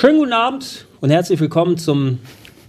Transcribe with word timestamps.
Schönen 0.00 0.16
guten 0.16 0.32
Abend 0.32 0.86
und 1.02 1.10
herzlich 1.10 1.38
willkommen 1.40 1.76
zum, 1.76 2.20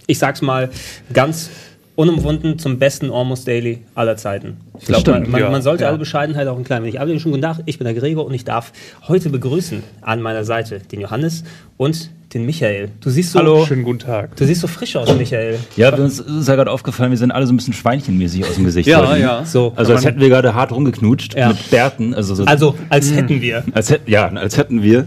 ich 0.06 0.18
sag's 0.18 0.42
mal, 0.42 0.68
ganz 1.14 1.48
unumwunden 1.94 2.58
zum 2.58 2.78
besten 2.78 3.10
Almost 3.10 3.48
Daily 3.48 3.78
aller 3.94 4.18
Zeiten. 4.18 4.58
Ich 4.78 4.84
glaube, 4.84 5.12
man, 5.12 5.30
man, 5.30 5.40
ja. 5.40 5.48
man 5.48 5.62
sollte 5.62 5.84
Ja. 5.84 5.88
alle 5.88 5.96
Bescheidenheit 5.96 6.46
auch 6.46 6.58
ein 6.58 6.64
klein 6.64 6.82
wenig. 6.82 7.00
Aber 7.00 7.08
schönen 7.18 7.32
guten 7.32 7.40
Tag, 7.40 7.60
ich 7.64 7.78
bin 7.78 7.86
der 7.86 7.94
Gregor 7.94 8.26
und 8.26 8.34
ich 8.34 8.44
darf 8.44 8.74
heute 9.08 9.30
begrüßen 9.30 9.82
an 10.02 10.20
meiner 10.20 10.44
Seite 10.44 10.80
den 10.80 11.00
Johannes 11.00 11.42
und 11.78 12.10
den 12.34 12.44
Michael. 12.44 12.90
Du 13.00 13.08
siehst 13.08 13.32
so, 13.32 13.38
Hallo. 13.38 13.64
Schönen 13.64 13.84
guten 13.84 14.00
Tag. 14.00 14.36
Du 14.36 14.44
siehst 14.44 14.60
so 14.60 14.66
frisch 14.66 14.94
aus, 14.96 15.10
Michael. 15.16 15.58
Ja, 15.78 15.94
uns 15.94 16.18
ist 16.20 16.48
ja 16.48 16.54
gerade 16.54 16.70
aufgefallen, 16.70 17.12
wir 17.12 17.18
sind 17.18 17.30
alle 17.30 17.46
so 17.46 17.54
ein 17.54 17.56
bisschen 17.56 17.72
schweinchenmäßig 17.72 18.44
aus 18.44 18.56
dem 18.56 18.64
Gesicht. 18.66 18.86
Ja, 18.90 19.08
heute. 19.08 19.20
ja. 19.22 19.44
So, 19.46 19.72
Also 19.74 19.94
als 19.94 20.04
hätten 20.04 20.20
wir 20.20 20.28
gerade 20.28 20.54
hart 20.54 20.70
rumgeknutscht 20.70 21.34
Ja. 21.34 21.48
mit 21.48 21.70
Bärten. 21.70 22.12
Also, 22.12 22.34
so, 22.34 22.44
also 22.44 22.74
als 22.90 23.10
hätten 23.10 23.40
wir. 23.40 23.64
als 23.72 23.88
hätten, 23.88 24.10
ja, 24.10 24.28
als 24.28 24.58
hätten 24.58 24.82
wir. 24.82 25.06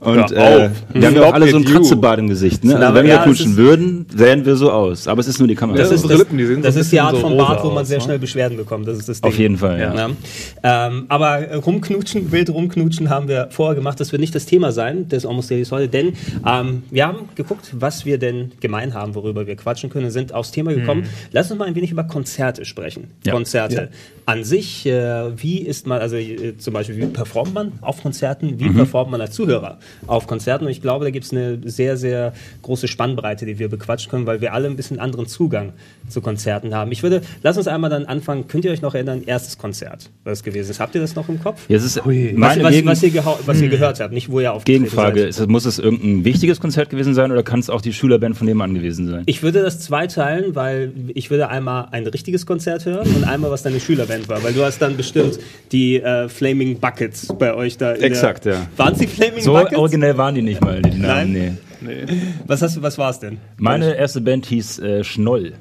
Und 0.00 0.30
äh, 0.32 0.36
auf. 0.66 0.70
wir 0.92 1.06
haben 1.08 1.14
ja 1.16 1.22
auch 1.24 1.32
alle 1.34 1.48
so 1.48 1.56
ein. 1.56 1.64
Kratzebad 1.64 2.18
im 2.20 2.28
Gesicht. 2.28 2.62
Ne? 2.64 2.76
Also, 2.76 2.94
wenn 2.94 3.06
ja, 3.06 3.14
wir 3.14 3.18
es 3.18 3.24
knutschen 3.24 3.56
würden, 3.56 4.06
sähen 4.14 4.44
wir 4.46 4.54
so 4.56 4.70
aus. 4.70 5.08
Aber 5.08 5.20
es 5.20 5.26
ist 5.28 5.38
nur 5.40 5.48
die 5.48 5.54
Kamera. 5.56 5.76
Das 5.78 5.88
Ja, 5.88 5.94
ist, 5.96 6.02
unsere 6.02 6.18
das, 6.20 6.26
Lippen, 6.28 6.38
die 6.38 6.46
sehen 6.46 6.56
so 6.56 6.62
das 6.62 6.76
ein 6.76 6.80
ist 6.82 6.92
die 6.92 7.00
Art 7.00 7.14
so 7.16 7.20
von 7.20 7.36
Bart, 7.36 7.64
wo 7.64 7.68
man 7.68 7.78
aus, 7.82 7.88
sehr 7.88 7.98
ne? 7.98 8.04
schnell 8.04 8.18
Beschwerden 8.18 8.56
bekommt. 8.56 8.86
Das 8.86 8.96
ist 8.98 9.08
das 9.08 9.22
Auf 9.22 9.32
Ding. 9.32 9.40
jeden 9.42 9.56
Fall, 9.58 9.80
ja. 9.80 9.94
Ja. 9.94 10.86
Ähm, 10.86 11.06
aber 11.08 11.38
äh, 11.40 11.54
rumknutschen, 11.56 12.30
wild 12.32 12.50
rumknutschen 12.50 13.10
haben 13.10 13.28
wir 13.28 13.48
vorher 13.50 13.74
gemacht. 13.74 13.98
Das 14.00 14.12
wird 14.12 14.20
nicht 14.20 14.34
das 14.34 14.46
Thema 14.46 14.72
sein 14.72 15.08
des 15.08 15.26
Almost 15.26 15.50
Dailies 15.50 15.72
heute, 15.72 15.88
denn 15.88 16.12
ähm, 16.46 16.82
wir 16.90 17.06
haben 17.06 17.28
geguckt, 17.34 17.70
was 17.72 18.04
wir 18.06 18.18
denn 18.18 18.52
gemein 18.60 18.94
haben, 18.94 19.14
worüber 19.14 19.46
wir 19.46 19.56
quatschen 19.56 19.90
können, 19.90 20.10
sind 20.10 20.32
aufs 20.32 20.52
Thema 20.52 20.72
gekommen. 20.74 21.04
Lass 21.32 21.50
uns 21.50 21.58
mal 21.58 21.64
ein 21.66 21.74
wenig 21.74 21.90
über 21.90 22.04
Konzerte 22.04 22.64
sprechen. 22.64 23.08
Ja. 23.26 23.32
Konzerte 23.32 23.88
an 24.26 24.44
sich, 24.44 24.86
äh, 24.86 25.40
wie 25.42 25.58
ist 25.58 25.86
man, 25.86 26.00
also 26.00 26.16
äh, 26.16 26.56
zum 26.58 26.74
Beispiel, 26.74 26.96
wie 26.98 27.06
performt 27.06 27.54
man 27.54 27.72
auf 27.80 28.02
Konzerten, 28.02 28.46
Mhm. 28.48 28.60
wie 28.60 28.68
performt 28.70 29.10
man 29.10 29.20
als 29.20 29.34
Zuhörer 29.34 29.78
auf 30.06 30.26
Konzerten? 30.26 30.64
Und 30.66 30.70
ich 30.70 30.82
glaube, 30.82 31.04
da 31.04 31.10
gibt 31.10 31.24
es 31.26 31.32
eine 31.32 31.58
sehr, 31.64 31.96
sehr 31.96 32.32
große 32.62 32.88
Spannbreite, 32.88 33.46
die 33.46 33.58
wir 33.58 33.68
bequatschen 33.68 34.10
können, 34.10 34.26
weil 34.26 34.40
wir 34.40 34.52
alle 34.52 34.68
ein 34.68 34.76
bisschen 34.76 34.98
anderen 34.98 35.26
Zugang 35.26 35.72
zu 36.08 36.20
Konzerten 36.20 36.74
haben. 36.74 36.92
Ich 36.92 37.02
würde, 37.02 37.22
lass 37.42 37.56
uns 37.56 37.68
einmal 37.68 37.90
dann 37.90 38.04
anfangen. 38.06 38.48
Könnt 38.48 38.64
ihr 38.64 38.70
euch 38.70 38.82
noch 38.82 38.94
erinnern, 38.94 39.22
erstes 39.26 39.58
Konzert, 39.58 40.10
was 40.24 40.38
es 40.38 40.44
gewesen 40.44 40.70
ist? 40.70 40.80
Habt 40.80 40.94
ihr 40.94 41.00
das 41.00 41.14
noch 41.14 41.28
im 41.28 41.42
Kopf? 41.42 41.60
Jetzt 41.68 41.84
ist 41.84 42.04
Ui. 42.06 42.34
Was, 42.36 42.60
was, 42.62 42.70
Gegen 42.72 42.86
was, 42.88 43.02
ihr, 43.02 43.24
was 43.46 43.60
ihr 43.60 43.68
gehört 43.68 44.00
habt, 44.00 44.12
nicht 44.12 44.30
wo 44.30 44.40
ihr 44.40 44.52
aufgetreten 44.52 44.84
Gegenfrage. 44.84 45.20
seid. 45.20 45.28
Ist, 45.30 45.40
es- 45.40 45.46
muss 45.48 45.64
es 45.64 45.78
irgendein 45.78 46.24
wichtiges 46.24 46.60
Konzert 46.60 46.90
gewesen 46.90 47.14
sein 47.14 47.30
oder 47.32 47.42
kann 47.42 47.60
es 47.60 47.68
auch 47.70 47.80
die 47.80 47.92
Schülerband 47.92 48.36
von 48.36 48.46
nebenan 48.46 48.74
gewesen 48.74 49.08
sein? 49.08 49.22
Ich 49.26 49.42
würde 49.42 49.62
das 49.62 49.80
zweiteilen, 49.80 50.54
weil 50.54 50.92
ich 51.14 51.30
würde 51.30 51.48
einmal 51.48 51.88
ein 51.90 52.06
richtiges 52.06 52.46
Konzert 52.46 52.86
hören 52.86 53.08
und 53.14 53.24
einmal, 53.24 53.50
was 53.50 53.62
deine 53.62 53.80
Schülerband 53.80 54.28
war. 54.28 54.42
Weil 54.42 54.52
du 54.52 54.62
hast 54.64 54.78
dann 54.80 54.96
bestimmt 54.96 55.38
die 55.72 55.96
äh, 56.00 56.28
Flaming 56.28 56.78
Buckets 56.78 57.26
bei 57.38 57.54
euch 57.54 57.76
da. 57.76 57.92
in 57.92 58.02
Exakt, 58.02 58.44
der, 58.44 58.54
ja. 58.54 58.66
Waren 58.76 58.92
es 58.94 58.98
die 59.00 59.06
Flaming 59.06 59.42
so 59.42 59.52
Buckets? 59.52 59.77
Originell 59.78 60.16
waren 60.18 60.34
die 60.34 60.42
nicht 60.42 60.60
mal, 60.60 60.82
die 60.82 60.98
Nein? 60.98 61.32
Namen. 61.32 61.58
Nee. 61.80 62.04
Nee. 62.06 62.12
Was, 62.46 62.60
hast 62.62 62.76
du, 62.76 62.82
was 62.82 62.98
war 62.98 63.10
es 63.10 63.20
denn? 63.20 63.38
Meine 63.56 63.94
erste 63.94 64.20
Band 64.20 64.46
hieß 64.46 64.78
äh, 64.80 65.04
Schnoll. 65.04 65.52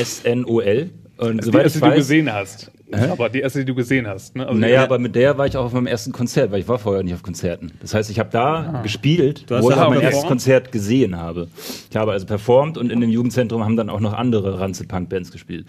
S-N-O-L. 0.00 0.90
Und 1.18 1.38
Die 1.40 1.44
soweit 1.46 1.62
erste, 1.64 1.78
ich 1.78 1.82
die 1.82 1.88
du 1.88 1.92
weiß, 1.92 1.96
gesehen 1.98 2.32
hast. 2.32 2.70
Aber 3.10 3.28
die 3.30 3.40
erste, 3.40 3.60
die 3.60 3.64
du 3.64 3.74
gesehen 3.74 4.06
hast. 4.06 4.36
Ne? 4.36 4.46
Also 4.46 4.60
Naja, 4.60 4.80
die- 4.80 4.84
aber 4.84 4.98
mit 4.98 5.16
der 5.16 5.36
war 5.38 5.46
ich 5.46 5.56
auch 5.56 5.64
auf 5.64 5.72
meinem 5.72 5.86
ersten 5.86 6.12
Konzert, 6.12 6.52
weil 6.52 6.60
ich 6.60 6.68
war 6.68 6.78
vorher 6.78 7.02
nicht 7.02 7.14
auf 7.14 7.22
Konzerten. 7.22 7.72
Das 7.80 7.94
heißt, 7.94 8.10
ich 8.10 8.18
habe 8.18 8.28
da 8.30 8.80
gespielt, 8.82 9.44
Du 9.50 9.56
hast 9.56 9.64
wo 9.64 9.70
ich 9.70 9.76
mein 9.76 9.84
performt? 9.86 10.04
erstes 10.04 10.26
Konzert 10.28 10.72
gesehen 10.72 11.16
habe. 11.16 11.48
Ich 11.90 11.96
habe 11.96 12.12
also 12.12 12.26
performt 12.26 12.76
und 12.78 12.92
in 12.92 13.00
dem 13.00 13.10
Jugendzentrum 13.10 13.64
haben 13.64 13.76
dann 13.76 13.88
auch 13.90 14.00
noch 14.00 14.12
andere 14.12 14.60
Ranze-Punk-Bands 14.60 15.32
gespielt. 15.32 15.66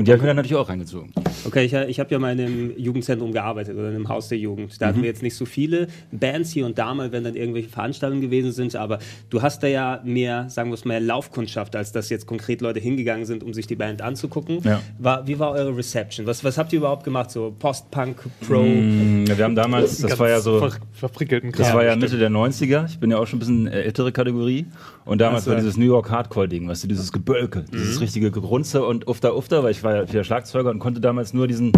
Und 0.00 0.06
die 0.08 0.12
habe 0.12 0.16
ich 0.16 0.22
mir 0.22 0.28
dann 0.28 0.36
natürlich 0.36 0.56
auch 0.56 0.68
reingezogen. 0.70 1.12
Okay, 1.44 1.62
ich, 1.66 1.74
ich 1.74 2.00
habe 2.00 2.10
ja 2.10 2.18
mal 2.18 2.32
in 2.32 2.40
einem 2.40 2.78
Jugendzentrum 2.78 3.32
gearbeitet 3.32 3.76
oder 3.76 3.90
in 3.90 3.96
einem 3.96 4.08
Haus 4.08 4.28
der 4.28 4.38
Jugend. 4.38 4.80
Da 4.80 4.86
Mhm. 4.86 4.88
hatten 4.88 5.02
wir 5.02 5.08
jetzt 5.10 5.22
nicht 5.22 5.34
so 5.36 5.44
viele 5.44 5.88
Bands 6.10 6.50
hier 6.52 6.64
und 6.64 6.78
da 6.78 6.94
mal, 6.94 7.12
wenn 7.12 7.22
dann 7.22 7.36
irgendwelche 7.36 7.68
Veranstaltungen 7.68 8.22
gewesen 8.22 8.52
sind. 8.52 8.74
Aber 8.76 8.98
du 9.28 9.42
hast 9.42 9.62
da 9.62 9.66
ja 9.66 10.00
mehr, 10.02 10.48
sagen 10.48 10.70
wir 10.70 10.74
es 10.74 10.86
mal, 10.86 11.04
Laufkundschaft, 11.04 11.76
als 11.76 11.92
dass 11.92 12.08
jetzt 12.08 12.26
konkret 12.26 12.62
Leute 12.62 12.80
hingegangen 12.80 13.26
sind, 13.26 13.42
um 13.44 13.52
sich 13.52 13.66
die 13.66 13.76
Band 13.76 14.00
anzugucken. 14.00 14.60
Ja. 14.64 14.80
War, 14.98 15.26
wie 15.26 15.38
war 15.38 15.50
eure 15.52 15.76
Reception? 15.76 16.26
Was, 16.26 16.42
was 16.44 16.56
habt 16.56 16.72
ihr 16.72 16.78
überhaupt 16.78 17.04
gemacht? 17.04 17.30
So 17.30 17.54
Post-Punk, 17.58 18.16
Pro? 18.48 18.62
Mm, 18.62 19.26
Wir 19.28 19.44
haben 19.44 19.54
damals, 19.54 19.98
das 19.98 20.08
ganz 20.08 20.18
war 20.20 20.30
ja 20.30 20.40
so, 20.40 20.60
ver 20.60 20.72
verprickelten 20.94 21.52
Kram. 21.52 21.66
das 21.66 21.74
war 21.74 21.84
ja. 21.84 21.94
Mitte 21.94 22.16
der 22.16 22.30
90er. 22.30 22.86
Ich 22.86 22.98
bin 22.98 23.10
ja 23.10 23.18
auch 23.18 23.26
schon 23.26 23.36
ein 23.36 23.40
bisschen 23.40 23.66
ältere 23.68 24.12
Kategorie. 24.12 24.64
Und 25.04 25.20
damals 25.20 25.42
Ach 25.42 25.44
so. 25.46 25.50
war 25.52 25.56
dieses 25.58 25.76
New 25.76 25.86
York 25.86 26.10
Hardcore-Ding, 26.10 26.68
weißt 26.68 26.84
du, 26.84 26.88
dieses 26.88 27.10
Gebölke, 27.10 27.64
dieses 27.72 27.96
Mhm. 27.96 28.02
richtige 28.02 28.30
Gegrunze 28.30 28.84
und 28.84 29.08
Ufter 29.08 29.36
Ufter, 29.36 29.62
weil 29.64 29.72
ich 29.72 29.82
war 29.82 30.04
ja 30.04 30.24
Schlagzeuger 30.24 30.70
und 30.70 30.78
konnte 30.78 31.00
damals 31.00 31.32
nur 31.32 31.46
diesen. 31.48 31.72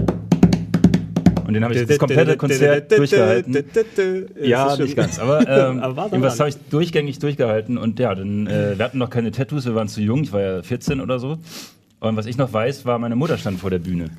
Und 1.46 1.54
den 1.54 1.64
habe 1.64 1.74
ich 1.74 1.86
das 1.86 1.98
komplette 1.98 2.36
Konzert 2.36 2.92
durchgehalten. 2.96 3.64
Ja, 4.42 4.76
nicht 4.76 4.96
ganz. 4.96 5.18
Aber, 5.18 5.40
ähm, 5.48 5.82
irgendwas 5.82 6.38
habe 6.40 6.50
ich 6.50 6.56
durchgängig 6.70 7.18
durchgehalten. 7.18 7.78
Und 7.78 7.98
ja, 7.98 8.14
dann, 8.14 8.46
äh, 8.46 8.78
wir 8.78 8.84
hatten 8.84 8.98
noch 8.98 9.10
keine 9.10 9.30
Tattoos, 9.32 9.64
wir 9.66 9.74
waren 9.74 9.88
zu 9.88 10.00
jung, 10.00 10.22
ich 10.22 10.32
war 10.32 10.40
ja 10.40 10.62
14 10.62 11.00
oder 11.00 11.18
so. 11.18 11.38
Und 12.00 12.16
was 12.16 12.26
ich 12.26 12.36
noch 12.36 12.52
weiß, 12.52 12.84
war, 12.86 12.98
meine 12.98 13.16
Mutter 13.16 13.38
stand 13.38 13.60
vor 13.60 13.70
der 13.70 13.78
Bühne. 13.78 14.10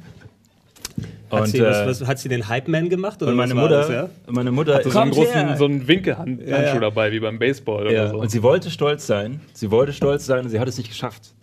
Hat, 1.33 1.41
Und, 1.41 1.47
sie, 1.49 1.57
äh, 1.59 1.63
was, 1.87 2.01
was, 2.01 2.07
hat 2.07 2.19
sie 2.19 2.29
den 2.29 2.47
Hype-Man 2.47 2.89
gemacht? 2.89 3.21
Oder 3.21 3.31
und 3.31 3.37
meine 3.37 3.55
was 3.55 3.61
Mutter, 3.63 3.77
das, 3.79 3.89
ja? 3.89 4.09
meine 4.29 4.51
Mutter 4.51 4.81
So 4.83 4.99
einen 4.99 5.11
großen, 5.11 5.33
her. 5.33 5.55
so 5.57 5.65
einen 5.65 5.87
Winkelhandschuh 5.87 6.47
Ja, 6.49 6.61
ja. 6.63 6.79
dabei, 6.79 7.11
wie 7.11 7.19
beim 7.19 7.39
Baseball 7.39 7.85
ja, 7.91 8.03
oder 8.03 8.09
so. 8.11 8.17
und 8.19 8.31
sie 8.31 8.43
wollte 8.43 8.69
stolz 8.69 9.07
sein. 9.07 9.41
Sie 9.53 9.69
wollte 9.71 9.93
stolz 9.93 10.25
sein 10.25 10.43
und 10.45 10.49
sie 10.49 10.59
hat 10.59 10.67
es 10.67 10.77
nicht 10.77 10.89
geschafft. 10.89 11.33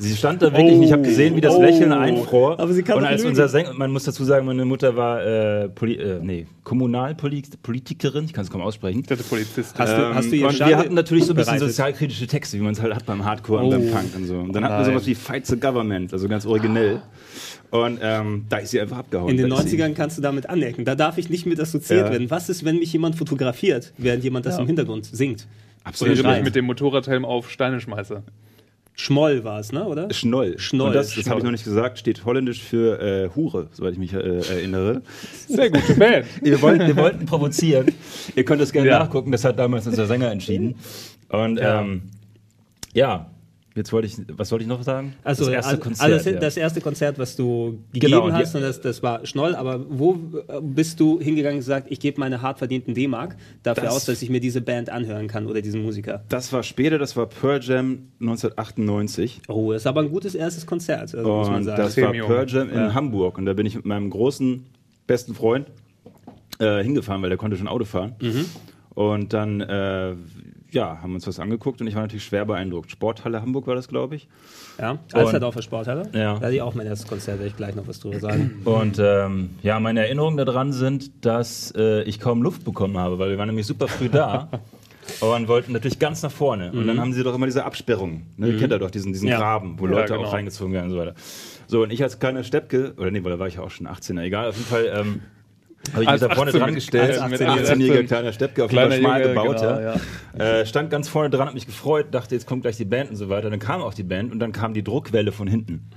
Sie 0.00 0.14
stand 0.14 0.40
da 0.42 0.52
wirklich, 0.52 0.76
und 0.76 0.84
ich 0.84 0.92
habe 0.92 1.02
gesehen, 1.02 1.34
wie 1.34 1.40
das 1.40 1.54
Oh. 1.56 1.60
Lächeln 1.60 1.92
einfror. 1.92 2.60
Aber 2.60 2.72
sie 2.72 2.84
kann 2.84 2.98
und 2.98 3.04
als 3.04 3.22
lügen. 3.22 3.30
unser 3.30 3.48
Sänger, 3.48 3.72
man 3.74 3.90
muss 3.90 4.04
dazu 4.04 4.22
sagen, 4.22 4.46
meine 4.46 4.64
Mutter 4.64 4.94
war 4.96 5.24
äh, 5.26 5.68
Poli 5.70 5.94
äh, 5.96 6.20
nee, 6.22 6.46
Kommunalpolitikerin, 6.62 8.26
ich 8.26 8.32
kann 8.32 8.44
es 8.44 8.50
kaum 8.50 8.60
aussprechen. 8.62 9.02
Ich 9.04 9.10
hatte 9.10 9.24
Polizist. 9.24 9.76
Hast 9.76 9.96
du, 9.96 10.14
hast 10.14 10.30
du 10.30 10.36
ihr 10.36 10.46
und 10.46 10.58
wir 10.58 10.76
hatten 10.76 10.94
natürlich 10.94 11.24
so 11.24 11.32
ein 11.32 11.36
bisschen 11.36 11.54
bereitet? 11.54 11.68
sozialkritische 11.70 12.28
Texte, 12.28 12.58
wie 12.58 12.62
man 12.62 12.74
es 12.74 12.80
halt 12.82 12.94
hat 12.94 13.06
beim 13.06 13.24
Hardcore 13.24 13.60
und 13.64 13.66
Oh. 13.66 13.70
beim 13.70 13.90
Punk 13.90 14.14
und 14.14 14.24
so. 14.26 14.34
Und 14.36 14.52
dann 14.54 14.62
hatten 14.64 14.78
wir 14.78 14.84
sowas 14.92 15.06
wie 15.06 15.16
Fight 15.16 15.46
the 15.46 15.58
Government, 15.58 16.12
also 16.12 16.28
ganz 16.28 16.46
originell. 16.46 17.02
Und 17.70 17.98
ähm, 18.02 18.46
da 18.48 18.58
ist 18.58 18.70
sie 18.70 18.80
einfach 18.80 18.98
abgehauen. 18.98 19.30
In 19.30 19.36
den 19.36 19.50
Da 19.50 19.56
ist 19.60 19.68
sie- 19.68 19.76
90ern 19.76 19.94
kannst 19.94 20.16
du 20.16 20.22
damit 20.22 20.48
anecken. 20.48 20.84
Da 20.84 20.94
darf 20.94 21.18
ich 21.18 21.28
nicht 21.28 21.44
mit 21.46 21.60
assoziiert 21.60 22.06
Ja. 22.06 22.12
werden. 22.12 22.30
Was 22.30 22.48
ist, 22.48 22.64
wenn 22.64 22.78
mich 22.78 22.92
jemand 22.92 23.16
fotografiert, 23.16 23.92
während 23.98 24.24
jemand 24.24 24.46
das 24.46 24.54
Ja. 24.56 24.60
im 24.62 24.66
Hintergrund 24.66 25.04
singt? 25.06 25.46
Oder 25.80 25.88
Absolut. 25.88 26.14
ich 26.14 26.20
schreit. 26.20 26.44
mit 26.44 26.54
dem 26.54 26.64
Motorradhelm 26.66 27.24
auf 27.24 27.50
Steine 27.50 27.80
schmeiße. 27.80 28.22
Schmoll 28.94 29.44
war 29.44 29.60
es, 29.60 29.70
ne? 29.70 29.84
oder? 29.84 30.12
Schnoll. 30.12 30.58
Schnoll. 30.58 30.88
Und 30.88 30.94
das, 30.94 31.14
das 31.14 31.28
habe 31.30 31.38
ich 31.38 31.44
noch 31.44 31.52
nicht 31.52 31.62
gesagt, 31.64 32.00
steht 32.00 32.24
holländisch 32.24 32.60
für 32.62 33.00
äh, 33.00 33.30
Hure, 33.36 33.68
soweit 33.72 33.92
ich 33.92 33.98
mich 33.98 34.12
äh, 34.12 34.18
erinnere. 34.18 35.02
Sehr 35.46 35.70
gute 35.70 35.94
Band. 35.94 36.26
Wir 36.42 36.60
wollten, 36.62 36.84
wir 36.86 36.96
wollten 36.96 37.24
provozieren. 37.24 37.92
Ihr 38.34 38.44
könnt 38.44 38.60
es 38.60 38.72
gerne 38.72 38.88
Ja. 38.88 38.98
nachgucken, 38.98 39.30
das 39.30 39.44
hat 39.44 39.56
damals 39.58 39.86
unser 39.86 40.06
Sänger 40.06 40.32
entschieden. 40.32 40.74
Und 41.28 41.58
Ja. 41.60 41.80
ähm, 41.80 42.02
ja, 42.92 43.30
jetzt 43.78 43.92
wollte 43.92 44.06
ich, 44.08 44.16
was 44.36 44.50
wollte 44.52 44.64
ich 44.64 44.68
noch 44.68 44.82
sagen? 44.82 45.14
Also 45.24 45.44
das 45.46 45.54
erste 45.54 45.70
also, 45.70 45.82
Konzert. 45.82 46.04
also 46.12 46.16
das, 46.24 46.34
ja. 46.34 46.40
das 46.40 46.56
erste 46.58 46.80
Konzert, 46.82 47.18
was 47.18 47.34
du 47.36 47.78
gegeben 47.92 48.12
Genau, 48.12 48.26
die- 48.28 48.34
hast, 48.34 48.54
und 48.54 48.60
das, 48.60 48.80
das 48.82 49.02
war 49.02 49.24
Schnoll, 49.24 49.54
aber 49.54 49.84
wo 49.88 50.14
äh, 50.48 50.60
bist 50.60 51.00
du 51.00 51.18
hingegangen 51.20 51.56
und 51.56 51.60
gesagt, 51.60 51.86
ich 51.90 52.00
gebe 52.00 52.20
meine 52.20 52.42
hart 52.42 52.58
verdienten 52.58 52.92
D-Mark 52.94 53.36
dafür 53.62 53.84
Das- 53.84 53.94
aus, 53.94 54.04
dass 54.04 54.20
ich 54.20 54.28
mir 54.28 54.40
diese 54.40 54.60
Band 54.60 54.90
anhören 54.90 55.28
kann 55.28 55.46
oder 55.46 55.62
diesen 55.62 55.82
Musiker? 55.82 56.22
das 56.28 56.52
war 56.52 56.62
später, 56.62 56.98
das 56.98 57.16
war 57.16 57.26
Pearl 57.26 57.60
Jam 57.62 58.08
1998. 58.20 59.40
Oh, 59.48 59.72
das 59.72 59.82
ist 59.82 59.86
aber 59.86 60.00
ein 60.02 60.10
gutes 60.10 60.34
erstes 60.34 60.66
Konzert, 60.66 61.14
also 61.14 61.28
muss 61.38 61.48
man 61.48 61.56
Und 61.58 61.64
sagen. 61.64 61.82
das 61.82 61.96
war. 61.96 62.12
Pearl 62.12 62.48
Jam 62.48 62.68
in 62.70 62.76
Ja. 62.76 62.94
Hamburg. 62.94 63.38
Und 63.38 63.46
da 63.46 63.52
bin 63.52 63.64
ich 63.66 63.74
mit 63.76 63.84
meinem 63.86 64.10
großen, 64.10 64.66
besten 65.06 65.34
Freund 65.34 65.66
äh, 66.58 66.82
hingefahren, 66.82 67.22
weil 67.22 67.28
der 67.28 67.38
konnte 67.38 67.56
schon 67.56 67.68
Auto 67.68 67.84
fahren. 67.84 68.14
Mhm. 68.20 68.44
Und 68.94 69.32
dann, 69.32 69.60
äh, 69.60 70.14
ja, 70.70 70.98
haben 71.02 71.14
uns 71.14 71.26
was 71.26 71.38
angeguckt 71.40 71.80
und 71.80 71.86
ich 71.86 71.94
war 71.94 72.02
natürlich 72.02 72.24
schwer 72.24 72.44
beeindruckt. 72.44 72.90
Sporthalle 72.90 73.40
Hamburg 73.40 73.66
war 73.66 73.74
das, 73.74 73.88
glaube 73.88 74.16
ich. 74.16 74.28
ja, 74.78 74.98
Alsterdorfer 75.12 75.62
Sporthalle. 75.62 76.10
Ja. 76.12 76.34
Da 76.34 76.40
hatte 76.42 76.54
ich 76.54 76.62
auch 76.62 76.74
mein 76.74 76.86
erstes 76.86 77.08
Konzert, 77.08 77.38
werde 77.38 77.48
ich 77.48 77.56
gleich 77.56 77.74
noch 77.74 77.88
was 77.88 78.00
drüber 78.00 78.20
sagen. 78.20 78.60
Und 78.64 78.98
ähm, 79.00 79.50
ja, 79.62 79.80
meine 79.80 80.00
Erinnerungen 80.00 80.36
daran 80.44 80.72
sind, 80.72 81.24
dass 81.24 81.72
äh, 81.76 82.02
ich 82.02 82.20
kaum 82.20 82.42
Luft 82.42 82.64
bekommen 82.64 82.98
habe, 82.98 83.18
weil 83.18 83.30
wir 83.30 83.38
waren 83.38 83.48
nämlich 83.48 83.66
super 83.66 83.88
früh 83.88 84.08
da 84.08 84.48
und 85.20 85.48
wollten 85.48 85.72
natürlich 85.72 85.98
ganz 85.98 86.22
nach 86.22 86.30
vorne. 86.30 86.70
Und 86.70 86.86
dann 86.86 87.00
haben 87.00 87.14
sie 87.14 87.22
doch 87.22 87.34
immer 87.34 87.46
diese 87.46 87.64
Absperrungen. 87.64 88.26
Ne? 88.36 88.48
Ihr 88.48 88.58
kennt 88.58 88.72
ja 88.72 88.78
doch 88.78 88.90
diesen, 88.90 89.12
diesen 89.12 89.26
Ja. 89.28 89.38
Graben, 89.38 89.76
wo 89.78 89.86
Ja, 89.86 89.92
Leute 89.92 90.12
genau. 90.14 90.26
auch 90.26 90.32
reingezogen 90.34 90.74
werden 90.74 90.86
und 90.86 90.90
so 90.92 90.98
weiter. 90.98 91.14
So, 91.66 91.82
und 91.82 91.90
ich 91.90 92.02
als 92.02 92.18
kleiner 92.18 92.44
Steppke, 92.44 92.92
oder 92.98 93.10
nee, 93.10 93.24
weil 93.24 93.32
da 93.32 93.38
war 93.38 93.46
ich 93.48 93.54
ja 93.54 93.62
auch 93.62 93.70
schon 93.70 93.86
18er, 93.88 94.22
egal, 94.22 94.48
auf 94.48 94.56
jeden 94.56 94.68
Fall 94.68 94.92
ähm, 94.94 95.22
habe 95.92 96.04
ich 96.04 96.10
mich 96.10 96.20
da 96.20 96.34
vorne 96.34 96.50
18 96.50 96.60
dran 96.60 96.74
gestellt. 96.74 97.18
als 97.18 97.20
Als 97.20 97.42
18 97.42 97.48
18-jähriger 97.80 98.06
kleiner 98.06 98.32
Steppke, 98.32 98.64
auf 98.64 98.70
jeden 98.70 98.80
Fall 98.80 98.98
Kleiner 98.98 99.02
schmal 99.02 99.20
Junge, 99.22 99.34
gebaut. 99.34 99.56
genau, 99.60 99.80
ja. 100.38 100.60
Äh, 100.60 100.66
stand 100.66 100.90
ganz 100.90 101.08
vorne 101.08 101.30
dran, 101.30 101.46
hat 101.46 101.54
mich 101.54 101.66
gefreut, 101.66 102.06
dachte, 102.10 102.34
jetzt 102.34 102.46
kommt 102.46 102.62
gleich 102.62 102.76
die 102.76 102.84
Band 102.84 103.10
und 103.10 103.16
so 103.16 103.28
weiter. 103.28 103.50
Dann 103.50 103.58
kam 103.58 103.80
auch 103.80 103.94
die 103.94 104.02
Band 104.02 104.32
und 104.32 104.38
dann 104.38 104.52
kam 104.52 104.74
die 104.74 104.82
Druckwelle 104.84 105.32
von 105.32 105.48
hinten. 105.48 105.88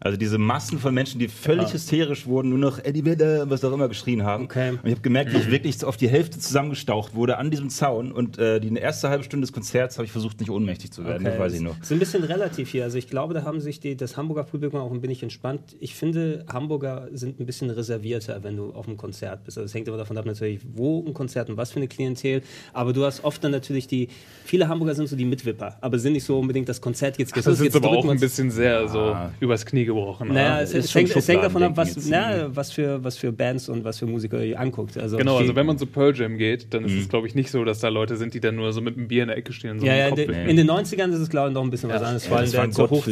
Also 0.00 0.16
diese 0.16 0.38
Massen 0.38 0.78
von 0.78 0.94
Menschen, 0.94 1.18
die 1.18 1.28
völlig 1.28 1.72
hysterisch 1.72 2.26
wurden, 2.26 2.50
nur 2.50 2.58
noch 2.58 2.78
Eddie 2.84 3.04
Vedder, 3.04 3.50
was 3.50 3.64
auch 3.64 3.72
immer 3.72 3.88
geschrien 3.88 4.22
haben. 4.22 4.44
Okay. 4.44 4.70
Und 4.70 4.84
ich 4.84 4.92
habe 4.92 5.00
gemerkt, 5.00 5.32
wie 5.32 5.38
ich 5.38 5.50
wirklich 5.50 5.84
auf 5.84 5.96
die 5.96 6.08
Hälfte 6.08 6.38
zusammengestaucht 6.38 7.14
wurde 7.14 7.38
an 7.38 7.50
diesem 7.50 7.68
Zaun. 7.68 8.12
Und 8.12 8.38
äh, 8.38 8.60
die 8.60 8.72
erste 8.76 9.08
halbe 9.08 9.24
Stunde 9.24 9.44
des 9.46 9.52
Konzerts 9.52 9.98
habe 9.98 10.06
ich 10.06 10.12
versucht, 10.12 10.38
nicht 10.38 10.50
ohnmächtig 10.50 10.92
zu 10.92 11.04
werden. 11.04 11.24
Das 11.24 11.38
weiß 11.38 11.54
ich 11.54 11.60
noch. 11.60 11.80
Ist 11.80 11.90
ein 11.90 11.98
bisschen 11.98 12.22
relativ 12.22 12.70
hier. 12.70 12.84
Also 12.84 12.96
ich 12.96 13.08
glaube, 13.08 13.34
da 13.34 13.42
haben 13.42 13.60
sich 13.60 13.80
die, 13.80 13.96
das 13.96 14.16
Hamburger 14.16 14.44
Publikum 14.44 14.80
auch 14.80 14.92
ein 14.92 15.02
wenig 15.02 15.22
entspannt. 15.22 15.76
Ich 15.80 15.94
finde, 15.94 16.44
Hamburger 16.48 17.08
sind 17.12 17.40
ein 17.40 17.46
bisschen 17.46 17.70
reservierter, 17.70 18.42
wenn 18.44 18.56
du 18.56 18.72
auf 18.72 18.86
einem 18.86 18.96
Konzert 18.96 19.44
bist. 19.44 19.58
Also 19.58 19.66
es 19.66 19.74
hängt 19.74 19.88
immer 19.88 19.96
davon 19.96 20.16
ab, 20.16 20.26
natürlich, 20.26 20.60
wo 20.74 21.04
ein 21.04 21.12
Konzert 21.12 21.50
und 21.50 21.56
was 21.56 21.72
für 21.72 21.80
eine 21.80 21.88
Klientel. 21.88 22.42
Aber 22.72 22.92
du 22.92 23.04
hast 23.04 23.24
oft 23.24 23.42
dann 23.42 23.50
natürlich 23.50 23.88
die, 23.88 24.08
viele 24.44 24.68
Hamburger 24.68 24.94
sind 24.94 25.08
so 25.08 25.16
die 25.16 25.24
Mitwipper, 25.24 25.76
aber 25.80 25.98
sind 25.98 26.12
nicht 26.12 26.24
so 26.24 26.38
unbedingt 26.38 26.68
das 26.68 26.80
Konzert 26.80 27.18
jetzt 27.18 27.36
Das 27.36 27.46
jetzt 27.46 27.60
ist 27.60 27.76
aber 27.76 27.88
drücken 27.88 28.08
auch 28.08 28.12
ein 28.12 28.20
bisschen 28.20 28.50
sehr 28.50 28.88
so 28.88 29.16
übers 29.40 29.66
Knie 29.66 29.87
gebrochen. 29.88 30.28
Naja, 30.28 30.60
es, 30.60 30.72
ist 30.72 30.84
es, 30.86 30.94
hängt, 30.94 31.14
es 31.16 31.26
hängt 31.28 31.42
davon 31.42 31.62
ab, 31.64 31.72
was, 31.76 31.96
na, 32.08 32.54
was, 32.54 32.70
für, 32.72 33.02
was 33.02 33.16
für 33.18 33.32
Bands 33.32 33.68
und 33.68 33.82
was 33.84 33.98
für 33.98 34.06
Musiker 34.06 34.42
ihr 34.44 34.58
anguckt. 34.60 34.96
Also 34.96 35.16
Genau, 35.16 35.36
also 35.38 35.56
wenn 35.56 35.66
man 35.66 35.76
zu 35.76 35.86
Pearl 35.86 36.14
Jam 36.16 36.38
geht, 36.38 36.72
dann 36.72 36.84
ist 36.84 36.92
es, 36.94 37.08
glaube 37.08 37.26
ich, 37.26 37.34
nicht 37.34 37.50
so, 37.50 37.64
dass 37.64 37.80
da 37.80 37.88
Leute 37.88 38.16
sind, 38.16 38.32
die 38.34 38.40
dann 38.40 38.54
nur 38.54 38.72
so 38.72 38.80
mit 38.80 38.96
einem 38.96 39.08
Bier 39.08 39.22
in 39.22 39.28
der 39.28 39.36
Ecke 39.36 39.52
stehen 39.52 39.72
und 39.72 39.80
so 39.80 39.86
ja, 39.86 39.96
ja, 39.96 40.08
Kopf 40.10 40.16
de, 40.16 40.48
in 40.50 40.56
den 40.56 40.70
90ern 40.70 41.10
ist 41.10 41.18
es, 41.20 41.28
glaube 41.28 41.48
ich, 41.48 41.54
noch 41.54 41.62
ein 41.64 41.70
bisschen 41.70 41.88
was 41.90 42.00
Ja. 42.02 42.06
anderes. 42.06 42.24
Ja, 42.24 42.28
vor 42.28 42.36
allem 42.38 42.44
das 42.46 42.52
der- 42.52 42.60
waren 42.60 42.72
zur, 42.72 42.90
Hoch, 42.90 43.06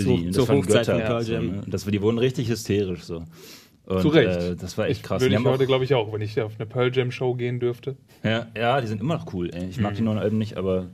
Hochzeit 0.64 0.87
von. 0.87 0.99
Pearl 1.00 1.23
So, 1.23 1.32
Jam. 1.32 1.46
ne? 1.46 1.62
das, 1.67 1.84
die 1.84 2.00
wurden 2.02 2.19
richtig 2.19 2.49
hysterisch 2.49 3.02
so. 3.05 3.25
Und, 3.87 4.00
Zu 4.02 4.08
Recht. 4.08 4.40
Äh, 4.40 4.56
das 4.56 4.76
war 4.79 4.88
echt 4.88 5.02
krass. 5.05 5.22
Würde 5.22 5.37
Die 5.37 5.40
ich 5.40 5.46
heute, 5.49 5.64
glaube 5.67 5.84
ich, 5.84 5.94
auch, 5.94 6.12
wenn 6.12 6.20
ich 6.20 6.40
auf 6.40 6.55
eine 6.58 6.67
Pearl 6.67 6.90
Jam 6.93 7.11
Show 7.12 7.34
gehen 7.34 7.61
dürfte. 7.61 7.96
ja, 8.25 8.46
ja, 8.56 8.81
die 8.81 8.88
sind 8.88 9.00
immer 9.00 9.14
noch 9.17 9.32
cool. 9.32 9.49
Ey. 9.55 9.69
Ich 9.70 9.76
Mhm. 9.76 9.82
mag 9.84 9.94
die 9.94 10.02
neuen 10.02 10.19
Alben 10.19 10.38
nicht, 10.38 10.56
aber 10.56 10.88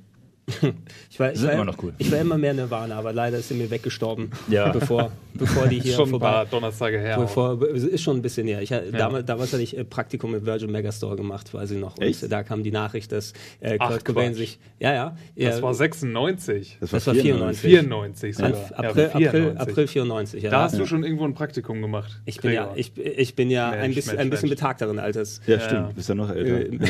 Ich 1.11 1.21
war, 1.21 1.31
ich, 1.33 1.39
Sind 1.39 1.49
war, 1.49 1.55
immer 1.55 1.65
noch 1.67 1.83
cool. 1.83 1.93
ich 1.99 2.11
war 2.11 2.19
immer 2.21 2.39
mehr 2.39 2.55
Nirvana, 2.55 2.97
aber 2.99 3.13
leider 3.13 3.39
ist 3.39 3.49
sie 3.49 3.55
mir 3.55 3.71
weggestorben, 3.71 4.31
Ja. 4.49 4.69
bevor, 4.73 5.13
bevor 5.35 5.67
die 5.67 5.79
hier 5.81 5.95
Schon 5.95 6.07
ein 6.09 6.11
vorbei. 6.11 6.31
paar 6.31 6.47
Donnerstage 6.47 6.99
her. 6.99 7.19
Bevor, 7.19 7.61
es 7.63 7.83
ist 7.85 8.03
schon 8.03 8.17
ein 8.17 8.23
bisschen 8.23 8.47
her. 8.47 8.63
Ich, 8.63 8.71
damals, 8.93 9.27
damals 9.27 9.53
hatte 9.53 9.63
ich 9.63 9.77
äh, 9.77 9.85
Praktikum 9.85 10.35
im 10.35 10.47
Virgin 10.47 10.71
Megastore 10.73 11.17
gemacht, 11.17 11.53
weiß 11.53 11.71
ich 11.73 11.79
noch. 11.79 11.97
Und 11.99 12.03
Echt? 12.05 12.33
da 12.33 12.43
kam 12.43 12.63
die 12.63 12.71
Nachricht, 12.71 13.13
dass 13.13 13.35
äh, 13.61 13.77
Ach, 13.79 13.91
Kurt 13.91 14.05
Cobain 14.07 14.31
Quatsch. 14.31 14.39
sich. 14.39 14.59
Ja, 14.81 14.95
ja. 14.95 15.17
Das 15.37 15.57
ja, 15.59 15.63
war 15.63 15.75
96. 15.75 16.79
das 16.81 16.93
war 16.93 17.01
94. 17.15 17.61
94 17.61 18.37
sogar. 18.37 18.53
An- 18.53 18.57
Ja, 18.71 18.77
April, 18.91 19.07
April, 19.07 19.31
94. 19.31 19.61
April 19.61 19.87
94. 19.89 20.43
Ja. 20.43 20.51
Da 20.51 20.63
hast 20.63 20.79
du 20.79 20.87
schon 20.87 21.05
irgendwo 21.05 21.25
ein 21.25 21.35
Praktikum 21.35 21.83
gemacht. 21.83 22.21
ich 22.25 22.41
bin 22.41 22.53
ja, 22.53 22.63
Gregor. 22.73 22.79
ich, 22.79 22.97
ich 22.99 23.35
bin 23.35 23.51
ja 23.51 23.71
ein 23.71 23.81
Mensch, 23.81 23.95
bisschen, 23.97 24.17
Mensch, 24.17 24.23
ein 24.27 24.31
bisschen 24.31 24.49
Mensch. 24.49 24.61
betagteren 24.61 24.99
Alters. 24.99 25.41
ja, 25.47 25.57
Ja. 25.57 25.61
stimmt. 25.61 25.91
Du 25.91 25.95
bist 25.95 26.09
ja 26.09 26.15
noch 26.15 26.31
älter. 26.31 26.87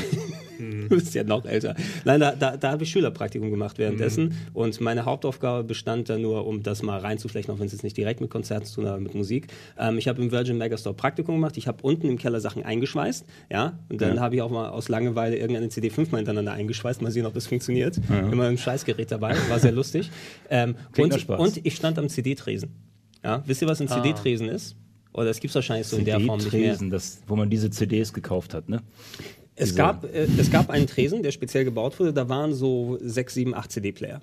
Du 0.88 0.96
bist 0.96 1.14
ja 1.14 1.24
noch 1.24 1.44
älter. 1.44 1.74
Nein, 2.04 2.20
da, 2.20 2.32
da, 2.32 2.56
da 2.56 2.70
habe 2.72 2.82
ich 2.84 2.90
Schülerpraktikum 2.90 3.50
gemacht 3.50 3.78
währenddessen 3.78 4.24
Mhm. 4.26 4.32
und 4.54 4.80
meine 4.80 5.04
Hauptaufgabe 5.04 5.64
bestand 5.64 6.08
dann 6.08 6.22
nur, 6.22 6.46
um 6.46 6.62
das 6.62 6.82
mal 6.82 6.98
reinzuflechten, 6.98 7.54
auch 7.54 7.58
wenn 7.58 7.66
es 7.66 7.72
jetzt 7.72 7.82
nicht 7.84 7.96
direkt 7.96 8.20
mit 8.20 8.30
Konzerten 8.30 8.66
zu 8.66 8.76
tun 8.76 8.84
hat, 8.86 8.92
aber 8.92 9.00
mit 9.02 9.14
Musik. 9.14 9.48
Ähm, 9.78 9.98
ich 9.98 10.08
habe 10.08 10.20
im 10.22 10.30
Virgin 10.32 10.58
Megastore 10.58 10.94
Praktikum 10.94 11.34
gemacht. 11.36 11.56
Ich 11.56 11.66
habe 11.66 11.78
unten 11.82 12.08
im 12.08 12.18
Keller 12.18 12.40
Sachen 12.40 12.62
eingeschweißt, 12.64 13.24
ja, 13.50 13.78
und 13.88 14.00
dann 14.00 14.16
Ja. 14.16 14.20
habe 14.22 14.36
ich 14.36 14.42
auch 14.42 14.50
mal 14.50 14.68
aus 14.70 14.88
Langeweile 14.88 15.36
irgendeine 15.36 15.68
CD 15.68 15.90
fünfmal 15.90 16.18
hintereinander 16.20 16.52
eingeschweißt, 16.52 17.02
mal 17.02 17.10
sehen, 17.10 17.26
ob 17.26 17.34
das 17.34 17.46
funktioniert. 17.46 17.98
Immer 18.08 18.44
ein 18.48 18.58
Scheißgerät 18.58 19.10
dabei, 19.10 19.34
war 19.48 19.58
sehr 19.58 19.72
lustig. 19.72 20.10
Ähm, 20.50 20.74
und, 20.98 21.28
und 21.28 21.60
ich 21.64 21.74
stand 21.76 21.98
am 21.98 22.08
CD-Tresen. 22.08 22.70
Ja, 23.24 23.42
wisst 23.46 23.62
ihr, 23.62 23.68
was 23.68 23.80
ein 23.80 23.88
Ah. 23.88 23.94
CD-Tresen 24.02 24.48
ist? 24.48 24.76
Oder 25.14 25.28
es 25.30 25.40
gibt 25.40 25.50
es 25.50 25.54
wahrscheinlich 25.54 25.86
so 25.86 25.96
in 25.98 26.04
der 26.06 26.18
Form 26.20 26.38
nicht 26.38 26.52
mehr. 26.52 26.60
CD-Tresen, 26.62 26.90
das, 26.90 27.20
wo 27.26 27.36
man 27.36 27.50
diese 27.50 27.68
CDs 27.70 28.12
gekauft 28.12 28.54
hat, 28.54 28.68
ne? 28.68 28.80
Es 29.62 29.74
gab, 29.74 30.04
äh, 30.04 30.26
es 30.38 30.50
gab 30.50 30.70
einen 30.70 30.86
Tresen, 30.86 31.22
der 31.22 31.30
speziell 31.30 31.64
gebaut 31.64 31.98
wurde. 31.98 32.12
Da 32.12 32.28
waren 32.28 32.54
so 32.54 32.98
sechs, 33.00 33.34
sieben, 33.34 33.54
acht 33.54 33.72
CD-Player. 33.72 34.20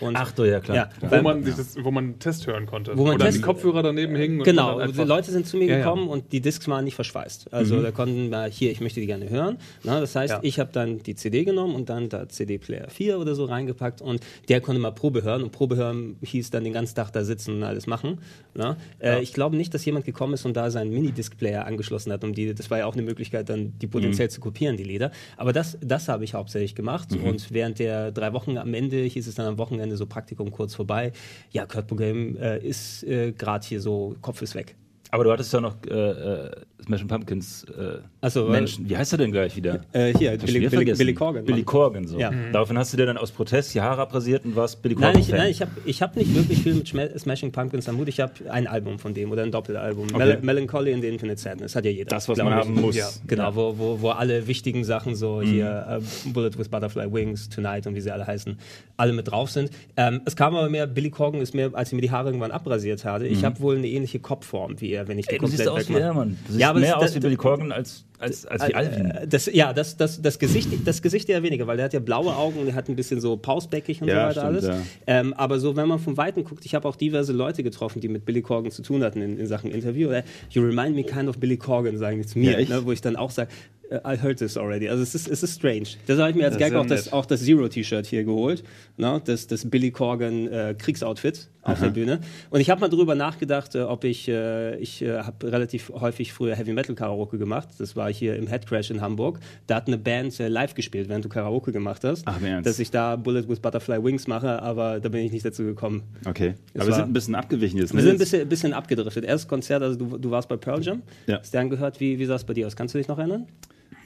Und 0.00 0.16
Ach 0.16 0.30
du, 0.32 0.44
ja 0.44 0.60
klar. 0.60 0.76
Ja, 0.76 0.90
Wo 1.00 1.10
weil- 1.10 1.22
man, 1.22 1.42
sich 1.44 1.56
das, 1.56 1.76
wo 1.82 1.90
man 1.90 2.04
einen 2.04 2.18
Test 2.18 2.46
hören 2.46 2.66
konnte. 2.66 2.96
Wo 2.96 3.04
man 3.04 3.14
Oder 3.14 3.24
Test- 3.24 3.38
die 3.38 3.42
Kopfhörer 3.42 3.82
daneben 3.82 4.14
hingen. 4.16 4.42
Genau, 4.42 4.78
Leute 4.80 5.30
sind 5.32 5.46
zu 5.46 5.56
mir 5.56 5.64
Ja, 5.66 5.72
ja. 5.72 5.78
gekommen 5.78 6.08
und 6.08 6.30
die 6.30 6.40
Discs 6.40 6.68
waren 6.68 6.84
nicht 6.84 6.94
verschweißt. 6.94 7.52
Also 7.54 7.82
da 7.82 7.90
konnten 7.90 8.28
wir, 8.30 8.44
hier, 8.44 8.70
ich 8.70 8.80
möchte 8.82 9.00
die 9.00 9.06
gerne 9.06 9.30
hören. 9.30 9.56
Na, 9.84 9.98
das 9.98 10.14
heißt, 10.14 10.34
Ja. 10.34 10.40
ich 10.42 10.60
habe 10.60 10.70
dann 10.72 11.02
die 11.02 11.14
CD 11.14 11.42
genommen 11.44 11.74
und 11.74 11.88
dann 11.88 12.10
da 12.10 12.28
CD-Player 12.28 12.88
4 12.90 13.18
oder 13.18 13.34
so 13.34 13.46
reingepackt 13.46 14.02
und 14.02 14.20
der 14.50 14.60
konnte 14.60 14.80
mal 14.80 14.90
Probe 14.92 15.22
hören 15.22 15.42
und 15.42 15.52
Probe 15.52 15.76
hören 15.76 16.16
hieß 16.22 16.50
dann 16.50 16.64
den 16.64 16.74
ganzen 16.74 16.94
Tag 16.94 17.10
da 17.12 17.24
sitzen 17.24 17.56
und 17.56 17.62
alles 17.62 17.86
machen. 17.86 18.18
Na? 18.54 18.76
Äh, 19.00 19.22
ich 19.22 19.32
glaube 19.32 19.56
nicht, 19.56 19.72
dass 19.72 19.84
jemand 19.86 20.04
gekommen 20.04 20.34
ist 20.34 20.44
und 20.44 20.54
da 20.54 20.70
seinen 20.70 20.90
Minidisc-Player 20.92 21.64
angeschlossen 21.66 22.12
hat, 22.12 22.22
um 22.24 22.34
die, 22.34 22.54
das 22.54 22.70
war 22.70 22.78
ja 22.78 22.86
auch 22.86 22.92
eine 22.92 23.02
Möglichkeit, 23.02 23.48
dann 23.48 23.72
die 23.80 23.86
potenziell 23.86 24.28
zu 24.28 24.40
kopieren, 24.40 24.76
die 24.76 24.84
Lieder. 24.84 25.10
Aber 25.38 25.54
das, 25.54 25.78
das 25.80 26.08
habe 26.08 26.24
ich 26.24 26.34
hauptsächlich 26.34 26.74
gemacht 26.74 27.08
und 27.24 27.52
während 27.54 27.78
der 27.78 28.12
drei 28.12 28.34
Wochen 28.34 28.58
am 28.58 28.74
Ende 28.74 28.98
hieß 28.98 29.26
es 29.26 29.34
dann 29.34 29.46
am 29.46 29.56
Wochenende 29.58 29.77
so 29.96 30.06
Praktikum 30.06 30.50
kurz 30.50 30.74
vorbei. 30.74 31.12
Ja, 31.50 31.66
Kurt 31.66 31.88
Cobain 31.88 32.36
äh, 32.36 32.58
ist 32.58 33.04
äh, 33.04 33.32
gerade 33.32 33.66
hier 33.66 33.80
so, 33.80 34.16
Kopf 34.20 34.42
ist 34.42 34.54
weg. 34.54 34.76
Aber 35.10 35.24
du 35.24 35.32
hattest 35.32 35.52
ja 35.52 35.60
noch 35.60 35.76
äh, 35.86 35.94
äh, 35.94 36.50
Smashing 36.84 37.08
Pumpkins 37.08 37.64
äh, 37.64 38.28
so, 38.28 38.46
Menschen. 38.48 38.88
Wie 38.88 38.96
heißt 38.96 39.12
er 39.12 39.18
denn 39.18 39.32
gleich 39.32 39.56
wieder? 39.56 39.80
Äh, 39.92 40.14
hier, 40.16 40.36
Billy, 40.38 40.68
Billy. 40.68 40.92
Billy 40.94 41.14
Corgan. 41.14 41.44
Billy. 41.44 41.62
Corgan, 41.64 42.06
so. 42.06 42.18
Ja. 42.18 42.32
Daraufhin 42.52 42.78
hast 42.78 42.92
du 42.92 42.96
dir 42.96 43.06
dann 43.06 43.18
aus 43.18 43.30
Protest 43.32 43.74
die 43.74 43.80
Haare 43.80 44.02
abrasiert 44.02 44.44
und 44.44 44.56
warst 44.56 44.80
Billy 44.80 44.94
Corgan. 44.94 45.12
Nein, 45.12 45.22
ich, 45.22 45.28
nein, 45.28 45.50
ich 45.50 45.60
habe 45.60 45.70
ich 45.84 46.02
hab 46.02 46.16
nicht 46.16 46.34
wirklich 46.34 46.62
viel 46.62 46.74
mit 46.74 46.88
Smashing 46.88 47.52
Pumpkins 47.52 47.88
am 47.88 47.98
Hut. 47.98 48.08
Ich 48.08 48.20
habe 48.20 48.32
ein 48.48 48.66
Album 48.66 48.98
von 48.98 49.12
dem 49.12 49.30
oder 49.30 49.42
ein 49.42 49.50
Doppelalbum. 49.50 50.06
Mel 50.16 50.38
Melancholy 50.40 50.94
and 50.94 51.02
the 51.02 51.08
Infinite 51.08 51.40
Sadness. 51.40 51.74
Hat 51.74 51.84
ja 51.84 51.90
jeder. 51.90 52.08
das, 52.08 52.28
was 52.28 52.38
man 52.38 52.54
haben 52.54 52.74
muss. 52.74 52.96
Ja. 52.96 53.08
Genau, 53.26 53.54
wo, 53.54 53.76
wo, 53.76 54.00
wo 54.00 54.10
alle 54.10 54.46
wichtigen 54.46 54.84
Sachen 54.84 55.14
so 55.14 55.42
hier 55.42 56.00
äh, 56.00 56.30
Bullet 56.30 56.56
with 56.56 56.68
Butterfly 56.68 57.12
Wings, 57.12 57.48
Tonight 57.48 57.86
und 57.86 57.94
wie 57.94 58.00
sie 58.00 58.10
alle 58.10 58.26
heißen, 58.26 58.56
alle 58.96 59.12
mit 59.12 59.30
drauf 59.30 59.50
sind. 59.50 59.70
Ähm, 59.96 60.20
es 60.24 60.36
kam 60.36 60.54
aber 60.54 60.68
mehr, 60.68 60.86
Billy 60.86 61.10
Corgan 61.10 61.40
ist 61.40 61.54
mehr, 61.54 61.70
als 61.74 61.90
ich 61.90 61.94
mir 61.94 62.02
die 62.02 62.10
Haare 62.10 62.28
irgendwann 62.28 62.52
abrasiert 62.52 63.04
hatte. 63.04 63.26
Ich 63.26 63.44
habe 63.44 63.60
wohl 63.60 63.76
eine 63.76 63.88
ähnliche 63.88 64.20
Kopfform 64.20 64.80
wie 64.80 64.92
er, 64.92 65.08
wenn 65.08 65.18
ich 65.18 65.26
die 65.26 65.34
Ey, 65.34 65.38
du 65.38 65.46
siehst 65.46 65.64
komplett 65.64 65.86
aus 65.86 65.94
wie 65.94 66.00
er, 66.00 66.14
Mann. 66.14 66.38
Du 66.46 66.52
siehst 66.52 66.60
Ja, 66.60 66.67
aber 66.70 66.80
mehr 66.80 66.94
das- 66.94 67.10
aus 67.10 67.14
wie 67.14 67.20
Billy 67.20 67.36
Corgan 67.36 67.72
als, 67.72 68.04
als, 68.18 68.46
als 68.46 68.68
wie 68.68 68.74
Alvin. 68.74 69.10
Äh, 69.10 69.26
Das, 69.28 69.46
ja, 69.52 69.72
das, 69.72 69.96
das, 69.96 70.20
das, 70.20 70.38
Gesicht, 70.38 70.68
das 70.84 71.02
Gesicht 71.02 71.28
eher 71.28 71.42
weniger, 71.42 71.66
weil 71.66 71.76
der 71.76 71.84
hat 71.86 71.92
ja 71.92 72.00
blaue 72.00 72.34
Augen 72.34 72.58
und 72.60 72.68
er 72.68 72.74
hat 72.74 72.88
ein 72.88 72.96
bisschen 72.96 73.20
so 73.20 73.36
pausbäckig 73.36 74.02
und 74.02 74.08
Ja, 74.08 74.14
so 74.32 74.40
weiter 74.40 74.52
stimmt, 74.58 74.70
alles. 74.70 74.86
ja. 75.06 75.20
Ähm, 75.20 75.34
aber 75.34 75.58
so, 75.58 75.76
wenn 75.76 75.88
man 75.88 75.98
von 75.98 76.16
Weitem 76.16 76.44
guckt, 76.44 76.64
ich 76.64 76.74
habe 76.74 76.88
auch 76.88 76.96
diverse 76.96 77.32
Leute 77.32 77.62
getroffen, 77.62 78.00
die 78.00 78.08
mit 78.08 78.24
Billy 78.24 78.42
Corgan 78.42 78.70
zu 78.70 78.82
tun 78.82 79.02
hatten 79.02 79.22
in, 79.22 79.38
in 79.38 79.46
Sachen 79.46 79.70
Interview. 79.70 80.08
Oder, 80.08 80.24
you 80.50 80.62
remind 80.62 80.94
me 80.96 81.04
kind 81.04 81.28
of 81.28 81.38
Billy 81.38 81.56
Corgan, 81.56 81.96
sagen 81.98 82.18
die 82.20 82.26
zu 82.26 82.38
mir, 82.38 82.60
Ja, 82.60 82.76
ne, 82.76 82.84
wo 82.84 82.92
ich 82.92 83.00
dann 83.00 83.16
auch 83.16 83.30
sage, 83.30 83.50
äh, 83.90 83.96
I 84.04 84.18
heard 84.20 84.38
this 84.38 84.56
already. 84.56 84.88
Also 84.88 85.02
es 85.02 85.14
ist, 85.14 85.28
es 85.28 85.42
ist 85.42 85.54
strange. 85.56 85.86
Das 86.06 86.18
habe 86.18 86.30
ich 86.30 86.36
mir 86.36 86.44
als 86.46 86.58
Gag 86.58 86.74
auch 86.74 86.86
das, 86.86 87.12
auch 87.12 87.24
das 87.26 87.42
Zero-T-Shirt 87.44 88.06
hier 88.06 88.24
geholt. 88.24 88.62
Ne? 88.96 89.20
Das, 89.24 89.46
das 89.46 89.68
Billy 89.68 89.90
Corgan 89.90 90.46
äh, 90.48 90.74
Kriegsoutfit 90.76 91.48
auf 91.62 91.80
der 91.80 91.90
Bühne. 91.90 92.20
Und 92.50 92.60
ich 92.60 92.70
habe 92.70 92.80
mal 92.80 92.88
drüber 92.88 93.14
nachgedacht, 93.14 93.74
äh, 93.74 93.80
ob 93.82 94.04
ich, 94.04 94.26
äh, 94.28 94.76
ich 94.76 95.02
äh, 95.02 95.18
habe 95.18 95.50
relativ 95.52 95.90
häufig 95.90 96.32
früher 96.32 96.54
Heavy 96.54 96.72
Metal 96.72 96.94
Karaoke 96.94 97.36
gemacht. 97.38 97.68
Das 97.78 97.94
war 97.96 98.07
hier 98.16 98.36
im 98.36 98.46
Headcrash 98.46 98.90
in 98.90 99.00
Hamburg. 99.00 99.40
Da 99.66 99.76
hat 99.76 99.86
eine 99.86 99.98
Band 99.98 100.38
äh, 100.40 100.48
live 100.48 100.74
gespielt, 100.74 101.08
während 101.08 101.24
du 101.24 101.28
Karaoke 101.28 101.72
gemacht 101.72 102.04
hast. 102.04 102.22
Ach, 102.26 102.38
im 102.40 102.46
Ernst? 102.46 102.66
Dass 102.68 102.78
ich 102.78 102.90
da 102.90 103.16
Bullet 103.16 103.48
with 103.48 103.60
Butterfly 103.60 104.02
Wings 104.02 104.26
mache, 104.26 104.62
aber 104.62 105.00
da 105.00 105.08
bin 105.08 105.24
ich 105.24 105.32
nicht 105.32 105.44
dazu 105.44 105.64
gekommen. 105.64 106.02
Okay. 106.26 106.54
Es 106.72 106.80
Aber 106.80 106.86
wir 106.86 106.90
war- 106.92 106.96
sind 107.00 107.10
ein 107.10 107.12
bisschen 107.12 107.34
abgewichen 107.34 107.78
jetzt. 107.78 107.92
Wir 107.92 107.96
ne? 107.96 108.02
sind 108.02 108.12
ein 108.12 108.18
bisschen, 108.18 108.48
bisschen 108.48 108.72
abgedriftet. 108.72 109.24
Erstes 109.24 109.48
Konzert, 109.48 109.82
also 109.82 109.96
du, 109.98 110.18
du 110.18 110.30
warst 110.30 110.48
bei 110.48 110.56
Pearl 110.56 110.82
Jam. 110.82 111.02
Ja. 111.26 111.38
Hast 111.40 111.52
du 111.54 111.58
angehört? 111.58 112.00
Wie, 112.00 112.18
wie 112.18 112.24
sah 112.24 112.36
es 112.36 112.44
bei 112.44 112.54
dir 112.54 112.66
aus? 112.66 112.76
Kannst 112.76 112.94
du 112.94 112.98
dich 112.98 113.08
noch 113.08 113.18
erinnern? 113.18 113.46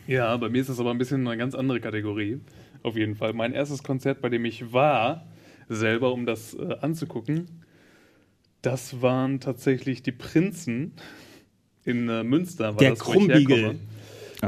Ja, 0.07 0.37
bei 0.37 0.49
mir 0.49 0.61
ist 0.61 0.69
das 0.71 0.81
aber 0.81 0.91
ein 0.91 0.99
bisschen 0.99 1.27
eine 1.27 1.37
ganz 1.37 1.55
andere 1.55 1.81
Kategorie. 1.81 2.41
Auf 2.83 2.97
jeden 2.97 3.15
Fall. 3.15 3.33
Mein 3.33 3.53
erstes 3.53 3.83
Konzert, 3.83 4.21
bei 4.21 4.29
dem 4.29 4.45
ich 4.45 4.73
war, 4.73 5.27
selber, 5.69 6.13
um 6.13 6.27
das 6.27 6.55
äh, 6.55 6.75
anzugucken, 6.81 7.47
das 8.63 9.01
waren 9.03 9.41
tatsächlich 9.41 10.03
die 10.03 10.13
Prinzen 10.13 10.93
in 11.85 12.09
äh, 12.09 12.23
Münster. 12.23 12.67
War 12.75 12.77
Der 12.77 12.91
das, 12.91 13.01
wo 13.07 13.13
ich 13.13 13.19
Krummbiegel. 13.19 13.57
herkomme. 13.59 13.79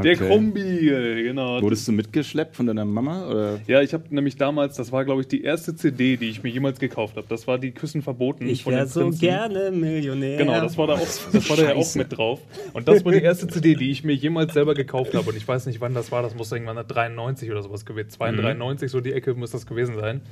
Der 0.02 0.14
Okay. 0.14 0.16
Krummbiegel, 0.26 1.22
genau. 1.22 1.62
Wurdest 1.62 1.86
du 1.86 1.92
mitgeschleppt 1.92 2.56
von 2.56 2.66
deiner 2.66 2.84
Mama? 2.84 3.28
Oder? 3.28 3.60
Ja, 3.68 3.80
ich 3.80 3.94
habe 3.94 4.02
nämlich 4.10 4.36
damals, 4.36 4.76
das 4.76 4.90
war 4.90 5.04
glaube 5.04 5.20
ich 5.20 5.28
die 5.28 5.44
erste 5.44 5.76
CD, 5.76 6.16
die 6.16 6.30
ich 6.30 6.42
mir 6.42 6.48
jemals 6.50 6.80
gekauft 6.80 7.16
habe. 7.16 7.28
Das 7.28 7.46
war 7.46 7.58
die 7.58 7.70
Küssen 7.70 8.02
verboten 8.02 8.44
Ich 8.48 8.66
wäre 8.66 8.88
so 8.88 9.02
Prinzen. 9.02 9.20
gerne 9.20 9.70
Millionär. 9.70 10.38
Genau, 10.38 10.60
das 10.60 10.76
war 10.76 10.88
da 10.88 10.94
auch, 10.94 10.98
das 11.32 11.48
war 11.48 11.56
da 11.56 11.62
ja 11.68 11.74
auch 11.76 11.94
mit 11.94 12.16
drauf. 12.16 12.40
Und 12.72 12.88
das 12.88 13.04
war 13.04 13.12
die 13.12 13.20
erste 13.22 13.46
CD, 13.46 13.76
die 13.76 13.92
ich 13.92 14.02
mir 14.02 14.14
jemals 14.14 14.52
selber 14.52 14.74
gekauft 14.74 15.14
habe. 15.14 15.30
Und 15.30 15.36
ich 15.36 15.46
weiß 15.46 15.66
nicht, 15.66 15.80
wann 15.80 15.94
das 15.94 16.10
war. 16.10 16.22
Das 16.22 16.34
muss 16.34 16.50
irgendwann 16.50 16.84
93 16.84 17.52
oder 17.52 17.62
sowas 17.62 17.86
gewesen. 17.86 18.10
92, 18.10 18.90
so 18.90 19.00
die 19.00 19.12
Ecke 19.12 19.34
muss 19.34 19.52
das 19.52 19.64
gewesen 19.64 19.94
sein. 19.94 20.22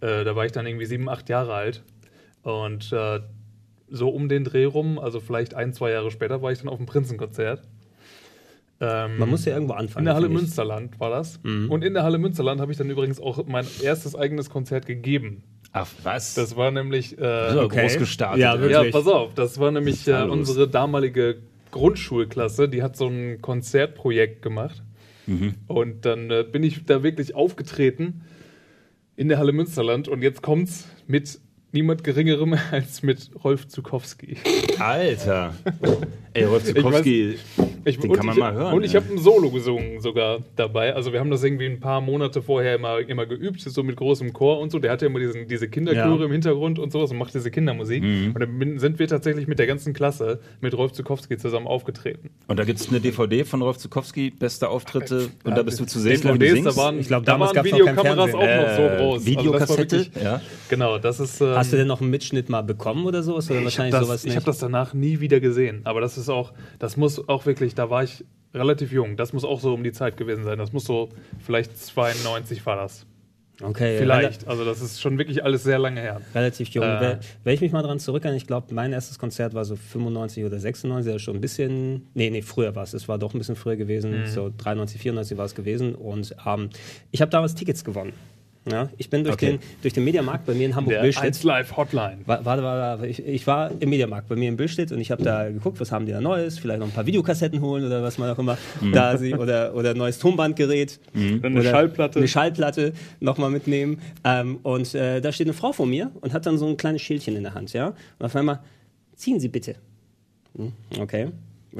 Äh, 0.00 0.24
da 0.24 0.34
war 0.34 0.44
ich 0.44 0.50
dann 0.50 0.66
irgendwie 0.66 0.86
sieben, 0.86 1.08
acht 1.08 1.28
Jahre 1.28 1.54
alt. 1.54 1.84
Und 2.42 2.92
äh, 2.92 3.20
so 3.88 4.08
um 4.08 4.28
den 4.28 4.44
Dreh 4.44 4.64
rum, 4.64 4.98
also 4.98 5.20
vielleicht 5.20 5.54
ein, 5.54 5.72
zwei 5.72 5.90
Jahre 5.90 6.10
später, 6.10 6.42
war 6.42 6.52
ich 6.52 6.58
dann 6.58 6.68
auf 6.68 6.78
dem 6.78 6.86
Prinzenkonzert. 6.86 7.62
Ähm, 8.80 9.18
Man 9.18 9.30
muss 9.30 9.44
ja 9.44 9.54
irgendwo 9.54 9.74
anfangen. 9.74 10.02
in 10.02 10.06
der 10.06 10.14
Halle. 10.14 10.28
Münsterland 10.28 10.98
war 10.98 11.10
das. 11.10 11.38
Und 11.44 11.84
in 11.84 11.94
der 11.94 12.02
Halle 12.02 12.18
Münsterland 12.18 12.60
habe 12.60 12.72
ich 12.72 12.78
dann 12.78 12.90
übrigens 12.90 13.20
auch 13.20 13.46
mein 13.46 13.66
erstes 13.82 14.16
eigenes 14.16 14.50
Konzert 14.50 14.86
gegeben. 14.86 15.44
Ach, 15.72 15.88
was? 16.02 16.34
Das 16.34 16.56
war 16.56 16.70
nämlich. 16.70 17.18
Äh, 17.18 17.52
so 17.52 17.62
okay. 17.62 17.82
groß 17.82 17.98
gestartet. 17.98 18.40
Ja, 18.40 18.60
wirklich. 18.60 18.72
ja, 18.72 18.90
pass 18.90 19.06
auf, 19.06 19.34
das 19.34 19.58
war 19.58 19.70
nämlich 19.70 20.06
äh, 20.08 20.22
unsere 20.22 20.68
damalige 20.68 21.38
Grundschulklasse, 21.70 22.68
die 22.68 22.82
hat 22.82 22.96
so 22.96 23.08
ein 23.08 23.40
Konzertprojekt 23.42 24.42
gemacht. 24.42 24.82
Mhm. 25.26 25.54
Und 25.66 26.04
dann 26.04 26.30
äh, 26.30 26.44
bin 26.44 26.62
ich 26.62 26.84
da 26.84 27.02
wirklich 27.02 27.34
aufgetreten 27.34 28.22
in 29.16 29.28
der 29.28 29.38
Halle 29.38 29.52
Münsterland 29.52 30.06
und 30.06 30.22
jetzt 30.22 30.42
kommt's 30.42 30.88
mit 31.06 31.40
niemand 31.74 32.04
geringerem 32.04 32.56
als 32.70 33.02
mit 33.02 33.30
Rolf 33.44 33.68
Zukowski. 33.68 34.38
Alter. 34.78 35.54
Ey, 36.36 36.44
Rolf 36.44 36.64
Zukowski, 36.64 37.36
Ich, 37.84 37.98
den 38.00 38.10
und 38.10 38.16
kann 38.16 38.26
man 38.26 38.34
ich, 38.34 38.40
mal 38.40 38.52
hören. 38.54 38.74
Und 38.74 38.82
ich 38.82 38.96
habe 38.96 39.06
ein 39.12 39.18
Solo 39.18 39.50
gesungen 39.50 40.00
sogar 40.00 40.38
dabei. 40.56 40.92
Also 40.94 41.12
wir 41.12 41.20
haben 41.20 41.30
das 41.30 41.44
irgendwie 41.44 41.66
ein 41.66 41.78
paar 41.78 42.00
Monate 42.00 42.42
vorher 42.42 42.74
immer, 42.74 42.98
immer 42.98 43.24
geübt, 43.26 43.60
so 43.60 43.82
mit 43.84 43.94
großem 43.94 44.32
Chor 44.32 44.58
und 44.58 44.72
so. 44.72 44.80
Der 44.80 44.90
hatte 44.90 45.06
immer 45.06 45.20
diesen, 45.20 45.46
diese 45.46 45.68
Kinderchöre 45.68 46.18
Ja. 46.18 46.24
im 46.24 46.32
Hintergrund 46.32 46.80
und 46.80 46.90
sowas 46.90 47.12
und 47.12 47.18
macht 47.18 47.34
diese 47.34 47.52
Kindermusik. 47.52 48.02
Mhm. 48.02 48.32
Und 48.34 48.40
dann 48.40 48.78
sind 48.80 48.98
wir 48.98 49.06
tatsächlich 49.06 49.46
mit 49.46 49.60
der 49.60 49.68
ganzen 49.68 49.92
Klasse 49.94 50.40
mit 50.60 50.76
Rolf 50.76 50.92
Zukowski 50.92 51.36
zusammen 51.36 51.68
aufgetreten. 51.68 52.30
Und 52.48 52.58
da 52.58 52.64
gibt 52.64 52.80
es 52.80 52.88
eine 52.88 52.98
DVD 53.00 53.44
von 53.44 53.62
Rolf 53.62 53.76
Zukowski, 53.78 54.30
beste 54.30 54.68
Auftritte. 54.68 55.28
Und 55.44 55.56
da 55.56 55.62
bist 55.62 55.78
du 55.78 55.84
zu 55.84 56.00
sehen, 56.00 56.18
wie 56.24 56.28
du 56.28 56.38
DVDs, 56.38 56.52
singst. 56.62 56.66
da 56.78 56.82
waren, 56.82 56.98
Ich 56.98 57.06
glaub, 57.06 57.24
da 57.24 57.32
damals 57.32 57.54
waren 57.54 57.64
gab's 57.64 57.70
noch 57.70 57.78
kein 57.78 57.96
Videokameras 57.96 58.34
auch 58.34 58.40
Fernsehen. 58.40 58.66
noch 58.66 58.76
so 58.76 58.82
Äh, 58.82 58.96
groß. 58.98 59.26
Videokassette, 59.26 59.60
Also 59.60 59.84
das 59.84 60.06
war 60.06 60.14
wirklich- 60.14 60.22
ja. 60.24 60.40
Genau, 60.68 60.98
das 60.98 61.20
ist. 61.20 61.40
ähm, 61.40 61.48
Hast 61.54 61.72
du 61.72 61.76
denn 61.76 61.86
noch 61.86 62.00
einen 62.00 62.10
Mitschnitt 62.10 62.48
mal 62.48 62.62
bekommen 62.62 63.06
oder 63.06 63.22
sowas? 63.22 63.44
Oder 63.50 63.52
ich 63.52 63.56
habe 63.58 63.64
wahrscheinlich 63.66 63.92
das, 63.94 64.06
sowas 64.06 64.20
ich 64.24 64.30
nicht? 64.30 64.36
hab 64.36 64.44
das 64.46 64.58
danach 64.64 64.94
nie 64.94 65.20
wieder 65.20 65.40
gesehen. 65.40 65.82
Aber 65.84 66.00
das 66.00 66.18
ist 66.18 66.28
auch, 66.28 66.52
das 66.78 66.96
muss 66.96 67.28
auch 67.28 67.46
wirklich, 67.46 67.74
da 67.74 67.90
war 67.90 68.02
ich 68.02 68.24
relativ 68.54 68.92
jung. 68.92 69.16
Das 69.16 69.32
muss 69.32 69.44
auch 69.44 69.60
so 69.60 69.74
um 69.74 69.84
die 69.84 69.92
Zeit 69.92 70.16
gewesen 70.16 70.44
sein. 70.44 70.58
Das 70.58 70.72
muss 70.72 70.84
so, 70.84 71.08
vielleicht 71.44 71.76
92 71.76 72.64
war 72.66 72.76
das. 72.76 73.04
okay, 73.62 73.98
Vielleicht. 73.98 74.46
Also 74.48 74.64
das 74.64 74.80
ist 74.80 75.00
schon 75.00 75.18
wirklich 75.18 75.44
alles 75.44 75.62
sehr 75.64 75.78
lange 75.78 76.00
her. 76.00 76.20
Relativ 76.34 76.68
jung. 76.68 76.84
Äh. 76.84 77.18
Wenn, 77.42 77.54
ich 77.54 77.60
mich 77.60 77.72
mal 77.72 77.82
dran 77.82 77.98
zurückerinnere, 77.98 78.36
ich 78.36 78.46
glaube, 78.46 78.72
mein 78.74 78.92
erstes 78.92 79.18
Konzert 79.18 79.54
war 79.54 79.64
so 79.64 79.74
95 79.76 80.44
oder 80.44 80.58
96, 80.58 81.12
also 81.12 81.18
schon 81.22 81.36
ein 81.36 81.40
bisschen, 81.40 82.06
nee, 82.14 82.30
nee, 82.30 82.42
früher 82.42 82.74
war 82.76 82.82
es, 82.84 82.94
es 82.94 83.08
war 83.08 83.18
doch 83.18 83.34
ein 83.34 83.38
bisschen 83.38 83.56
früher 83.56 83.76
gewesen, 83.76 84.22
Mhm. 84.22 84.26
so 84.26 84.50
93, 84.56 85.00
94 85.00 85.38
war 85.38 85.44
es 85.46 85.54
gewesen 85.54 85.94
und 85.94 86.34
ähm, 86.46 86.70
ich 87.10 87.20
habe 87.20 87.30
damals 87.30 87.54
Tickets 87.54 87.84
gewonnen. 87.84 88.12
Ja, 88.70 88.88
ich 88.96 89.10
bin 89.10 89.24
durch, 89.24 89.34
Okay. 89.34 89.58
den, 89.58 89.58
durch 89.82 89.92
den 89.92 90.04
Mediamarkt 90.04 90.46
bei 90.46 90.54
mir 90.54 90.64
in 90.64 90.70
Der 90.70 90.76
Hamburg-Billstedt. 90.76 91.24
1 91.24 91.42
Live 91.42 91.76
Hotline. 91.76 92.18
Warte, 92.24 92.44
warte, 92.46 92.62
warte, 92.62 93.06
ich, 93.06 93.22
ich 93.24 93.46
war 93.46 93.70
im 93.78 93.90
Mediamarkt 93.90 94.26
bei 94.28 94.36
mir 94.36 94.48
in 94.48 94.56
Billstedt 94.56 94.90
und 94.90 95.00
ich 95.00 95.10
habe 95.10 95.22
da 95.22 95.50
geguckt, 95.50 95.80
was 95.80 95.92
haben 95.92 96.06
die 96.06 96.12
da 96.12 96.20
Neues, 96.22 96.58
vielleicht 96.58 96.80
noch 96.80 96.86
ein 96.86 96.92
paar 96.94 97.04
Videokassetten 97.04 97.60
holen 97.60 97.84
oder 97.84 98.02
was 98.02 98.16
man 98.16 98.30
auch 98.30 98.38
immer 98.38 98.56
da 98.94 99.18
sie 99.18 99.34
oder 99.34 99.74
oder 99.74 99.90
ein 99.90 99.98
neues 99.98 100.18
Tonbandgerät 100.18 100.98
eine 101.14 101.40
oder 101.60 101.62
Schallplatte. 101.70 102.18
eine 102.20 102.28
Schallplatte 102.28 102.94
nochmal 103.20 103.50
mitnehmen 103.50 104.00
ähm, 104.24 104.60
und 104.62 104.94
äh, 104.94 105.20
da 105.20 105.30
steht 105.30 105.46
eine 105.46 105.54
Frau 105.54 105.72
vor 105.72 105.84
mir 105.86 106.10
und 106.22 106.32
hat 106.32 106.46
dann 106.46 106.56
so 106.56 106.66
ein 106.66 106.78
kleines 106.78 107.02
Schildchen 107.02 107.36
in 107.36 107.42
der 107.42 107.52
Hand, 107.52 107.74
ja 107.74 107.88
und 108.18 108.24
auf 108.24 108.34
einmal 108.34 108.60
ziehen 109.14 109.40
Sie 109.40 109.48
bitte, 109.48 109.74
Hm, 110.56 110.72
okay. 111.00 111.28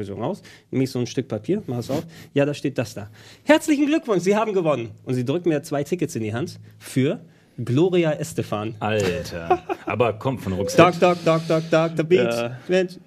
So 0.02 0.14
raus, 0.14 0.42
nehme 0.70 0.84
ich 0.84 0.90
so 0.90 0.98
ein 0.98 1.06
Stück 1.06 1.28
Papier, 1.28 1.62
mach 1.66 1.78
es 1.78 1.90
auf. 1.90 2.04
Ja, 2.32 2.44
da 2.44 2.54
steht 2.54 2.78
das 2.78 2.94
da. 2.94 3.10
Herzlichen 3.44 3.86
Glückwunsch, 3.86 4.22
Sie 4.22 4.34
haben 4.34 4.52
gewonnen. 4.52 4.90
Und 5.04 5.14
sie 5.14 5.24
drückt 5.24 5.46
mir 5.46 5.62
zwei 5.62 5.84
Tickets 5.84 6.16
in 6.16 6.22
die 6.22 6.34
Hand 6.34 6.58
für 6.78 7.20
Gloria 7.62 8.12
Estefan. 8.12 8.74
Alter. 8.80 9.60
Aber 9.86 10.14
komm, 10.14 10.38
von 10.38 10.54
Roxette. 10.54 10.82
Doc, 10.82 10.98
Doc, 11.00 11.24
Doc, 11.24 11.42
Doc, 11.46 11.62
Doc, 11.70 11.92
the 11.96 12.02
beat. 12.02 12.24
Ja. 12.32 12.56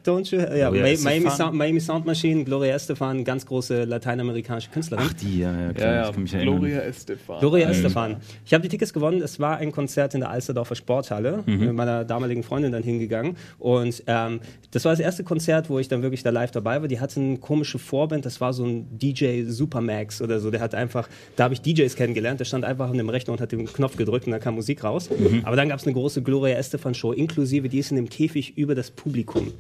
Don't 0.05 0.31
you? 0.31 0.39
Ja, 0.39 0.69
Gloria 0.69 0.83
Mi- 0.83 0.91
Estefan. 0.93 1.03
Miami, 1.23 1.29
Sound, 1.35 1.53
Miami 1.55 1.79
Sound 1.79 2.05
Machine, 2.05 2.43
Gloria 2.45 2.75
Estefan, 2.75 3.23
ganz 3.23 3.45
große 3.45 3.83
lateinamerikanische 3.83 4.69
Künstlerin. 4.69 5.05
Ach, 5.09 5.13
die, 5.13 5.39
ja, 5.39 5.51
ja, 5.67 5.73
klar, 5.73 6.05
ich 6.07 6.13
kann 6.13 6.23
mich 6.23 6.33
erinnern. 6.33 6.55
Gloria 6.59 6.79
Estefan. 6.81 7.39
Gloria 7.39 7.69
Estefan. 7.69 8.15
Ich 8.45 8.53
habe 8.53 8.61
die 8.63 8.69
Tickets 8.69 8.93
gewonnen. 8.93 9.21
Es 9.21 9.39
war 9.39 9.57
ein 9.57 9.71
Konzert 9.71 10.13
in 10.13 10.21
der 10.21 10.29
Alsterdorfer 10.29 10.75
Sporthalle. 10.75 11.43
Mit 11.45 11.73
meiner 11.73 12.05
damaligen 12.05 12.43
Freundin 12.43 12.71
dann 12.71 12.83
hingegangen. 12.83 13.35
Und 13.59 14.03
ähm, 14.07 14.39
das 14.71 14.85
war 14.85 14.91
das 14.93 14.99
erste 14.99 15.23
Konzert, 15.23 15.69
wo 15.69 15.79
ich 15.79 15.87
dann 15.87 16.01
wirklich 16.01 16.23
da 16.23 16.29
live 16.29 16.51
dabei 16.51 16.81
war. 16.81 16.87
Die 16.87 16.99
hatten 16.99 17.21
eine 17.21 17.37
komische 17.37 17.79
Vorband. 17.79 18.25
Das 18.25 18.39
war 18.39 18.53
so 18.53 18.63
ein 18.65 18.87
DJ 18.97 19.43
Supermax 19.45 20.21
oder 20.21 20.39
so. 20.39 20.51
Der 20.51 20.61
hat 20.61 20.73
einfach, 20.75 21.09
da 21.35 21.45
habe 21.45 21.53
ich 21.53 21.61
DJs 21.61 21.95
kennengelernt. 21.95 22.39
Der 22.39 22.45
stand 22.45 22.63
einfach 22.63 22.89
an 22.89 22.97
dem 22.97 23.09
Rechner 23.09 23.33
und 23.33 23.41
hat 23.41 23.51
den 23.51 23.65
Knopf 23.65 23.97
gedrückt 23.97 24.27
und 24.27 24.33
dann 24.37 24.43
kam 24.43 24.55
Musik 24.55 24.83
raus. 24.83 25.09
Aber 25.43 25.55
dann 25.55 25.69
gab 25.69 25.79
es 25.79 25.85
eine 25.85 25.93
große 25.93 26.21
Gloria 26.21 26.55
Estefan 26.57 26.93
Show, 26.93 27.11
inklusive, 27.11 27.69
die 27.69 27.79
ist 27.79 27.91
in 27.91 27.97
dem 27.97 28.09
Käfig 28.09 28.57
über 28.57 28.75
das 28.75 28.91
Publikum 28.91 29.51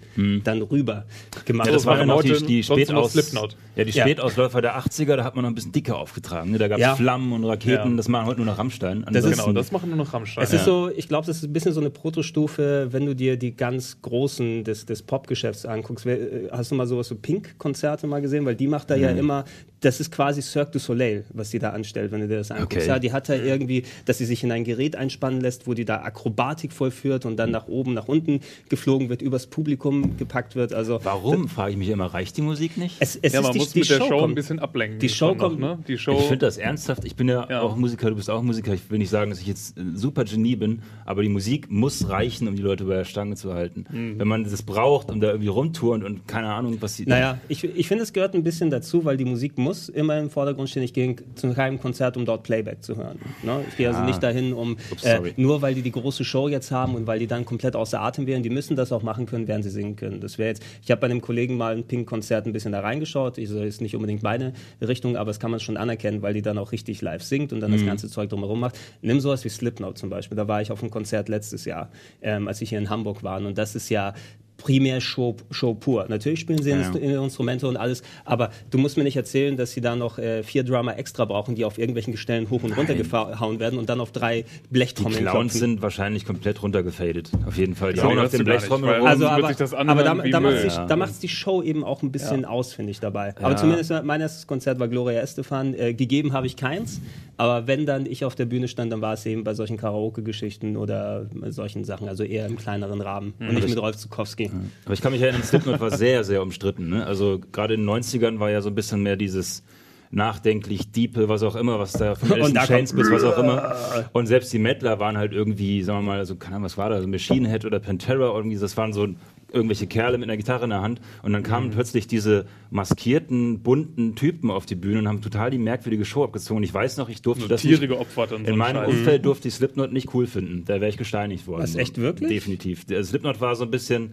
dann 0.43 0.61
rüber 0.61 1.05
gemacht. 1.45 1.67
Ja, 1.67 1.73
das 1.73 1.83
So, 1.83 1.89
war 1.89 2.05
noch 2.05 2.21
die, 2.21 2.33
die, 2.45 2.63
Spätaus 2.63 3.13
Slipknot. 3.13 3.55
ja, 3.75 3.83
die 3.83 3.91
Ja. 3.91 4.03
Spätausläufer 4.03 4.61
der 4.61 4.77
80er, 4.77 5.15
da 5.15 5.23
hat 5.23 5.35
man 5.35 5.43
noch 5.43 5.51
ein 5.51 5.55
bisschen 5.55 5.71
dicker 5.71 5.97
aufgetragen. 5.97 6.51
Ne? 6.51 6.57
Da 6.57 6.67
gab 6.67 6.77
es 6.77 6.81
Ja. 6.83 6.95
Flammen 6.95 7.31
und 7.33 7.43
Raketen, 7.43 7.91
Ja. 7.91 7.97
das 7.97 8.07
machen 8.07 8.25
heute 8.27 8.37
nur 8.41 8.45
noch 8.47 8.57
Rammstein. 8.57 9.05
Das 9.11 9.25
ist- 9.25 9.31
Genau, 9.37 9.51
das 9.53 9.71
machen 9.71 9.89
nur 9.89 9.97
noch 9.97 10.13
Rammstein. 10.13 10.43
Es 10.43 10.53
ist 10.53 10.65
so, 10.65 10.89
ich 10.95 11.07
glaube, 11.07 11.27
das 11.27 11.37
ist 11.37 11.43
ein 11.43 11.53
bisschen 11.53 11.73
so 11.73 11.79
eine 11.81 11.89
Protostufe, 11.89 12.87
wenn 12.91 13.05
du 13.05 13.15
dir 13.15 13.37
die 13.37 13.55
ganz 13.55 14.01
großen 14.01 14.63
des, 14.63 14.85
des 14.85 15.01
Popgeschäfts 15.03 15.65
anguckst. 15.65 16.05
Äh, 16.05 16.47
Hast 16.51 16.71
du 16.71 16.75
mal 16.75 16.87
sowas 16.87 17.07
so 17.07 17.15
Pink-Konzerte 17.15 18.07
mal 18.07 18.21
gesehen? 18.21 18.45
Weil 18.45 18.55
die 18.55 18.67
macht 18.67 18.89
da 18.89 18.95
ja 18.95 19.09
immer, 19.11 19.45
das 19.81 19.99
ist 19.99 20.11
quasi 20.11 20.41
Cirque 20.41 20.71
du 20.71 20.79
Soleil, 20.79 21.25
was 21.33 21.51
die 21.51 21.59
da 21.59 21.69
anstellt, 21.69 22.11
wenn 22.11 22.21
du 22.21 22.27
dir 22.27 22.37
das 22.37 22.49
anguckst. 22.51 22.77
Okay. 22.77 22.87
Ja, 22.87 22.99
die 22.99 23.11
hat 23.11 23.29
da 23.29 23.35
irgendwie, 23.35 23.83
dass 24.05 24.17
sie 24.17 24.25
sich 24.25 24.43
in 24.43 24.51
ein 24.51 24.63
Gerät 24.63 24.95
einspannen 24.95 25.39
lässt, 25.39 25.67
wo 25.67 25.73
die 25.75 25.85
da 25.85 26.01
Akrobatik 26.01 26.71
vollführt 26.73 27.25
und 27.25 27.37
dann 27.37 27.51
nach 27.51 27.67
oben, 27.67 27.93
nach 27.93 28.07
unten 28.07 28.39
geflogen 28.69 29.09
wird, 29.09 29.21
übers 29.21 29.47
Publikum 29.47 30.17
gepackt 30.17 30.55
wird. 30.55 30.73
Also 30.73 30.99
Warum, 31.03 31.47
frage 31.47 31.71
ich 31.71 31.77
mich 31.77 31.89
immer, 31.89 32.05
reicht 32.07 32.37
die 32.37 32.41
Musik 32.41 32.77
nicht? 32.77 32.95
es, 32.99 33.15
es 33.21 33.33
ja, 33.33 33.39
ist 33.39 33.43
man 33.43 33.53
die, 33.53 33.59
muss 33.59 33.71
die 33.73 33.79
mit 33.79 33.89
der 33.89 33.97
Show, 33.97 34.07
kommt- 34.09 34.31
ein 34.31 34.35
bisschen 34.35 34.59
ablenken. 34.59 34.99
Die 34.99 35.09
Show 35.09 35.35
kommt- 35.35 35.59
ne? 35.59 35.77
Die 35.87 35.97
Show. 35.97 36.13
Ich 36.17 36.23
finde 36.25 36.45
das 36.47 36.57
ernsthaft. 36.57 37.05
Ich 37.05 37.15
bin 37.15 37.29
ja, 37.29 37.45
Ja. 37.49 37.61
auch 37.61 37.75
Musiker, 37.75 38.09
du 38.09 38.15
bist 38.15 38.29
auch 38.29 38.41
Musiker. 38.41 38.73
Ich 38.73 38.89
will 38.89 38.97
nicht 38.97 39.09
sagen, 39.11 39.29
dass 39.29 39.39
ich 39.41 39.47
jetzt 39.47 39.77
ein 39.77 39.95
super 39.95 40.23
Genie 40.25 40.55
bin, 40.55 40.81
aber 41.05 41.21
die 41.21 41.29
Musik 41.29 41.69
muss 41.69 42.09
reichen, 42.09 42.47
um 42.47 42.55
die 42.55 42.63
Leute 42.63 42.85
bei 42.85 42.95
der 42.95 43.05
Stange 43.05 43.35
zu 43.35 43.53
halten. 43.53 43.85
Mhm. 43.91 44.17
Wenn 44.19 44.27
man 44.27 44.43
das 44.43 44.63
braucht 44.63 45.11
und 45.11 45.21
da 45.21 45.27
irgendwie 45.27 45.49
rumturnt 45.49 46.03
und 46.03 46.27
keine 46.27 46.47
Ahnung, 46.53 46.77
was 46.79 46.95
sie. 46.95 47.05
Naja, 47.05 47.37
ich, 47.47 47.63
ich 47.63 47.87
finde, 47.87 48.03
es 48.03 48.11
gehört 48.13 48.33
ein 48.33 48.43
bisschen 48.43 48.71
dazu, 48.71 49.05
weil 49.05 49.17
die 49.17 49.25
Musik 49.25 49.57
muss 49.57 49.66
immer 49.89 50.17
im 50.19 50.29
Vordergrund 50.29 50.69
stehen. 50.69 50.83
Ich 50.83 50.93
gehe 50.93 51.15
zu 51.35 51.53
keinem 51.53 51.79
Konzert, 51.79 52.17
um 52.17 52.25
dort 52.25 52.43
Playback 52.43 52.83
zu 52.83 52.95
hören. 52.97 53.19
Ne? 53.43 53.63
Ich 53.69 53.77
gehe 53.77 53.87
also 53.87 53.99
Ah. 54.01 54.05
nicht 54.05 54.21
dahin, 54.23 54.53
um 54.53 54.77
Ups, 54.91 55.03
äh, 55.03 55.19
nur 55.37 55.61
weil 55.61 55.73
die 55.75 55.81
die 55.81 55.91
große 55.91 56.23
Show 56.23 56.47
jetzt 56.47 56.71
haben 56.71 56.95
und 56.95 57.07
weil 57.07 57.19
die 57.19 57.27
dann 57.27 57.45
komplett 57.45 57.75
außer 57.75 58.01
Atem 58.01 58.27
wären. 58.27 58.43
Die 58.43 58.49
müssen 58.49 58.75
das 58.75 58.91
auch 58.91 59.03
machen 59.03 59.25
können, 59.25 59.47
während 59.47 59.63
sie 59.63 59.69
singen 59.69 59.95
können. 59.95 60.19
Das 60.21 60.37
wäre 60.37 60.49
jetzt. 60.49 60.63
Ich 60.83 60.91
habe 60.91 61.01
bei 61.01 61.05
einem 61.07 61.21
Kollegen 61.21 61.57
mal 61.57 61.75
ein 61.75 61.83
Pink-Konzert 61.83 62.45
ein 62.45 62.53
bisschen 62.53 62.71
da 62.71 62.79
reingeschaut. 62.79 63.35
So 63.43 63.61
ist 63.61 63.81
nicht 63.81 63.95
unbedingt 63.95 64.23
meine 64.23 64.53
Richtung, 64.81 65.17
aber 65.17 65.29
das 65.29 65.39
kann 65.39 65.51
man 65.51 65.59
schon 65.59 65.77
anerkennen, 65.77 66.21
weil 66.21 66.33
die 66.33 66.41
dann 66.41 66.57
auch 66.57 66.71
richtig 66.71 67.01
live 67.01 67.23
singt 67.23 67.53
und 67.53 67.59
dann 67.59 67.71
Mhm. 67.71 67.75
das 67.77 67.85
ganze 67.85 68.09
Zeug 68.09 68.29
drumherum 68.29 68.59
macht. 68.59 68.77
Nimm 69.01 69.19
sowas 69.19 69.43
wie 69.45 69.49
Slipknot 69.49 69.97
zum 69.97 70.09
Beispiel. 70.09 70.35
Da 70.35 70.47
war 70.47 70.61
ich 70.61 70.71
auf 70.71 70.81
einem 70.81 70.91
Konzert 70.91 71.29
letztes 71.29 71.65
Jahr, 71.65 71.89
ähm, 72.21 72.47
als 72.47 72.61
ich 72.61 72.69
hier 72.69 72.79
in 72.79 72.89
Hamburg 72.89 73.23
war. 73.23 73.37
Und 73.37 73.57
das 73.57 73.75
ist 73.75 73.89
ja 73.89 74.13
primär 74.57 75.01
Show, 75.01 75.35
Show 75.51 75.73
pur. 75.75 76.05
Natürlich 76.09 76.39
spielen 76.39 76.61
sie 76.61 76.71
Ja, 76.71 76.77
Instru- 76.77 76.97
Instrumente 77.23 77.67
und 77.67 77.77
alles, 77.77 78.01
aber 78.25 78.49
du 78.71 78.77
musst 78.77 78.97
mir 78.97 79.03
nicht 79.03 79.15
erzählen, 79.15 79.55
dass 79.55 79.71
sie 79.71 79.81
da 79.81 79.95
noch 79.95 80.17
äh, 80.17 80.43
vier 80.43 80.63
Drummer 80.63 80.97
extra 80.97 81.25
brauchen, 81.25 81.55
die 81.55 81.63
auf 81.63 81.77
irgendwelchen 81.77 82.11
Gestellen 82.11 82.49
hoch 82.49 82.63
und 82.63 82.71
runter 82.75 82.95
gehauen 82.95 83.59
werden 83.59 83.77
und 83.77 83.87
dann 83.89 83.99
auf 84.01 84.11
drei 84.11 84.41
die 84.41 84.67
Blechtrommeln 84.71 85.21
Clowns 85.25 85.53
klopfen. 85.53 85.59
sind 85.59 85.81
wahrscheinlich 85.81 86.25
komplett 86.25 86.61
runtergefadet. 86.63 87.31
Auf 87.45 87.57
jeden 87.57 87.75
Fall. 87.75 87.93
Die 87.93 87.99
Ja, 87.99 88.05
hauen 88.05 88.17
auf 88.19 88.31
den 88.31 88.39
du 88.39 88.45
gar 88.45 88.53
nicht, 88.53 88.61
Blechtrommel 88.61 88.89
weil- 88.89 88.99
rum. 88.99 89.07
Also, 89.07 89.27
aber, 89.27 89.47
sich 89.49 89.57
das 89.57 89.73
aber 89.73 90.03
da, 90.03 90.15
da 90.15 90.39
macht 90.39 90.89
da 90.89 90.95
macht's 90.95 91.19
die 91.19 91.29
Show 91.29 91.61
eben 91.61 91.83
auch 91.83 92.01
ein 92.01 92.11
bisschen 92.11 92.43
aus, 92.45 92.73
finde 92.73 92.91
ich 92.91 92.99
dabei. 92.99 93.29
Ja. 93.39 93.45
Aber 93.45 93.55
zumindest 93.57 93.91
mein 94.03 94.21
erstes 94.21 94.47
Konzert 94.47 94.79
war 94.79 94.87
Gloria 94.87 95.21
Estefan. 95.21 95.73
Äh, 95.75 95.93
gegeben 95.93 96.33
habe 96.33 96.47
ich 96.47 96.55
keins, 96.55 96.99
aber 97.37 97.67
wenn 97.67 97.85
dann 97.85 98.05
ich 98.05 98.25
auf 98.25 98.35
der 98.35 98.45
Bühne 98.45 98.67
stand, 98.67 98.91
dann 98.91 99.01
war 99.01 99.13
es 99.13 99.25
eben 99.25 99.43
bei 99.43 99.53
solchen 99.53 99.77
Karaoke-Geschichten 99.77 100.77
oder 100.77 101.27
solchen 101.49 101.83
Sachen, 101.83 102.07
also 102.09 102.23
eher 102.23 102.45
im 102.47 102.57
kleineren 102.57 103.01
Rahmen 103.01 103.33
und 103.39 103.53
nicht 103.53 103.69
mit 103.69 103.77
Rolf 103.79 103.97
Zukowski. 103.97 104.46
Aber 104.85 104.93
ich 104.93 105.01
kann 105.01 105.11
mich 105.11 105.21
erinnern, 105.21 105.43
Slipknot 105.43 105.79
war 105.79 105.91
sehr, 105.97 106.23
sehr 106.23 106.41
umstritten. 106.41 106.89
Ne? 106.89 107.05
Also 107.05 107.39
gerade 107.51 107.73
in 107.75 107.81
den 107.81 107.89
90ern 107.89 108.39
war 108.39 108.49
ja 108.51 108.61
so 108.61 108.69
ein 108.69 108.75
bisschen 108.75 109.03
mehr 109.03 109.15
dieses 109.15 109.63
nachdenklich, 110.09 110.91
diepe, 110.93 111.27
was 111.27 111.43
auch 111.43 111.57
immer, 111.57 111.79
was 111.79 111.91
da 111.91 112.15
von 112.15 112.31
Alice 112.31 112.53
Chains 112.65 112.93
bis 112.93 113.11
was 113.11 113.23
auch 113.25 113.37
immer. 113.37 113.75
Und 114.13 114.27
selbst 114.27 114.53
die 114.53 114.59
Mettler 114.59 114.99
waren 114.99 115.17
halt 115.17 115.33
irgendwie, 115.33 115.83
sagen 115.83 115.99
wir 115.99 116.03
mal, 116.13 116.19
also 116.19 116.35
keine 116.37 116.55
Ahnung, 116.55 116.65
was 116.65 116.77
war 116.77 116.89
da, 116.89 117.01
so 117.01 117.07
Machine 117.09 117.49
Head 117.49 117.65
oder 117.65 117.79
Pantera, 117.79 118.33
irgendwie, 118.33 118.57
das 118.57 118.77
waren 118.77 118.93
so 118.93 119.09
irgendwelche 119.51 119.85
Kerle 119.87 120.17
mit 120.17 120.29
einer 120.29 120.37
Gitarre 120.37 120.63
in 120.65 120.69
der 120.71 120.81
Hand 120.81 121.01
und 121.23 121.33
dann 121.33 121.41
Mhm. 121.41 121.45
kamen 121.45 121.69
plötzlich 121.71 122.07
diese 122.07 122.45
maskierten, 122.69 123.59
bunten 123.59 124.15
Typen 124.15 124.49
auf 124.51 124.65
die 124.65 124.75
Bühne 124.75 124.99
und 124.99 125.07
haben 125.07 125.21
total 125.21 125.51
die 125.51 125.57
merkwürdige 125.57 126.05
Show 126.05 126.23
abgezogen. 126.23 126.63
Ich 126.63 126.73
weiß 126.73 126.97
noch, 126.97 127.09
ich 127.09 127.21
durfte 127.21 127.43
so 127.43 127.47
das 127.49 127.61
Tiere 127.61 127.81
nicht, 127.81 127.89
geopfert 127.89 128.31
und 128.31 128.45
so 128.45 128.47
in 128.47 128.53
ein 128.53 128.57
meinem 128.57 128.75
Scheiß. 128.85 128.87
Umfeld 128.89 129.25
durfte 129.25 129.47
ich 129.49 129.55
Slipknot 129.55 129.91
nicht 129.93 130.13
cool 130.13 130.27
finden. 130.27 130.63
Da 130.65 130.75
wäre 130.75 130.89
ich 130.89 130.97
gesteinigt 130.97 131.47
worden. 131.47 131.63
Was, 131.63 131.75
echt 131.75 131.97
wirklich? 131.97 132.29
Definitiv. 132.29 132.85
Der 132.85 133.03
Slipknot 133.03 133.39
war 133.41 133.55
so 133.55 133.63
ein 133.65 133.71
bisschen, 133.71 134.11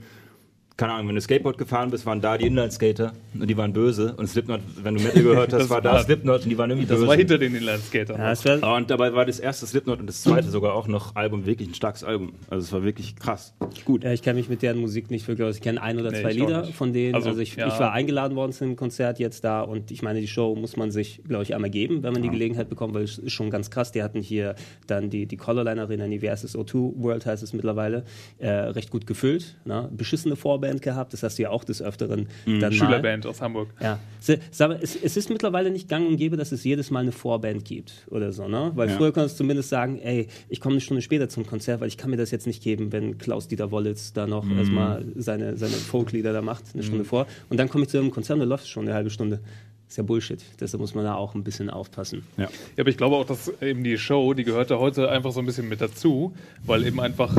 keine 0.77 0.93
Ahnung, 0.95 1.09
wenn 1.09 1.15
du 1.15 1.21
Skateboard 1.21 1.57
gefahren 1.57 1.91
bist, 1.91 2.05
waren 2.05 2.21
da 2.21 2.37
die 2.37 2.47
Inline-Skater 2.47 3.13
und 3.39 3.49
die 3.49 3.57
waren 3.57 3.73
böse. 3.73 4.15
Und 4.17 4.27
Slipknot, 4.27 4.61
wenn 4.83 4.97
du 4.97 5.03
Metal 5.05 5.23
gehört 5.23 5.53
hast, 5.53 5.61
Das 5.63 5.71
war 5.71 5.81
da 5.81 6.03
Slipknot 6.03 6.43
und 6.43 6.49
die 6.51 6.59
waren 6.59 6.71
irgendwie 6.71 6.89
Das 6.89 6.97
böse. 6.97 7.07
war 7.09 7.17
hinter 7.17 7.39
den 7.39 7.55
Inlandskatern. 7.55 8.19
Ja, 8.19 8.33
es 8.33 8.45
wär, 8.45 8.61
und 8.75 8.91
dabei 8.91 9.13
war 9.15 9.25
das 9.25 9.39
erste 9.39 9.67
Slipknot 9.67 10.01
und 10.01 10.09
das 10.09 10.23
zweite 10.23 10.49
sogar 10.51 10.75
auch 10.75 10.89
noch 10.89 11.15
Album 11.15 11.47
wirklich 11.47 11.69
ein 11.69 11.75
starkes 11.75 12.03
Album. 12.03 12.33
Also 12.51 12.65
es 12.65 12.73
war 12.73 12.83
wirklich 12.83 13.15
krass. 13.15 13.55
Gut. 13.85 14.03
Ja, 14.03 14.13
ich 14.13 14.23
kenne 14.23 14.39
mich 14.41 14.49
mit 14.49 14.63
deren 14.63 14.79
Musik 14.79 15.13
nicht 15.13 15.29
wirklich 15.29 15.47
aus. 15.47 15.55
Ich 15.55 15.63
kenne 15.63 15.81
ein 15.81 15.99
oder 16.01 16.11
Nee, 16.11 16.23
zwei 16.23 16.33
Lieder 16.33 16.65
von 16.65 16.93
denen. 16.93 17.15
Also, 17.15 17.29
Also, 17.29 17.41
ich, 17.41 17.55
ja. 17.55 17.69
ich 17.69 17.79
war 17.79 17.93
eingeladen 17.93 18.37
worden 18.37 18.51
zu 18.53 18.65
einem 18.65 18.75
Konzert 18.75 19.21
jetzt 19.21 19.45
da 19.45 19.61
und 19.63 19.93
ich 19.93 20.03
meine, 20.03 20.21
die 20.21 20.29
Show 20.29 20.57
muss 20.57 20.77
man 20.77 20.91
sich, 20.91 21.23
glaube 21.29 21.45
ich, 21.45 21.55
einmal 21.55 21.71
geben, 21.71 22.03
wenn 22.03 22.13
man 22.13 22.23
die 22.23 22.31
Gelegenheit 22.31 22.69
bekommt, 22.69 22.95
weil 22.95 23.05
es 23.05 23.19
ist 23.19 23.33
schon 23.33 23.51
ganz 23.51 23.71
krass. 23.71 23.93
Die 23.93 24.03
hatten 24.03 24.21
hier 24.21 24.57
dann 24.89 25.09
die, 25.09 25.27
die 25.27 25.37
Colorline 25.37 25.81
Arena, 25.83 26.09
die 26.09 26.19
VSS 26.19 26.57
O2 26.57 26.95
World 26.97 27.27
heißt 27.27 27.45
es 27.45 27.53
mittlerweile, 27.53 28.05
äh, 28.39 28.49
recht 28.49 28.91
gut 28.91 29.07
gefüllt. 29.07 29.57
Ne? 29.65 29.89
Beschissene 29.97 30.35
Vorband. 30.35 30.64
Vorband 30.65 30.83
gehabt. 30.83 31.13
Das 31.13 31.23
hast 31.23 31.39
du 31.39 31.43
ja 31.43 31.51
auch 31.51 31.65
des 31.65 31.83
Öfteren 31.83 32.29
dann 32.47 32.59
mal. 32.61 32.73
Schülerband 32.73 33.27
aus 33.27 33.41
Hamburg. 33.41 33.69
Ja. 33.81 33.99
Mal, 34.59 34.79
Es, 34.81 34.97
es 34.97 35.17
ist 35.17 35.31
mittlerweile 35.31 35.71
nicht 35.71 35.89
gang 35.89 36.07
und 36.09 36.17
gäbe, 36.17 36.37
dass 36.37 36.53
es 36.53 36.65
jedes 36.65 36.91
Mal 36.91 37.01
eine 37.01 37.13
Vorband 37.13 37.65
gibt 37.65 38.07
oder 38.11 38.33
so, 38.33 38.49
ne? 38.49 38.73
Weil 38.75 38.89
Ja. 38.91 38.97
früher 38.97 39.13
konntest 39.13 39.37
du 39.39 39.45
zumindest 39.45 39.69
sagen, 39.69 39.99
ey, 40.01 40.29
ich 40.49 40.61
komme 40.61 40.75
eine 40.75 40.81
Stunde 40.81 41.03
später 41.03 41.29
zum 41.29 41.47
Konzert, 41.47 41.81
weil 41.81 41.89
ich 41.89 41.97
kann 41.99 42.11
mir 42.11 42.17
das 42.17 42.31
jetzt 42.31 42.47
nicht 42.47 42.63
geben, 42.63 42.93
wenn 42.93 43.19
Klaus-Dieter 43.19 43.71
Wollitz 43.71 44.13
da 44.13 44.27
noch 44.27 44.45
Mhm. 44.45 44.59
erstmal 44.59 45.05
seine, 45.17 45.57
seine 45.57 45.73
Folklieder 45.73 46.33
da 46.33 46.43
macht, 46.43 46.65
eine 46.75 46.83
Stunde 46.83 47.05
vor. 47.05 47.27
Und 47.51 47.59
dann 47.59 47.69
komme 47.69 47.85
ich 47.85 47.91
zu 47.91 47.99
einem 47.99 48.11
Konzert 48.11 48.35
und 48.35 48.41
da 48.41 48.47
läuft 48.47 48.65
es 48.65 48.71
schon 48.71 48.85
eine 48.87 48.95
halbe 48.95 49.11
Stunde. 49.11 49.41
Ist 49.87 49.99
ja 49.99 50.03
Bullshit. 50.03 50.41
Deshalb 50.61 50.81
muss 50.81 50.95
man 50.95 51.05
da 51.05 51.15
auch 51.15 51.35
ein 51.35 51.45
bisschen 51.45 51.69
aufpassen. 51.71 52.23
Ja. 52.39 52.45
Ja, 52.45 52.49
aber 52.81 52.89
ich 52.89 52.97
glaube 52.97 53.17
auch, 53.17 53.27
dass 53.27 53.53
eben 53.61 53.85
die 53.85 53.99
Show, 53.99 54.33
die 54.35 54.43
gehört 54.45 54.71
da 54.71 54.79
heute 54.79 55.11
einfach 55.11 55.31
so 55.33 55.41
ein 55.41 55.47
bisschen 55.47 55.69
mit 55.69 55.81
dazu, 55.81 56.33
weil 56.65 56.85
eben 56.87 56.99
einfach 57.01 57.37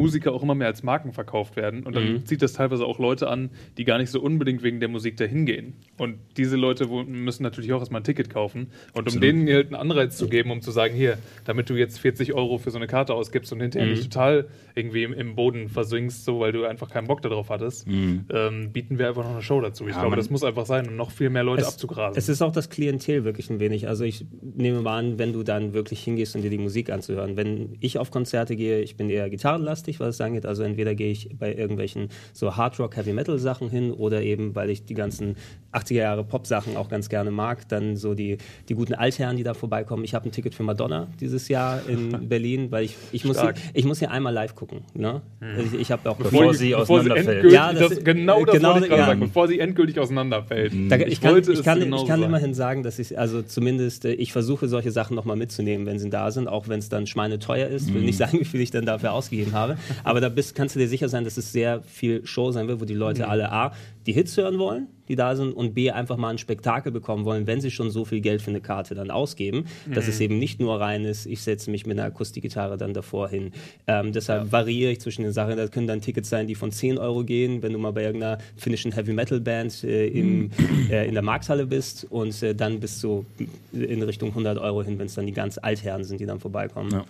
Musiker 0.00 0.32
auch 0.32 0.42
immer 0.42 0.54
mehr 0.54 0.66
als 0.68 0.82
Marken 0.82 1.12
verkauft 1.12 1.56
werden. 1.56 1.82
Und 1.84 1.94
dann 1.96 2.04
zieht 2.26 2.42
das 2.42 2.52
teilweise 2.54 2.84
auch 2.84 2.98
Leute 2.98 3.28
an, 3.28 3.50
die 3.78 3.84
gar 3.84 3.98
nicht 3.98 4.10
so 4.10 4.20
unbedingt 4.20 4.62
wegen 4.62 4.80
der 4.80 4.88
Musik 4.88 5.16
dahin 5.16 5.46
gehen. 5.46 5.74
Und 5.98 6.16
diese 6.36 6.56
Leute 6.56 6.86
müssen 6.86 7.42
natürlich 7.42 7.72
auch 7.72 7.80
erstmal 7.80 8.00
ein 8.00 8.04
Ticket 8.04 8.30
kaufen. 8.30 8.68
Und 8.92 9.06
um 9.14 9.20
denen 9.20 9.48
halt 9.48 9.66
einen 9.66 9.74
Anreiz 9.76 10.16
zu 10.16 10.28
geben, 10.28 10.50
um 10.50 10.60
zu 10.62 10.70
sagen, 10.70 10.94
hier, 10.94 11.18
damit 11.44 11.68
du 11.70 11.74
jetzt 11.74 11.98
40 12.00 12.32
Euro 12.34 12.58
für 12.58 12.70
so 12.70 12.78
eine 12.78 12.86
Karte 12.86 13.14
ausgibst 13.14 13.52
und 13.52 13.60
hinterher 13.60 13.88
nicht 13.94 14.04
total 14.12 14.48
irgendwie 14.74 15.02
im, 15.02 15.12
im 15.12 15.34
Boden 15.34 15.68
versinkst, 15.68 16.24
so 16.24 16.40
weil 16.40 16.52
du 16.52 16.64
einfach 16.64 16.88
keinen 16.90 17.06
Bock 17.06 17.22
darauf 17.22 17.50
hattest, 17.50 17.86
ähm, 17.88 18.72
bieten 18.72 18.98
wir 18.98 19.08
einfach 19.08 19.24
noch 19.24 19.32
eine 19.32 19.42
Show 19.42 19.60
dazu. 19.60 19.84
Ich 19.86 19.92
glaube, 19.94 20.10
man- 20.10 20.18
das 20.18 20.30
muss 20.30 20.44
einfach 20.44 20.66
sein, 20.66 20.88
um 20.88 20.96
noch 20.96 21.10
viel 21.10 21.30
mehr 21.30 21.42
Leute 21.42 21.62
abzugrasen. 21.74 22.16
Es 22.18 22.28
ist 22.28 22.42
auch 22.42 22.52
das 22.52 22.70
Klientel 22.70 23.24
wirklich 23.24 23.50
ein 23.50 23.60
wenig. 23.60 23.88
Also 23.88 24.04
ich 24.04 24.24
nehme 24.42 24.80
mal 24.80 24.98
an, 24.98 25.18
wenn 25.18 25.32
du 25.32 25.42
dann 25.42 25.72
wirklich 25.72 26.00
hingehst, 26.02 26.36
um 26.36 26.42
dir 26.42 26.50
die 26.50 26.58
Musik 26.58 26.90
anzuhören. 26.90 27.36
Wenn 27.36 27.76
ich 27.80 27.98
auf 27.98 28.10
Konzerte 28.10 28.54
gehe, 28.56 28.80
ich 28.80 28.96
bin 28.96 29.10
eher 29.10 29.28
gitarrenlastig, 29.30 29.89
was 29.98 30.14
es 30.16 30.20
angeht. 30.20 30.46
Also 30.46 30.62
entweder 30.62 30.94
gehe 30.94 31.10
ich 31.10 31.30
bei 31.36 31.52
irgendwelchen 31.54 32.08
so 32.32 32.56
Hardrock, 32.56 32.96
Heavy 32.96 33.12
Metal 33.12 33.38
Sachen 33.38 33.70
hin 33.70 33.90
oder 33.90 34.22
eben, 34.22 34.54
weil 34.54 34.70
ich 34.70 34.84
die 34.84 34.94
ganzen 34.94 35.36
80er 35.72 35.94
Jahre 35.94 36.24
Pop 36.24 36.46
Sachen 36.46 36.76
auch 36.76 36.88
ganz 36.88 37.08
gerne 37.08 37.30
mag, 37.30 37.68
dann 37.68 37.96
so 37.96 38.14
die, 38.14 38.38
die 38.68 38.74
guten 38.74 38.94
Altherren, 38.94 39.36
die 39.36 39.42
da 39.42 39.54
vorbeikommen. 39.54 40.04
Ich 40.04 40.14
habe 40.14 40.28
ein 40.28 40.32
Ticket 40.32 40.54
für 40.54 40.62
Madonna 40.62 41.08
dieses 41.20 41.48
Jahr 41.48 41.80
in 41.88 42.10
Berlin, 42.28 42.70
weil 42.70 42.84
ich, 42.84 42.96
ich, 43.12 43.24
muss, 43.24 43.38
Stark. 43.38 43.56
ich 43.74 43.84
muss 43.84 43.98
hier 43.98 44.10
einmal 44.10 44.32
live 44.32 44.54
gucken. 44.54 44.82
Ne? 44.94 45.22
Also 45.40 45.74
ich, 45.74 45.80
ich 45.80 45.90
habe 45.90 46.08
auch 46.10 46.16
Bevor 46.16 46.54
sie 46.54 46.74
auseinanderfällt. 46.74 47.50
Ja, 47.50 47.72
das- 47.72 47.88
das, 47.90 48.04
genau 48.04 48.44
das 48.44 48.56
genau, 48.56 48.74
wollte 48.74 48.84
ich 48.86 48.90
gerade 48.90 49.02
ja. 49.02 49.06
sagen, 49.06 49.20
bevor 49.20 49.48
sie 49.48 49.58
endgültig 49.58 49.98
auseinanderfällt. 49.98 50.72
Da, 50.90 50.96
ich, 50.96 51.20
kann, 51.20 51.32
wollte 51.34 51.52
ich 51.52 51.62
kann, 51.62 51.80
genauso 51.80 52.04
ich 52.04 52.08
kann 52.08 52.22
immerhin 52.22 52.54
sagen, 52.54 52.82
dass 52.82 52.98
ich, 52.98 53.18
also 53.18 53.42
zumindest, 53.42 54.04
äh, 54.04 54.12
ich 54.12 54.32
versuche 54.32 54.68
solche 54.68 54.90
Sachen 54.90 55.14
nochmal 55.16 55.36
mitzunehmen, 55.36 55.86
wenn 55.86 55.98
sie 55.98 56.10
da 56.10 56.30
sind, 56.30 56.48
auch 56.48 56.68
wenn 56.68 56.78
es 56.78 56.88
dann 56.88 57.06
schweineteuer 57.06 57.68
ist. 57.68 57.92
Will 57.94 58.02
nicht 58.02 58.18
sagen, 58.18 58.38
wie 58.40 58.44
viel 58.44 58.60
ich 58.60 58.70
dann 58.70 58.86
dafür 58.86 59.12
ausgegeben 59.12 59.52
habe. 59.52 59.76
Aber 60.04 60.20
da 60.20 60.28
bist, 60.28 60.54
kannst 60.54 60.74
du 60.74 60.78
dir 60.78 60.88
sicher 60.88 61.08
sein, 61.08 61.24
dass 61.24 61.36
es 61.36 61.52
sehr 61.52 61.82
viel 61.82 62.26
Show 62.26 62.52
sein 62.52 62.68
wird, 62.68 62.80
wo 62.80 62.84
die 62.84 62.94
Leute 62.94 63.28
alle 63.28 63.52
A, 63.52 63.72
die 64.06 64.12
Hits 64.12 64.36
hören 64.36 64.58
wollen, 64.58 64.88
die 65.08 65.16
da 65.16 65.36
sind, 65.36 65.52
und 65.52 65.74
B, 65.74 65.90
einfach 65.90 66.16
mal 66.16 66.30
ein 66.30 66.38
Spektakel 66.38 66.90
bekommen 66.90 67.24
wollen, 67.24 67.46
wenn 67.46 67.60
sie 67.60 67.70
schon 67.70 67.90
so 67.90 68.04
viel 68.04 68.20
Geld 68.20 68.40
für 68.40 68.50
eine 68.50 68.60
Karte 68.60 68.94
dann 68.94 69.10
ausgeben, 69.10 69.66
dass 69.92 70.08
es 70.08 70.20
eben 70.20 70.38
nicht 70.38 70.58
nur 70.58 70.80
rein 70.80 71.04
ist, 71.04 71.26
ich 71.26 71.42
setze 71.42 71.70
mich 71.70 71.84
mit 71.84 71.98
einer 71.98 72.06
Akustikgitarre 72.06 72.78
dann 72.78 72.94
davor 72.94 73.28
hin. 73.28 73.52
Ähm, 73.86 74.12
deshalb 74.12 74.52
variiere 74.52 74.92
ich 74.92 75.00
zwischen 75.00 75.22
den 75.22 75.32
Sachen. 75.32 75.56
Da 75.56 75.66
können 75.68 75.86
dann 75.86 76.00
Tickets 76.00 76.28
sein, 76.28 76.46
die 76.46 76.54
von 76.54 76.72
10 76.72 76.98
Euro 76.98 77.24
gehen, 77.24 77.62
wenn 77.62 77.72
du 77.72 77.78
mal 77.78 77.92
bei 77.92 78.04
irgendeiner 78.04 78.38
finnischen 78.56 78.92
Heavy 78.92 79.12
Metal 79.12 79.40
Band 79.40 79.84
äh, 79.84 80.06
im, 80.06 80.50
äh, 80.90 81.06
in 81.06 81.14
der 81.14 81.22
Markthalle 81.22 81.66
bist 81.66 82.06
und 82.08 82.42
äh, 82.42 82.54
dann 82.54 82.80
bis 82.80 83.00
so 83.00 83.26
in 83.72 84.02
Richtung 84.02 84.30
100 84.30 84.58
Euro 84.58 84.82
hin, 84.82 84.98
wenn 84.98 85.06
es 85.06 85.14
dann 85.14 85.26
die 85.26 85.32
ganz 85.32 85.58
Altherren 85.58 86.04
sind, 86.04 86.20
die 86.20 86.26
dann 86.26 86.40
vorbeikommen. 86.40 86.90
Ja. 86.90 87.04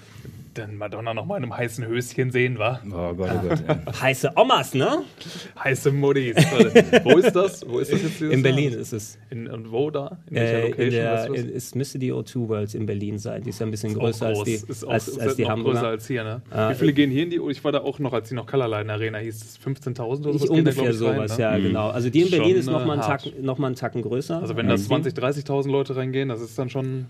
Dann 0.55 0.77
Madonna 0.77 1.15
noch 1.15 1.27
mal 1.27 1.37
in 1.37 1.45
einem 1.45 1.57
heißen 1.57 1.87
Höschen 1.87 2.33
sehen, 2.33 2.59
war 2.59 2.81
Oh 2.87 3.15
Gott, 3.15 3.31
oh 3.33 3.49
Gott. 3.49 3.63
ey. 3.69 3.93
Heiße 4.01 4.33
Omas, 4.35 4.75
ne? 4.75 5.03
Heiße 5.63 5.93
Muttis. 5.93 6.35
wo 7.05 7.19
ist 7.19 7.33
das? 7.37 7.65
Wo 7.69 7.79
ist 7.79 7.93
das 7.93 8.03
jetzt? 8.03 8.21
In 8.21 8.31
Jahr? 8.33 8.43
Berlin 8.43 8.73
ist 8.73 8.93
es. 8.93 9.17
In, 9.31 9.47
und 9.47 9.71
wo 9.71 9.91
da? 9.91 10.19
In 10.29 10.35
welcher 10.37 10.53
Äh, 10.59 10.63
in 10.65 10.71
Location? 10.71 10.91
der, 10.91 11.27
du 11.29 11.33
das? 11.35 11.43
in, 11.45 11.49
es 11.57 11.75
müsste 11.77 11.99
die 12.01 12.13
O2 12.13 12.49
World 12.49 12.75
in 12.75 12.87
Berlin 12.87 13.19
sein. 13.21 13.43
Die 13.43 13.51
ist 13.51 13.61
ja 13.61 13.67
ein 13.67 13.71
bisschen 13.71 13.93
Ist 13.93 13.99
größer 13.99 14.27
als 14.27 14.43
die, 14.43 14.55
ist 14.55 14.85
auch, 14.85 14.91
als, 14.91 15.07
ist 15.07 15.21
als 15.21 15.37
die 15.37 15.43
noch 15.43 15.51
Hamburger. 15.51 15.79
größer 15.79 15.89
als 15.89 16.07
hier, 16.09 16.25
ne? 16.25 16.43
Ah, 16.51 16.71
Wie 16.71 16.75
viele 16.75 16.93
gehen 16.95 17.11
hier 17.13 17.23
in 17.23 17.31
die? 17.31 17.41
Ich 17.49 17.63
war 17.63 17.71
da 17.71 17.83
auch 17.83 18.01
noch, 18.01 18.13
als 18.13 18.29
sie 18.29 18.35
noch 18.35 18.47
Colorline 18.49 18.93
Arena 18.93 19.19
hieß. 19.19 19.37
es 19.43 19.61
15.000 19.61 20.03
oder 20.27 20.37
so? 20.37 20.45
Ich 20.47 20.51
ungefähr 20.51 20.93
sowas, 20.95 21.37
ja, 21.39 21.57
genau. 21.59 21.91
Also 21.91 22.11
die 22.11 22.23
in 22.23 22.31
Berlin 22.31 22.49
Schon, 22.51 22.57
ist 22.59 22.67
noch 22.67 22.83
äh, 22.83 22.87
mal 22.87 22.93
einen. 22.95 23.03
Tacken, 23.03 23.33
noch 23.45 23.59
mal 23.59 23.69
einen 23.69 23.77
Tacken 23.77 24.03
größer. 24.03 24.41
Also 24.41 24.57
wenn 24.57 24.67
da 24.67 24.73
als 24.73 24.89
die. 24.89 24.93
20.000, 24.95 25.47
30.000 25.47 25.71
Leute 25.71 25.95
reingehen, 25.95 26.29
das 26.29 26.41
ist 26.41 26.59
dann 26.59 26.69
schon 26.71 27.07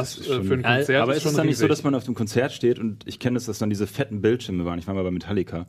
das, 0.00 0.18
äh, 0.18 0.24
schon- 0.24 0.44
für 0.44 0.54
ein 0.54 0.62
Konzert. 0.62 1.02
Aber 1.02 1.14
ist 1.14 1.24
es 1.26 1.34
dann 1.34 1.46
nicht 1.46 1.58
so, 1.58 1.68
dass 1.68 1.82
man 1.84 1.94
auf 1.94 2.04
dem 2.04 2.14
Konzert 2.14 2.52
steht 2.52 2.78
und 2.78 2.98
ich 3.06 3.18
kenne 3.18 3.36
es, 3.36 3.46
dass 3.46 3.58
dann 3.58 3.70
diese 3.70 3.86
fetten 3.86 4.20
Bildschirme 4.20 4.64
waren. 4.64 4.78
Ich 4.78 4.86
war 4.86 4.94
mal 4.94 5.04
bei 5.04 5.10
Metallica. 5.10 5.66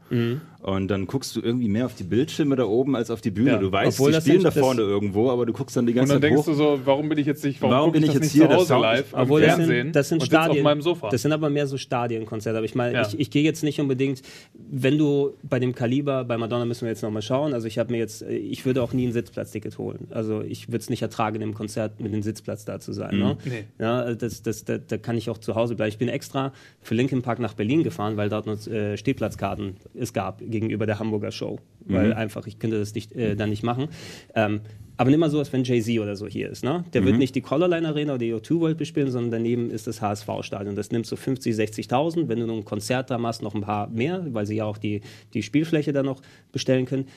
Und 0.62 0.88
dann 0.90 1.08
guckst 1.08 1.36
du 1.36 1.42
irgendwie 1.42 1.70
mehr 1.70 1.86
auf 1.86 1.96
die 1.96 2.04
Bildschirme 2.04 2.56
da 2.56 2.66
oben 2.66 2.96
als 2.96 3.10
auf 3.12 3.22
die 3.22 3.32
Bühne. 3.32 3.52
Ja. 3.52 3.58
Du 3.58 3.72
weißt, 3.72 3.98
Obwohl 4.00 4.12
die 4.12 4.16
das 4.16 4.24
spielen 4.26 4.44
da 4.44 4.50
das- 4.50 4.60
vorne 4.60 4.82
irgendwo, 4.82 5.30
aber 5.30 5.46
du 5.46 5.54
guckst 5.54 5.76
dann 5.78 5.86
die 5.86 5.94
Und 5.94 5.98
ganze 6.00 6.14
dann 6.14 6.22
Zeit 6.22 6.30
denkst 6.32 6.42
hoch. 6.42 6.52
du 6.52 6.54
so, 6.54 6.80
warum 6.86 7.08
bin 7.10 7.18
ich 7.18 7.26
jetzt 7.26 7.44
nicht, 7.46 7.62
warum, 7.62 7.74
Warum 7.74 7.86
guck 7.88 7.94
bin 7.94 8.04
ich 8.04 8.10
ich 8.10 8.16
das 8.16 8.34
jetzt 8.34 8.50
hier? 8.50 8.66
zu 8.66 8.76
live 8.78 9.14
am 9.14 9.24
Obwohl 9.24 9.42
das 9.42 9.56
sind, 9.58 9.96
das 9.96 10.10
sind 10.10 10.22
und 10.22 10.26
Stadien. 10.28 10.58
auf 10.58 10.64
meinem 10.64 10.82
Sofa? 10.82 11.10
Das 11.10 11.22
sind 11.22 11.32
aber 11.32 11.50
mehr 11.50 11.66
so 11.68 11.78
Stadienkonzerte. 11.78 12.58
Aber 12.58 12.66
ich 12.66 12.76
meine, 12.76 12.94
Ja. 12.96 13.08
ich, 13.08 13.18
ich 13.20 13.32
gehe 13.32 13.44
jetzt 13.44 13.64
nicht 13.64 13.80
unbedingt, 13.80 14.22
wenn 14.70 14.98
du 14.98 15.32
bei 15.44 15.60
dem 15.60 15.74
Kaliber, 15.74 16.26
bei 16.26 16.38
Madonna 16.38 16.66
müssen 16.66 16.82
wir 16.82 16.90
jetzt 16.90 17.04
nochmal 17.04 17.22
schauen. 17.22 17.54
Also 17.54 17.68
ich 17.68 17.80
habe 17.80 17.92
mir 17.92 17.98
jetzt, 18.00 18.22
ich 18.24 18.66
würde 18.66 18.84
auch 18.84 18.92
nie 18.94 19.08
ein 19.08 19.14
Sitzplatzticket 19.14 19.78
holen. 19.78 20.08
Also 20.12 20.42
ich 20.42 20.68
würde 20.68 20.80
es 20.80 20.90
nicht 20.90 21.02
ertragen, 21.02 21.42
im 21.42 21.54
Konzert 21.54 22.00
mit 22.02 22.14
dem 22.14 22.22
Sitzplatz 22.22 22.66
da 22.66 22.80
zu 22.80 22.92
sein. 22.92 23.18
Ne? 23.18 23.38
Nee. 23.46 23.64
Ja, 23.80 24.02
das, 24.22 24.42
das, 24.42 24.66
da, 24.66 24.78
da 24.78 24.98
kann 24.98 25.18
ich 25.18 25.30
auch 25.30 25.38
zu 25.38 25.56
Hause 25.56 25.76
bleiben. 25.76 25.90
Ich 25.90 25.98
bin 25.98 26.10
extra 26.10 26.54
für 26.82 26.96
Linkin 26.96 27.22
Park 27.22 27.40
nach 27.40 27.54
Berlin 27.54 27.84
gefahren, 27.84 28.18
weil 28.18 28.30
dort 28.30 28.46
noch 28.46 28.68
äh, 28.68 28.98
Stehplatzkarten 28.98 29.78
es 29.96 30.14
gab 30.14 30.40
gegenüber 30.40 30.86
der 30.86 31.00
Hamburger 31.00 31.32
Show. 31.32 31.60
Weil 31.86 32.14
einfach, 32.14 32.46
ich 32.46 32.60
könnte 32.60 32.78
das 32.78 32.94
nicht, 32.94 33.14
äh, 33.14 33.36
dann 33.36 33.50
nicht 33.50 33.64
machen. 33.64 33.88
Ähm, 34.36 34.62
aber 34.98 35.12
nimm 35.12 35.22
mal 35.22 35.30
so, 35.30 35.40
als 35.40 35.52
wenn 35.54 35.64
Jay-Z 35.64 35.98
oder 36.00 36.18
so 36.18 36.28
hier 36.28 36.50
ist. 36.50 36.64
Ne? 36.64 36.84
Der 36.94 37.06
wird 37.06 37.18
nicht 37.18 37.34
die 37.34 37.42
Colorline 37.42 37.88
Arena 37.88 38.16
oder 38.16 38.20
die 38.20 38.34
O2 38.34 38.60
World 38.60 38.78
bespielen, 38.78 39.10
sondern 39.10 39.32
daneben 39.32 39.72
ist 39.72 39.88
das 39.88 40.02
HSV-Stadion. 40.02 40.76
Das 40.76 40.92
nimmt 40.92 41.06
so 41.06 41.16
50, 41.16 41.56
60.000. 41.56 42.28
Wenn 42.28 42.42
du 42.42 42.46
noch 42.46 42.58
ein 42.58 42.66
Konzert 42.66 43.10
da 43.10 43.18
machst, 43.18 43.42
noch 43.42 43.56
ein 43.56 43.62
paar 43.62 43.88
mehr, 43.88 44.26
weil 44.34 44.46
sie 44.46 44.58
ja 44.58 44.66
auch 44.66 44.78
die, 44.78 45.00
die 45.34 45.42
Spielfläche 45.42 45.94
dann 45.94 46.06
noch 46.06 46.22
bestellen 46.52 46.86
können. 46.86 47.08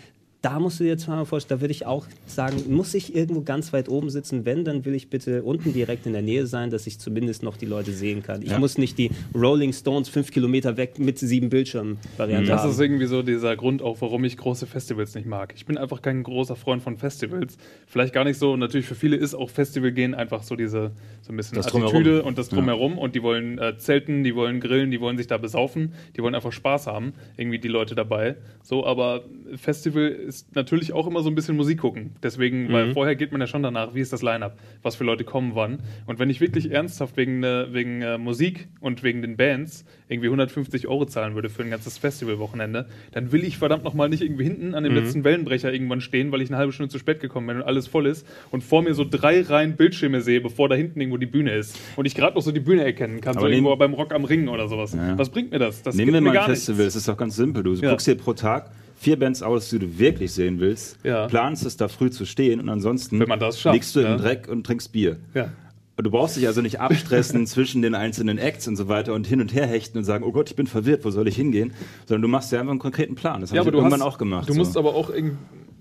Da 0.43 0.59
musst 0.59 0.81
du 0.81 0.85
dir 0.85 0.91
jetzt 0.91 1.07
mal 1.07 1.25
vorstellen, 1.25 1.61
da 1.61 1.63
würde 1.63 1.71
ich 1.71 1.87
auch 1.87 2.05
sagen, 2.27 2.65
muss 2.69 2.95
ich 2.95 3.15
irgendwo 3.15 3.43
ganz 3.43 3.73
weit 3.73 3.89
oben 3.89 4.11
sitzen? 4.11 4.45
Wenn, 4.45 4.65
dann 4.65 4.85
will 4.85 4.93
ich 4.93 5.09
bitte 5.09 5.45
unten 5.45 5.73
direkt 5.73 6.05
in 6.05 6.13
der 6.15 6.23
Nähe 6.23 6.49
sein, 6.49 6.69
dass 6.71 6.89
ich 6.89 6.99
zumindest 6.99 7.45
noch 7.45 7.57
die 7.57 7.65
Leute 7.67 7.93
sehen 7.93 8.25
kann. 8.25 8.43
Ich 8.43 8.51
Ja. 8.51 8.59
muss 8.59 8.77
nicht 8.77 8.99
die 8.99 9.13
Rolling 9.37 9.73
Stones 9.73 10.09
fünf 10.09 10.33
Kilometer 10.33 10.77
weg 10.77 10.99
mit 10.99 11.21
sieben 11.21 11.49
Bildschirmen 11.49 11.97
Variante 12.17 12.51
Das 12.51 12.63
haben. 12.63 12.71
ist 12.73 12.81
irgendwie 12.81 13.07
so 13.07 13.23
dieser 13.23 13.55
Grund 13.55 13.83
auch, 13.83 14.01
warum 14.01 14.25
ich 14.25 14.37
große 14.37 14.67
Festivals 14.67 15.15
nicht 15.15 15.29
mag. 15.29 15.53
Ich 15.57 15.65
bin 15.65 15.79
einfach 15.79 16.03
kein 16.03 16.25
großer 16.25 16.57
Freund 16.57 16.83
von 16.83 16.97
Festivals. 16.97 17.57
Vielleicht 17.87 18.13
gar 18.13 18.25
nicht 18.25 18.37
so, 18.39 18.57
natürlich 18.57 18.87
für 18.87 18.97
viele 18.97 19.15
ist 19.15 19.35
auch 19.35 19.49
Festival 19.49 19.93
gehen 19.93 20.13
einfach 20.13 20.43
so 20.43 20.57
diese, 20.57 20.91
so 21.21 21.33
ein 21.33 21.37
bisschen 21.37 21.55
Das 21.55 21.69
Attitüde 21.69 21.89
Drumherum. 22.03 22.27
und 22.27 22.37
das 22.39 22.49
Drumherum 22.49 22.99
und 22.99 23.15
die 23.15 23.23
wollen 23.23 23.59
äh, 23.59 23.79
zelten, 23.79 24.25
die 24.25 24.35
wollen 24.35 24.59
grillen, 24.59 24.91
die 24.91 25.01
wollen 25.01 25.17
sich 25.19 25.29
da 25.29 25.39
besaufen, 25.39 25.93
die 26.17 26.23
wollen 26.25 26.35
einfach 26.35 26.51
Spaß 26.51 26.89
haben, 26.89 27.13
irgendwie 27.37 27.61
die 27.61 27.69
Leute 27.69 27.95
dabei. 27.95 28.35
So, 28.65 28.85
aber 28.85 29.23
Festival 29.55 30.17
ist 30.35 30.55
natürlich 30.57 30.93
auch 30.93 31.07
immer 31.07 31.23
so 31.23 31.29
ein 31.31 31.35
bisschen 31.35 31.57
Musik 31.57 31.79
gucken. 31.81 32.13
Deswegen, 32.23 32.73
weil 32.73 32.93
vorher 32.93 33.15
geht 33.17 33.33
man 33.33 33.41
ja 33.41 33.47
schon 33.47 33.63
danach, 33.63 33.95
wie 33.95 34.01
ist 34.01 34.13
das 34.13 34.23
Line-Up, 34.23 34.59
was 34.83 34.97
für 34.97 35.05
Leute 35.05 35.25
kommen 35.25 35.53
wann. 35.55 35.81
Und 36.07 36.19
wenn 36.19 36.31
ich 36.31 36.41
wirklich 36.41 36.71
ernsthaft 36.71 37.17
wegen, 37.17 37.43
äh, 37.45 37.73
wegen 37.73 38.01
äh, 38.03 38.19
Musik 38.19 38.69
und 38.81 39.03
wegen 39.03 39.21
den 39.23 39.37
Bands 39.37 39.85
irgendwie 40.09 40.29
150 40.29 40.89
Euro 40.89 41.05
zahlen 41.07 41.35
würde 41.35 41.49
für 41.51 41.63
ein 41.63 41.71
ganzes 41.71 41.99
Festivalwochenende, 41.99 42.87
dann 43.13 43.33
will 43.33 43.45
ich 43.45 43.59
verdammt 43.59 43.85
nochmal 43.85 44.09
nicht 44.09 44.23
irgendwie 44.23 44.45
hinten 44.45 44.75
an 44.75 44.85
dem 44.85 44.95
letzten 44.95 45.25
Wellenbrecher 45.25 45.73
irgendwann 45.73 46.01
stehen, 46.01 46.33
weil 46.33 46.43
ich 46.43 46.49
eine 46.51 46.59
halbe 46.59 46.73
Stunde 46.73 46.91
zu 46.91 46.99
spät 46.99 47.21
gekommen 47.21 47.47
bin 47.47 47.57
und 47.57 47.63
alles 47.63 47.87
voll 47.87 48.07
ist 48.07 48.27
und 48.51 48.63
vor 48.63 48.83
mir 48.83 48.95
so 48.95 49.05
drei 49.09 49.43
Reihen 49.43 49.77
Bildschirme 49.77 50.21
sehe, 50.21 50.41
bevor 50.41 50.69
da 50.69 50.75
hinten 50.75 51.01
irgendwo 51.01 51.17
die 51.19 51.27
Bühne 51.27 51.55
ist. 51.55 51.79
Und 51.97 52.07
ich 52.07 52.15
gerade 52.15 52.35
noch 52.35 52.43
so 52.43 52.53
die 52.53 52.61
Bühne 52.61 52.85
erkennen 52.85 53.21
kann, 53.21 53.35
so 53.35 53.41
Aber 53.41 53.49
irgendwo 53.51 53.71
nehmen- 53.71 53.79
beim 53.79 53.95
Rock 53.95 54.13
am 54.15 54.25
Ring 54.25 54.49
oder 54.49 54.69
sowas. 54.69 54.93
Ja. 54.95 55.17
Was 55.19 55.31
bringt 55.31 55.51
mir 55.51 55.59
das? 55.59 55.83
Das 55.83 55.95
Nehmen 55.95 56.13
wir 56.13 56.21
mal 56.21 56.37
ein 56.37 56.45
Festival, 56.47 56.79
nichts. 56.85 56.95
es 56.97 57.03
ist 57.03 57.09
doch 57.09 57.17
ganz 57.17 57.37
simpel. 57.37 57.63
Du 57.63 57.73
Ja. 57.75 57.91
guckst 57.91 58.07
dir 58.07 58.15
pro 58.17 58.33
Tag 58.35 58.71
vier 59.03 59.19
Bands 59.19 59.43
aus, 59.43 59.69
die 59.71 59.79
du 59.81 59.99
wirklich 59.99 60.33
sehen 60.33 60.61
willst, 60.61 60.97
Ja. 61.05 61.27
planst 61.27 61.67
es 61.67 61.77
da 61.77 61.89
früh 61.89 62.11
zu 62.11 62.25
stehen 62.25 62.61
und 62.61 62.69
ansonsten 62.69 63.19
Wenn 63.21 63.29
man 63.29 63.41
das 63.41 63.61
schafft, 63.61 63.75
liegst 63.75 63.95
du 63.97 64.01
ja. 64.01 64.13
im 64.15 64.19
Dreck 64.21 64.49
und 64.49 64.65
trinkst 64.65 64.93
Bier. 64.93 65.17
Ja. 65.35 65.51
Du 65.97 66.11
brauchst 66.11 66.37
dich 66.37 66.47
also 66.47 66.63
nicht 66.63 66.81
abstressen 66.81 67.47
zwischen 67.49 67.83
den 67.83 67.95
einzelnen 67.95 68.39
Acts 68.39 68.67
und 68.67 68.77
so 68.77 68.89
weiter 68.89 69.13
und 69.13 69.27
hin 69.27 69.41
und 69.41 69.53
her 69.55 69.67
hechten 69.67 69.99
und 69.99 70.05
sagen, 70.05 70.25
oh 70.25 70.33
Gott, 70.33 70.49
ich 70.51 70.57
bin 70.57 70.67
verwirrt, 70.67 71.05
wo 71.05 71.11
soll 71.11 71.29
ich 71.29 71.37
hingehen? 71.37 71.73
Sondern 72.07 72.23
du 72.23 72.29
machst 72.29 72.51
dir 72.51 72.59
einfach 72.61 72.71
einen 72.71 72.81
konkreten 72.81 73.15
Plan. 73.15 73.41
Das 73.41 73.51
habe 73.51 73.57
Ja, 73.59 73.63
ich 73.63 73.73
irgendwann 73.73 74.01
hast, 74.01 74.07
auch 74.07 74.19
gemacht. 74.19 74.49
Du 74.49 74.55
musst 74.55 74.73
so. 74.73 74.79
aber 74.79 74.95
auch 74.95 75.11
irgendwie. 75.11 75.37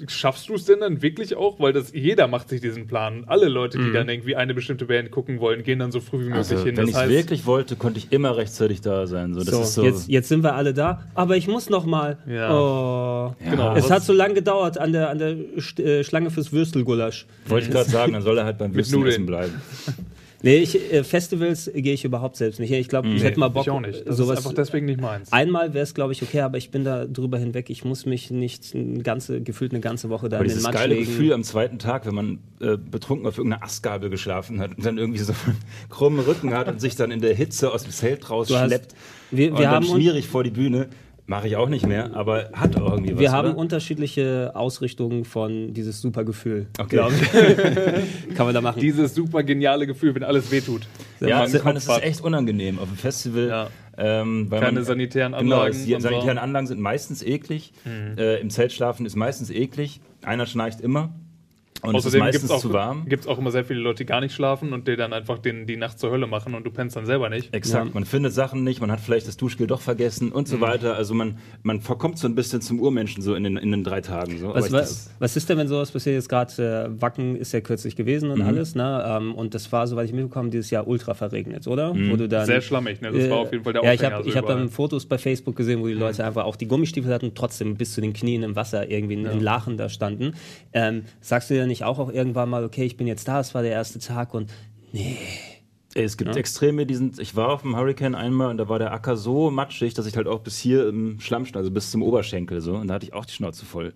Schaffst 0.08 0.50
du 0.50 0.56
es 0.56 0.66
denn 0.66 0.80
dann 0.80 1.02
wirklich 1.02 1.36
auch? 1.36 1.60
Weil 1.60 1.74
das 1.74 1.92
jeder 1.94 2.28
macht 2.28 2.50
sich 2.50 2.62
diesen 2.62 2.88
Plan. 2.88 3.24
Alle 3.28 3.48
Leute, 3.48 3.78
die 3.78 3.92
dann 3.92 4.10
irgendwie 4.10 4.36
eine 4.36 4.54
bestimmte 4.54 4.86
Band 4.86 5.12
gucken 5.12 5.40
wollen, 5.40 5.64
gehen 5.64 5.80
dann 5.80 5.92
so 5.92 6.00
früh 6.00 6.20
wie 6.20 6.30
möglich 6.30 6.52
also, 6.52 6.64
hin. 6.64 6.78
wenn 6.78 6.88
ich 6.88 6.96
wirklich 6.96 7.46
wollte, 7.46 7.76
konnte 7.76 8.00
ich 8.00 8.12
immer 8.12 8.38
rechtzeitig 8.38 8.82
da 8.82 9.08
sein. 9.08 9.34
So, 9.34 9.40
das 9.42 9.50
So, 9.50 9.62
ist 9.62 9.74
so. 9.76 9.84
jetzt, 9.84 10.08
jetzt 10.10 10.30
sind 10.30 10.44
wir 10.44 10.56
alle 10.56 10.74
da, 10.74 11.04
aber 11.14 11.38
ich 11.38 11.48
muss 11.48 11.70
noch 11.70 11.86
mal. 11.86 12.18
Ja. 12.28 12.54
Oh. 12.54 13.36
Genau. 13.44 13.76
Es 13.76 13.90
hat 13.92 14.04
so 14.04 14.14
lange 14.14 14.34
gedauert 14.34 14.78
an 14.78 14.92
der, 14.94 15.10
an 15.10 15.20
der 15.20 15.36
äh, 15.86 16.04
Schlange 16.04 16.32
fürs 16.32 16.52
Würstelgulasch. 16.52 17.26
wollte 17.48 17.68
ich 17.68 17.72
gerade 17.72 17.90
sagen, 17.90 18.14
dann 18.14 18.22
soll 18.22 18.38
er 18.38 18.46
halt 18.46 18.58
beim 18.58 18.78
essen 18.78 19.26
bleiben. 19.26 19.54
Nee, 20.44 20.58
ich, 20.58 20.92
äh, 20.92 21.04
Festivals 21.04 21.70
gehe 21.74 21.94
ich 21.94 22.04
überhaupt 22.04 22.36
selbst 22.36 22.60
nicht. 22.60 22.72
Ich 22.72 22.88
glaube, 22.88 23.10
ich 23.10 23.24
hätte 23.24 23.40
mal 23.40 23.50
Bock. 23.50 23.64
Ich 23.64 23.70
auch 23.70 23.80
nicht. 23.80 24.08
Das 24.08 24.18
sowas, 24.18 24.40
ist 24.40 24.46
einfach 24.46 24.56
deswegen 24.56 24.86
nicht 24.88 25.00
meins. 25.00 25.32
Einmal 25.32 25.74
wäre 25.74 25.84
es, 25.84 25.94
glaube 25.94 26.14
ich, 26.14 26.24
okay, 26.24 26.42
aber 26.42 26.58
ich 26.58 26.72
bin 26.72 26.84
da 26.84 27.06
drüber 27.06 27.38
hinweg. 27.38 27.70
Ich 27.70 27.86
muss 27.86 28.06
mich 28.06 28.32
nicht 28.32 28.74
eine 28.76 29.04
ganze, 29.04 29.42
gefühlt 29.42 29.72
eine 29.72 29.82
ganze 29.82 30.10
Woche 30.10 30.30
da 30.30 30.38
Aber 30.38 30.46
in 30.46 30.50
den 30.50 30.54
dieses 30.56 30.64
Matsch 30.64 30.74
geile 30.76 30.96
legen. 30.96 31.06
Gefühl 31.06 31.34
am 31.34 31.44
zweiten 31.44 31.78
Tag, 31.80 32.06
wenn 32.06 32.16
man 32.16 32.40
äh, 32.60 32.78
betrunken 32.78 33.28
auf 33.28 33.38
irgendeiner 33.38 33.64
Astgabel 33.64 34.10
geschlafen 34.10 34.60
hat 34.60 34.76
und 34.78 34.86
dann 34.86 34.98
irgendwie 34.98 35.20
so 35.20 35.34
einen 35.46 35.58
krummen 35.90 36.20
Rücken 36.26 36.54
hat 36.54 36.68
und 36.68 36.82
sich 36.82 36.96
dann 36.96 37.12
in 37.12 37.22
der 37.22 37.36
Hitze 37.36 37.72
aus 37.72 37.84
dem 37.84 37.92
Zelt 37.92 38.24
hast- 38.24 38.32
rausschleppt 38.32 38.96
wir, 39.30 39.52
und 39.52 39.58
wir 39.60 39.66
dann 39.66 39.76
haben, 39.76 39.86
schmierig 39.86 40.28
vor 40.28 40.44
die 40.44 40.52
Bühne, 40.52 40.88
mache 41.32 41.48
ich 41.48 41.56
auch 41.56 41.70
nicht 41.70 41.88
mehr, 41.88 42.14
aber 42.14 42.50
hat 42.52 42.76
auch 42.76 42.92
irgendwie 42.92 43.14
was, 43.14 43.20
wir 43.22 43.32
haben 43.32 43.52
oder? 43.52 43.58
unterschiedliche 43.58 44.52
Ausrichtungen 44.54 45.24
von 45.24 45.74
dieses 45.74 46.02
super 46.02 46.26
Gefühl. 46.26 46.68
Okay. 46.78 46.90
glaub 46.98 47.12
ich. 47.14 47.32
Kann 48.36 48.46
man 48.46 48.54
da 48.54 48.60
machen. 48.60 48.82
Dieses 48.82 49.16
super 49.16 49.42
geniale 49.42 49.88
Gefühl, 49.88 50.14
wenn 50.14 50.24
alles 50.24 50.52
wehtut. 50.52 50.82
Ja, 51.22 51.46
es, 51.46 51.54
ist 51.54 51.90
echt 52.02 52.20
unangenehm 52.22 52.80
auf 52.80 52.90
dem 52.90 52.98
Festival. 52.98 53.48
Ja. 53.48 53.68
Ähm, 53.98 54.52
weil 54.52 54.60
Keine 54.60 54.74
man, 54.80 54.84
sanitären 54.84 55.32
Genau, 55.32 55.56
Anlagen 55.56 55.74
es- 55.76 55.86
die 55.86 55.96
sanitären 56.00 56.38
Anlagen 56.38 56.68
sind 56.68 56.82
meistens 56.82 57.24
eklig. 57.24 57.72
Äh, 58.18 58.42
Im 58.42 58.50
Zelt 58.50 58.74
schlafen 58.74 59.06
ist 59.06 59.16
meistens 59.16 59.50
eklig. 59.50 60.02
Einer 60.24 60.46
schnarcht 60.46 60.82
immer. 60.82 61.14
Und 61.82 61.96
es 61.96 62.06
ist 62.06 62.08
Außerdem 62.08 62.22
gibt 62.22 62.34
meistens 62.34 62.44
es 62.44 62.52
auch, 62.52 62.60
zu 62.62 62.74
warm. 62.74 63.06
gibt's 63.08 63.26
auch 63.28 63.40
immer 63.40 63.50
sehr 63.52 63.66
viele 63.66 63.80
Leute, 63.80 64.04
die 64.04 64.06
gar 64.06 64.22
nicht 64.22 64.34
schlafen 64.36 64.72
und 64.74 64.88
die 64.88 64.96
dann 64.96 65.14
einfach 65.14 65.40
den, 65.40 65.66
die 65.66 65.78
Nacht 65.78 66.00
zur 66.00 66.12
Hölle 66.12 66.28
machen 66.28 66.54
und 66.54 66.64
du 66.66 66.70
pennst 66.72 66.96
dann 66.96 67.06
selber 67.08 67.30
nicht. 67.30 67.54
Exakt, 67.54 67.88
Ja. 67.88 67.92
man 67.94 68.06
findet 68.06 68.34
Sachen 68.34 68.64
nicht, 68.64 68.82
man 68.82 68.92
hat 68.92 69.00
vielleicht 69.00 69.28
das 69.28 69.36
Duschgel 69.38 69.66
doch 69.68 69.82
vergessen 69.82 70.32
und 70.32 70.48
so 70.48 70.58
Mhm. 70.58 70.62
weiter. 70.62 70.96
Also 70.96 71.14
man, 71.14 71.38
man 71.64 71.82
verkommt 71.82 72.20
so 72.20 72.28
ein 72.28 72.36
bisschen 72.36 72.62
zum 72.62 72.80
Urmenschen 72.80 73.24
so 73.24 73.34
in 73.36 73.44
den, 73.44 73.58
in 73.58 73.72
den 73.72 73.84
drei 73.84 74.02
Tagen. 74.02 74.38
So. 74.38 74.54
Was, 74.54 74.72
was, 74.72 75.10
was 75.20 75.36
ist 75.36 75.50
denn, 75.50 75.58
wenn 75.58 75.68
sowas 75.68 75.92
passiert? 75.92 76.16
Jetzt 76.16 76.30
gerade 76.30 76.92
äh, 76.96 77.02
Wacken 77.02 77.36
ist 77.36 77.52
ja 77.52 77.62
kürzlich 77.62 77.96
gewesen 77.96 78.28
Mhm. 78.28 78.34
und 78.36 78.42
alles, 78.44 78.76
ne? 78.76 79.04
Ähm, 79.08 79.34
und 79.34 79.56
das 79.56 79.72
war, 79.72 79.88
soweit 79.88 80.06
ich 80.06 80.14
mitbekommen, 80.14 80.52
dieses 80.52 80.70
Jahr 80.70 80.88
ultra 80.88 81.14
verregnet, 81.16 81.66
oder? 81.68 81.94
Mhm. 81.96 82.12
Wo 82.12 82.16
du 82.16 82.28
dann, 82.30 82.46
Sehr 82.46 82.62
schlammig, 82.62 83.02
ne? 83.02 83.12
Das 83.12 83.30
war 83.30 83.38
auf 83.40 83.52
jeden 83.52 83.64
Fall 83.64 83.74
der 83.74 83.84
Ja, 83.84 83.94
ich 83.94 84.04
habe 84.04 84.16
also 84.18 84.30
ich 84.30 84.38
hab 84.38 84.46
dann 84.46 84.70
Fotos 84.70 85.06
bei 85.08 85.18
Facebook 85.18 85.56
gesehen, 85.56 85.82
wo 85.82 85.88
die 85.88 85.94
Leute 85.94 86.24
einfach 86.26 86.46
auch 86.46 86.56
die 86.56 86.68
Gummistiefel 86.68 87.12
hatten, 87.12 87.32
trotzdem 87.34 87.76
bis 87.76 87.94
zu 87.94 88.02
den 88.02 88.14
Knien 88.14 88.44
im 88.44 88.56
Wasser 88.56 88.90
irgendwie 88.90 89.16
in, 89.16 89.26
in 89.26 89.40
Lachen 89.42 89.78
da 89.78 89.90
standen. 89.90 90.34
Ähm, 90.74 91.04
sagst 91.22 91.50
du 91.50 91.56
dir 91.56 91.66
nicht 91.72 91.84
auch, 91.84 91.98
auch 92.00 92.12
irgendwann 92.12 92.50
mal, 92.50 92.64
okay, 92.64 92.84
ich 92.84 92.98
bin 92.98 93.08
jetzt 93.08 93.28
da, 93.28 93.40
es 93.40 93.56
war 93.56 93.62
der 93.64 93.72
erste 93.72 94.00
Tag 94.00 94.34
und 94.34 94.52
nee. 94.92 95.18
Ey, 95.94 96.04
es 96.06 96.16
gibt 96.16 96.36
Extreme, 96.38 96.86
die 96.86 96.96
sind. 96.96 97.20
Ich 97.20 97.36
war 97.36 97.50
auf 97.50 97.64
dem 97.64 97.76
Hurricane 97.76 98.16
einmal 98.16 98.50
und 98.50 98.58
da 98.58 98.70
war 98.70 98.80
der 98.80 98.94
Acker 98.94 99.18
so 99.18 99.52
matschig, 99.52 99.94
dass 99.94 100.06
ich 100.06 100.16
halt 100.16 100.26
auch 100.28 100.40
bis 100.40 100.58
hier 100.58 100.88
im 100.88 101.20
Schlamm 101.20 101.46
stand, 101.46 101.58
also 101.58 101.72
bis 101.72 101.92
zum 101.92 102.02
Oberschenkel 102.02 102.62
so. 102.62 102.76
Und 102.76 102.88
da 102.88 102.94
hatte 102.94 103.06
ich 103.08 103.14
auch 103.14 103.26
die 103.26 103.34
Schnauze 103.34 103.66
voll. 103.66 103.94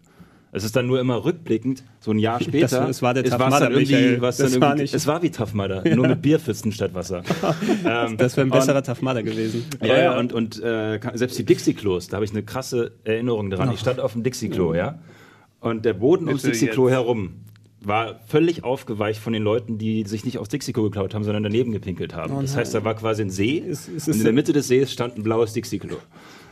Es 0.51 0.63
ist 0.65 0.75
dann 0.75 0.87
nur 0.87 0.99
immer 1.01 1.23
rückblickend, 1.23 1.83
so 2.01 2.11
ein 2.11 2.19
Jahr 2.19 2.41
später. 2.41 2.67
Das- 2.79 2.89
es 2.89 3.01
war 3.01 3.13
der 3.13 3.23
es 3.25 3.29
Tough 3.29 3.39
Mudder, 3.39 3.59
dann 3.59 3.71
irgendwie, 3.73 3.93
Michael. 3.93 4.19
Das 4.19 4.37
dann 4.37 4.61
war 4.61 4.75
nicht- 4.75 4.93
Es 4.93 5.07
war 5.07 5.21
wie 5.21 5.29
Tough 5.31 5.53
Mudder, 5.53 5.83
nur 5.95 6.07
mit 6.07 6.21
Bierpfützen 6.21 6.71
statt 6.73 6.93
Wasser. 6.93 7.23
ähm, 7.85 8.17
Das 8.17 8.35
wäre 8.37 8.47
ein 8.47 8.51
und- 8.51 8.57
besserer 8.59 8.83
Tough 8.83 9.01
Mudder 9.01 9.23
gewesen. 9.23 9.65
Ja, 9.81 9.97
ja, 9.97 10.17
und, 10.19 10.33
und 10.33 10.61
äh, 10.61 10.99
selbst 11.13 11.37
die 11.39 11.45
Dixie-Klos, 11.45 12.07
da 12.09 12.15
habe 12.17 12.25
ich 12.25 12.31
eine 12.31 12.43
krasse 12.43 12.91
Erinnerung 13.05 13.49
dran. 13.49 13.71
Ich 13.73 13.79
stand 13.79 13.99
auf 14.01 14.13
dem 14.13 14.23
Dixie-Klo, 14.23 14.73
ja. 14.75 14.99
Und 15.61 15.83
der 15.85 15.93
Boden 15.93 16.27
ums 16.27 16.43
Dixie-Klo 16.43 16.89
herum 16.89 17.35
war 17.87 18.19
völlig 18.27 18.63
aufgeweicht 18.63 19.19
von 19.19 19.33
den 19.33 19.43
Leuten, 19.43 19.77
die 19.77 20.03
sich 20.05 20.25
nicht 20.25 20.37
aufs 20.37 20.49
Dixie-Klo 20.49 20.83
geklaut 20.83 21.13
haben, 21.13 21.23
sondern 21.23 21.43
daneben 21.43 21.71
gepinkelt 21.71 22.15
haben. 22.15 22.41
das 22.41 22.55
heißt, 22.55 22.73
da 22.73 22.83
war 22.83 22.95
quasi 22.95 23.21
ein 23.23 23.29
See 23.29 23.59
Es- 23.59 23.87
es 23.87 24.07
und 24.07 24.11
ist- 24.13 24.17
in 24.17 24.23
der 24.23 24.33
Mitte 24.33 24.53
des 24.53 24.67
Sees 24.67 24.91
stand 24.91 25.17
ein 25.17 25.23
blaues 25.23 25.53
Dixie-Klo. 25.53 25.95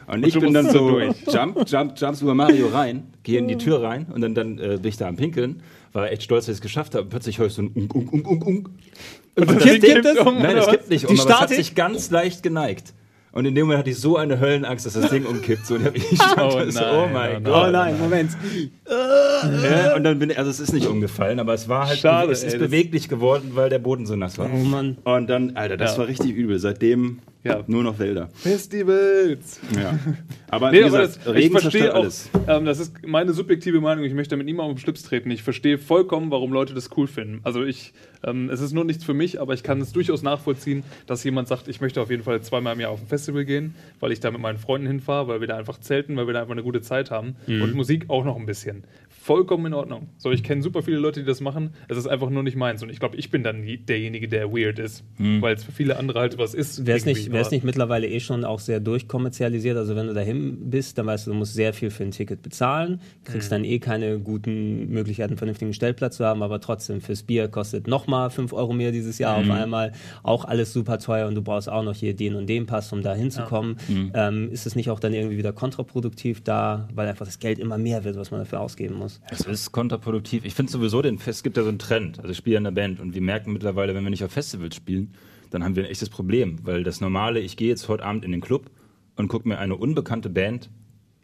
Und 0.06 0.26
ich 0.28 0.34
du 0.34 0.42
bin 0.42 0.54
dann 0.54 0.70
so, 0.70 0.90
durch. 0.90 1.16
jump, 1.34 1.64
jump, 1.70 1.94
jump 1.98 2.16
Super 2.18 2.34
Mario 2.36 2.68
rein, 2.68 3.08
gehe 3.24 3.40
in 3.40 3.48
die 3.48 3.58
Tür 3.58 3.82
rein 3.82 4.06
und 4.14 4.20
dann, 4.22 4.36
dann 4.36 4.60
äh, 4.60 4.78
bin 4.82 4.90
ich 4.90 4.98
da 4.98 5.08
am 5.08 5.16
Pinkeln. 5.16 5.62
War 5.94 6.12
echt 6.12 6.24
stolz, 6.24 6.46
dass 6.48 6.54
ich 6.54 6.58
es 6.58 6.62
geschafft 6.62 6.94
habe. 6.94 7.04
Und 7.04 7.10
plötzlich 7.10 7.40
höre 7.40 7.48
ich 7.48 7.54
so 7.54 7.62
ein 7.62 7.72
Unk, 7.74 7.96
Unk, 7.96 8.12
Unk, 8.12 8.28
Unk, 8.28 8.46
Unk. 8.46 8.70
Und 9.36 9.48
das 9.50 9.56
das 9.58 9.64
Ding- 9.64 9.82
kippt 9.82 10.20
um, 10.26 10.40
Nein, 10.42 10.58
was? 10.58 10.68
kippt 10.70 10.90
nicht 10.90 11.04
Die 11.04 11.14
um, 11.14 11.20
aber 11.20 11.30
es 11.30 11.34
hat 11.36 11.38
Statik? 11.50 11.58
sich 11.58 11.76
ganz 11.76 12.12
leicht 12.12 12.44
geneigt. 12.44 12.94
Und 13.32 13.46
in 13.46 13.56
dem 13.56 13.66
Moment 13.66 13.80
hatte 13.80 13.90
ich 13.92 13.98
so 13.98 14.18
eine 14.18 14.40
Höllenangst, 14.40 14.86
dass 14.86 14.94
das 14.94 15.10
Ding 15.10 15.26
umkippt. 15.26 15.66
So, 15.66 15.76
und 15.76 15.96
ich 15.96 16.04
Oh 16.12 16.52
stand 16.52 16.74
so, 16.74 16.80
nein, 16.82 16.94
oh 16.94 17.04
oh 17.04 17.08
mein 17.14 17.32
nein. 17.32 17.44
Gott. 17.46 17.68
Oh 17.68 17.72
nein, 17.72 18.00
Moment. 18.00 18.32
Ja, 19.64 19.96
und 19.96 20.04
dann 20.04 20.20
bin 20.20 20.30
ich, 20.30 20.38
also 20.38 20.50
es 20.50 20.60
ist 20.60 20.74
nicht 20.74 20.88
umgefallen, 20.88 21.40
aber 21.40 21.54
es 21.54 21.68
war 21.70 21.88
halt, 21.88 22.00
Schade, 22.00 22.32
es 22.32 22.44
ist 22.44 22.54
ey, 22.54 22.60
beweglich 22.60 23.10
geworden, 23.10 23.52
weil 23.54 23.70
der 23.70 23.80
Boden 23.80 24.06
so 24.06 24.16
nass 24.16 24.38
war. 24.38 24.50
Oh 24.54 24.58
Mann. 24.58 24.98
Und 25.04 25.28
dann, 25.30 25.56
Alter, 25.56 25.78
das 25.78 25.94
Ja. 25.94 26.00
war 26.00 26.08
richtig 26.08 26.32
übel. 26.36 26.60
Seitdem 26.60 27.20
Ja. 27.44 27.64
nur 27.68 27.84
noch 27.84 28.00
Wälder. 28.00 28.30
Festivals. 28.34 29.60
Ja. 29.76 29.98
Aber 30.50 30.72
Nee, 30.72 30.80
wie 30.80 30.84
aber 30.86 31.02
gesagt, 31.02 31.20
das, 31.28 31.36
ich 31.36 31.52
verstehe 31.52 31.94
auch, 31.94 32.02
alles. 32.02 32.30
ähm, 32.48 32.66
das 32.66 32.80
ist 32.80 33.06
meine 33.06 33.34
subjektive 33.34 33.82
Meinung, 33.82 34.06
ich 34.06 34.14
möchte 34.14 34.32
damit 34.32 34.46
niemandem 34.46 34.72
auf 34.74 34.78
den 34.80 34.82
Schlips 34.84 35.04
treten. 35.04 35.30
Ich 35.32 35.44
verstehe 35.44 35.78
vollkommen, 35.78 36.32
warum 36.32 36.52
Leute 36.54 36.74
das 36.74 36.90
cool 36.96 37.08
finden. 37.08 37.40
Also 37.44 37.64
ich, 37.64 37.94
ähm, 38.24 38.50
es 38.50 38.62
ist 38.62 38.72
nur 38.74 38.86
nichts 38.86 39.04
für 39.04 39.14
mich, 39.14 39.42
aber 39.42 39.54
ich 39.54 39.64
kann 39.64 39.82
es 39.82 39.92
durchaus 39.92 40.22
nachvollziehen, 40.22 40.84
dass 41.08 41.24
jemand 41.24 41.48
sagt, 41.48 41.68
ich 41.68 41.82
möchte 41.82 42.02
auf 42.02 42.10
jeden 42.10 42.24
Fall 42.24 42.42
zweimal 42.42 42.74
im 42.76 42.80
Jahr 42.80 42.92
auf 42.92 43.02
ein 43.02 43.08
Festival 43.08 43.44
gehen, 43.46 43.76
weil 44.00 44.12
ich 44.12 44.20
da 44.20 44.32
mit 44.32 44.40
meinen 44.42 44.58
Freunden 44.58 44.88
hinfahre, 44.88 45.28
weil 45.28 45.40
wir 45.42 45.48
da 45.48 45.58
einfach 45.58 45.80
zelten, 45.80 46.16
weil 46.16 46.28
wir 46.28 46.34
da 46.34 46.42
einfach 46.42 46.54
eine 46.54 46.64
gute 46.64 46.82
Zeit 46.82 47.12
haben. 47.12 47.36
Mhm. 47.48 47.62
Und 47.62 47.74
Musik 47.74 48.06
auch 48.10 48.24
noch 48.24 48.38
ein 48.38 48.46
bisschen. 48.46 48.84
Vollkommen 49.24 49.68
in 49.68 49.74
Ordnung. 49.74 50.10
So, 50.18 50.32
ich 50.32 50.44
kenne 50.44 50.62
super 50.62 50.82
viele 50.84 50.98
Leute, 50.98 51.22
die 51.22 51.26
das 51.26 51.40
machen. 51.40 51.70
Es 51.88 51.98
ist 51.98 52.08
einfach 52.08 52.30
nur 52.30 52.44
nicht 52.44 52.58
meins. 52.58 52.84
Und 52.84 52.90
ich 52.90 53.00
glaube, 53.00 53.16
ich 53.16 53.30
bin 53.32 53.42
dann 53.42 53.64
derjenige, 53.88 54.28
der 54.28 54.52
weird 54.52 54.80
ist, 54.80 55.06
Mhm. 55.18 55.42
weil 55.42 55.56
es 55.56 55.64
für 55.64 55.72
viele 55.72 55.96
andere 55.96 56.20
halt 56.20 56.38
was 56.38 56.54
ist. 56.54 56.86
Wäre 56.86 56.98
es 56.98 57.06
nicht, 57.06 57.32
nicht 57.32 57.64
mittlerweile 57.64 58.06
eh 58.06 58.20
schon 58.20 58.44
auch 58.44 58.60
sehr 58.60 58.82
durchkommerzialisiert? 58.82 59.78
Also 59.78 59.96
wenn 59.96 60.08
du 60.08 60.14
dahin 60.14 60.70
bist, 60.70 60.98
dann 60.98 61.06
weißt 61.06 61.26
du, 61.28 61.32
du 61.32 61.38
musst 61.38 61.54
sehr 61.54 61.72
viel 61.72 61.90
für 61.90 62.04
ein 62.04 62.12
Ticket 62.12 62.42
bezahlen, 62.42 63.00
kriegst 63.24 63.50
Mhm. 63.50 63.56
dann 63.56 63.64
eh 63.64 63.80
keine 63.80 64.20
guten 64.20 64.90
Möglichkeiten, 64.90 65.32
einen 65.32 65.38
vernünftigen 65.38 65.74
Stellplatz 65.74 66.18
zu 66.18 66.26
haben, 66.26 66.44
aber 66.44 66.60
trotzdem 66.60 67.00
fürs 67.00 67.24
Bier 67.24 67.48
kostet 67.48 67.88
nochmal 67.88 68.30
5 68.30 68.52
Euro 68.52 68.74
mehr 68.74 68.92
dieses 68.92 69.20
Jahr 69.20 69.42
Mhm. 69.42 69.52
auf 69.52 69.58
einmal. 69.58 69.92
Auch 70.24 70.44
alles 70.44 70.74
super 70.74 71.00
teuer 71.00 71.30
und 71.30 71.36
du 71.36 71.42
brauchst 71.42 71.70
auch 71.70 71.84
noch 71.84 71.96
hier 71.96 72.14
den 72.14 72.36
und 72.36 72.48
den 72.48 72.66
Pass, 72.66 72.92
um 72.92 73.02
da 73.02 73.16
hinzukommen. 73.16 73.78
Mhm. 73.88 74.12
Ähm, 74.16 74.52
ist 74.52 74.66
es 74.66 74.76
nicht 74.76 74.90
auch 74.90 75.00
dann 75.00 75.14
irgendwie 75.14 75.38
wieder 75.38 75.54
kontraproduktiv 75.54 76.44
da, 76.44 76.90
weil 76.94 77.08
einfach 77.08 77.26
das 77.26 77.40
Geld 77.40 77.58
immer 77.58 77.78
mehr 77.78 78.04
wird, 78.04 78.18
was 78.18 78.30
man 78.30 78.42
dafür 78.42 78.60
ausgeben 78.60 78.96
muss? 78.96 79.13
Es 79.30 79.42
ist 79.42 79.72
kontraproduktiv. 79.72 80.46
Ich 80.46 80.54
finde 80.54 80.72
sowieso, 80.72 81.02
den 81.02 81.18
Fest, 81.20 81.40
es 81.40 81.44
gibt 81.44 81.58
ja 81.58 81.64
so 81.64 81.70
einen 81.70 81.80
Trend. 81.80 82.20
Also 82.20 82.32
ich 82.32 82.38
spiele 82.38 82.58
in 82.58 82.66
einer 82.66 82.76
Band 82.76 83.00
und 83.00 83.14
wir 83.14 83.22
merken 83.22 83.54
mittlerweile, 83.54 83.94
wenn 83.96 84.04
wir 84.04 84.10
nicht 84.10 84.24
auf 84.24 84.32
Festivals 84.32 84.76
spielen, 84.76 85.14
dann 85.52 85.64
haben 85.64 85.76
wir 85.76 85.84
ein 85.84 85.90
echtes 85.90 86.10
Problem. 86.10 86.60
Weil 86.64 86.84
das 86.84 87.02
Normale, 87.02 87.40
ich 87.40 87.58
gehe 87.58 87.70
jetzt 87.70 87.88
heute 87.90 88.04
Abend 88.04 88.26
in 88.26 88.32
den 88.32 88.42
Club 88.42 88.70
und 89.16 89.28
gucke 89.28 89.48
mir 89.48 89.60
eine 89.60 89.76
unbekannte 89.76 90.30
Band 90.30 90.70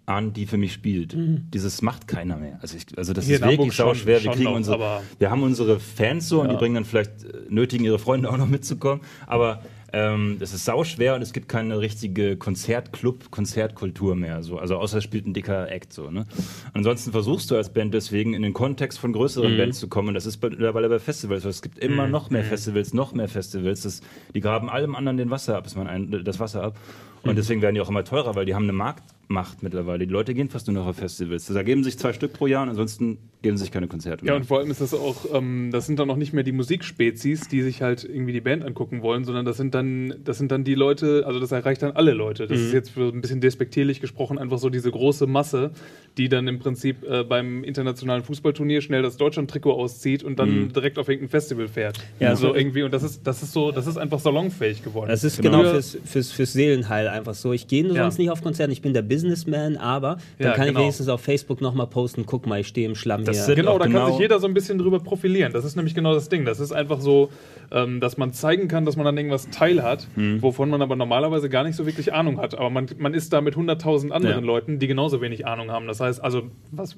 an, 0.05 0.33
die 0.33 0.47
für 0.47 0.57
mich 0.57 0.73
spielt. 0.73 1.15
Dieses 1.53 1.83
macht 1.83 2.07
keiner 2.07 2.35
mehr. 2.37 2.57
Also, 2.61 2.77
ich, 2.77 2.85
also 2.97 3.13
das 3.13 3.25
Mhm. 3.25 3.27
Hier 3.27 3.35
ist 3.37 3.45
wirklich 3.47 3.73
sau 3.73 3.93
schwer. 3.93 4.23
Wir 4.23 4.31
kriegen 4.31 4.45
noch, 4.45 4.55
unsere, 4.55 5.01
wir 5.19 5.29
haben 5.29 5.43
unsere 5.43 5.79
Fans 5.79 6.27
so 6.27 6.41
und 6.41 6.47
die 6.47 6.53
Ja. 6.53 6.59
bringen 6.59 6.75
dann 6.75 6.85
vielleicht 6.85 7.23
äh, 7.25 7.41
nötigen 7.49 7.85
ihre 7.85 7.99
Freunde 7.99 8.29
auch 8.31 8.37
noch 8.37 8.47
mitzukommen. 8.47 9.01
Aber 9.27 9.61
ähm, 9.93 10.37
es 10.39 10.53
ist 10.53 10.65
sau 10.65 10.83
schwer 10.83 11.15
und 11.15 11.21
es 11.21 11.33
gibt 11.33 11.49
keine 11.49 11.79
richtige 11.79 12.37
Konzertclub, 12.37 13.31
Konzertkultur 13.31 14.15
mehr. 14.15 14.43
So. 14.43 14.57
Also 14.57 14.75
außer 14.77 14.97
es 14.99 15.03
spielt 15.03 15.25
ein 15.25 15.33
dicker 15.33 15.69
Act 15.71 15.91
so. 15.93 16.11
Ne? 16.11 16.25
Ansonsten 16.73 17.11
versuchst 17.11 17.49
du 17.51 17.55
als 17.55 17.69
Band 17.73 17.93
deswegen 17.93 18.33
in 18.33 18.41
den 18.41 18.53
Kontext 18.53 18.99
von 18.99 19.11
Mhm. 19.11 19.15
größeren 19.15 19.57
Bands 19.57 19.79
zu 19.79 19.87
kommen. 19.87 20.09
Und 20.09 20.13
das 20.13 20.25
ist 20.25 20.37
bei- 20.37 20.49
mittlerweile 20.49 20.89
bei 20.89 20.99
Festivals. 20.99 21.45
Es 21.45 21.61
gibt 21.61 21.79
immer 21.79 22.07
noch 22.07 22.29
Mhm. 22.29 22.33
mehr 22.37 22.43
Festivals, 22.43 22.93
noch 22.93 23.13
mehr 23.13 23.27
Festivals. 23.27 23.81
Das, 23.81 24.01
die 24.35 24.41
graben 24.41 24.69
allem 24.69 24.95
anderen 24.95 25.17
den 25.17 25.29
Wasser 25.29 25.57
ab, 25.57 25.65
ist 25.65 25.75
man 25.75 25.87
ein, 25.87 26.23
das 26.23 26.39
Wasser 26.39 26.63
ab. 26.63 26.75
Mhm. 27.23 27.29
Und 27.31 27.35
deswegen 27.37 27.61
werden 27.61 27.75
die 27.75 27.81
auch 27.81 27.89
immer 27.89 28.03
teurer, 28.03 28.35
weil 28.35 28.45
die 28.45 28.55
haben 28.55 28.63
eine 28.63 28.73
Marktmacht 28.73 29.61
mittlerweile. 29.63 30.05
Die 30.07 30.11
Leute 30.13 30.33
gehen 30.33 30.49
fast 30.49 30.67
nur 30.67 30.75
noch 30.75 30.87
auf 30.87 30.95
Festivals. 30.97 31.45
Da 31.47 31.63
geben 31.63 31.83
sich 31.83 31.97
zwei 31.99 32.13
Stück 32.13 32.33
pro 32.33 32.47
Jahr 32.47 32.63
und 32.63 32.69
ansonsten 32.69 33.17
geben 33.41 33.55
sich 33.57 33.71
keine 33.71 33.87
Konzerte 33.87 34.25
Ja, 34.25 34.31
mehr. 34.33 34.41
und 34.41 34.45
vor 34.45 34.59
allem 34.59 34.69
ist 34.69 34.81
das 34.81 34.93
auch, 34.93 35.33
ähm, 35.33 35.69
das 35.71 35.85
sind 35.85 35.97
dann 35.97 36.09
noch 36.09 36.17
nicht 36.17 36.33
mehr 36.33 36.43
die 36.43 36.51
Musikspezies, 36.51 37.47
die 37.47 37.61
sich 37.61 37.81
halt 37.81 38.03
irgendwie 38.03 38.33
die 38.33 38.41
Band 38.41 38.65
angucken 38.65 39.01
wollen, 39.01 39.23
sondern 39.23 39.45
das 39.45 39.55
sind 39.57 39.73
dann, 39.75 40.13
das 40.25 40.37
sind 40.37 40.51
dann 40.51 40.65
die 40.65 40.75
Leute, 40.75 41.23
also 41.25 41.39
das 41.39 41.51
erreicht 41.53 41.81
dann 41.81 41.91
alle 41.93 42.11
Leute. 42.13 42.47
Das 42.47 42.59
ist 42.59 42.73
jetzt 42.73 42.89
für 42.89 43.07
ein 43.13 43.21
bisschen 43.21 43.39
despektierlich 43.39 44.01
gesprochen 44.01 44.37
einfach 44.37 44.57
so 44.57 44.69
diese 44.69 44.91
große 44.91 45.25
Masse, 45.25 45.71
die 46.17 46.27
dann 46.27 46.47
im 46.49 46.59
Prinzip 46.59 47.07
äh, 47.09 47.23
beim 47.23 47.63
internationalen 47.63 48.23
Fußballturnier 48.23 48.81
schnell 48.81 49.03
das 49.03 49.15
Deutschland-Trikot 49.15 49.71
auszieht 49.71 50.23
und 50.23 50.37
dann 50.37 50.73
direkt 50.73 50.97
auf 50.99 51.07
irgendein 51.07 51.29
Festival 51.29 51.67
fährt. 51.69 51.97
Ja, 52.19 52.29
Ja, 52.29 52.35
so 52.35 52.49
so- 52.49 52.55
irgendwie, 52.55 52.83
und 52.83 52.93
das 52.93 53.03
ist, 53.03 53.25
das 53.25 53.41
ist 53.41 53.53
so, 53.53 53.71
das 53.71 53.87
ist 53.87 53.97
einfach 53.97 54.19
salonfähig 54.19 54.83
geworden. 54.83 55.07
Das 55.09 55.23
ist 55.23 55.41
Genau. 55.41 55.59
genau, 55.59 55.71
fürs, 55.71 55.97
fürs, 56.03 56.31
fürs 56.31 56.51
Seelenheil 56.53 57.07
einfach 57.11 57.33
so. 57.33 57.53
Ich 57.53 57.67
gehe 57.67 57.85
Ja. 57.85 57.93
sonst 58.03 58.17
nicht 58.17 58.29
auf 58.31 58.41
Konzerte, 58.41 58.71
ich 58.71 58.81
bin 58.81 58.93
der 58.93 59.01
Businessman, 59.01 59.77
aber 59.77 60.17
dann 60.37 60.47
Ja, 60.47 60.53
kann 60.53 60.67
genau. 60.67 60.79
ich 60.79 60.83
wenigstens 60.83 61.07
auf 61.09 61.21
Facebook 61.21 61.61
nochmal 61.61 61.87
posten, 61.87 62.25
guck 62.25 62.47
mal, 62.47 62.59
ich 62.61 62.67
stehe 62.67 62.87
im 62.87 62.95
Schlamm 62.95 63.25
Das 63.25 63.45
hier. 63.45 63.55
Genau, 63.55 63.77
da 63.77 63.85
kann 63.85 63.93
genau- 63.93 64.07
sich 64.11 64.19
jeder 64.19 64.39
so 64.39 64.47
ein 64.47 64.53
bisschen 64.53 64.77
drüber 64.77 64.99
profilieren. 64.99 65.51
Das 65.53 65.65
ist 65.65 65.75
nämlich 65.75 65.95
genau 65.95 66.13
das 66.13 66.29
Ding. 66.29 66.45
Das 66.45 66.59
ist 66.59 66.71
einfach 66.71 67.01
so, 67.01 67.29
ähm, 67.71 67.99
dass 67.99 68.17
man 68.17 68.33
zeigen 68.33 68.67
kann, 68.67 68.85
dass 68.85 68.95
man 68.95 69.05
an 69.05 69.15
irgendwas 69.17 69.49
teilhat, 69.49 70.07
Hm. 70.15 70.41
wovon 70.41 70.69
man 70.69 70.81
aber 70.81 70.95
normalerweise 70.95 71.49
gar 71.49 71.63
nicht 71.63 71.75
so 71.75 71.85
wirklich 71.85 72.13
Ahnung 72.13 72.39
hat. 72.39 72.55
Aber 72.55 72.69
man, 72.69 72.87
man 72.97 73.13
ist 73.13 73.31
da 73.33 73.41
mit 73.41 73.55
100.000 73.55 74.11
anderen 74.11 74.39
Ja. 74.39 74.45
Leuten, 74.45 74.79
die 74.79 74.87
genauso 74.87 75.21
wenig 75.21 75.45
Ahnung 75.45 75.69
haben. 75.71 75.87
Das 75.87 75.99
heißt, 75.99 76.23
also, 76.23 76.43
was 76.71 76.95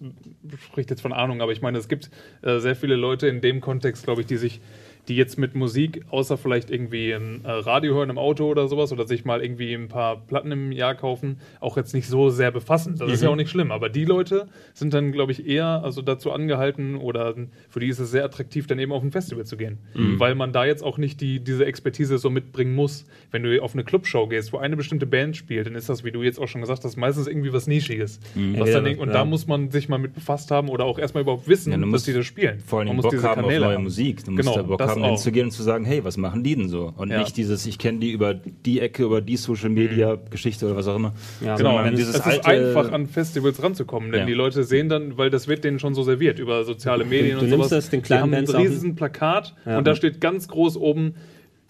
spricht 0.66 0.90
jetzt 0.90 1.02
von 1.02 1.14
Ahnung? 1.14 1.42
Aber 1.42 1.52
ich 1.52 1.62
meine, 1.62 1.78
es 1.78 1.88
gibt 1.88 2.10
äh, 2.42 2.60
sehr 2.60 2.76
viele 2.76 2.96
Leute 2.96 3.28
in 3.28 3.42
dem 3.42 3.60
Kontext, 3.62 4.04
glaube 4.06 4.22
ich, 4.22 4.28
die 4.28 4.38
sich 4.38 4.62
die 5.08 5.16
jetzt 5.16 5.38
mit 5.38 5.56
Musik, 5.56 6.04
außer 6.10 6.38
vielleicht 6.38 6.70
irgendwie 6.70 7.12
ein 7.12 7.44
äh, 7.44 7.52
Radio 7.52 7.96
hören 7.96 8.10
im 8.10 8.18
Auto 8.18 8.46
oder 8.46 8.68
sowas 8.68 8.92
oder 8.92 9.08
sich 9.08 9.26
mal 9.26 9.44
irgendwie 9.44 9.74
ein 9.74 9.88
paar 9.88 10.18
Platten 10.18 10.52
im 10.52 10.72
Jahr 10.72 10.96
kaufen, 10.96 11.38
auch 11.60 11.78
jetzt 11.78 11.94
nicht 11.94 12.08
so 12.08 12.30
sehr 12.30 12.52
befassen. 12.52 12.96
Das 12.98 13.12
ist 13.12 13.24
ja 13.24 13.30
auch 13.30 13.36
nicht 13.36 13.50
schlimm. 13.50 13.72
Aber 13.72 13.90
die 13.90 14.06
Leute 14.06 14.48
sind 14.74 14.94
dann, 14.94 15.12
glaube 15.12 15.32
ich, 15.32 15.48
eher 15.48 15.84
also 15.84 16.02
dazu 16.02 16.32
angehalten 16.32 16.96
oder 16.96 17.36
für 17.70 17.80
die 17.80 17.88
ist 17.88 18.00
es 18.00 18.12
sehr 18.12 18.24
attraktiv, 18.24 18.68
dann 18.68 18.80
eben 18.80 18.92
auf 18.92 19.04
ein 19.04 19.12
Festival 19.12 19.46
zu 19.46 19.58
gehen. 19.58 19.80
Weil 19.94 20.36
man 20.36 20.54
da 20.54 20.66
jetzt 20.66 20.84
auch 20.84 20.98
nicht 20.98 21.22
die, 21.22 21.40
diese 21.40 21.66
Expertise 21.66 22.18
so 22.18 22.30
mitbringen 22.30 22.76
muss. 22.76 23.06
Wenn 23.32 23.44
du 23.44 23.62
auf 23.62 23.74
eine 23.74 23.84
Clubshow 23.84 24.28
gehst, 24.28 24.54
wo 24.54 24.58
eine 24.58 24.78
bestimmte 24.78 25.06
Band 25.06 25.36
spielt, 25.36 25.68
dann 25.68 25.76
ist 25.76 25.90
das, 25.90 26.04
wie 26.04 26.12
du 26.12 26.24
jetzt 26.24 26.40
auch 26.40 26.48
schon 26.48 26.62
gesagt 26.62 26.84
hast, 26.84 26.96
meistens 26.96 27.28
irgendwie 27.28 27.54
was 27.54 27.68
Nischiges. 27.68 28.20
Was 28.36 28.70
Ja, 28.70 28.82
dann, 28.82 28.96
und 28.98 29.08
ja. 29.08 29.14
da 29.14 29.26
muss 29.26 29.48
man 29.48 29.72
sich 29.72 29.90
mal 29.90 29.98
mit 29.98 30.14
befasst 30.14 30.52
haben 30.52 30.70
oder 30.70 30.86
auch 30.86 31.00
erstmal 31.00 31.24
überhaupt 31.24 31.48
wissen, 31.48 31.72
Ja, 31.72 31.92
dass 31.92 32.04
die 32.04 32.14
das 32.14 32.26
spielen. 32.26 32.60
Vor 32.66 32.80
allem 32.80 32.90
man 32.90 32.98
Bock 32.98 33.24
haben 33.24 33.46
auf 33.46 33.52
neue 33.52 33.80
Musik. 33.80 34.24
Du 34.24 34.32
musst 34.32 34.44
Genau, 34.44 34.56
da 34.56 34.64
Bock 34.64 34.80
das 34.80 34.91
haben, 34.92 35.04
auch. 35.04 35.08
hinzugehen 35.10 35.46
und 35.46 35.52
zu 35.52 35.64
sagen, 35.64 35.86
hey, 35.86 36.04
was 36.04 36.18
machen 36.18 36.44
die 36.44 36.56
denn 36.56 36.70
so? 36.70 36.94
Und 36.96 37.10
Ja. 37.10 37.20
nicht 37.20 37.36
dieses, 37.38 37.66
ich 37.66 37.78
kenne 37.78 38.00
die 38.00 38.12
über 38.12 38.34
die 38.34 38.80
Ecke, 38.80 39.04
über 39.04 39.22
die 39.22 39.38
Social 39.38 39.70
Media 39.70 40.18
Geschichte 40.30 40.66
oder 40.68 40.76
was 40.76 40.88
auch 40.88 40.96
immer. 40.96 41.14
Ja, 41.44 41.56
Genau, 41.56 41.84
wenn 41.84 41.96
dieses 41.96 42.16
es 42.16 42.26
ist 42.26 42.46
einfach 42.46 42.92
an 42.92 43.08
Festivals 43.08 43.62
ranzukommen, 43.62 44.12
denn 44.12 44.22
Ja. 44.22 44.26
die 44.28 44.34
Leute 44.34 44.64
sehen 44.64 44.90
dann, 44.90 45.18
weil 45.18 45.30
das 45.30 45.48
wird 45.48 45.64
denen 45.64 45.80
schon 45.80 45.94
so 45.96 46.04
serviert 46.04 46.40
über 46.40 46.64
soziale 46.64 47.04
Medien 47.06 47.38
du 47.38 47.44
und 47.44 47.50
nimmst 47.50 47.70
sowas. 47.70 47.70
das 47.70 47.90
den 47.90 48.02
kleinen 48.02 48.32
die 48.32 48.38
haben 48.38 48.46
Bands 48.46 48.54
ein 48.56 48.62
riesen 48.62 48.96
Plakat 48.96 49.56
Ja. 49.66 49.78
und 49.78 49.88
da 49.88 49.96
steht 49.96 50.22
ganz 50.22 50.48
groß 50.48 50.78
oben 50.78 51.16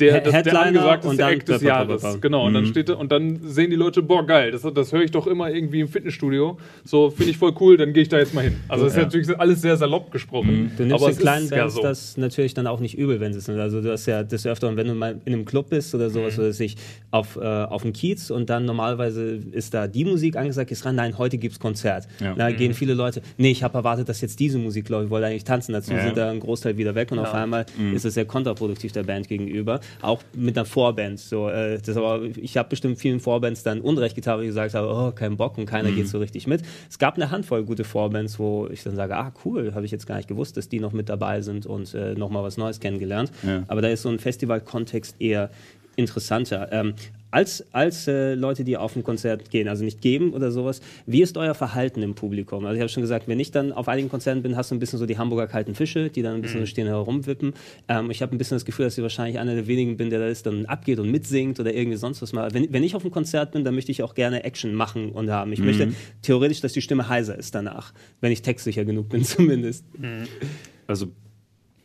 der, 0.02 0.22
das, 0.22 0.44
der 0.44 0.60
angesagteste 0.62 1.24
Act 1.24 1.48
des. 1.50 1.62
Jahres. 1.62 2.20
Genau, 2.22 2.46
und 2.48 2.54
dann 2.54 2.66
steht 2.66 2.90
da- 2.90 2.96
und 2.96 3.12
dann 3.12 3.40
sehen 3.44 3.70
die 3.70 3.76
Leute, 3.76 4.02
boah, 4.02 4.26
geil, 4.26 4.52
das, 4.52 4.62
das 4.74 4.92
höre 4.92 5.02
ich 5.04 5.12
doch 5.12 5.28
immer 5.28 5.50
irgendwie 5.52 5.80
im 5.80 5.88
Fitnessstudio. 5.88 6.58
So, 6.84 7.10
finde 7.10 7.32
ich 7.32 7.38
voll 7.38 7.54
cool, 7.60 7.78
dann 7.78 7.94
gehe 7.94 8.04
ich 8.04 8.10
da 8.10 8.18
jetzt 8.18 8.34
mal 8.34 8.42
hin. 8.44 8.56
Also 8.68 8.86
das 8.86 8.94
ist 8.94 8.98
Ja. 8.98 9.04
natürlich 9.06 9.40
alles 9.40 9.62
sehr 9.62 9.78
salopp 9.78 10.12
gesprochen. 10.12 10.72
Du 10.76 10.84
nimmst 10.84 10.96
aber 11.04 11.12
den 11.12 11.16
es 11.16 11.20
kleinen 11.20 11.44
ist 11.46 11.52
ja 11.52 11.58
Bands 11.60 11.76
so. 11.76 11.82
das 11.82 12.18
natürlich 12.18 12.54
dann 12.54 12.68
auch 12.68 12.80
nicht 12.80 12.98
übel, 12.98 13.20
wenn 13.20 13.32
sie 13.34 13.40
es 13.40 13.46
sind. 13.46 13.60
Also 13.60 13.82
du 13.82 13.92
hast 13.92 14.06
ja 14.08 14.24
das 14.24 14.46
öfter, 14.46 14.76
wenn 14.76 14.88
du 14.88 14.94
mal 14.96 15.20
in 15.26 15.34
einem 15.34 15.46
Club 15.46 15.70
bist 15.70 15.94
oder 15.96 16.10
Mhm. 16.10 16.14
sowas, 16.14 16.40
oder 16.40 16.52
sich 16.52 16.76
auf, 17.12 17.36
äh, 17.38 17.46
auf 17.46 17.84
dem 17.84 17.94
Kiez 17.94 18.32
und 18.32 18.50
dann 18.50 18.66
normalerweise 18.66 19.40
ist 19.52 19.74
da 19.74 19.88
die 19.88 20.06
Musik 20.06 20.36
angesagt, 20.36 20.70
gehst 20.70 20.86
ran, 20.86 20.96
nein, 20.96 21.18
heute 21.18 21.38
gibt's 21.38 21.60
Konzert. 21.60 22.08
Ja. 22.20 22.34
Da 22.36 22.50
Mhm. 22.50 22.56
gehen 22.58 22.74
viele 22.74 22.94
Leute, 22.94 23.22
nee, 23.38 23.52
ich 23.52 23.64
habe 23.64 23.76
erwartet, 23.78 24.10
dass 24.10 24.22
jetzt 24.22 24.40
diese 24.40 24.58
Musik 24.58 24.90
läuft, 24.90 25.06
ich 25.06 25.10
wollte 25.12 25.28
eigentlich 25.28 25.44
tanzen 25.44 25.74
dazu, 25.74 25.92
Ja. 25.94 26.04
sind 26.04 26.18
da 26.18 26.32
ein 26.32 26.40
Großteil 26.40 26.78
wieder 26.78 26.96
weg 26.96 27.12
und 27.12 27.20
auf 27.20 27.34
einmal 27.34 27.66
Mhm. 27.78 27.96
ist 27.96 28.06
es 28.06 28.14
sehr 28.16 28.26
kontraproduktiv 28.26 28.92
der 28.92 29.04
Band 29.04 29.28
gegenüber. 29.28 29.80
Auch 30.02 30.22
mit 30.34 30.58
einer 30.58 30.66
Vorband. 30.66 31.20
So, 31.20 31.50
äh, 31.50 31.80
das 31.80 31.98
aber, 31.98 32.24
ich 32.24 32.58
habe 32.58 32.70
bestimmt 32.70 33.00
vielen 33.00 33.20
Vorbands 33.20 33.64
dann 33.64 33.82
Unrecht 33.82 34.16
getan, 34.16 34.38
weil 34.38 34.46
ich 34.46 34.50
gesagt 34.50 34.74
habe, 34.74 34.88
oh, 34.88 35.12
kein 35.12 35.38
Bock 35.38 35.58
und 35.58 35.66
keiner 35.66 35.92
geht 35.92 36.08
so 36.08 36.20
richtig 36.20 36.48
mit. 36.48 36.62
Es 36.90 37.00
gab 37.00 37.16
eine 37.16 37.32
Handvoll 37.32 37.64
gute 37.64 37.84
Vorbands, 37.84 38.40
wo 38.40 38.68
ich 38.72 38.84
dann 38.84 38.96
sage, 38.96 39.16
ah, 39.16 39.32
cool, 39.46 39.74
habe 39.76 39.86
ich 39.86 39.92
jetzt 39.92 40.08
gar 40.08 40.18
nicht 40.18 40.28
gewusst, 40.28 40.58
dass 40.58 40.70
die 40.70 40.80
noch 40.80 40.94
mit 40.94 41.10
dabei 41.10 41.42
sind 41.42 41.66
und 41.66 41.94
äh, 41.94 42.14
nochmal 42.14 42.44
was 42.44 42.58
Neues 42.58 42.80
kennengelernt. 42.80 43.32
Ja. 43.44 43.64
Aber 43.68 43.82
da 43.82 43.90
ist 43.90 44.04
so 44.04 44.10
ein 44.10 44.20
Festivalkontext 44.20 45.16
eher 45.20 45.50
interessanter. 45.96 46.70
Ähm, 46.72 46.94
als 47.32 47.66
als 47.72 48.08
äh, 48.08 48.36
Leute, 48.36 48.64
die 48.64 48.78
auf 48.78 48.96
ein 48.96 49.04
Konzert 49.04 49.50
gehen, 49.50 49.70
also 49.70 49.84
nicht 49.84 50.02
geben 50.02 50.34
oder 50.34 50.52
sowas, 50.52 50.82
wie 51.06 51.22
ist 51.22 51.38
euer 51.38 51.54
Verhalten 51.54 52.04
im 52.04 52.14
Publikum? 52.14 52.66
Also 52.66 52.76
ich 52.76 52.82
habe 52.82 52.90
schon 52.90 53.02
gesagt, 53.02 53.28
wenn 53.28 53.40
ich 53.40 53.52
dann 53.52 53.72
auf 53.72 53.88
einigen 53.88 54.10
Konzerten 54.10 54.44
bin, 54.44 54.58
hast 54.58 54.70
du 54.70 54.76
ein 54.76 54.80
bisschen 54.80 55.00
so 55.00 55.06
die 55.06 55.18
Hamburger 55.18 55.48
kalten 55.48 55.74
Fische, 55.74 56.10
die 56.10 56.22
dann 56.22 56.36
ein 56.36 56.42
bisschen 56.42 56.60
so 56.60 56.66
stehen 56.66 56.88
herumwippen. 56.88 57.54
Ähm, 57.88 58.12
ich 58.12 58.22
habe 58.22 58.36
ein 58.36 58.38
bisschen 58.38 58.56
das 58.56 58.66
Gefühl, 58.66 58.86
dass 58.86 58.98
ich 58.98 59.02
wahrscheinlich 59.02 59.40
einer 59.40 59.56
der 59.56 59.66
wenigen 59.68 59.96
bin, 59.98 60.10
der 60.10 60.20
da 60.20 60.28
ist, 60.28 60.46
dann 60.46 60.66
abgeht 60.66 61.00
und 61.00 61.10
mitsingt 61.10 61.60
oder 61.60 61.74
irgendwie 61.74 61.98
sonst 61.98 62.22
was 62.22 62.34
mal. 62.34 62.54
Wenn, 62.54 62.72
wenn 62.74 62.84
ich 62.84 62.96
auf 62.96 63.04
einem 63.04 63.12
Konzert 63.12 63.54
bin, 63.54 63.64
dann 63.64 63.76
möchte 63.76 63.92
ich 63.92 64.04
auch 64.04 64.14
gerne 64.14 64.44
Action 64.44 64.74
machen 64.74 65.12
und 65.12 65.32
haben. 65.32 65.54
Ich 65.54 65.60
möchte 65.60 65.94
theoretisch, 66.22 66.60
dass 66.60 66.74
die 66.74 66.82
Stimme 66.82 67.08
heiser 67.08 67.38
ist 67.38 67.56
danach, 67.56 67.94
wenn 68.20 68.32
ich 68.32 68.42
textsicher 68.42 68.84
genug 68.84 69.08
bin 69.08 69.24
zumindest. 69.24 69.86
Also, 70.88 71.08
weiß 71.08 71.08
nicht, 71.08 71.12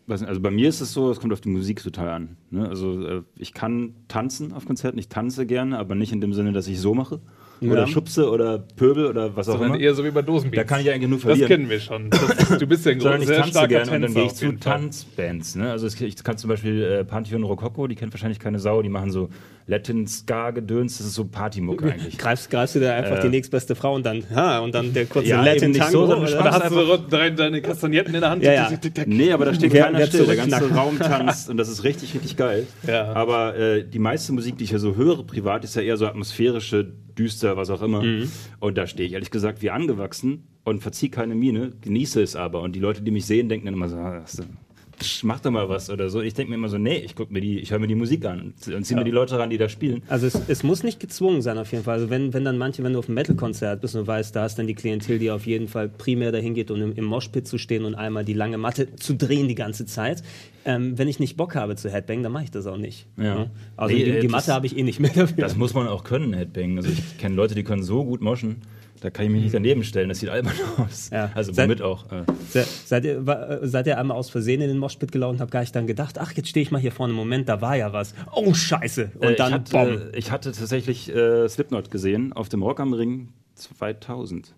also 0.09 0.41
bei 0.41 0.51
mir 0.51 0.69
ist 0.69 0.81
es 0.81 0.93
so, 0.93 1.11
es 1.11 1.21
kommt 1.21 1.33
auf 1.33 1.41
die 1.41 1.49
Musik 1.49 1.83
total 1.83 2.09
an. 2.11 2.37
Ne? 2.51 2.69
Also 2.69 3.07
äh, 3.07 3.23
ich 3.37 3.53
kann 3.53 3.95
tanzen 4.09 4.53
auf 4.53 4.65
Konzerten, 4.65 4.99
ich 4.99 5.09
tanze 5.09 5.47
gerne, 5.47 5.79
aber 5.79 5.95
nicht 5.95 6.13
in 6.13 6.21
dem 6.21 6.33
Sinne, 6.33 6.53
dass 6.53 6.69
ich 6.69 6.81
so 6.81 6.95
mache. 6.95 7.21
Oder 7.61 7.81
Ja. 7.81 7.87
schubse 7.87 8.29
oder 8.31 8.59
pöbel 8.59 9.07
oder 9.07 9.35
was 9.35 9.49
auch 9.49 9.53
Sondern 9.55 9.71
immer. 9.75 9.81
eher 9.81 9.95
so 9.95 10.05
wie 10.05 10.11
bei 10.11 10.21
Dosenbeats. 10.23 10.57
Da 10.57 10.65
kann 10.65 10.81
ich 10.83 10.91
eigentlich 10.91 11.09
nur 11.09 11.19
Das 11.19 11.25
verlieren. 11.27 11.49
kennen 11.49 11.71
wir 11.71 11.81
schon. 11.81 12.11
Das 12.11 12.59
du 12.59 12.67
bist 12.67 12.85
ja 12.85 12.93
ein 12.93 13.01
Sondern 13.01 13.21
groß, 13.21 13.31
ich 13.31 13.35
sehr 13.37 13.45
starker 13.47 13.69
gerne 13.69 13.91
und 13.93 14.03
dann 14.03 14.15
Tänzer 14.15 14.21
gehe 14.21 14.27
ich 14.27 14.35
zu. 14.35 14.53
Tanzbands. 14.61 15.55
Ne? 15.57 15.71
Also 15.71 15.87
ich 15.87 16.23
kann 16.23 16.37
zum 16.37 16.49
Beispiel 16.49 16.83
äh, 16.83 17.05
Pantheon 17.05 17.43
Rococo, 17.45 17.87
die 17.87 17.95
kennt 17.95 18.13
wahrscheinlich 18.13 18.39
keine 18.41 18.59
Sau, 18.59 18.83
die 18.83 18.89
machen 18.91 19.11
so 19.11 19.29
Latin 19.67 20.07
Ska 20.07 20.51
Gedöns, 20.51 20.99
das 20.99 21.07
ist 21.09 21.15
so 21.15 21.25
Partymucke 21.25 21.91
eigentlich. 21.91 22.19
Greifst, 22.19 22.51
greifst 22.51 22.75
du 22.77 22.81
da 22.81 22.95
einfach 22.95 23.19
Äh. 23.19 23.23
die 23.23 23.29
nächstbeste 23.31 23.75
Frau 23.75 23.95
und 23.95 24.05
dann, 24.07 24.23
ha, 24.35 24.59
und 24.61 24.75
dann 24.75 24.93
der 24.93 25.07
kurze 25.07 25.29
Ja, 25.31 25.43
Latin 25.43 25.73
Tango. 25.73 25.91
so, 25.93 26.07
sondern 26.07 26.33
oder? 26.35 26.45
hast 26.53 26.63
einfach- 26.63 26.71
du 26.79 26.87
so 26.87 26.99
drei, 27.09 27.31
deine 27.31 27.63
Kastagnetten 27.63 28.15
in 28.15 28.21
der 28.21 28.31
Hand. 28.31 28.43
Ja, 28.45 28.53
ja. 28.53 28.71
Nee, 29.07 29.33
aber 29.33 29.47
da 29.47 29.55
steht 29.55 29.73
keiner 29.73 30.07
still, 30.07 30.27
der 30.27 30.37
ganze. 30.37 30.71
Raum 30.75 30.99
tanzt 30.99 31.49
und 31.51 31.57
das 31.57 31.69
ist 31.69 31.83
richtig, 31.85 32.15
richtig 32.15 32.37
geil. 32.37 32.67
Ja. 32.87 33.13
Aber 33.15 33.57
äh, 33.57 33.83
die 33.85 33.99
meiste 33.99 34.33
Musik, 34.33 34.59
die 34.59 34.65
ich 34.65 34.71
ja 34.73 34.79
so 34.79 34.95
höre 34.95 35.25
privat, 35.27 35.65
ist 35.65 35.75
ja 35.75 35.83
eher 35.83 35.97
so 35.97 36.07
atmosphärische, 36.07 36.93
düster, 37.19 37.57
was 37.57 37.71
auch 37.71 37.83
immer. 37.83 38.03
Mhm. 38.03 38.31
Und 38.61 38.79
da 38.79 38.87
stehe 38.87 39.07
ich 39.07 39.15
ehrlich 39.15 39.31
gesagt 39.31 39.63
wie 39.63 39.71
angewachsen 39.71 40.47
und 40.65 40.83
verziehe 40.83 41.11
keine 41.11 41.35
Miene, 41.35 41.73
genieße 41.81 42.23
es 42.23 42.37
aber. 42.37 42.63
Und 42.63 42.75
die 42.75 42.81
Leute, 42.81 43.03
die 43.03 43.11
mich 43.11 43.27
sehen, 43.27 43.49
denken 43.49 43.67
dann 43.67 43.75
immer 43.75 43.89
so, 43.89 43.97
ah, 43.97 44.25
psch, 44.99 45.25
mach 45.25 45.41
doch 45.41 45.51
mal 45.51 45.69
was 45.69 45.91
oder 45.91 46.09
so. 46.11 46.21
Ich 46.21 46.35
denke 46.35 46.51
mir 46.51 46.57
immer 46.57 46.69
so, 46.69 46.79
nee, 46.79 46.97
ich 46.99 47.15
guck 47.15 47.31
mir 47.31 47.41
die, 47.41 47.59
ich 47.61 47.71
höre 47.71 47.79
mir 47.79 47.87
die 47.87 47.95
Musik 47.95 48.25
an 48.25 48.41
und, 48.67 48.75
und 48.75 48.85
ziehe 48.85 48.99
mir 48.99 49.05
die 49.05 49.11
Leute 49.11 49.39
ran, 49.39 49.51
die 49.51 49.59
da 49.59 49.69
spielen. 49.69 50.03
Also 50.09 50.27
es, 50.27 50.41
es 50.49 50.63
muss 50.63 50.83
nicht 50.83 51.01
gezwungen 51.01 51.43
sein 51.43 51.59
auf 51.59 51.71
jeden 51.73 51.85
Fall. 51.85 51.95
Also 51.95 52.11
wenn, 52.11 52.33
wenn 52.35 52.45
dann 52.45 52.59
manche, 52.59 52.83
wenn 52.83 52.93
du 52.93 52.99
auf 52.99 53.07
einem 53.09 53.15
Metal-Konzert 53.17 53.81
bist 53.81 53.95
und 53.95 54.03
du 54.03 54.07
weißt, 54.07 54.35
da 54.35 54.47
ist 54.47 54.57
dann 54.59 54.67
die 54.67 54.75
Klientel, 54.75 55.19
die 55.19 55.31
auf 55.31 55.47
jeden 55.47 55.69
Fall 55.69 55.89
primär 55.89 56.33
dahin 56.33 56.55
geht, 56.55 56.71
um 56.71 56.81
im, 56.81 56.93
im 56.95 57.05
Moshpit 57.05 57.47
zu 57.47 57.59
stehen 57.59 57.85
und 57.85 57.95
einmal 57.95 58.25
die 58.25 58.33
lange 58.35 58.59
Matte 58.59 58.95
zu 58.97 59.15
drehen 59.15 59.49
die 59.49 59.55
ganze 59.55 59.87
Zeit. 59.87 60.23
Ähm, 60.65 60.99
wenn 60.99 61.07
ich 61.09 61.21
nicht 61.21 61.37
Bock 61.37 61.55
habe 61.55 61.77
zu 61.77 61.91
Headbang, 61.91 62.23
dann 62.23 62.33
mache 62.33 62.45
ich 62.45 62.51
das 62.51 62.67
auch 62.67 62.77
nicht. 62.77 63.07
Ja. 63.17 63.47
Also 63.77 63.95
Nee, 63.95 64.05
die, 64.05 64.11
äh, 64.11 64.21
die 64.21 64.27
das- 64.27 64.33
Matte 64.33 64.53
habe 64.55 64.67
ich 64.67 64.77
eh 64.77 64.83
nicht 64.83 64.99
mehr 65.01 65.13
dafür. 65.15 65.37
Das 65.45 65.57
muss 65.57 65.75
man 65.75 65.87
auch 65.87 66.03
können, 66.05 66.33
Headbang. 66.33 66.77
Also 66.79 66.89
ich 66.91 67.19
kenne 67.19 67.37
Leute, 67.37 67.55
die 67.55 67.63
können 67.63 67.83
so 67.85 68.05
gut 68.05 68.21
moschen, 68.21 68.57
da 69.07 69.11
kann 69.11 69.25
ich 69.25 69.31
mich 69.31 69.43
nicht 69.43 69.55
daneben 69.55 69.85
stellen, 69.85 70.09
das 70.09 70.19
sieht 70.19 70.29
albern 70.31 70.53
aus. 70.79 71.11
Ja. 71.13 71.31
Also 71.35 71.53
Seit- 71.53 71.69
womit 71.69 71.81
auch. 71.81 72.11
Äh, 72.11 72.25
Se, 72.51 72.65
seid, 72.85 73.05
ihr, 73.05 73.25
wa- 73.25 73.61
äh, 73.61 73.69
seid 73.69 73.87
ihr 73.87 73.99
einmal 73.99 74.17
aus 74.17 74.31
Versehen 74.31 74.61
in 74.61 74.67
den 74.69 74.79
Moshpit 74.79 75.13
gelaufen 75.13 75.37
und 75.37 75.41
habt 75.41 75.53
gar 75.53 75.61
nicht 75.61 75.77
dann 75.77 75.87
gedacht, 75.87 76.19
ach, 76.19 76.33
jetzt 76.33 76.49
stehe 76.49 76.63
ich 76.63 76.73
mal 76.73 76.81
hier 76.81 76.91
vorne, 76.91 77.13
Moment, 77.13 77.49
da 77.49 77.61
war 77.61 77.77
ja 77.77 77.93
was. 77.93 78.15
Oh, 78.35 78.53
scheiße. 78.53 79.13
Und 79.21 79.23
Äh, 79.23 79.37
dann, 79.37 79.63
ich, 79.65 79.73
hatte, 79.75 80.13
ich 80.17 80.31
hatte 80.33 80.51
tatsächlich 80.51 81.09
äh, 81.15 81.49
Slipknot 81.49 81.93
gesehen 81.93 82.33
auf 82.33 82.49
dem 82.49 82.63
Rock 82.65 82.81
am 82.81 82.93
Ring 82.93 83.29
2000. 83.55 84.53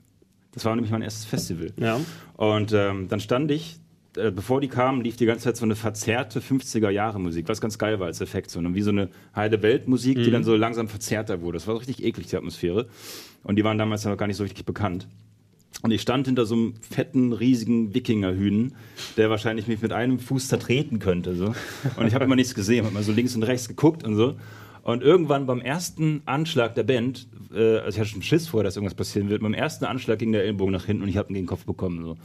Das 0.53 0.65
war 0.65 0.75
nämlich 0.75 0.91
mein 0.91 1.03
erstes 1.03 1.27
Festival. 1.27 1.73
Ja. 1.77 2.01
Und 2.37 2.73
ähm, 2.73 3.09
dann 3.09 3.21
stand 3.21 3.51
ich, 3.51 3.77
äh, 4.17 4.31
bevor 4.31 4.61
die 4.61 4.69
kamen, 4.69 5.03
lief 5.03 5.17
die 5.17 5.27
ganze 5.27 5.45
Zeit 5.45 5.57
so 5.57 5.65
eine 5.65 5.77
verzerrte 5.77 6.41
50er-Jahre-Musik, 6.41 7.49
was 7.49 7.61
ganz 7.61 7.79
geil 7.79 8.01
war 8.01 8.07
als 8.07 8.21
Effekt. 8.21 8.51
So, 8.51 8.61
ne? 8.61 8.75
wie 8.75 8.81
so 8.83 8.91
eine 8.91 9.09
heile 9.37 9.61
Welt-Musik, 9.63 10.17
die 10.25 10.31
dann 10.31 10.45
so 10.45 10.57
langsam 10.57 10.89
verzerrter 10.89 11.43
wurde. 11.43 11.59
Das 11.59 11.67
war 11.67 11.75
so 11.75 11.79
richtig 11.79 12.03
eklig, 12.03 12.27
die 12.29 12.37
Atmosphäre. 12.37 12.87
Und 13.44 13.57
die 13.57 13.64
waren 13.64 13.79
damals 13.79 14.05
noch 14.05 14.16
gar 14.16 14.27
nicht 14.27 14.37
so 14.37 14.42
richtig 14.42 14.64
bekannt. 14.64 15.09
Und 15.83 15.92
ich 15.92 16.03
stand 16.03 16.27
hinter 16.27 16.44
so 16.44 16.55
einem 16.55 16.74
fetten, 16.81 17.33
riesigen 17.33 17.94
Wikingerhühn, 17.94 18.74
der 19.16 19.31
wahrscheinlich 19.31 19.68
mich 19.68 19.81
mit 19.81 19.92
einem 19.92 20.18
Fuß 20.18 20.48
zertreten 20.48 20.98
könnte. 20.98 21.37
So. 21.37 21.55
Und 21.96 22.07
ich 22.07 22.14
habe 22.14 22.24
immer 22.24 22.37
nichts 22.37 22.55
gesehen, 22.55 22.85
habe 22.85 22.94
mal 22.94 23.03
so 23.03 23.12
links 23.12 23.37
und 23.37 23.44
rechts 23.44 23.68
geguckt 23.68 24.03
und 24.03 24.16
so. 24.16 24.35
Und 24.83 25.03
irgendwann 25.03 25.46
beim 25.46 25.61
ersten 25.61 26.22
Anschlag 26.24 26.74
der 26.74 26.83
Band, 26.83 27.29
äh, 27.55 27.79
also 27.79 27.90
ich 27.90 28.01
hatte 28.01 28.11
schon 28.11 28.22
Schiss 28.22 28.48
vor, 28.48 28.64
dass 28.64 28.77
irgendwas 28.77 28.94
passieren 28.94 29.29
wird, 29.29 29.42
beim 29.42 29.55
ersten 29.55 29.85
Anschlag 29.85 30.18
ging 30.18 30.33
der 30.33 30.44
Ellbogen 30.44 30.72
nach 30.72 30.87
hinten 30.87 31.03
und 31.03 31.09
ich 31.09 31.16
habe 31.16 31.29
ihn 31.29 31.35
gegen 31.35 31.44
den 31.44 31.48
Kopf 31.51 31.64
bekommen. 31.64 32.03
So. 32.03 32.16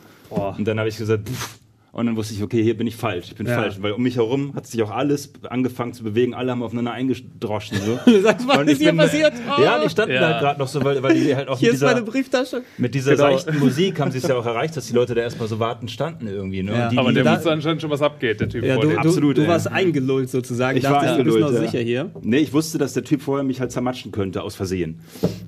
Und 0.57 0.65
dann 0.65 0.79
habe 0.79 0.89
ich 0.89 0.97
gesagt, 0.97 1.29
pff, 1.29 1.59
und 1.93 2.05
dann 2.07 2.15
wusste 2.17 2.33
ich, 2.33 2.43
okay, 2.43 2.61
hier 2.61 2.75
bin 2.75 2.85
ich 2.87 2.95
falsch, 2.97 3.27
ich 3.29 3.35
bin 3.35 3.47
Ja. 3.47 3.53
falsch, 3.55 3.75
weil 3.79 3.93
um 3.93 4.03
mich 4.03 4.17
herum 4.17 4.53
hat 4.55 4.67
sich 4.67 4.81
auch 4.83 4.91
alles 4.91 5.31
angefangen 5.47 5.93
zu 5.93 6.03
bewegen, 6.03 6.33
alle 6.33 6.51
haben 6.51 6.61
aufeinander 6.63 6.91
eingedroschen. 6.91 7.77
So. 7.77 7.99
Du 8.11 8.19
sagst, 8.21 8.45
was 8.47 8.67
ist 8.67 8.79
hier 8.79 8.89
bin- 8.89 8.97
passiert? 8.97 9.31
Oh. 9.57 9.61
Ja, 9.61 9.81
die 9.81 9.89
standen 9.89 10.15
Ja. 10.15 10.21
halt 10.27 10.39
gerade 10.39 10.59
noch 10.59 10.67
so, 10.67 10.83
weil, 10.83 11.01
weil 11.03 11.13
die 11.13 11.35
halt 11.35 11.47
auch 11.47 11.57
Hier 11.59 11.69
mit 11.69 11.73
ist 11.75 11.81
dieser, 11.83 11.93
meine 11.93 12.05
Brieftasche. 12.05 12.63
mit 12.77 12.93
dieser 12.95 13.11
Genau. 13.15 13.23
seichten 13.37 13.59
Musik 13.59 13.99
haben 13.99 14.11
sie 14.11 14.17
es 14.17 14.27
ja 14.27 14.35
auch 14.35 14.45
erreicht, 14.45 14.75
dass 14.75 14.87
die 14.87 14.93
Leute 14.93 15.13
da 15.15 15.21
erstmal 15.21 15.47
so 15.47 15.59
warten 15.59 15.87
standen 15.87 16.27
irgendwie. 16.27 16.63
Ne? 16.63 16.71
Ja. 16.73 16.83
Und 16.85 16.91
die, 16.93 16.97
Aber 16.97 17.13
der 17.13 17.23
da- 17.23 17.35
wusste 17.37 17.51
anscheinend 17.51 17.81
schon, 17.81 17.91
was 17.91 18.01
abgeht, 18.01 18.39
der 18.41 18.49
Typ 18.49 18.63
Ja, 18.65 18.75
du, 18.77 18.89
du, 18.89 18.97
Absolut, 18.97 19.37
du 19.37 19.43
ey. 19.43 19.47
warst 19.47 19.67
eingelullt 19.71 20.29
sozusagen. 20.29 20.77
ich 20.77 20.83
war 20.83 20.93
dachtest, 20.93 21.19
du 21.19 21.23
bist 21.25 21.39
noch 21.39 21.49
sicher 21.51 21.79
hier. 21.79 22.09
Nee, 22.23 22.37
ich 22.39 22.51
wusste, 22.53 22.77
dass 22.79 22.93
der 22.93 23.03
Typ 23.03 23.21
vorher 23.21 23.43
mich 23.43 23.59
halt 23.61 23.71
zermatschen 23.71 24.11
könnte, 24.11 24.41
aus 24.41 24.55
Versehen. 24.55 24.99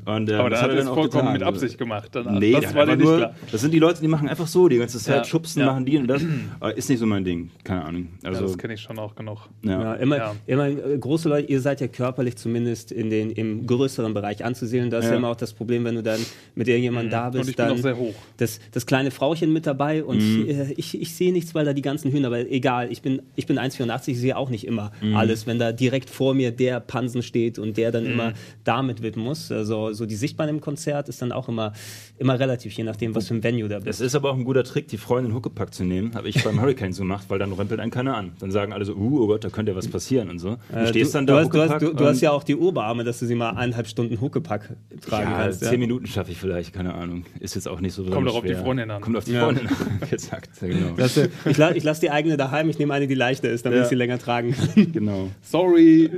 Und, 0.05 0.29
ähm, 0.29 0.39
Aber 0.39 0.51
das 0.51 0.59
da 0.59 0.65
hat 0.65 0.69
er 0.71 0.77
dann 0.77 0.85
vollkommen 0.87 1.09
getan. 1.09 1.33
mit 1.33 1.41
Absicht 1.43 1.79
gemacht. 1.79 2.09
Danach. 2.11 2.39
Nee, 2.39 2.51
das 2.53 2.75
war 2.75 2.83
dir 2.85 2.89
war 2.91 2.95
nicht 2.97 3.05
nur, 3.05 3.17
klar. 3.17 3.35
das 3.51 3.61
sind 3.61 3.73
die 3.73 3.79
Leute, 3.79 4.01
die 4.01 4.07
machen 4.07 4.29
einfach 4.29 4.45
so 4.45 4.67
die 4.67 4.77
ganze 4.77 4.99
Zeit, 4.99 5.25
schubsen, 5.25 5.65
machen 5.65 5.85
die 5.85 5.97
und 5.97 6.07
das. 6.07 6.21
Aber 6.59 6.75
ist 6.77 6.89
nicht 6.89 6.99
so 6.99 7.05
mein 7.05 7.23
Ding, 7.23 7.51
keine 7.63 7.85
Ahnung. 7.85 8.07
Ja, 8.23 8.29
Also, 8.29 8.43
das 8.43 8.57
kenne 8.57 8.73
ich 8.73 8.81
schon 8.81 8.97
auch 8.99 9.15
genug. 9.15 9.49
ja. 9.63 9.81
Ja, 9.81 9.93
immer, 9.95 10.17
Ja. 10.17 10.35
immer 10.47 10.67
äh, 10.67 10.97
große 10.97 11.29
Leute, 11.29 11.49
ihr 11.51 11.61
seid 11.61 11.81
ja 11.81 11.87
körperlich 11.87 12.35
zumindest 12.37 12.91
in 12.91 13.09
den, 13.09 13.29
im 13.31 13.65
größeren 13.67 14.13
Bereich 14.13 14.43
anzusiedeln. 14.43 14.89
Da 14.89 14.99
ist 14.99 15.05
ja. 15.05 15.11
Ja. 15.11 15.17
immer 15.17 15.29
auch 15.29 15.35
das 15.35 15.53
Problem, 15.53 15.83
wenn 15.85 15.95
du 15.95 16.03
dann 16.03 16.19
mit 16.55 16.67
irgendjemandem 16.67 17.11
da 17.11 17.29
bist, 17.29 17.35
Mhm. 17.35 17.39
Und 17.41 17.49
ich 17.49 17.55
bin 17.55 17.65
dann 17.67 17.77
auch 17.77 17.81
sehr 17.81 17.97
hoch. 17.97 18.15
Das, 18.37 18.59
das 18.71 18.85
kleine 18.85 19.11
Frauchen 19.11 19.51
mit 19.53 19.65
dabei 19.67 20.03
und 20.03 20.17
Mhm. 20.17 20.47
äh, 20.49 20.73
ich, 20.77 20.99
ich 20.99 21.15
sehe 21.15 21.31
nichts, 21.31 21.53
weil 21.55 21.65
da 21.65 21.73
die 21.73 21.81
ganzen 21.81 22.11
Hühner, 22.11 22.27
aber 22.27 22.39
egal, 22.51 22.91
ich 22.91 23.01
bin, 23.01 23.21
ich 23.35 23.45
bin 23.45 23.57
1,84, 23.59 24.09
ich 24.11 24.19
sehe 24.19 24.37
auch 24.37 24.49
nicht 24.49 24.65
immer 24.65 24.91
Mhm. 25.01 25.15
alles, 25.15 25.47
wenn 25.47 25.59
da 25.59 25.71
direkt 25.71 26.09
vor 26.09 26.33
mir 26.33 26.51
der 26.51 26.79
Pansen 26.79 27.21
steht 27.21 27.59
und 27.59 27.77
der 27.77 27.91
dann 27.91 28.05
Mhm. 28.05 28.11
immer 28.11 28.33
damit 28.63 29.01
widmen 29.01 29.25
muss. 29.25 29.51
Also 29.51 29.93
so 29.93 30.05
die 30.05 30.15
Sichtbahn 30.15 30.49
im 30.49 30.61
Konzert 30.61 31.09
ist 31.09 31.21
dann 31.21 31.31
auch 31.31 31.49
immer, 31.49 31.73
immer 32.17 32.39
relativ, 32.39 32.73
je 32.73 32.83
nachdem, 32.83 33.13
was 33.15 33.27
für 33.27 33.35
ein 33.35 33.43
Venue 33.43 33.67
da 33.67 33.77
Es 33.77 33.83
bist. 33.83 34.01
ist 34.01 34.15
aber 34.15 34.31
auch 34.31 34.35
ein 34.37 34.43
guter 34.45 34.63
Trick, 34.63 34.87
die 34.87 34.97
Freundin 34.97 35.33
Huckepack 35.33 35.73
zu 35.73 35.83
nehmen. 35.83 36.15
Habe 36.25 36.35
ich 36.35 36.43
beim 36.43 36.59
Hurricane 36.59 36.91
so 36.91 37.03
gemacht, 37.03 37.25
weil 37.27 37.37
dann 37.37 37.53
rempelt 37.53 37.79
einen 37.79 37.91
keiner 37.91 38.17
an. 38.17 38.31
Dann 38.39 38.49
sagen 38.49 38.73
alle 38.73 38.83
so, 38.83 38.95
uh, 38.95 39.21
oh 39.21 39.27
Gott, 39.27 39.43
da 39.43 39.49
könnte 39.49 39.73
ja 39.73 39.77
was 39.77 39.87
passieren 39.87 40.31
und 40.31 40.39
so. 40.39 40.57
Du, 40.71 40.75
äh, 40.75 40.87
stehst 40.87 41.13
du, 41.13 41.19
dann 41.19 41.27
da. 41.27 41.43
Du 41.43 41.61
hast, 41.61 41.79
du, 41.79 41.93
du 41.93 42.03
hast, 42.03 42.19
ja 42.19 42.31
auch 42.31 42.43
die 42.43 42.55
Oberarme, 42.55 43.03
dass 43.03 43.19
du 43.19 43.27
sie 43.27 43.35
mal 43.35 43.51
eineinhalb 43.51 43.85
Stunden 43.85 44.19
Huckepack 44.19 44.75
tragen 45.01 45.29
ja, 45.29 45.37
kannst. 45.43 45.59
Zehn 45.59 45.73
ja. 45.73 45.77
Minuten 45.77 46.07
schaffe 46.07 46.31
ich 46.31 46.39
vielleicht, 46.39 46.73
keine 46.73 46.95
Ahnung. 46.95 47.25
Ist 47.39 47.53
jetzt 47.53 47.67
auch 47.67 47.79
nicht 47.79 47.93
so 47.93 48.03
Kommt 48.05 48.27
auch 48.27 48.37
auf 48.37 48.43
die 48.43 48.55
Freundin 48.55 48.89
an. 48.89 49.03
Kommt 49.03 49.17
auf 49.17 49.25
die 49.25 49.33
ja. 49.33 49.43
Freundin 49.43 49.67
an. 49.67 49.75
Exakt, 50.09 50.49
genau. 50.59 50.95
Das, 50.97 51.15
ich, 51.45 51.57
la 51.57 51.75
ich 51.75 51.83
lasse 51.83 52.01
die 52.01 52.09
eigene 52.09 52.37
daheim, 52.37 52.69
ich 52.69 52.79
nehme 52.79 52.95
eine, 52.95 53.05
die 53.05 53.13
leichter 53.13 53.51
ist, 53.51 53.63
damit 53.63 53.83
ich 53.83 53.87
sie 53.87 53.95
länger 53.95 54.17
tragen 54.17 54.55
kann. 54.55 54.91
Genau. 54.95 55.29
Sorry. 55.41 56.09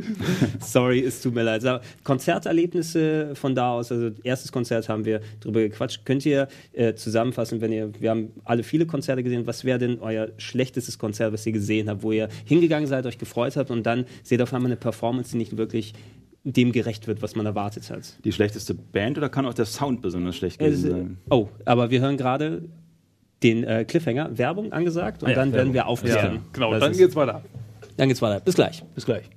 Sorry, 0.60 1.04
es 1.04 1.22
tut 1.22 1.34
mir 1.34 1.44
leid. 1.44 1.64
Konzerterlebnisse 2.04 3.32
von 3.34 3.56
da 3.56 3.72
aus, 3.72 3.92
also 3.92 4.12
erstes 4.24 4.52
Konzert 4.52 4.88
haben 4.88 5.04
wir 5.04 5.20
drüber 5.42 5.62
gequatscht. 5.62 6.06
Könnt 6.06 6.26
ihr 6.26 6.48
äh, 6.74 6.94
zusammenfassen, 6.94 7.60
wenn 7.60 7.72
ihr, 7.72 7.92
wir 8.00 8.12
haben 8.12 8.32
alle 8.46 8.64
viele 8.64 8.86
Konzerte 8.86 9.24
gesehen, 9.24 9.48
was 9.48 9.66
wäre 9.66 9.80
denn 9.80 9.97
euer 10.02 10.30
schlechtestes 10.38 10.98
Konzert, 11.00 11.34
was 11.34 11.46
ihr 11.46 11.52
gesehen 11.52 11.90
habt, 11.90 12.04
wo 12.04 12.12
ihr 12.12 12.30
hingegangen 12.46 12.88
seid, 12.88 13.06
euch 13.06 13.18
gefreut 13.18 13.58
habt 13.58 13.72
und 13.72 13.84
dann 13.84 14.06
seht 14.24 14.42
auf 14.42 14.54
einmal 14.54 14.70
eine 14.70 14.78
Performance, 14.78 15.32
die 15.32 15.38
nicht 15.38 15.58
wirklich 15.58 15.94
dem 16.44 16.72
gerecht 16.72 17.08
wird, 17.08 17.22
was 17.22 17.36
man 17.36 17.46
erwartet 17.46 17.90
hat. 17.90 18.14
Die 18.24 18.32
schlechteste 18.32 18.74
Band 18.74 19.18
oder 19.18 19.30
kann 19.30 19.46
auch 19.46 19.54
der 19.54 19.66
Sound 19.66 20.02
besonders 20.02 20.36
schlecht 20.38 20.60
gewesen 20.60 20.92
sein? 20.92 21.18
Oh, 21.30 21.50
aber 21.66 21.90
wir 21.92 22.00
hören 22.00 22.18
gerade 22.18 22.64
den 23.44 23.64
äh, 23.64 23.86
Cliffhanger, 23.86 24.38
Werbung 24.38 24.72
angesagt 24.72 25.24
und 25.24 25.28
ah, 25.28 25.32
ja, 25.32 25.36
dann 25.36 25.52
Werbung. 25.52 25.58
werden 25.58 25.74
wir 25.74 25.88
aufklären. 25.88 26.36
Ja, 26.36 26.42
genau, 26.54 26.72
das 26.72 26.80
dann 26.80 26.94
geht's 26.94 27.16
weiter. 27.16 27.44
Dann 27.98 28.08
geht's 28.08 28.22
weiter. 28.22 28.40
Bis 28.40 28.56
gleich. 28.56 28.84
Bis 28.96 29.06
gleich. 29.06 29.30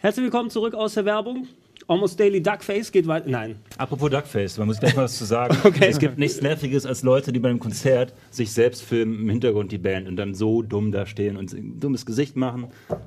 Herzlich 0.00 0.22
willkommen 0.22 0.48
zurück 0.48 0.74
aus 0.74 0.94
der 0.94 1.04
Werbung. 1.06 1.48
Almost 1.90 2.20
Daily 2.20 2.42
Duckface 2.42 2.92
geht 2.92 3.06
weiter. 3.06 3.30
Nein. 3.30 3.56
Apropos 3.78 4.10
Duckface, 4.10 4.58
man 4.58 4.66
muss 4.66 4.78
gleich 4.78 4.94
mal 4.94 5.04
was 5.04 5.16
zu 5.16 5.24
sagen. 5.24 5.56
okay. 5.64 5.86
Es 5.88 5.98
gibt 5.98 6.18
nichts 6.18 6.42
Nerviges 6.42 6.84
als 6.84 7.02
Leute, 7.02 7.32
die 7.32 7.38
bei 7.38 7.48
einem 7.48 7.60
Konzert 7.60 8.12
sich 8.30 8.52
selbst 8.52 8.82
filmen, 8.82 9.20
im 9.20 9.30
Hintergrund 9.30 9.72
die 9.72 9.78
Band 9.78 10.06
und 10.06 10.16
dann 10.16 10.34
so 10.34 10.60
dumm 10.60 10.92
da 10.92 11.06
stehen 11.06 11.38
und 11.38 11.50
ein 11.54 11.80
dummes 11.80 12.04
Gesicht 12.04 12.36
machen, 12.36 12.66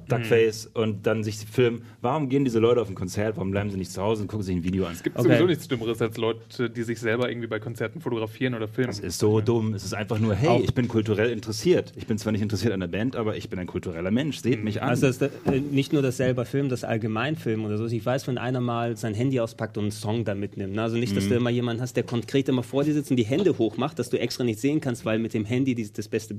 Duckface, 0.09 0.71
mhm. 0.73 0.81
und 0.81 1.05
dann 1.05 1.23
sich 1.23 1.37
filmen. 1.37 1.83
Warum 2.01 2.27
gehen 2.27 2.43
diese 2.43 2.57
Leute 2.57 2.81
auf 2.81 2.89
ein 2.89 2.95
Konzert? 2.95 3.37
Warum 3.37 3.51
bleiben 3.51 3.69
sie 3.69 3.77
nicht 3.77 3.91
zu 3.91 4.01
Hause 4.01 4.23
und 4.23 4.29
gucken 4.29 4.43
sich 4.43 4.55
ein 4.55 4.63
Video 4.63 4.87
an? 4.87 4.93
Es 4.93 5.03
gibt 5.03 5.15
okay. 5.15 5.27
sowieso 5.27 5.45
nichts 5.45 5.67
Dümmeres 5.67 6.01
als 6.01 6.17
Leute, 6.17 6.71
die 6.71 6.81
sich 6.81 6.99
selber 6.99 7.29
irgendwie 7.29 7.47
bei 7.47 7.59
Konzerten 7.59 8.01
fotografieren 8.01 8.55
oder 8.55 8.67
filmen. 8.67 8.87
Das 8.87 8.97
ist 8.97 9.19
so 9.19 9.41
dumm. 9.41 9.75
Es 9.75 9.83
ist 9.83 9.93
einfach 9.93 10.17
nur, 10.17 10.33
hey, 10.33 10.49
Auch. 10.49 10.59
ich 10.59 10.73
bin 10.73 10.87
kulturell 10.87 11.29
interessiert. 11.29 11.93
Ich 11.95 12.07
bin 12.07 12.17
zwar 12.17 12.31
nicht 12.31 12.41
interessiert 12.41 12.73
an 12.73 12.79
der 12.79 12.87
Band, 12.87 13.15
aber 13.15 13.37
ich 13.37 13.47
bin 13.47 13.59
ein 13.59 13.67
kultureller 13.67 14.09
Mensch. 14.09 14.39
Seht 14.41 14.57
mhm. 14.57 14.63
mich 14.63 14.81
an. 14.81 14.89
Also 14.89 15.05
das, 15.05 15.21
äh, 15.21 15.29
nicht 15.69 15.93
nur 15.93 16.01
das 16.01 16.17
selber 16.17 16.45
Filmen, 16.45 16.69
das 16.69 16.83
allgemein 16.83 17.35
Filmen 17.35 17.63
oder 17.67 17.77
so. 17.77 17.85
Ich 17.85 18.03
weiß, 18.03 18.25
wenn 18.25 18.39
einer 18.39 18.70
mal 18.71 18.95
sein 18.95 19.13
Handy 19.13 19.39
auspackt 19.39 19.77
und 19.77 19.85
einen 19.85 19.91
Song 19.91 20.23
da 20.23 20.33
mitnimmt. 20.33 20.75
Ne? 20.75 20.81
Also 20.81 20.95
nicht, 20.95 21.15
dass 21.15 21.25
mhm. 21.25 21.29
du 21.29 21.35
immer 21.35 21.49
jemanden 21.49 21.81
hast, 21.81 21.95
der 21.97 22.03
konkret 22.03 22.47
immer 22.47 22.63
vor 22.63 22.83
dir 22.85 22.93
sitzt 22.93 23.11
und 23.11 23.17
die 23.17 23.25
Hände 23.25 23.57
hochmacht, 23.57 23.99
dass 23.99 24.09
du 24.09 24.17
extra 24.17 24.43
nicht 24.45 24.59
sehen 24.59 24.79
kannst, 24.79 25.03
weil 25.05 25.19
mit 25.19 25.33
dem 25.33 25.45
Handy 25.45 25.75
die, 25.75 25.91
das 25.91 26.07
beste 26.07 26.35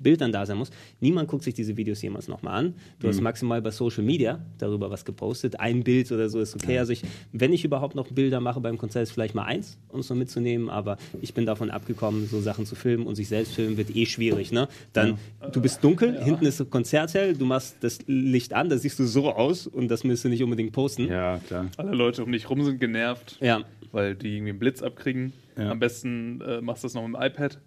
Bild 0.00 0.20
dann 0.22 0.32
da 0.32 0.46
sein 0.46 0.56
muss. 0.56 0.70
Niemand 1.00 1.28
guckt 1.28 1.44
sich 1.44 1.54
diese 1.54 1.76
Videos 1.76 2.00
jemals 2.00 2.26
nochmal 2.26 2.54
an. 2.54 2.74
Du 3.00 3.06
mhm. 3.06 3.10
hast 3.10 3.20
maximal 3.20 3.60
bei 3.60 3.70
Social 3.70 4.02
Media 4.02 4.40
darüber 4.58 4.90
was 4.90 5.04
gepostet. 5.04 5.60
Ein 5.60 5.84
Bild 5.84 6.10
oder 6.10 6.28
so 6.30 6.40
ist 6.40 6.54
okay. 6.54 6.78
Also 6.78 6.92
ich, 6.92 7.02
wenn 7.32 7.52
ich 7.52 7.64
überhaupt 7.64 7.94
noch 7.94 8.08
Bilder 8.08 8.40
mache 8.40 8.60
beim 8.60 8.78
Konzert, 8.78 9.02
ist 9.02 9.12
vielleicht 9.12 9.34
mal 9.34 9.44
eins, 9.44 9.76
um 9.88 10.00
es 10.00 10.08
noch 10.08 10.16
mitzunehmen, 10.16 10.70
aber 10.70 10.96
ich 11.20 11.34
bin 11.34 11.44
davon 11.44 11.70
abgekommen, 11.70 12.26
so 12.28 12.40
Sachen 12.40 12.64
zu 12.64 12.76
filmen 12.76 13.06
und 13.06 13.14
sich 13.14 13.28
selbst 13.28 13.54
filmen 13.54 13.76
wird 13.76 13.94
eh 13.94 14.06
schwierig. 14.06 14.52
Ne? 14.52 14.68
Dann, 14.94 15.18
ja. 15.42 15.48
du 15.50 15.60
bist 15.60 15.84
dunkel, 15.84 16.14
ja. 16.14 16.24
hinten 16.24 16.46
ist 16.46 16.60
das 16.60 16.70
Konzerthell, 16.70 17.34
du 17.34 17.44
machst 17.44 17.76
das 17.80 17.98
Licht 18.06 18.54
an, 18.54 18.70
da 18.70 18.78
siehst 18.78 18.98
du 18.98 19.04
so 19.04 19.30
aus 19.30 19.66
und 19.66 19.88
das 19.88 20.02
müsst 20.02 20.24
du 20.24 20.28
nicht 20.28 20.42
unbedingt 20.42 20.72
posten. 20.72 21.08
Ja, 21.08 21.38
klar. 21.46 21.66
Alle 21.78 21.92
Leute 21.92 22.24
um 22.24 22.32
dich 22.32 22.48
rum 22.48 22.62
sind 22.62 22.80
genervt. 22.80 23.38
Ja 23.40 23.64
weil 23.94 24.16
die 24.16 24.36
irgendwie 24.36 24.50
einen 24.50 24.58
Blitz 24.58 24.82
abkriegen. 24.82 25.32
Ja. 25.56 25.70
Am 25.70 25.78
besten 25.78 26.40
äh, 26.40 26.60
machst 26.60 26.82
du 26.82 26.86
das 26.86 26.94
noch 26.94 27.06
mit 27.06 27.16
dem 27.16 27.22
iPad. 27.22 27.60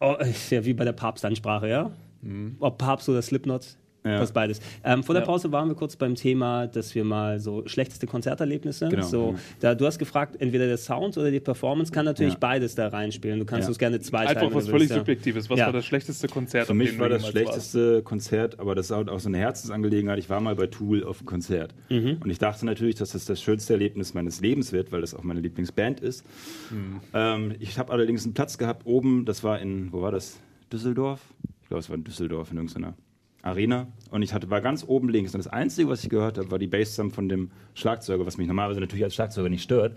Oh, 0.00 0.16
ja 0.50 0.64
wie 0.64 0.74
bei 0.74 0.84
der 0.84 0.92
Papstansprache, 0.92 1.68
ja? 1.68 1.92
Mhm. 2.20 2.56
Ob 2.58 2.78
Papst 2.78 3.08
oder 3.08 3.22
Slipknot, 3.22 3.76
ja. 4.04 4.18
Fast 4.18 4.34
beides. 4.34 4.60
Ähm, 4.82 5.04
vor 5.04 5.14
der 5.14 5.20
Pause 5.22 5.52
waren 5.52 5.68
wir 5.68 5.76
kurz 5.76 5.94
beim 5.94 6.16
Thema, 6.16 6.66
dass 6.66 6.94
wir 6.94 7.04
mal 7.04 7.38
so 7.38 7.62
schlechteste 7.66 8.06
Konzerterlebnisse. 8.06 8.88
Genau. 8.88 9.06
So, 9.06 9.34
da, 9.60 9.74
du 9.74 9.86
hast 9.86 9.98
gefragt, 9.98 10.36
entweder 10.40 10.66
der 10.66 10.76
Sound 10.76 11.16
oder 11.16 11.30
die 11.30 11.38
Performance 11.38 11.92
kann 11.92 12.04
natürlich 12.04 12.34
ja. 12.34 12.38
beides 12.40 12.74
da 12.74 12.88
reinspielen. 12.88 13.38
Du 13.38 13.44
kannst 13.44 13.68
ja. 13.68 13.72
es 13.72 13.78
gerne 13.78 14.00
zwei 14.00 14.26
Einfach 14.26 14.52
was 14.52 14.68
völlig 14.68 14.88
Subjektives. 14.88 15.48
Was 15.48 15.58
war 15.58 15.72
das 15.72 15.84
schlechteste 15.84 16.26
Konzert? 16.26 16.66
Für 16.66 16.74
mich 16.74 16.98
war 16.98 17.08
das 17.08 17.28
schlechteste 17.28 17.94
warst? 17.94 18.04
Konzert, 18.04 18.58
aber 18.58 18.74
das 18.74 18.86
ist 18.86 18.92
auch 18.92 19.20
so 19.20 19.28
eine 19.28 19.38
Herzensangelegenheit. 19.38 20.18
Ich 20.18 20.28
war 20.28 20.40
mal 20.40 20.56
bei 20.56 20.66
Tool 20.66 21.04
auf 21.04 21.18
einem 21.18 21.26
Konzert. 21.26 21.74
Mhm. 21.88 22.18
Und 22.22 22.30
ich 22.30 22.38
dachte 22.38 22.66
natürlich, 22.66 22.96
dass 22.96 23.12
das 23.12 23.24
das 23.24 23.40
schönste 23.40 23.74
Erlebnis 23.74 24.14
meines 24.14 24.40
Lebens 24.40 24.72
wird, 24.72 24.90
weil 24.90 25.00
das 25.00 25.14
auch 25.14 25.22
meine 25.22 25.40
Lieblingsband 25.40 26.00
ist. 26.00 26.24
Mhm. 26.70 27.00
Ähm, 27.14 27.54
ich 27.60 27.78
habe 27.78 27.92
allerdings 27.92 28.24
einen 28.24 28.34
Platz 28.34 28.58
gehabt 28.58 28.84
oben, 28.84 29.24
das 29.24 29.44
war 29.44 29.60
in, 29.60 29.92
wo 29.92 30.02
war 30.02 30.10
das? 30.10 30.40
Düsseldorf? 30.72 31.20
Ich 31.62 31.68
glaube, 31.68 31.80
es 31.80 31.88
war 31.88 31.96
in 31.96 32.04
Düsseldorf 32.04 32.50
in 32.50 32.56
irgendeiner 32.56 32.94
Arena 33.42 33.88
und 34.10 34.22
ich 34.22 34.32
hatte, 34.32 34.48
war 34.50 34.60
ganz 34.60 34.84
oben 34.86 35.08
links. 35.08 35.34
Und 35.34 35.44
das 35.44 35.52
Einzige, 35.52 35.88
was 35.88 36.04
ich 36.04 36.10
gehört 36.10 36.38
habe, 36.38 36.50
war 36.50 36.58
die 36.58 36.68
Bassdrum 36.68 37.10
von 37.10 37.28
dem 37.28 37.50
Schlagzeuger, 37.74 38.24
was 38.24 38.38
mich 38.38 38.46
normalerweise 38.46 38.80
natürlich 38.80 39.04
als 39.04 39.14
Schlagzeuger 39.14 39.48
nicht 39.48 39.62
stört. 39.62 39.96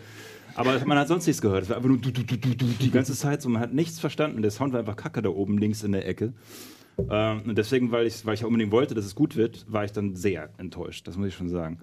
Aber 0.55 0.79
man 0.85 0.97
hat 0.97 1.07
sonst 1.07 1.27
nichts 1.27 1.41
gehört. 1.41 1.63
Es 1.63 1.69
war 1.69 1.77
einfach 1.77 1.89
nur 1.89 1.99
du, 1.99 2.11
du, 2.11 2.23
du, 2.23 2.37
du, 2.37 2.55
du, 2.55 2.65
die 2.65 2.91
ganze 2.91 3.13
Zeit 3.13 3.41
so. 3.41 3.49
Man 3.49 3.61
hat 3.61 3.73
nichts 3.73 3.99
verstanden. 3.99 4.41
Der 4.41 4.51
Sound 4.51 4.73
war 4.73 4.79
einfach 4.79 4.95
kacke 4.95 5.21
da 5.21 5.29
oben 5.29 5.57
links 5.57 5.83
in 5.83 5.91
der 5.91 6.07
Ecke. 6.07 6.33
Ähm, 7.09 7.41
und 7.45 7.57
deswegen, 7.57 7.91
weil 7.91 8.07
ich, 8.07 8.25
weil 8.25 8.35
ich 8.35 8.45
unbedingt 8.45 8.71
wollte, 8.71 8.95
dass 8.95 9.05
es 9.05 9.15
gut 9.15 9.35
wird, 9.35 9.65
war 9.67 9.83
ich 9.83 9.91
dann 9.91 10.15
sehr 10.15 10.49
enttäuscht. 10.57 11.07
Das 11.07 11.17
muss 11.17 11.27
ich 11.27 11.35
schon 11.35 11.49
sagen. 11.49 11.79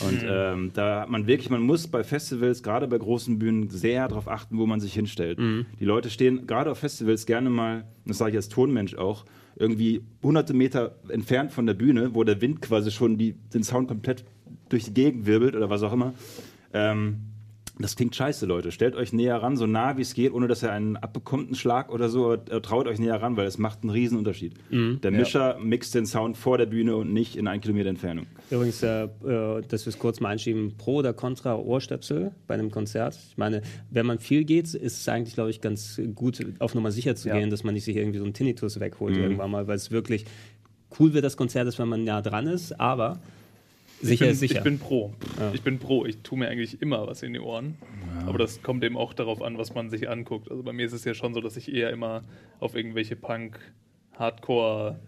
Und 0.00 0.22
mhm. 0.22 0.28
ähm, 0.30 0.70
da 0.74 1.02
hat 1.02 1.10
man 1.10 1.26
wirklich, 1.26 1.50
man 1.50 1.62
muss 1.62 1.88
bei 1.88 2.04
Festivals, 2.04 2.62
gerade 2.62 2.86
bei 2.86 2.98
großen 2.98 3.38
Bühnen, 3.38 3.68
sehr 3.70 4.08
darauf 4.08 4.28
achten, 4.28 4.58
wo 4.58 4.66
man 4.66 4.80
sich 4.80 4.94
hinstellt. 4.94 5.38
Mhm. 5.38 5.66
Die 5.78 5.84
Leute 5.84 6.10
stehen 6.10 6.46
gerade 6.46 6.70
auf 6.70 6.78
Festivals 6.78 7.26
gerne 7.26 7.50
mal, 7.50 7.84
das 8.06 8.18
sage 8.18 8.30
ich 8.30 8.36
als 8.36 8.48
Tonmensch 8.48 8.94
auch, 8.94 9.24
irgendwie 9.56 10.02
hunderte 10.22 10.54
Meter 10.54 10.96
entfernt 11.08 11.52
von 11.52 11.66
der 11.66 11.74
Bühne, 11.74 12.14
wo 12.14 12.24
der 12.24 12.40
Wind 12.40 12.62
quasi 12.62 12.90
schon 12.90 13.18
die, 13.18 13.32
den 13.32 13.62
Sound 13.62 13.88
komplett 13.88 14.24
durch 14.68 14.84
die 14.84 14.94
Gegend 14.94 15.26
wirbelt 15.26 15.54
oder 15.56 15.68
was 15.68 15.82
auch 15.82 15.92
immer. 15.92 16.14
Ähm, 16.72 17.29
das 17.82 17.96
klingt 17.96 18.14
scheiße, 18.14 18.46
Leute. 18.46 18.72
Stellt 18.72 18.94
euch 18.94 19.12
näher 19.12 19.42
ran, 19.42 19.56
so 19.56 19.66
nah 19.66 19.96
wie 19.96 20.02
es 20.02 20.14
geht, 20.14 20.32
ohne 20.32 20.48
dass 20.48 20.62
ihr 20.62 20.72
einen 20.72 20.96
abbekommt, 20.96 21.46
einen 21.46 21.54
Schlag 21.54 21.90
oder 21.90 22.08
so. 22.08 22.32
Aber 22.32 22.62
traut 22.62 22.86
euch 22.86 22.98
näher 22.98 23.20
ran, 23.20 23.36
weil 23.36 23.46
es 23.46 23.58
macht 23.58 23.82
einen 23.82 23.90
riesen 23.90 24.18
Unterschied. 24.18 24.54
Mhm, 24.70 25.00
der 25.00 25.10
Mischer 25.10 25.56
ja. 25.56 25.58
mixt 25.58 25.94
den 25.94 26.06
Sound 26.06 26.36
vor 26.36 26.58
der 26.58 26.66
Bühne 26.66 26.96
und 26.96 27.12
nicht 27.12 27.36
in 27.36 27.46
ein 27.46 27.60
Kilometer 27.60 27.88
Entfernung. 27.88 28.26
Übrigens, 28.50 28.82
äh, 28.82 29.04
äh 29.04 29.62
dass 29.68 29.86
wir 29.86 29.90
es 29.90 29.98
kurz 29.98 30.20
mal 30.20 30.30
einschieben, 30.30 30.74
pro 30.76 30.96
oder 30.96 31.12
contra 31.12 31.56
Ohrstöpsel 31.56 32.32
bei 32.46 32.54
einem 32.54 32.70
Konzert. 32.70 33.18
Ich 33.28 33.38
meine, 33.38 33.62
wenn 33.90 34.06
man 34.06 34.18
viel 34.18 34.44
geht, 34.44 34.74
ist 34.74 35.00
es 35.00 35.08
eigentlich, 35.08 35.34
glaube 35.34 35.50
ich, 35.50 35.60
ganz 35.60 36.00
gut, 36.14 36.44
auf 36.58 36.74
Nummer 36.74 36.90
sicher 36.90 37.14
zu 37.16 37.28
ja. 37.28 37.38
gehen, 37.38 37.50
dass 37.50 37.64
man 37.64 37.74
nicht 37.74 37.84
sich 37.84 37.96
irgendwie 37.96 38.18
so 38.18 38.24
einen 38.24 38.34
Tinnitus 38.34 38.80
wegholt 38.80 39.16
mhm. 39.16 39.22
irgendwann 39.22 39.50
mal, 39.50 39.66
weil 39.66 39.76
es 39.76 39.90
wirklich 39.90 40.24
cool 40.98 41.12
wird, 41.12 41.24
das 41.24 41.36
Konzert 41.36 41.68
ist, 41.68 41.78
wenn 41.78 41.88
man 41.88 42.04
nah 42.04 42.20
dran 42.20 42.46
ist, 42.46 42.78
aber 42.80 43.20
Sicher 44.00 44.24
bin, 44.24 44.32
ist 44.32 44.40
sicher. 44.40 44.58
Ich 44.58 44.64
bin 44.64 44.78
pro. 44.78 45.12
Ja. 45.38 45.52
Ich 45.52 45.62
bin 45.62 45.78
pro. 45.78 46.06
Ich 46.06 46.18
tue 46.22 46.38
mir 46.38 46.48
eigentlich 46.48 46.80
immer 46.80 47.06
was 47.06 47.22
in 47.22 47.32
die 47.32 47.40
Ohren. 47.40 47.76
Ja. 48.20 48.28
Aber 48.28 48.38
das 48.38 48.62
kommt 48.62 48.82
eben 48.84 48.96
auch 48.96 49.12
darauf 49.12 49.42
an, 49.42 49.58
was 49.58 49.74
man 49.74 49.90
sich 49.90 50.08
anguckt. 50.08 50.50
Also 50.50 50.62
bei 50.62 50.72
mir 50.72 50.86
ist 50.86 50.92
es 50.92 51.04
ja 51.04 51.14
schon 51.14 51.34
so, 51.34 51.40
dass 51.40 51.56
ich 51.56 51.72
eher 51.72 51.90
immer 51.90 52.24
auf 52.58 52.74
irgendwelche 52.74 53.16
Punk, 53.16 53.58
Hardcore 54.18 54.98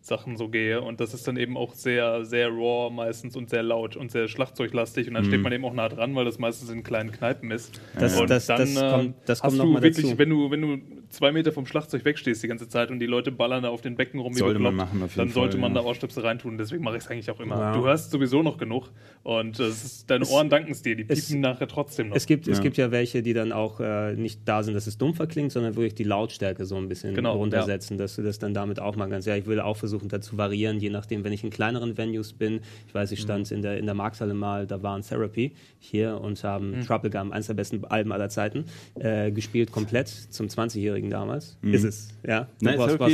Sachen 0.00 0.36
so 0.36 0.48
gehe. 0.48 0.80
Und 0.82 1.00
das 1.00 1.14
ist 1.14 1.26
dann 1.28 1.36
eben 1.36 1.56
auch 1.56 1.74
sehr, 1.74 2.24
sehr 2.24 2.48
raw 2.48 2.90
meistens 2.92 3.36
und 3.36 3.48
sehr 3.48 3.62
laut 3.62 3.96
und 3.96 4.10
sehr 4.10 4.26
schlagzeuglastig. 4.26 5.08
Und 5.08 5.14
dann 5.14 5.24
mhm. 5.24 5.28
steht 5.28 5.42
man 5.42 5.52
eben 5.52 5.64
auch 5.64 5.74
nah 5.74 5.88
dran, 5.88 6.14
weil 6.16 6.24
das 6.24 6.38
meistens 6.38 6.70
in 6.70 6.82
kleinen 6.82 7.12
Kneipen 7.12 7.50
ist. 7.50 7.80
Das, 7.98 8.18
und 8.18 8.28
das, 8.28 8.46
dann 8.46 8.74
das 8.74 8.92
kommt, 8.92 9.14
das 9.26 9.42
hast 9.42 9.58
du 9.58 9.74
wirklich, 9.74 10.04
dazu. 10.04 10.18
wenn 10.18 10.30
du, 10.30 10.50
wenn 10.50 10.60
du 10.60 10.78
zwei 11.12 11.32
Meter 11.32 11.52
vom 11.52 11.66
Schlagzeug 11.66 12.04
wegstehst 12.04 12.42
die 12.42 12.48
ganze 12.48 12.68
Zeit 12.68 12.90
und 12.90 12.98
die 12.98 13.06
Leute 13.06 13.30
ballern 13.30 13.62
da 13.62 13.68
auf 13.68 13.80
den 13.80 13.96
Becken 13.96 14.20
rum, 14.20 14.34
sollte 14.34 14.58
man 14.58 14.74
machen, 14.74 15.08
dann 15.14 15.28
sollte 15.28 15.58
man 15.58 15.74
ja. 15.74 15.80
da 15.80 15.86
Ohrstöpsel 15.86 16.24
reintun. 16.24 16.58
Deswegen 16.58 16.82
mache 16.82 16.96
ich 16.96 17.04
es 17.04 17.10
eigentlich 17.10 17.30
auch 17.30 17.40
immer. 17.40 17.58
Ja. 17.58 17.72
Du 17.72 17.84
hörst 17.84 18.10
sowieso 18.10 18.42
noch 18.42 18.58
genug 18.58 18.90
und 19.22 19.58
ist, 19.60 20.10
deine 20.10 20.26
Ohren 20.26 20.48
danken 20.48 20.72
es 20.72 20.82
dir. 20.82 20.96
Die 20.96 21.04
piepen 21.04 21.18
es, 21.18 21.30
nachher 21.30 21.68
trotzdem 21.68 22.08
noch. 22.08 22.16
Es 22.16 22.26
gibt, 22.26 22.46
ja. 22.46 22.52
es 22.52 22.60
gibt 22.60 22.76
ja 22.76 22.90
welche, 22.90 23.22
die 23.22 23.34
dann 23.34 23.52
auch 23.52 23.80
äh, 23.80 24.14
nicht 24.14 24.40
da 24.44 24.62
sind, 24.62 24.74
dass 24.74 24.86
es 24.86 24.98
dumpfer 24.98 25.26
klingt, 25.26 25.52
sondern 25.52 25.76
wirklich 25.76 25.94
die 25.94 26.04
Lautstärke 26.04 26.64
so 26.64 26.76
ein 26.76 26.88
bisschen 26.88 27.14
genau, 27.14 27.36
runtersetzen, 27.36 27.98
dass 27.98 28.16
du 28.16 28.22
das 28.22 28.38
dann 28.38 28.54
damit 28.54 28.80
auch 28.80 28.96
mal 28.96 29.08
ganz, 29.08 29.26
ja, 29.26 29.36
ich 29.36 29.46
will 29.46 29.60
auch 29.60 29.76
versuchen, 29.76 30.08
da 30.08 30.20
zu 30.20 30.36
variieren 30.38 30.80
je 30.80 30.90
nachdem, 30.90 31.24
wenn 31.24 31.32
ich 31.32 31.44
in 31.44 31.50
kleineren 31.50 31.96
Venues 31.96 32.32
bin. 32.32 32.60
Ich 32.86 32.94
weiß, 32.94 33.12
ich 33.12 33.20
stand 33.20 33.50
mhm. 33.50 33.56
in 33.56 33.62
der, 33.62 33.78
in 33.78 33.86
der 33.86 33.94
Markthalle 33.94 34.34
mal, 34.34 34.66
da 34.66 34.82
waren 34.82 35.02
Therapy 35.02 35.52
hier 35.78 36.20
und 36.20 36.42
haben 36.44 36.78
mhm. 36.78 36.80
Troublegum, 36.82 37.32
eines 37.32 37.46
der 37.46 37.54
besten 37.54 37.84
Alben 37.84 38.12
aller 38.12 38.28
Zeiten, 38.28 38.64
äh, 38.98 39.30
gespielt, 39.30 39.72
komplett 39.72 40.08
zum 40.08 40.46
20-Jährigen 40.46 41.01
damals. 41.10 41.56
Mhm. 41.62 41.74
Ist 41.74 41.84
es, 41.84 42.08
ja. 42.26 42.48
Nein, 42.60 42.78
was, 42.78 42.98
was, 42.98 43.12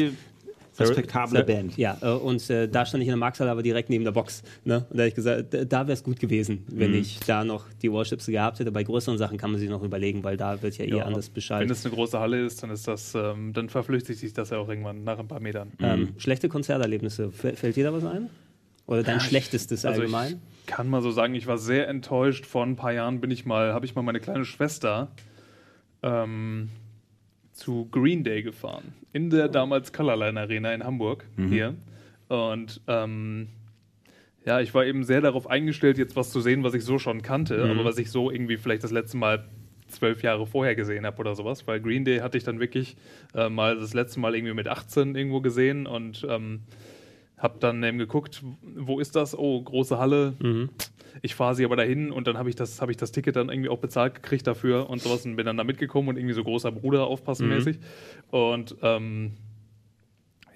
Respektable 0.80 1.42
Band. 1.42 1.76
Ja, 1.76 1.98
äh, 2.00 2.10
und 2.10 2.48
äh, 2.50 2.68
da 2.68 2.86
stand 2.86 3.02
ich 3.02 3.08
in 3.08 3.12
der 3.12 3.16
Markthalle, 3.18 3.50
aber 3.50 3.64
direkt 3.64 3.90
neben 3.90 4.04
der 4.04 4.12
Box. 4.12 4.44
Ne? 4.64 4.86
Und 4.90 4.96
da 4.96 5.02
habe 5.02 5.08
ich 5.08 5.14
gesagt, 5.16 5.52
da, 5.52 5.64
da 5.64 5.80
wäre 5.88 5.92
es 5.94 6.04
gut 6.04 6.20
gewesen, 6.20 6.64
wenn 6.70 6.92
Mhm. 6.92 6.98
ich 6.98 7.18
da 7.26 7.42
noch 7.42 7.64
die 7.82 7.92
Warships 7.92 8.26
gehabt 8.26 8.60
hätte. 8.60 8.70
Bei 8.70 8.84
größeren 8.84 9.18
Sachen 9.18 9.38
kann 9.38 9.50
man 9.50 9.58
sich 9.58 9.68
noch 9.68 9.82
überlegen, 9.82 10.22
weil 10.22 10.36
da 10.36 10.62
wird 10.62 10.78
ja 10.78 10.84
eh 10.84 10.90
Ja, 10.90 11.04
anders 11.04 11.26
Wenn 11.28 11.34
Bescheid. 11.34 11.68
es 11.70 11.84
eine 11.84 11.94
große 11.94 12.20
Halle 12.20 12.44
ist, 12.46 12.62
dann 12.62 12.70
ist 12.70 12.86
das, 12.86 13.12
ähm, 13.16 13.52
dann 13.54 13.68
verflüchtigt 13.68 14.20
sich 14.20 14.32
das 14.34 14.50
ja 14.50 14.58
auch 14.58 14.68
irgendwann 14.68 15.02
nach 15.02 15.18
ein 15.18 15.26
paar 15.26 15.40
Metern. 15.40 15.72
Ähm, 15.80 16.10
schlechte 16.16 16.48
Konzerterlebnisse, 16.48 17.24
F 17.36 17.58
fällt 17.58 17.74
dir 17.74 17.84
da 17.84 17.92
was 17.92 18.04
ein? 18.04 18.30
Oder 18.86 19.02
dein 19.02 19.18
schlechtestes 19.20 19.84
Also 19.84 20.00
allgemein? 20.02 20.40
ich 20.60 20.66
kann 20.66 20.88
mal 20.88 21.02
so 21.02 21.10
sagen, 21.10 21.34
ich 21.34 21.46
war 21.48 21.58
sehr 21.58 21.88
enttäuscht. 21.88 22.46
Vor 22.46 22.64
ein 22.64 22.76
paar 22.76 22.92
Jahren 22.92 23.20
bin 23.20 23.30
ich 23.32 23.44
mal, 23.44 23.74
habe 23.74 23.84
ich 23.84 23.94
mal 23.96 24.02
meine 24.02 24.20
kleine 24.20 24.44
Schwester 24.44 25.08
ähm, 26.02 26.68
zu 27.58 27.88
Green 27.90 28.24
Day 28.24 28.42
gefahren. 28.42 28.94
In 29.12 29.30
der 29.30 29.48
damals 29.48 29.92
Colorline 29.92 30.38
Arena 30.40 30.72
in 30.72 30.84
Hamburg 30.84 31.24
hier. 31.48 31.74
Und 32.28 32.80
ähm, 32.86 33.48
ja, 34.44 34.60
ich 34.60 34.72
war 34.74 34.86
eben 34.86 35.02
sehr 35.04 35.20
darauf 35.20 35.48
eingestellt, 35.48 35.98
jetzt 35.98 36.16
was 36.16 36.30
zu 36.30 36.40
sehen, 36.40 36.62
was 36.62 36.74
ich 36.74 36.84
so 36.84 36.98
schon 36.98 37.22
kannte, 37.22 37.56
aber 37.70 37.84
was 37.84 37.98
ich 37.98 38.10
so 38.10 38.30
irgendwie 38.30 38.56
vielleicht 38.56 38.84
das 38.84 38.92
letzte 38.92 39.16
Mal 39.16 39.44
zwölf 39.88 40.22
Jahre 40.22 40.46
vorher 40.46 40.74
gesehen 40.74 41.04
habe 41.04 41.18
oder 41.18 41.34
sowas, 41.34 41.66
weil 41.66 41.80
Green 41.80 42.04
Day 42.04 42.18
hatte 42.18 42.38
ich 42.38 42.44
dann 42.44 42.60
wirklich 42.60 42.96
äh, 43.34 43.48
mal 43.48 43.76
das 43.76 43.94
letzte 43.94 44.20
Mal 44.20 44.34
irgendwie 44.34 44.54
mit 44.54 44.68
18 44.68 45.14
irgendwo 45.16 45.40
gesehen 45.40 45.86
und 45.86 46.26
ähm, 46.28 46.60
hab 47.38 47.60
dann 47.60 47.82
eben 47.82 47.98
geguckt, 47.98 48.42
wo 48.76 48.98
ist 49.00 49.16
das? 49.16 49.36
Oh, 49.36 49.62
große 49.62 49.98
Halle. 49.98 50.34
Ich 51.22 51.34
fahre 51.34 51.54
sie 51.54 51.64
aber 51.64 51.76
dahin 51.76 52.10
und 52.12 52.26
dann 52.26 52.36
habe 52.38 52.48
ich, 52.48 52.54
das, 52.56 52.80
hab 52.80 52.90
ich 52.90 52.96
das 52.96 53.10
Ticket 53.12 53.36
dann 53.36 53.48
irgendwie 53.48 53.68
auch 53.70 53.78
bezahlt 53.78 54.14
gekriegt 54.16 54.46
dafür 54.46 54.88
und 54.90 55.00
sowas 55.00 55.24
und 55.24 55.36
bin 55.36 55.46
dann 55.46 55.56
da 55.56 55.64
mitgekommen 55.64 56.08
und 56.08 56.16
irgendwie 56.16 56.34
so 56.34 56.44
großer 56.44 56.70
Bruder 56.70 57.06
aufpassen 57.06 57.48
mäßig. 57.56 57.78
Und 58.30 58.76
ähm, 58.82 59.32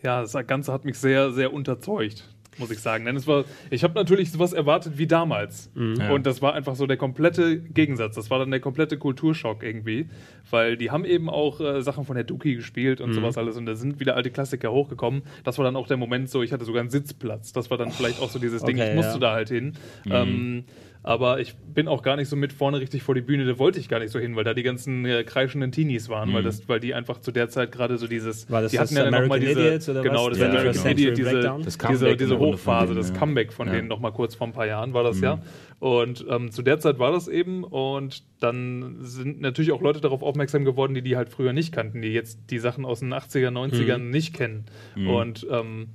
ja, 0.03 0.21
das 0.21 0.37
Ganze 0.47 0.73
hat 0.73 0.85
mich 0.85 0.99
sehr, 0.99 1.33
sehr 1.33 1.53
unterzeugt, 1.53 2.29
muss 2.59 2.71
ich 2.71 2.81
sagen. 2.81 3.05
Denn 3.05 3.17
es 3.17 3.27
war, 3.27 3.45
ich 3.71 3.85
habe 3.85 3.95
natürlich 3.95 4.31
sowas 4.31 4.53
erwartet 4.53 4.99
wie 4.99 5.07
damals. 5.07 5.71
Ja. 5.75 6.13
Und 6.13 6.27
das 6.27 6.43
war 6.43 6.55
einfach 6.55 6.75
so 6.75 6.87
der 6.87 6.97
komplette 6.97 7.61
Gegensatz. 7.61 8.15
Das 8.15 8.31
war 8.31 8.39
dann 8.39 8.51
der 8.51 8.61
komplette 8.61 8.99
Kulturschock 8.99 9.63
irgendwie. 9.63 10.09
Weil 10.51 10.77
die 10.77 10.91
haben 10.91 11.05
eben 11.05 11.31
auch 11.31 11.61
äh, 11.61 11.83
Sachen 11.83 12.05
von 12.05 12.15
der 12.15 12.25
Duki 12.25 12.55
gespielt 12.55 13.01
und 13.01 13.15
sowas 13.15 13.39
alles. 13.39 13.57
Und 13.57 13.67
da 13.67 13.75
sind 13.75 14.01
wieder 14.01 14.17
alte 14.17 14.31
Klassiker 14.31 14.73
hochgekommen. 14.73 15.23
Das 15.45 15.59
war 15.59 15.65
dann 15.65 15.77
auch 15.77 15.87
der 15.87 15.97
Moment 15.97 16.29
so, 16.29 16.43
ich 16.43 16.53
hatte 16.53 16.65
sogar 16.65 16.81
einen 16.81 16.91
Sitzplatz. 16.91 17.53
Das 17.53 17.71
war 17.71 17.79
dann 17.79 17.91
vielleicht 17.91 18.21
auch 18.21 18.31
so 18.31 18.39
dieses 18.39 18.63
Ding, 18.63 18.77
okay, 18.77 18.91
ich 18.91 18.97
musste 18.97 19.15
ja. 19.15 19.19
da 19.19 19.33
halt 19.33 19.49
hin. 19.49 19.75
Ähm, 20.07 20.65
aber 21.05 21.41
ich 21.41 21.55
bin 21.57 21.89
auch 21.89 22.03
gar 22.03 22.17
nicht 22.17 22.29
so 22.29 22.37
mit 22.37 22.53
vorne 22.53 22.79
richtig 22.81 23.03
vor 23.03 23.15
die 23.15 23.23
Bühne, 23.23 23.45
da 23.45 23.59
wollte 23.59 23.81
ich 23.81 23.89
gar 23.89 23.99
nicht 23.99 24.11
so 24.11 24.19
hin, 24.19 24.37
weil 24.37 24.45
da 24.45 24.55
die 24.55 24.63
ganzen 24.63 25.05
äh, 25.05 25.25
kreischenden 25.25 25.73
Teenies 25.73 26.09
waren, 26.09 26.33
weil, 26.33 26.43
das, 26.43 26.69
weil 26.69 26.79
die 26.81 26.95
einfach 26.95 27.19
zu 27.21 27.33
der 27.33 27.49
Zeit 27.49 27.73
gerade 27.73 27.99
so 27.99 28.07
dieses. 28.07 28.49
War 28.51 28.63
das 28.63 28.71
die 28.71 28.77
das 28.77 28.91
hatten 28.91 28.97
ja 28.99 29.05
dann 29.11 29.13
noch 29.23 29.29
mal 29.29 29.37
American 29.37 29.49
diese, 29.49 29.67
Idiots 29.69 29.89
oder 29.89 30.03
Genau, 30.03 30.25
was? 30.27 30.29
das 30.31 30.39
Ja, 30.39 30.45
war 30.45 30.51
American 30.61 30.73
genau. 30.83 30.89
Idiot, 30.91 31.17
Century 31.17 31.33
diese? 31.41 31.65
Das 31.65 31.79
diese, 31.91 32.17
diese 32.17 32.39
Hochphase, 32.39 32.87
denen, 32.89 32.97
das 32.99 33.09
ja. 33.11 33.17
Comeback 33.17 33.53
von 33.53 33.67
Ja. 33.69 33.75
denen 33.75 33.89
noch 33.89 34.01
mal 34.01 34.13
kurz 34.13 34.35
vor 34.35 34.47
ein 34.47 34.53
paar 34.53 34.67
Jahren 34.67 34.95
war 34.95 35.03
das 35.03 35.21
ja. 35.21 35.41
Und 35.81 36.25
ähm, 36.29 36.53
zu 36.53 36.63
der 36.63 36.79
Zeit 36.79 37.01
war 37.01 37.11
das 37.11 37.27
eben 37.27 37.65
und 37.65 38.23
dann 38.41 38.99
sind 39.01 39.41
natürlich 39.41 39.73
auch 39.73 39.81
Leute 39.81 40.01
darauf 40.01 40.23
aufmerksam 40.23 40.65
geworden, 40.65 40.95
die 40.95 41.03
die 41.03 41.17
halt 41.17 41.29
früher 41.29 41.53
nicht 41.53 41.73
kannten, 41.75 42.03
die 42.03 42.13
jetzt 42.13 42.39
die 42.51 42.59
Sachen 42.61 42.85
aus 42.85 43.01
den 43.01 43.13
80er, 43.13 43.49
90ern 43.49 43.99
nicht 43.99 44.35
kennen. 44.35 44.67
Und 44.95 45.45
ähm, 45.51 45.89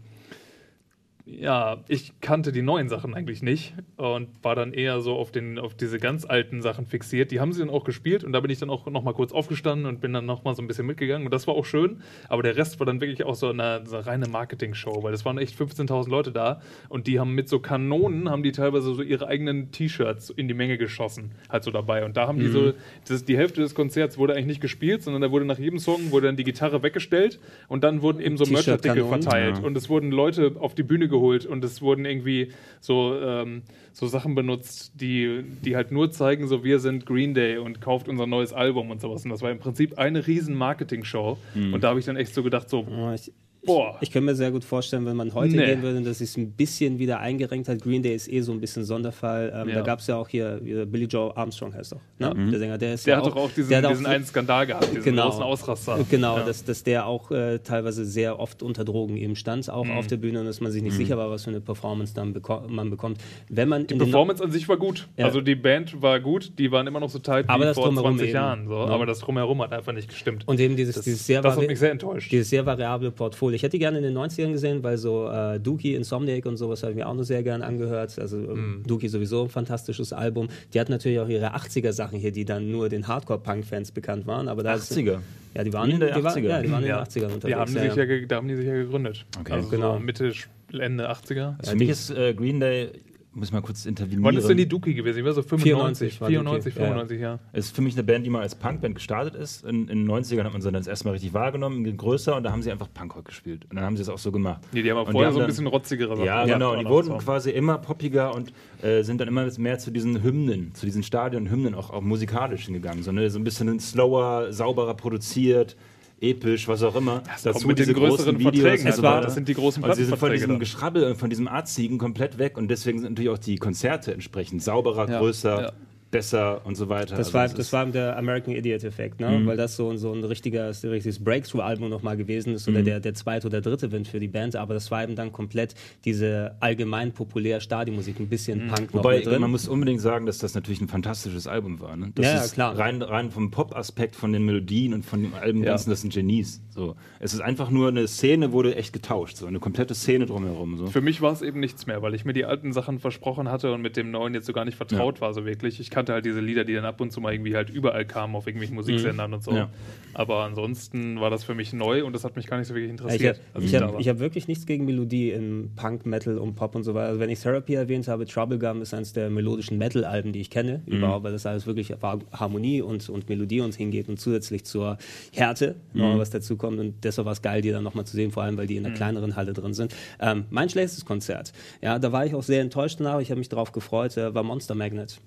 ja, 1.29 1.83
ich 1.89 2.13
kannte 2.21 2.53
die 2.53 2.61
neuen 2.61 2.87
Sachen 2.87 3.13
eigentlich 3.13 3.43
nicht 3.43 3.73
und 3.97 4.29
war 4.43 4.55
dann 4.55 4.71
eher 4.71 5.01
so 5.01 5.15
auf, 5.15 5.29
den, 5.29 5.59
auf 5.59 5.75
diese 5.75 5.99
ganz 5.99 6.25
alten 6.25 6.61
Sachen 6.61 6.85
fixiert. 6.85 7.31
Die 7.31 7.41
haben 7.41 7.51
sie 7.51 7.59
dann 7.59 7.69
auch 7.69 7.83
gespielt 7.83 8.23
und 8.23 8.31
da 8.31 8.39
bin 8.39 8.49
ich 8.49 8.59
dann 8.59 8.69
auch 8.69 8.85
noch 8.85 9.03
mal 9.03 9.13
kurz 9.13 9.33
aufgestanden 9.33 9.87
und 9.87 9.99
bin 9.99 10.13
dann 10.13 10.25
noch 10.25 10.45
mal 10.45 10.55
so 10.55 10.61
ein 10.61 10.67
bisschen 10.67 10.85
mitgegangen 10.85 11.27
und 11.27 11.33
das 11.33 11.45
war 11.45 11.55
auch 11.55 11.65
schön. 11.65 12.01
Aber 12.29 12.43
der 12.43 12.55
Rest 12.55 12.79
war 12.79 12.85
dann 12.85 13.01
wirklich 13.01 13.25
auch 13.25 13.35
so 13.35 13.49
eine, 13.49 13.81
so 13.85 13.97
eine 13.97 14.05
reine 14.05 14.29
Marketing-Show, 14.29 15.03
weil 15.03 15.13
es 15.13 15.25
waren 15.25 15.37
echt 15.37 15.59
15.000 15.59 16.09
Leute 16.09 16.31
da 16.31 16.61
und 16.87 17.07
die 17.07 17.19
haben 17.19 17.33
mit 17.33 17.49
so 17.49 17.59
Kanonen, 17.59 18.29
haben 18.29 18.43
die 18.43 18.53
teilweise 18.53 18.93
so 18.93 19.01
ihre 19.01 19.27
eigenen 19.27 19.71
T-Shirts 19.71 20.29
in 20.29 20.47
die 20.47 20.53
Menge 20.53 20.77
geschossen, 20.77 21.31
halt 21.49 21.65
so 21.65 21.71
dabei. 21.71 22.05
Und 22.05 22.15
da 22.15 22.27
haben 22.27 22.39
die 22.39 22.47
so, 22.47 22.71
das, 23.05 23.25
die 23.25 23.37
Hälfte 23.37 23.59
des 23.59 23.75
Konzerts 23.75 24.17
wurde 24.17 24.33
eigentlich 24.33 24.47
nicht 24.47 24.61
gespielt, 24.61 25.03
sondern 25.03 25.21
da 25.21 25.29
wurde 25.29 25.43
nach 25.43 25.59
jedem 25.59 25.79
Song 25.79 26.11
wurde 26.11 26.27
dann 26.27 26.37
die 26.37 26.45
Gitarre 26.45 26.83
weggestellt 26.83 27.39
und 27.67 27.83
dann 27.83 28.01
wurden 28.01 28.21
eben 28.21 28.37
so 28.37 28.45
Merchartikel 28.45 29.03
verteilt 29.05 29.57
ja. 29.57 29.63
und 29.65 29.75
es 29.75 29.89
wurden 29.89 30.11
Leute 30.11 30.55
auf 30.59 30.73
die 30.73 30.83
Bühne 30.83 31.09
geholt 31.09 31.16
und 31.45 31.63
es 31.63 31.81
wurden 31.81 32.05
irgendwie 32.05 32.51
so, 32.79 33.19
ähm, 33.21 33.63
so 33.91 34.07
Sachen 34.07 34.35
benutzt, 34.35 34.91
die, 34.95 35.43
die 35.65 35.75
halt 35.75 35.91
nur 35.91 36.11
zeigen, 36.11 36.47
so 36.47 36.63
wir 36.63 36.79
sind 36.79 37.05
Green 37.05 37.33
Day 37.33 37.57
und 37.57 37.81
kauft 37.81 38.07
unser 38.07 38.27
neues 38.27 38.53
Album 38.53 38.91
und 38.91 39.01
sowas. 39.01 39.23
Und 39.25 39.31
das 39.31 39.41
war 39.41 39.51
im 39.51 39.59
Prinzip 39.59 39.97
eine 39.97 40.27
riesen 40.27 40.55
Marketing-Show. 40.55 41.37
Und 41.73 41.83
da 41.83 41.89
habe 41.89 41.99
ich 41.99 42.05
dann 42.05 42.15
echt 42.15 42.33
so 42.33 42.43
gedacht, 42.43 42.69
so, 42.69 42.85
Ja, 42.89 43.13
Ich, 43.13 43.31
boah. 43.67 43.97
ich 44.01 44.09
kann 44.11 44.23
mir 44.25 44.33
sehr 44.33 44.49
gut 44.51 44.63
vorstellen, 44.63 45.05
wenn 45.05 45.15
man 45.15 45.33
heute 45.35 45.55
Nee. 45.55 45.65
gehen 45.67 45.83
würde, 45.83 46.01
dass 46.01 46.19
es 46.21 46.35
ein 46.37 46.51
bisschen 46.53 46.97
wieder 46.97 47.19
eingerenkt 47.19 47.69
hat. 47.69 47.81
Green 47.83 48.01
Day 48.01 48.15
ist 48.15 48.27
eh 48.31 48.41
so 48.41 48.51
ein 48.51 48.59
bisschen 48.59 48.83
Sonderfall. 48.83 49.53
Ähm, 49.55 49.69
Ja. 49.69 49.75
Da 49.75 49.81
gab 49.81 49.99
es 49.99 50.07
ja 50.07 50.15
auch 50.15 50.27
hier, 50.27 50.59
Billy 50.87 51.05
Joe 51.05 51.35
Armstrong 51.37 51.73
heißt 51.73 51.91
doch, 51.91 52.01
ne? 52.17 52.33
der 52.51 52.59
Sänger. 52.59 52.77
Der, 52.79 52.93
ist 52.95 53.05
Der 53.05 53.13
ja 53.13 53.17
hat 53.19 53.27
doch 53.27 53.35
auch 53.35 53.51
diesen, 53.51 53.69
der 53.69 53.81
diesen 53.87 54.05
einen 54.07 54.25
Skandal 54.25 54.65
gehabt, 54.65 54.89
diesen 54.89 55.03
Genau. 55.03 55.25
großen 55.29 55.43
Ausraster. 55.43 55.99
Genau, 56.09 56.37
Ja. 56.37 56.45
dass, 56.45 56.63
dass 56.63 56.83
der 56.83 57.05
auch 57.05 57.29
äh, 57.31 57.59
teilweise 57.59 58.05
sehr 58.05 58.39
oft 58.39 58.63
unter 58.63 58.83
Drogen 58.85 59.17
eben 59.17 59.35
stand, 59.35 59.69
auch 59.69 59.85
Mhm. 59.85 59.91
auf 59.97 60.07
der 60.07 60.17
Bühne 60.17 60.39
und 60.39 60.45
dass 60.45 60.61
man 60.61 60.71
sich 60.71 60.81
nicht 60.81 60.95
sicher 60.95 61.17
war, 61.17 61.29
was 61.29 61.43
für 61.43 61.49
eine 61.49 61.61
Performance 61.61 62.13
dann 62.13 62.33
beko 62.33 62.61
man 62.69 62.89
bekommt. 62.89 63.19
Wenn 63.49 63.67
man 63.69 63.85
Die 63.85 63.95
Performance 63.95 64.43
an 64.43 64.51
sich 64.51 64.67
war 64.69 64.77
gut. 64.77 65.07
Ja. 65.17 65.25
Also 65.25 65.41
die 65.41 65.55
Band 65.55 66.01
war 66.01 66.19
gut, 66.19 66.53
die 66.57 66.71
waren 66.71 66.87
immer 66.87 66.99
noch 67.01 67.09
so 67.09 67.19
tight 67.19 67.49
Aber 67.49 67.69
wie 67.69 67.73
vor 67.73 67.85
Drumherum 67.85 68.11
20 68.17 68.27
eben. 68.29 68.35
Jahren. 68.35 68.67
So. 68.67 68.73
Ja. 68.75 68.85
Aber 68.87 69.05
das 69.05 69.19
Drumherum 69.19 69.61
hat 69.61 69.73
einfach 69.73 69.91
nicht 69.93 70.07
gestimmt. 70.07 70.47
und 70.47 70.59
eben 70.59 70.75
dieses, 70.75 70.95
das, 70.95 71.03
dieses 71.05 71.25
sehr 71.25 71.41
das 71.41 71.57
hat 71.57 71.67
mich 71.67 71.77
sehr 71.79 71.91
enttäuscht. 71.91 72.31
dieses 72.31 72.49
sehr 72.49 72.65
variable 72.65 73.11
Portfolio. 73.11 73.56
Ich 73.57 73.63
hätte 73.63 73.71
die 73.71 73.79
gerne 73.79 73.97
in 73.97 74.03
den 74.03 74.15
90ern 74.15 74.51
gesehen, 74.51 74.83
weil 74.83 74.97
so 74.97 75.27
äh, 75.29 75.59
Dookie, 75.59 75.95
Insomniac 75.95 76.45
und 76.45 76.57
sowas 76.57 76.83
habe 76.83 76.91
ich 76.91 76.95
mir 76.97 77.07
auch 77.07 77.15
noch 77.15 77.23
sehr 77.23 77.41
gern 77.41 77.63
angehört. 77.63 78.17
Also 78.19 78.37
ähm, 78.37 78.83
Dookie 78.85 79.07
sowieso 79.07 79.43
ein 79.43 79.49
fantastisches 79.49 80.13
Album. 80.13 80.47
Die 80.75 80.79
hatten 80.79 80.91
natürlich 80.91 81.19
auch 81.19 81.27
ihre 81.27 81.55
80er-Sachen 81.55 82.19
hier, 82.19 82.31
die 82.31 82.45
dann 82.45 82.69
nur 82.71 82.87
den 82.87 83.07
Hardcore-Punk-Fans 83.07 83.91
bekannt 83.91 84.27
waren. 84.27 84.47
Aber 84.47 84.61
da 84.61 84.75
ist- 84.75 84.91
80er. 84.91 85.17
Ja, 85.55 85.63
die 85.63 85.73
waren, 85.73 85.89
In 85.89 85.99
der 85.99 86.13
die 86.13 86.23
waren, 86.23 86.37
80er. 86.37 86.47
ja, 86.47 86.61
die 86.61 86.71
waren 86.71 86.83
in 86.83 86.89
ja. 86.89 87.03
den 87.03 87.07
80ern 87.23 87.33
unterwegs. 87.33 87.43
Die 87.45 87.55
haben 87.55 87.71
die 87.73 87.79
ja, 87.79 87.93
sich 88.05 88.21
ja. 88.21 88.25
da 88.27 88.35
haben 88.35 88.47
die 88.47 88.55
sich 88.55 88.65
ja 88.67 88.73
gegründet. 88.75 89.25
Okay. 89.39 89.53
Also 89.53 89.69
Genau. 89.69 89.93
so 89.95 89.99
Mitte, 89.99 90.31
Ende 90.71 91.09
80er. 91.09 91.65
Für 91.67 91.75
mich 91.75 91.89
ist 91.89 92.11
äh, 92.11 92.33
Green 92.35 92.59
Day, 92.59 92.89
muss 93.37 93.49
ich 93.49 93.53
mal 93.53 93.61
kurz 93.61 93.85
intervenieren. 93.85 94.23
Wann 94.23 94.35
ist 94.35 94.49
denn 94.49 94.57
die 94.57 94.67
Dookie 94.67 94.95
gewesen? 94.95 95.19
Ich 95.19 95.25
war 95.25 95.33
so 95.33 95.43
95, 95.43 96.17
94 96.17 96.21
war 96.21 96.27
94, 96.27 96.73
Dookie, 96.73 96.79
ja. 96.83 96.87
95, 96.87 97.21
ja. 97.21 97.39
ist 97.53 97.75
für 97.75 97.81
mich 97.83 97.93
eine 97.93 98.03
Band, 98.03 98.25
die 98.25 98.29
mal 98.31 98.41
als 98.41 98.55
Punkband 98.55 98.95
gestartet 98.95 99.35
ist. 99.35 99.63
In, 99.63 99.87
in 99.87 100.05
den 100.05 100.11
90ern 100.11 100.43
hat 100.43 100.53
man 100.53 100.61
sie 100.61 100.67
dann 100.67 100.73
das 100.73 100.87
erste 100.87 101.05
Mal 101.05 101.11
richtig 101.11 101.33
wahrgenommen, 101.33 101.95
größer 101.95 102.35
und 102.35 102.43
da 102.43 102.51
haben 102.51 102.63
sie 102.63 102.71
einfach 102.71 102.87
Punkrock 102.91 103.25
gespielt. 103.25 103.65
Und 103.69 103.75
dann 103.75 103.85
haben 103.85 103.95
sie 103.95 104.01
es 104.01 104.09
auch 104.09 104.17
so 104.17 104.31
gemacht. 104.31 104.61
Nee, 104.71 104.81
die 104.81 104.89
haben 104.89 104.97
auch 104.97 105.09
vorher 105.11 105.27
haben 105.27 105.33
so 105.33 105.39
ein 105.39 105.41
dann- 105.41 105.49
bisschen 105.49 105.67
rotzigere 105.67 106.15
Sachen 106.15 106.25
Ja, 106.25 106.45
genau. 106.45 106.75
Die 106.75 106.85
wurden 106.85 107.09
so. 107.09 107.17
quasi 107.17 107.51
immer 107.51 107.77
poppiger 107.77 108.33
und 108.33 108.51
äh, 108.81 109.03
sind 109.03 109.21
dann 109.21 109.27
immer 109.27 109.47
mehr 109.57 109.77
zu 109.77 109.91
diesen 109.91 110.23
Hymnen, 110.23 110.73
zu 110.73 110.87
diesen 110.87 111.03
Stadion-Hymnen 111.03 111.75
auch, 111.75 111.91
auch 111.91 112.01
musikalisch 112.01 112.65
hingegangen. 112.65 113.03
So, 113.03 113.11
ne, 113.11 113.29
so 113.29 113.37
ein 113.39 113.43
bisschen 113.43 113.79
slower, 113.79 114.51
sauberer 114.51 114.95
produziert, 114.95 115.75
episch, 116.21 116.67
was 116.67 116.83
auch 116.83 116.95
immer. 116.95 117.23
kommt 117.43 117.67
mit 117.67 117.79
den 117.79 117.93
größeren 117.93 118.39
Verträgen 118.39 118.79
und 118.79 118.85
halt 118.85 118.95
so 118.95 119.03
weiter. 119.03 119.15
weiter. 119.15 119.25
Das 119.25 119.33
sind 119.35 119.47
die 119.47 119.53
großen 119.53 119.83
Und 119.83 119.95
sie 119.95 120.05
sind 120.05 120.17
von 120.17 120.31
diesem 120.31 120.49
dann. 120.51 120.59
Geschrabbel 120.59 121.03
und 121.05 121.15
von 121.17 121.29
diesem 121.29 121.47
Arzigen 121.47 121.97
komplett 121.97 122.37
weg 122.37 122.57
und 122.57 122.67
deswegen 122.69 122.99
sind 122.99 123.11
natürlich 123.11 123.29
auch 123.31 123.37
die 123.37 123.57
Konzerte 123.57 124.13
entsprechend 124.13 124.63
sauberer, 124.63 125.09
Ja, 125.09 125.19
größer, 125.19 125.61
ja. 125.61 125.71
Besser 126.11 126.61
und 126.65 126.75
so 126.75 126.89
weiter. 126.89 127.15
Das 127.15 127.27
Also 127.27 127.33
war, 127.33 127.47
das 127.49 127.73
war 127.73 127.85
der 127.87 128.17
American 128.17 128.55
Idiot-Effekt, 128.55 129.19
ne? 129.19 129.41
weil 129.45 129.57
das 129.57 129.75
so, 129.75 129.95
so 129.97 130.13
ein 130.13 130.23
richtiger, 130.23 130.69
richtiges 130.69 131.23
Breakthrough-Album 131.23 131.89
nochmal 131.89 132.17
gewesen 132.17 132.53
ist 132.53 132.67
oder 132.67 132.81
der, 132.81 132.99
der 132.99 133.13
zweite 133.13 133.47
oder 133.47 133.61
dritte 133.61 133.91
Wind 133.91 134.07
für 134.07 134.19
die 134.19 134.27
Band, 134.27 134.55
aber 134.55 134.73
das 134.73 134.89
war 134.91 135.03
eben 135.03 135.15
dann 135.15 135.31
komplett 135.31 135.75
diese 136.05 136.55
allgemein 136.59 137.11
populär 137.11 137.59
Stadionmusik, 137.59 138.19
ein 138.19 138.29
bisschen 138.29 138.67
Punk 138.67 138.93
noch 138.93 139.03
Wobei, 139.03 139.39
man 139.39 139.51
muss 139.51 139.67
unbedingt 139.67 140.01
sagen, 140.01 140.25
dass 140.25 140.37
das 140.37 140.55
natürlich 140.55 140.81
ein 140.81 140.87
fantastisches 140.87 141.47
Album 141.47 141.79
war. 141.79 141.95
Ne? 141.97 142.11
Das 142.15 142.25
Ja, 142.25 142.33
ja, 142.35 142.41
ist 142.43 142.53
klar. 142.53 142.77
Rein, 142.77 143.01
rein 143.01 143.31
vom 143.31 143.51
Pop-Aspekt, 143.51 144.15
von 144.15 144.31
den 144.31 144.45
Melodien 144.45 144.93
und 144.93 145.05
von 145.05 145.21
dem 145.21 145.33
Album 145.33 145.63
Ja. 145.63 145.71
Ganzen, 145.71 145.89
das 145.89 146.01
sind 146.01 146.13
Genies. 146.13 146.61
So. 146.69 146.95
Es 147.19 147.33
ist 147.33 147.41
einfach 147.41 147.69
nur 147.69 147.89
eine 147.89 148.07
Szene, 148.07 148.51
wurde 148.51 148.75
echt 148.75 148.93
getauscht. 148.93 149.37
So. 149.37 149.45
Eine 149.47 149.59
komplette 149.59 149.95
Szene 149.95 150.25
drumherum. 150.25 150.77
So. 150.77 150.87
Für 150.87 151.01
mich 151.01 151.21
war 151.21 151.33
es 151.33 151.41
eben 151.41 151.59
nichts 151.59 151.87
mehr, 151.87 152.01
weil 152.01 152.13
ich 152.13 152.23
mir 152.23 152.33
die 152.33 152.45
alten 152.45 152.71
Sachen 152.71 152.99
versprochen 152.99 153.49
hatte 153.49 153.73
und 153.73 153.81
mit 153.81 153.97
dem 153.97 154.11
neuen 154.11 154.33
jetzt 154.33 154.45
so 154.45 154.53
gar 154.53 154.63
nicht 154.65 154.77
vertraut 154.77 155.19
war, 155.21 155.33
so 155.33 155.45
wirklich. 155.45 155.79
Ich 155.79 155.89
kannte 155.97 156.13
halt 156.13 156.25
diese 156.25 156.41
Lieder, 156.41 156.63
die 156.63 156.75
dann 156.75 156.85
ab 156.85 157.01
und 157.01 157.11
zu 157.11 157.19
mal 157.21 157.33
irgendwie 157.33 157.55
halt 157.55 157.71
überall 157.71 158.05
kamen 158.05 158.35
auf 158.35 158.45
irgendwelchen 158.45 158.75
Musiksendern 158.75 159.33
und 159.33 159.43
so. 159.43 159.51
Ja. 159.51 159.69
Aber 160.13 160.43
ansonsten 160.43 161.19
war 161.19 161.31
das 161.31 161.43
für 161.43 161.55
mich 161.55 161.73
neu 161.73 162.05
und 162.05 162.13
das 162.13 162.23
hat 162.23 162.35
mich 162.35 162.45
gar 162.45 162.59
nicht 162.59 162.67
so 162.67 162.75
wirklich 162.75 162.89
Ja, 162.89 162.93
ich 162.93 163.01
interessiert. 163.01 163.37
habe 163.37 163.55
als 163.55 163.65
ich 163.65 163.71
da 163.71 163.87
hab, 163.87 163.99
hab 163.99 164.19
wirklich 164.19 164.47
nichts 164.47 164.67
gegen 164.67 164.85
Melodie 164.85 165.31
in 165.31 165.71
Punk, 165.75 166.05
Metal 166.05 166.37
und 166.37 166.53
Pop 166.53 166.75
und 166.75 166.83
so 166.83 166.93
weiter. 166.93 167.07
Also 167.07 167.19
wenn 167.19 167.31
ich 167.31 167.39
Therapy 167.39 167.73
erwähnt 167.73 168.07
habe, 168.07 168.27
Trouble 168.27 168.59
Gum 168.59 168.83
ist 168.83 168.93
eines 168.93 169.13
der 169.13 169.31
melodischen 169.31 169.79
Metal-Alben, 169.79 170.33
die 170.33 170.41
ich 170.41 170.51
kenne, 170.51 170.83
überhaupt, 170.85 171.23
weil 171.23 171.31
das 171.31 171.47
alles 171.47 171.65
wirklich 171.65 171.95
auf 171.95 172.19
Harmonie 172.31 172.81
und, 172.83 173.09
und 173.09 173.27
Melodie 173.27 173.61
uns 173.61 173.75
hingeht 173.75 174.07
und 174.07 174.19
zusätzlich 174.19 174.65
zur 174.65 174.99
Härte 175.33 175.75
noch 175.93 176.15
was 176.19 176.29
dazu 176.29 176.57
kommt. 176.57 176.79
Und 176.79 177.03
deshalb 177.03 177.25
war 177.25 177.33
es 177.33 177.41
geil, 177.41 177.61
die 177.61 177.71
dann 177.71 177.83
nochmal 177.83 178.05
zu 178.05 178.15
sehen, 178.15 178.29
vor 178.29 178.43
allem, 178.43 178.55
weil 178.57 178.67
die 178.67 178.77
in 178.77 178.85
einer 178.85 178.93
kleineren 178.93 179.35
Halle 179.35 179.53
drin 179.53 179.73
sind. 179.73 179.95
Ähm, 180.19 180.45
mein 180.51 180.69
schlechtestes 180.69 181.05
Konzert, 181.05 181.53
ja, 181.81 181.97
da 181.97 182.11
war 182.11 182.23
ich 182.25 182.35
auch 182.35 182.43
sehr 182.43 182.61
enttäuscht 182.61 182.99
danach, 182.99 183.19
ich 183.19 183.31
habe 183.31 183.39
mich 183.39 183.49
darauf 183.49 183.71
gefreut, 183.71 184.15
äh, 184.17 184.35
war 184.35 184.43
Monster 184.43 184.75
Magnet. 184.75 185.19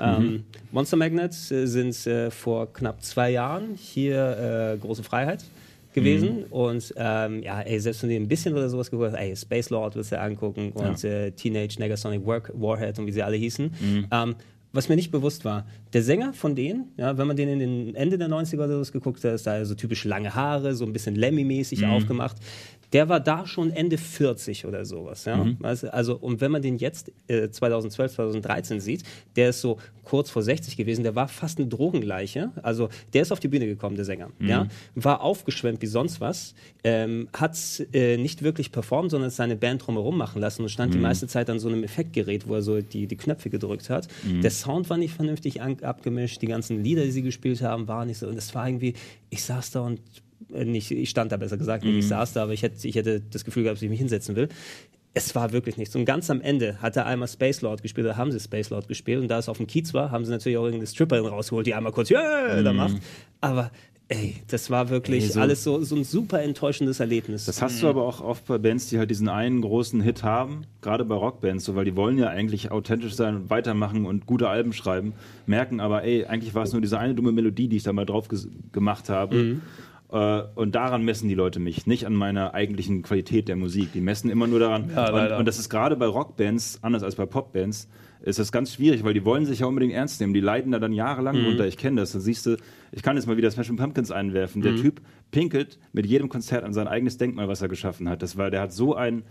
Ähm, 0.00 0.13
Monster 0.72 0.96
Magnet 0.96 1.32
äh, 1.50 1.66
sind 1.66 2.06
äh, 2.06 2.30
vor 2.30 2.72
knapp 2.72 3.02
zwei 3.02 3.30
Jahren 3.30 3.74
hier 3.76 4.74
äh, 4.74 4.78
Große 4.78 5.02
Freiheit 5.02 5.44
gewesen. 5.92 6.40
Mhm. 6.40 6.44
Und 6.50 6.94
ähm, 6.96 7.42
ja, 7.42 7.60
ey, 7.60 7.78
selbst 7.80 8.02
wenn 8.02 8.10
du 8.10 8.16
ein 8.16 8.28
bisschen 8.28 8.54
oder 8.54 8.68
sowas 8.68 8.90
gehört 8.90 9.12
hast, 9.12 9.20
ey, 9.20 9.36
Space 9.36 9.70
Lord 9.70 9.96
willst 9.96 10.12
du 10.12 10.20
angucken 10.20 10.72
und 10.72 11.02
ja. 11.02 11.10
äh, 11.10 11.30
Teenage 11.30 11.76
Negasonic 11.78 12.26
Work, 12.26 12.52
Warhead 12.54 12.98
und 12.98 13.06
wie 13.06 13.12
sie 13.12 13.22
alle 13.22 13.36
hießen. 13.36 13.66
Mhm. 13.80 14.06
Ähm, 14.10 14.34
was 14.72 14.88
mir 14.88 14.96
nicht 14.96 15.12
bewusst 15.12 15.44
war, 15.44 15.66
der 15.92 16.02
Sänger 16.02 16.32
von 16.32 16.56
denen, 16.56 16.88
ja, 16.96 17.16
wenn 17.16 17.28
man 17.28 17.36
den 17.36 17.48
in 17.48 17.58
den 17.60 17.94
Ende 17.94 18.18
der 18.18 18.28
90er 18.28 18.64
oder 18.64 18.84
so 18.84 18.92
geguckt 18.92 19.22
hat, 19.22 19.34
ist 19.34 19.46
da 19.46 19.64
so 19.64 19.76
typisch 19.76 20.04
lange 20.04 20.34
Haare, 20.34 20.74
so 20.74 20.84
ein 20.84 20.92
bisschen 20.92 21.14
Lemmy-mäßig 21.14 21.82
mhm. 21.82 21.90
aufgemacht 21.90 22.36
der 22.94 23.08
war 23.08 23.18
da 23.18 23.44
schon 23.44 23.72
Ende 23.72 23.98
40 23.98 24.66
oder 24.66 24.84
sowas. 24.84 25.24
Ja? 25.24 25.36
Mhm. 25.36 25.58
Also, 25.62 26.16
und 26.16 26.40
wenn 26.40 26.52
man 26.52 26.62
den 26.62 26.76
jetzt 26.78 27.10
äh, 27.26 27.50
2012, 27.50 28.14
2013 28.14 28.80
sieht, 28.80 29.02
der 29.34 29.50
ist 29.50 29.60
so 29.60 29.78
kurz 30.04 30.30
vor 30.30 30.42
60 30.42 30.76
gewesen, 30.76 31.02
der 31.02 31.16
war 31.16 31.26
fast 31.26 31.58
eine 31.58 31.66
Drogenleiche. 31.66 32.52
Also 32.62 32.90
der 33.12 33.22
ist 33.22 33.32
auf 33.32 33.40
die 33.40 33.48
Bühne 33.48 33.66
gekommen, 33.66 33.96
der 33.96 34.04
Sänger. 34.04 34.30
Mhm. 34.38 34.48
Ja? 34.48 34.68
War 34.94 35.22
aufgeschwemmt 35.22 35.82
wie 35.82 35.86
sonst 35.86 36.20
was, 36.20 36.54
ähm, 36.84 37.28
hat 37.32 37.56
äh, 37.92 38.16
nicht 38.16 38.42
wirklich 38.42 38.70
performt, 38.70 39.10
sondern 39.10 39.30
seine 39.30 39.56
Band 39.56 39.84
drumherum 39.84 40.16
machen 40.16 40.40
lassen 40.40 40.62
und 40.62 40.68
stand 40.68 40.90
mhm. 40.90 40.98
die 40.98 41.02
meiste 41.02 41.26
Zeit 41.26 41.50
an 41.50 41.58
so 41.58 41.68
einem 41.68 41.82
Effektgerät, 41.82 42.46
wo 42.46 42.54
er 42.54 42.62
so 42.62 42.80
die, 42.80 43.08
die 43.08 43.16
Knöpfe 43.16 43.50
gedrückt 43.50 43.90
hat. 43.90 44.06
Mhm. 44.22 44.40
Der 44.42 44.52
Sound 44.52 44.88
war 44.88 44.98
nicht 44.98 45.14
vernünftig 45.14 45.60
abgemischt, 45.60 46.42
die 46.42 46.46
ganzen 46.46 46.84
Lieder, 46.84 47.02
die 47.02 47.10
sie 47.10 47.22
gespielt 47.22 47.60
haben, 47.60 47.88
waren 47.88 48.06
nicht 48.06 48.18
so. 48.18 48.28
Und 48.28 48.36
es 48.36 48.54
war 48.54 48.68
irgendwie, 48.68 48.94
ich 49.30 49.42
saß 49.42 49.72
da 49.72 49.80
und 49.80 50.00
nicht, 50.48 50.90
ich 50.90 51.10
stand 51.10 51.32
da 51.32 51.36
besser 51.36 51.56
gesagt, 51.56 51.84
mhm. 51.84 51.98
ich 51.98 52.08
saß 52.08 52.32
da, 52.32 52.44
aber 52.44 52.52
ich 52.52 52.62
hätte, 52.62 52.86
ich 52.86 52.94
hätte 52.94 53.20
das 53.20 53.44
Gefühl 53.44 53.64
gehabt, 53.64 53.78
dass 53.78 53.82
ich 53.82 53.90
mich 53.90 53.98
hinsetzen 53.98 54.36
will. 54.36 54.48
Es 55.16 55.34
war 55.34 55.52
wirklich 55.52 55.76
nichts. 55.76 55.94
Und 55.94 56.06
ganz 56.06 56.28
am 56.28 56.40
Ende 56.40 56.82
hat 56.82 56.96
er 56.96 57.06
einmal 57.06 57.28
Space 57.28 57.60
Lord 57.60 57.82
gespielt, 57.82 58.06
oder 58.06 58.16
haben 58.16 58.32
sie 58.32 58.40
Space 58.40 58.70
Lord 58.70 58.88
gespielt. 58.88 59.20
Und 59.20 59.28
da 59.28 59.38
es 59.38 59.48
auf 59.48 59.58
dem 59.58 59.68
Kiez 59.68 59.94
war, 59.94 60.10
haben 60.10 60.24
sie 60.24 60.32
natürlich 60.32 60.58
auch 60.58 60.64
irgendeine 60.64 60.88
Stripperin 60.88 61.26
rausgeholt, 61.26 61.66
die 61.66 61.74
einmal 61.74 61.92
kurz 61.92 62.10
yeah, 62.10 62.56
mhm. 62.58 62.64
da 62.64 62.72
macht. 62.72 62.96
Aber 63.40 63.70
Ey, 64.08 64.36
das 64.48 64.68
war 64.68 64.90
wirklich 64.90 65.24
ey, 65.24 65.30
so, 65.30 65.40
alles 65.40 65.64
so, 65.64 65.82
so 65.82 65.96
ein 65.96 66.04
super 66.04 66.42
enttäuschendes 66.42 67.00
Erlebnis. 67.00 67.46
Das 67.46 67.62
hast 67.62 67.76
mhm. 67.76 67.80
du 67.80 67.88
aber 67.88 68.02
auch 68.04 68.20
oft 68.20 68.46
bei 68.46 68.58
Bands, 68.58 68.88
die 68.88 68.98
halt 68.98 69.10
diesen 69.10 69.30
einen 69.30 69.62
großen 69.62 70.02
Hit 70.02 70.22
haben, 70.22 70.66
gerade 70.82 71.06
bei 71.06 71.14
Rockbands, 71.14 71.64
so, 71.64 71.74
weil 71.74 71.86
die 71.86 71.96
wollen 71.96 72.18
ja 72.18 72.28
eigentlich 72.28 72.70
authentisch 72.70 73.14
sein 73.14 73.34
und 73.34 73.50
weitermachen 73.50 74.04
und 74.04 74.26
gute 74.26 74.48
Alben 74.48 74.74
schreiben, 74.74 75.14
merken 75.46 75.80
aber, 75.80 76.04
ey, 76.04 76.26
eigentlich 76.26 76.54
war 76.54 76.64
es 76.64 76.72
nur 76.72 76.82
diese 76.82 76.98
eine 76.98 77.14
dumme 77.14 77.32
Melodie, 77.32 77.66
die 77.66 77.78
ich 77.78 77.82
da 77.82 77.94
mal 77.94 78.04
drauf 78.04 78.28
gemacht 78.72 79.08
habe. 79.08 79.36
Mhm. 79.36 79.62
Äh, 80.14 80.44
und 80.54 80.76
daran 80.76 81.04
messen 81.04 81.28
die 81.28 81.34
Leute 81.34 81.58
mich, 81.58 81.88
nicht 81.88 82.06
an 82.06 82.14
meiner 82.14 82.54
eigentlichen 82.54 83.02
Qualität 83.02 83.48
der 83.48 83.56
Musik. 83.56 83.92
Die 83.92 84.00
messen 84.00 84.30
immer 84.30 84.46
nur 84.46 84.60
daran. 84.60 84.90
Ja, 84.94 85.12
und, 85.12 85.40
und, 85.40 85.48
das 85.48 85.58
ist 85.58 85.68
gerade 85.68 85.96
bei 85.96 86.06
Rockbands, 86.06 86.78
anders 86.82 87.02
als 87.02 87.16
bei 87.16 87.26
Popbands, 87.26 87.88
ist 88.22 88.38
das 88.38 88.52
ganz 88.52 88.72
schwierig, 88.72 89.02
weil 89.02 89.12
die 89.12 89.24
wollen 89.24 89.44
sich 89.44 89.58
ja 89.58 89.66
unbedingt 89.66 89.92
ernst 89.92 90.20
nehmen. 90.20 90.32
Die 90.32 90.40
leiden 90.40 90.70
da 90.70 90.78
dann 90.78 90.92
jahrelang 90.92 91.40
mhm. 91.40 91.46
runter. 91.46 91.66
Ich 91.66 91.76
kenne 91.76 92.00
das. 92.00 92.12
Da 92.12 92.20
siehst 92.20 92.46
du, 92.46 92.56
ich 92.92 93.02
kann 93.02 93.16
jetzt 93.16 93.26
mal 93.26 93.36
wieder 93.36 93.50
Smashing 93.50 93.76
Pumpkins 93.76 94.12
einwerfen. 94.12 94.62
Der 94.62 94.72
mhm. 94.72 94.82
Typ 94.82 95.00
pinkelt 95.32 95.80
mit 95.92 96.06
jedem 96.06 96.28
Konzert 96.28 96.62
an 96.62 96.72
sein 96.72 96.86
eigenes 96.86 97.18
Denkmal, 97.18 97.48
was 97.48 97.60
er 97.60 97.68
geschaffen 97.68 98.08
hat. 98.08 98.22
Das 98.22 98.36
war, 98.36 98.52
der 98.52 98.60
hat 98.60 98.72
so 98.72 98.94
ein, 98.94 99.24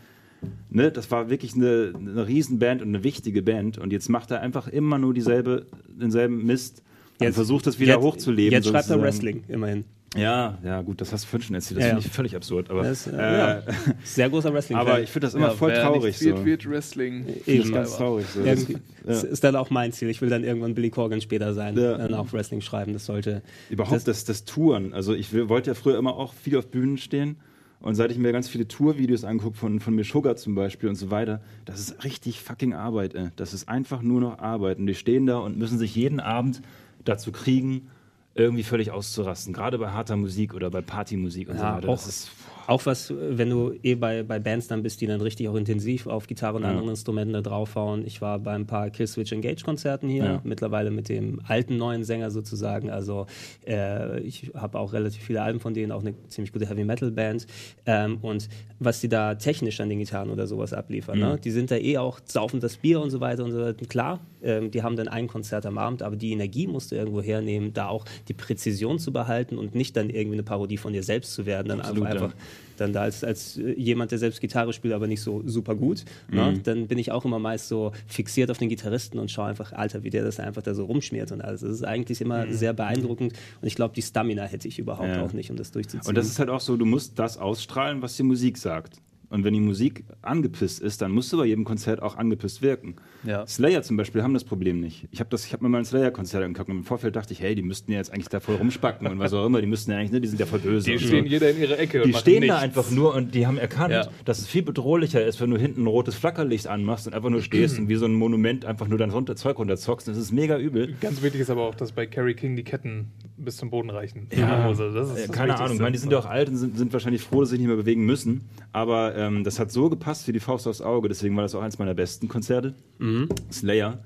ne, 0.70 0.92
das 0.92 1.10
war 1.12 1.30
wirklich 1.30 1.56
eine, 1.56 1.94
eine 1.96 2.28
Riesenband 2.28 2.82
und 2.82 2.90
eine 2.90 3.06
wichtige 3.06 3.42
Band. 3.42 3.78
Und 3.78 3.94
jetzt 3.94 4.10
macht 4.10 4.32
er 4.32 4.42
einfach 4.42 4.68
immer 4.68 4.98
nur 4.98 5.14
dieselbe, 5.14 5.66
denselben 5.88 6.46
Mist. 6.46 6.84
Jetzt, 7.20 7.28
und 7.30 7.34
versucht 7.36 7.68
das 7.68 7.80
wieder 7.80 7.94
jetzt, 7.94 8.04
hochzuleben. 8.04 8.52
Jetzt 8.52 8.68
schreibt 8.68 8.90
er 8.90 9.02
Wrestling, 9.02 9.46
immerhin. 9.48 9.86
Ja, 10.16 10.58
ja, 10.64 10.82
gut, 10.82 11.02
das 11.02 11.12
hast 11.12 11.24
du 11.24 11.28
vorhin 11.28 11.48
schon 11.48 11.56
erzählt. 11.56 11.80
Das 11.80 11.86
ja, 11.86 11.90
finde 11.92 12.08
ich 12.08 12.14
völlig 12.14 12.36
absurd. 12.36 12.70
Aber, 12.70 12.84
das, 12.84 13.08
äh, 13.08 13.18
ja. 13.18 13.64
Sehr 14.04 14.30
großer 14.30 14.54
wrestling 14.54 14.78
Aber 14.78 15.02
ich 15.02 15.10
finde 15.10 15.28
das 15.28 15.34
immer 15.34 15.48
ja, 15.48 15.54
voll 15.54 15.74
traurig. 15.74 16.22
Nicht 16.22 16.38
so. 16.38 16.46
wird 16.46 16.70
Wrestling. 16.70 17.26
Eben. 17.48 17.72
ganz 17.72 17.98
traurig. 17.98 18.28
So. 18.28 18.44
Das, 18.44 18.68
das 19.04 19.24
ist 19.24 19.44
dann 19.44 19.56
auch 19.56 19.70
mein 19.70 19.92
Ziel. 19.92 20.10
Ich 20.10 20.22
will 20.22 20.30
dann 20.30 20.44
irgendwann 20.44 20.76
Billy 20.76 20.90
Corgan 20.90 21.22
später 21.22 21.54
sein, 21.54 21.76
dann 21.76 22.14
auch 22.14 22.32
Wrestling 22.32 22.62
schreiben. 22.62 22.94
Das 22.94 23.06
sollte. 23.06 23.42
Überhaupt 23.70 23.96
das, 23.96 24.04
das, 24.04 24.26
das 24.26 24.46
Touren. 24.46 24.94
Also 24.94 25.14
ich 25.14 25.34
wollte 25.34 25.72
ja 25.72 25.74
früher 25.74 25.98
immer 25.98 26.16
auch 26.16 26.34
viel 26.34 26.58
auf 26.58 26.68
Bühnen 26.68 26.98
stehen. 26.98 27.38
Und 27.80 27.96
seit 27.96 28.12
ich 28.12 28.18
mir 28.18 28.32
ganz 28.32 28.48
viele 28.48 28.66
Tourvideos 28.66 29.26
angucke, 29.26 29.58
von, 29.58 29.82
von 29.82 30.02
Sugar 30.06 30.38
zum 30.38 30.56
Beispiel 30.56 30.88
und 30.88 30.96
so 30.96 31.12
weiter, 31.12 31.42
das 31.66 31.82
ist 31.82 32.06
richtig 32.06 32.40
fucking 32.40 32.74
Arbeit. 32.74 33.14
Ey. 33.14 33.28
Das 33.36 33.54
ist 33.54 33.68
einfach 33.68 34.02
nur 34.02 34.22
noch 34.22 34.40
Arbeit. 34.40 34.78
Und 34.78 34.88
die 34.88 34.96
stehen 34.96 35.26
da 35.26 35.40
und 35.40 35.58
müssen 35.58 35.78
sich 35.78 35.94
jeden 35.94 36.22
Abend 36.22 36.62
dazu 37.04 37.34
kriegen, 37.34 37.90
irgendwie 38.36 38.64
völlig 38.64 38.92
auszurasten. 38.92 39.54
Gerade 39.54 39.78
bei 39.78 39.90
harter 39.90 40.16
Musik 40.16 40.54
oder 40.54 40.70
bei 40.70 40.82
Partymusik 40.82 41.50
und 41.50 41.56
ja, 41.56 41.62
so 41.62 41.78
weiter. 41.78 41.88
Das 41.88 42.08
ist 42.08 42.32
auch 42.68 42.86
was, 42.86 43.14
wenn 43.16 43.50
du 43.50 43.74
eh 43.84 43.96
bei, 43.96 44.24
bei 44.24 44.40
Bands 44.40 44.68
dann 44.68 44.84
bist, 44.84 45.02
die 45.02 45.08
dann 45.08 45.22
richtig 45.22 45.50
auch 45.50 45.56
intensiv 45.56 46.08
auf 46.08 46.28
Gitarre 46.28 46.58
und 46.58 46.64
ja. 46.64 46.70
anderen 46.70 46.90
Instrumenten 46.90 47.34
da 47.34 47.42
draufhauen. 47.42 48.06
Ich 48.06 48.22
war 48.22 48.40
bei 48.40 48.54
ein 48.54 48.66
paar 48.66 48.90
Killswitch 48.90 49.32
Engage 49.32 49.64
Konzerten 49.64 50.08
hier, 50.08 50.24
ja. 50.24 50.42
mittlerweile 50.44 50.92
mit 50.92 51.10
dem 51.10 51.42
alten 51.46 51.78
neuen 51.78 52.04
Sänger 52.04 52.32
sozusagen. 52.32 52.90
Also 52.90 53.28
äh, 53.68 54.22
ich 54.22 54.52
habe 54.54 54.80
auch 54.80 54.94
relativ 54.94 55.24
viele 55.24 55.42
Alben 55.42 55.60
von 55.60 55.74
denen, 55.74 55.92
auch 55.92 56.02
eine 56.02 56.16
ziemlich 56.30 56.54
gute 56.54 56.68
Heavy 56.68 56.86
Metal 56.86 57.12
Band. 57.12 57.48
Ähm, 57.86 58.20
und 58.22 58.48
was 58.80 59.02
die 59.02 59.10
da 59.10 59.36
technisch 59.36 59.80
an 59.82 59.90
den 59.90 60.00
Gitarren 60.00 60.30
oder 60.30 60.48
sowas 60.48 60.74
abliefern, 60.74 61.20
ne? 61.20 61.26
mhm. 61.26 61.32
ne? 61.34 61.40
die 61.40 61.52
sind 61.52 61.72
da 61.72 61.76
eh 61.76 61.98
auch, 61.98 62.20
saufen 62.26 62.60
das 62.60 62.78
Bier 62.78 63.02
und 63.02 63.10
so 63.10 63.20
weiter 63.20 63.44
und 63.44 63.52
so 63.52 63.60
weiter. 63.60 63.86
Klar, 63.86 64.20
ähm, 64.42 64.72
die 64.72 64.84
haben 64.84 64.96
dann 64.96 65.08
ein 65.08 65.28
Konzert 65.28 65.66
am 65.66 65.78
Abend, 65.78 66.02
aber 66.02 66.16
die 66.16 66.32
Energie 66.32 66.68
musst 66.68 66.92
du 66.92 66.96
irgendwo 66.96 67.22
hernehmen, 67.22 67.74
da 67.74 67.88
auch 67.88 68.06
die 68.28 68.34
Präzision 68.34 69.00
zu 69.00 69.12
behalten 69.12 69.58
und 69.58 69.76
nicht 69.76 69.96
dann 69.96 70.10
irgendwie 70.10 70.36
eine 70.36 70.44
Parodie 70.44 70.78
von 70.78 70.94
dir 70.94 71.04
selbst 71.04 71.34
zu 71.34 71.46
werden, 71.46 71.70
dann 71.70 71.82
Absolut, 71.82 72.08
einfach, 72.08 72.24
einfach 72.24 72.38
dann 72.78 72.94
da 72.94 73.02
als, 73.02 73.24
als 73.24 73.60
jemand, 73.78 74.12
der 74.12 74.20
selbst 74.20 74.42
Gitarre 74.42 74.74
spielt, 74.74 74.94
aber 74.94 75.08
nicht 75.08 75.22
so 75.22 75.44
super 75.46 75.76
gut, 75.76 76.06
ne, 76.30 76.42
mhm. 76.42 76.54
ne, 76.54 76.60
dann 76.64 76.88
bin 76.88 76.98
ich 76.98 77.12
auch 77.12 77.26
immer 77.26 77.40
meist 77.40 77.68
so 77.68 77.92
fixiert 78.08 78.50
auf 78.50 78.58
den 78.58 78.70
Gitarristen 78.70 79.20
und 79.20 79.30
schaue 79.30 79.48
einfach, 79.48 79.74
Alter, 79.74 80.04
wie 80.04 80.10
der 80.10 80.24
das 80.24 80.40
einfach 80.40 80.62
da 80.62 80.74
so 80.74 80.86
rumschmiert 80.86 81.32
und 81.32 81.42
alles. 81.42 81.62
Das 81.62 81.72
ist 81.72 81.84
eigentlich 81.84 82.22
immer 82.22 82.46
mhm. 82.46 82.54
sehr 82.54 82.74
beeindruckend 82.74 83.34
und 83.62 83.68
ich 83.68 83.76
glaube, 83.76 83.94
die 83.94 84.02
Stamina 84.02 84.44
hätte 84.44 84.68
ich 84.68 84.80
überhaupt 84.80 85.10
ja. 85.10 85.24
auch 85.24 85.34
nicht, 85.34 85.52
um 85.52 85.58
das 85.58 85.72
durchzuziehen. 85.72 86.08
Und 86.08 86.18
das 86.18 86.28
ist 86.28 86.40
halt 86.40 86.50
auch 86.50 86.62
so, 86.62 86.78
du 86.78 86.86
musst 86.86 87.20
das 87.20 87.38
ausstrahlen, 87.38 88.02
was 88.02 88.16
die 88.16 88.24
Musik 88.24 88.58
sagt. 88.58 89.00
Und 89.30 89.44
wenn 89.44 89.54
die 89.54 89.60
Musik 89.60 90.04
angepisst 90.22 90.80
ist, 90.80 91.02
dann 91.02 91.12
musst 91.12 91.34
du 91.34 91.38
bei 91.38 91.46
jedem 91.46 91.64
Konzert 91.64 92.02
auch 92.02 92.18
angepisst 92.18 92.62
wirken. 92.62 92.96
Ja. 93.24 93.48
Slayer 93.48 93.82
zum 93.82 93.98
Beispiel 93.98 94.22
haben 94.22 94.34
das 94.34 94.44
Problem 94.44 94.80
nicht. 94.80 95.08
Ich 95.12 95.20
habe 95.20 95.36
hab 95.36 95.62
mir 95.62 95.70
mal 95.70 95.80
ein 95.80 95.86
Slayer-Konzert 95.86 96.44
angeguckt 96.44 96.70
und 96.70 96.78
im 96.78 96.84
Vorfeld 96.84 97.16
dachte 97.16 97.34
ich, 97.34 97.42
hey, 97.42 97.56
die 97.56 97.64
müssten 97.64 97.92
ja 97.92 97.98
jetzt 97.98 98.14
eigentlich 98.14 98.30
da 98.30 98.40
voll 98.40 98.56
rumspacken 98.56 99.08
und 99.08 99.20
was 99.20 99.34
auch 99.34 99.46
immer. 99.46 99.60
Die 99.60 99.68
müssten 99.68 99.92
ja 99.92 99.98
eigentlich, 99.98 100.12
ne, 100.12 100.22
die 100.22 100.28
sind 100.28 100.40
ja 100.40 100.46
voll 100.46 100.60
böse. 100.60 100.92
Die 100.92 101.00
stehen 101.00 101.26
so. 101.26 101.32
jeder 101.32 101.50
in 101.50 101.60
ihrer 101.60 101.80
Ecke. 101.80 102.02
Die 102.02 102.14
stehen 102.14 102.42
nichts. 102.42 102.56
da 102.56 102.62
einfach 102.62 102.92
nur 102.92 103.16
und 103.16 103.34
die 103.34 103.48
haben 103.48 103.58
erkannt, 103.58 103.94
ja. 103.94 104.08
dass 104.26 104.40
es 104.40 104.48
viel 104.48 104.62
bedrohlicher 104.64 105.26
ist, 105.26 105.42
wenn 105.42 105.50
du 105.50 105.58
hinten 105.58 105.84
ein 105.84 105.88
rotes 105.88 106.16
Flackerlicht 106.16 106.68
anmachst 106.68 107.08
und 107.08 107.14
einfach 107.14 107.30
nur 107.30 107.42
stehst 107.42 107.80
und 107.80 107.90
wie 107.90 107.96
so 107.96 108.06
ein 108.06 108.14
Monument 108.14 108.66
einfach 108.66 108.88
nur 108.88 108.98
dein 108.98 109.10
runter, 109.10 109.36
Zeug 109.36 109.58
runterzockst. 109.58 110.08
Das 110.08 110.18
ist 110.18 110.32
mega 110.32 110.58
übel. 110.58 110.94
Ganz 111.02 111.22
wichtig 111.22 111.42
ist 111.42 111.50
aber 111.50 111.64
auch, 111.64 111.76
dass 111.76 111.92
bei 111.92 112.06
Carrie 112.06 112.36
King 112.36 112.56
die 112.56 112.64
Ketten 112.64 113.12
bis 113.38 113.58
zum 113.58 113.70
Boden 113.70 113.90
reichen. 113.90 114.28
Ja, 114.36 114.68
das 114.70 114.80
ist 114.80 115.28
das 115.28 115.32
keine 115.32 115.56
Ahnung. 115.58 115.76
Ich 115.76 115.82
meine, 115.82 115.92
die 115.92 115.98
sind 115.98 116.12
ja 116.12 116.20
auch 116.20 116.26
alt 116.26 116.50
und 116.50 116.58
sind, 116.58 116.78
sind, 116.78 116.94
wahrscheinlich 116.94 117.24
froh, 117.24 117.42
dass 117.42 117.50
sie 117.50 117.56
sich 117.56 117.60
nicht 117.60 117.68
mehr 117.68 117.76
bewegen 117.76 118.06
müssen. 118.06 118.48
Aber 118.72 119.16
ähm, 119.16 119.44
das 119.44 119.60
hat 119.60 119.72
so 119.72 119.90
gepasst 119.90 120.04
gepasst 120.04 120.28
wie 120.28 120.34
die 120.34 120.40
Faust 120.40 120.68
aufs 120.68 120.82
Auge. 120.82 121.08
Deswegen 121.08 121.36
war 121.36 121.44
das 121.44 121.56
auch 121.56 121.62
eines 121.62 121.80
meiner 121.80 121.94
besten 121.94 122.28
Konzerte. 122.28 122.76
Mhm. 123.00 123.30
Slayer. 123.52 124.00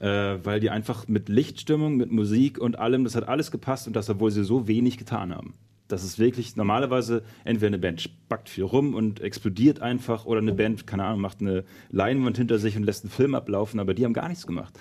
Äh, 0.00 0.44
weil 0.44 0.58
die 0.58 0.70
einfach 0.70 1.06
mit 1.06 1.28
Lichtstimmung, 1.28 1.96
mit 1.96 2.10
Musik 2.10 2.58
und 2.58 2.78
allem, 2.78 3.04
das 3.04 3.14
hat 3.14 3.28
alles 3.28 3.52
gepasst 3.52 3.86
und 3.86 3.94
das, 3.94 4.10
obwohl 4.10 4.32
sie 4.32 4.44
so 4.44 4.66
wenig 4.66 4.98
getan 4.98 5.32
haben. 5.32 5.54
Das 5.88 6.02
ist 6.02 6.18
wirklich 6.18 6.56
normalerweise 6.56 7.22
entweder 7.44 7.68
eine 7.68 7.78
Band 7.78 8.00
spackt 8.00 8.48
viel 8.48 8.64
rum 8.64 8.94
und 8.94 9.20
explodiert 9.20 9.80
einfach 9.80 10.24
oder 10.24 10.40
eine 10.40 10.52
Band, 10.52 10.86
keine 10.86 11.04
Ahnung, 11.04 11.20
macht 11.20 11.42
eine 11.42 11.64
Leinwand 11.90 12.38
hinter 12.38 12.58
sich 12.58 12.76
und 12.76 12.84
lässt 12.84 13.04
einen 13.04 13.10
Film 13.10 13.34
ablaufen, 13.34 13.78
aber 13.78 13.92
die 13.92 14.04
haben 14.04 14.14
gar 14.14 14.28
nichts 14.28 14.46
gemacht. 14.46 14.72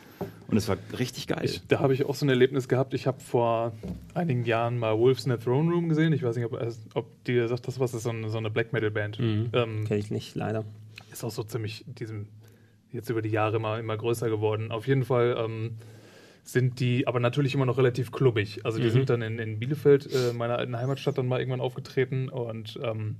Und 0.48 0.56
es 0.56 0.70
war 0.70 0.78
richtig 0.98 1.28
geil. 1.28 1.42
Ich, 1.44 1.68
da 1.68 1.80
habe 1.80 1.94
ich 1.94 2.06
auch 2.06 2.16
so 2.16 2.26
ein 2.26 2.30
Erlebnis 2.30 2.70
gehabt. 2.70 2.94
Ich 2.94 3.06
habe 3.06 3.20
vor 3.20 3.74
einigen 4.14 4.46
Jahren 4.46 4.78
mal 4.78 4.98
Wolves 4.98 5.26
in 5.26 5.32
the 5.32 5.38
Throne 5.38 5.72
Room 5.72 5.90
gesehen. 5.90 6.14
Ich 6.14 6.24
weiß 6.24 6.38
nicht, 6.38 6.46
ob, 6.46 6.58
ob 6.94 7.24
dir 7.26 7.48
sagt 7.50 7.68
das 7.68 7.80
was, 7.80 7.92
das 7.92 8.00
ist 8.00 8.04
so 8.04 8.10
eine, 8.12 8.30
so 8.30 8.38
eine 8.38 8.50
Black 8.50 8.72
Metal 8.72 8.92
Band. 8.92 9.20
Mhm. 9.20 9.50
Ähm, 9.52 9.84
Kenne 9.86 10.00
ich 10.00 10.10
nicht, 10.10 10.36
leider. 10.36 10.64
Ist 11.12 11.24
auch 11.24 11.32
so 11.32 11.44
ziemlich 11.44 11.84
diesem 11.88 12.28
jetzt 12.92 13.10
über 13.10 13.22
die 13.22 13.30
Jahre 13.30 13.58
immer, 13.58 13.80
immer 13.80 13.98
größer 13.98 14.30
geworden. 14.30 14.72
Auf 14.72 14.88
jeden 14.88 15.04
Fall. 15.04 15.36
Ähm, 15.38 15.72
sind 16.44 16.80
die 16.80 17.08
aber 17.08 17.20
natürlich 17.20 17.56
immer 17.56 17.66
noch 17.66 17.78
relativ 17.78 18.12
klubbig. 18.12 18.66
Also 18.66 18.80
die 18.80 18.86
mhm. 18.86 18.92
sind 18.92 19.10
dann 19.10 19.22
in, 19.22 19.40
in 19.40 19.60
Bielefeld, 19.60 20.14
äh, 20.14 20.34
meiner 20.34 20.58
alten 20.58 20.78
Heimatstadt, 20.78 21.18
dann 21.18 21.28
mal 21.28 21.40
irgendwann 21.40 21.62
aufgetreten 21.62 22.30
und 22.30 22.80
ähm, 22.84 23.16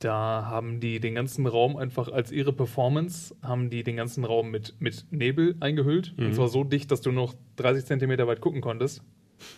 da 0.00 0.46
haben 0.46 0.80
die 0.80 0.98
den 0.98 1.14
ganzen 1.14 1.46
Raum 1.46 1.76
einfach 1.76 2.08
als 2.08 2.32
ihre 2.32 2.52
Performance, 2.52 3.36
haben 3.42 3.70
die 3.70 3.84
den 3.84 3.96
ganzen 3.96 4.24
Raum 4.24 4.50
mit, 4.50 4.74
mit 4.80 5.06
Nebel 5.10 5.54
eingehüllt. 5.60 6.14
Mhm. 6.16 6.26
Und 6.26 6.34
zwar 6.34 6.48
so 6.48 6.64
dicht, 6.64 6.90
dass 6.90 7.02
du 7.02 7.12
noch 7.12 7.34
30 7.56 7.84
Zentimeter 7.84 8.26
weit 8.26 8.40
gucken 8.40 8.60
konntest. 8.60 9.02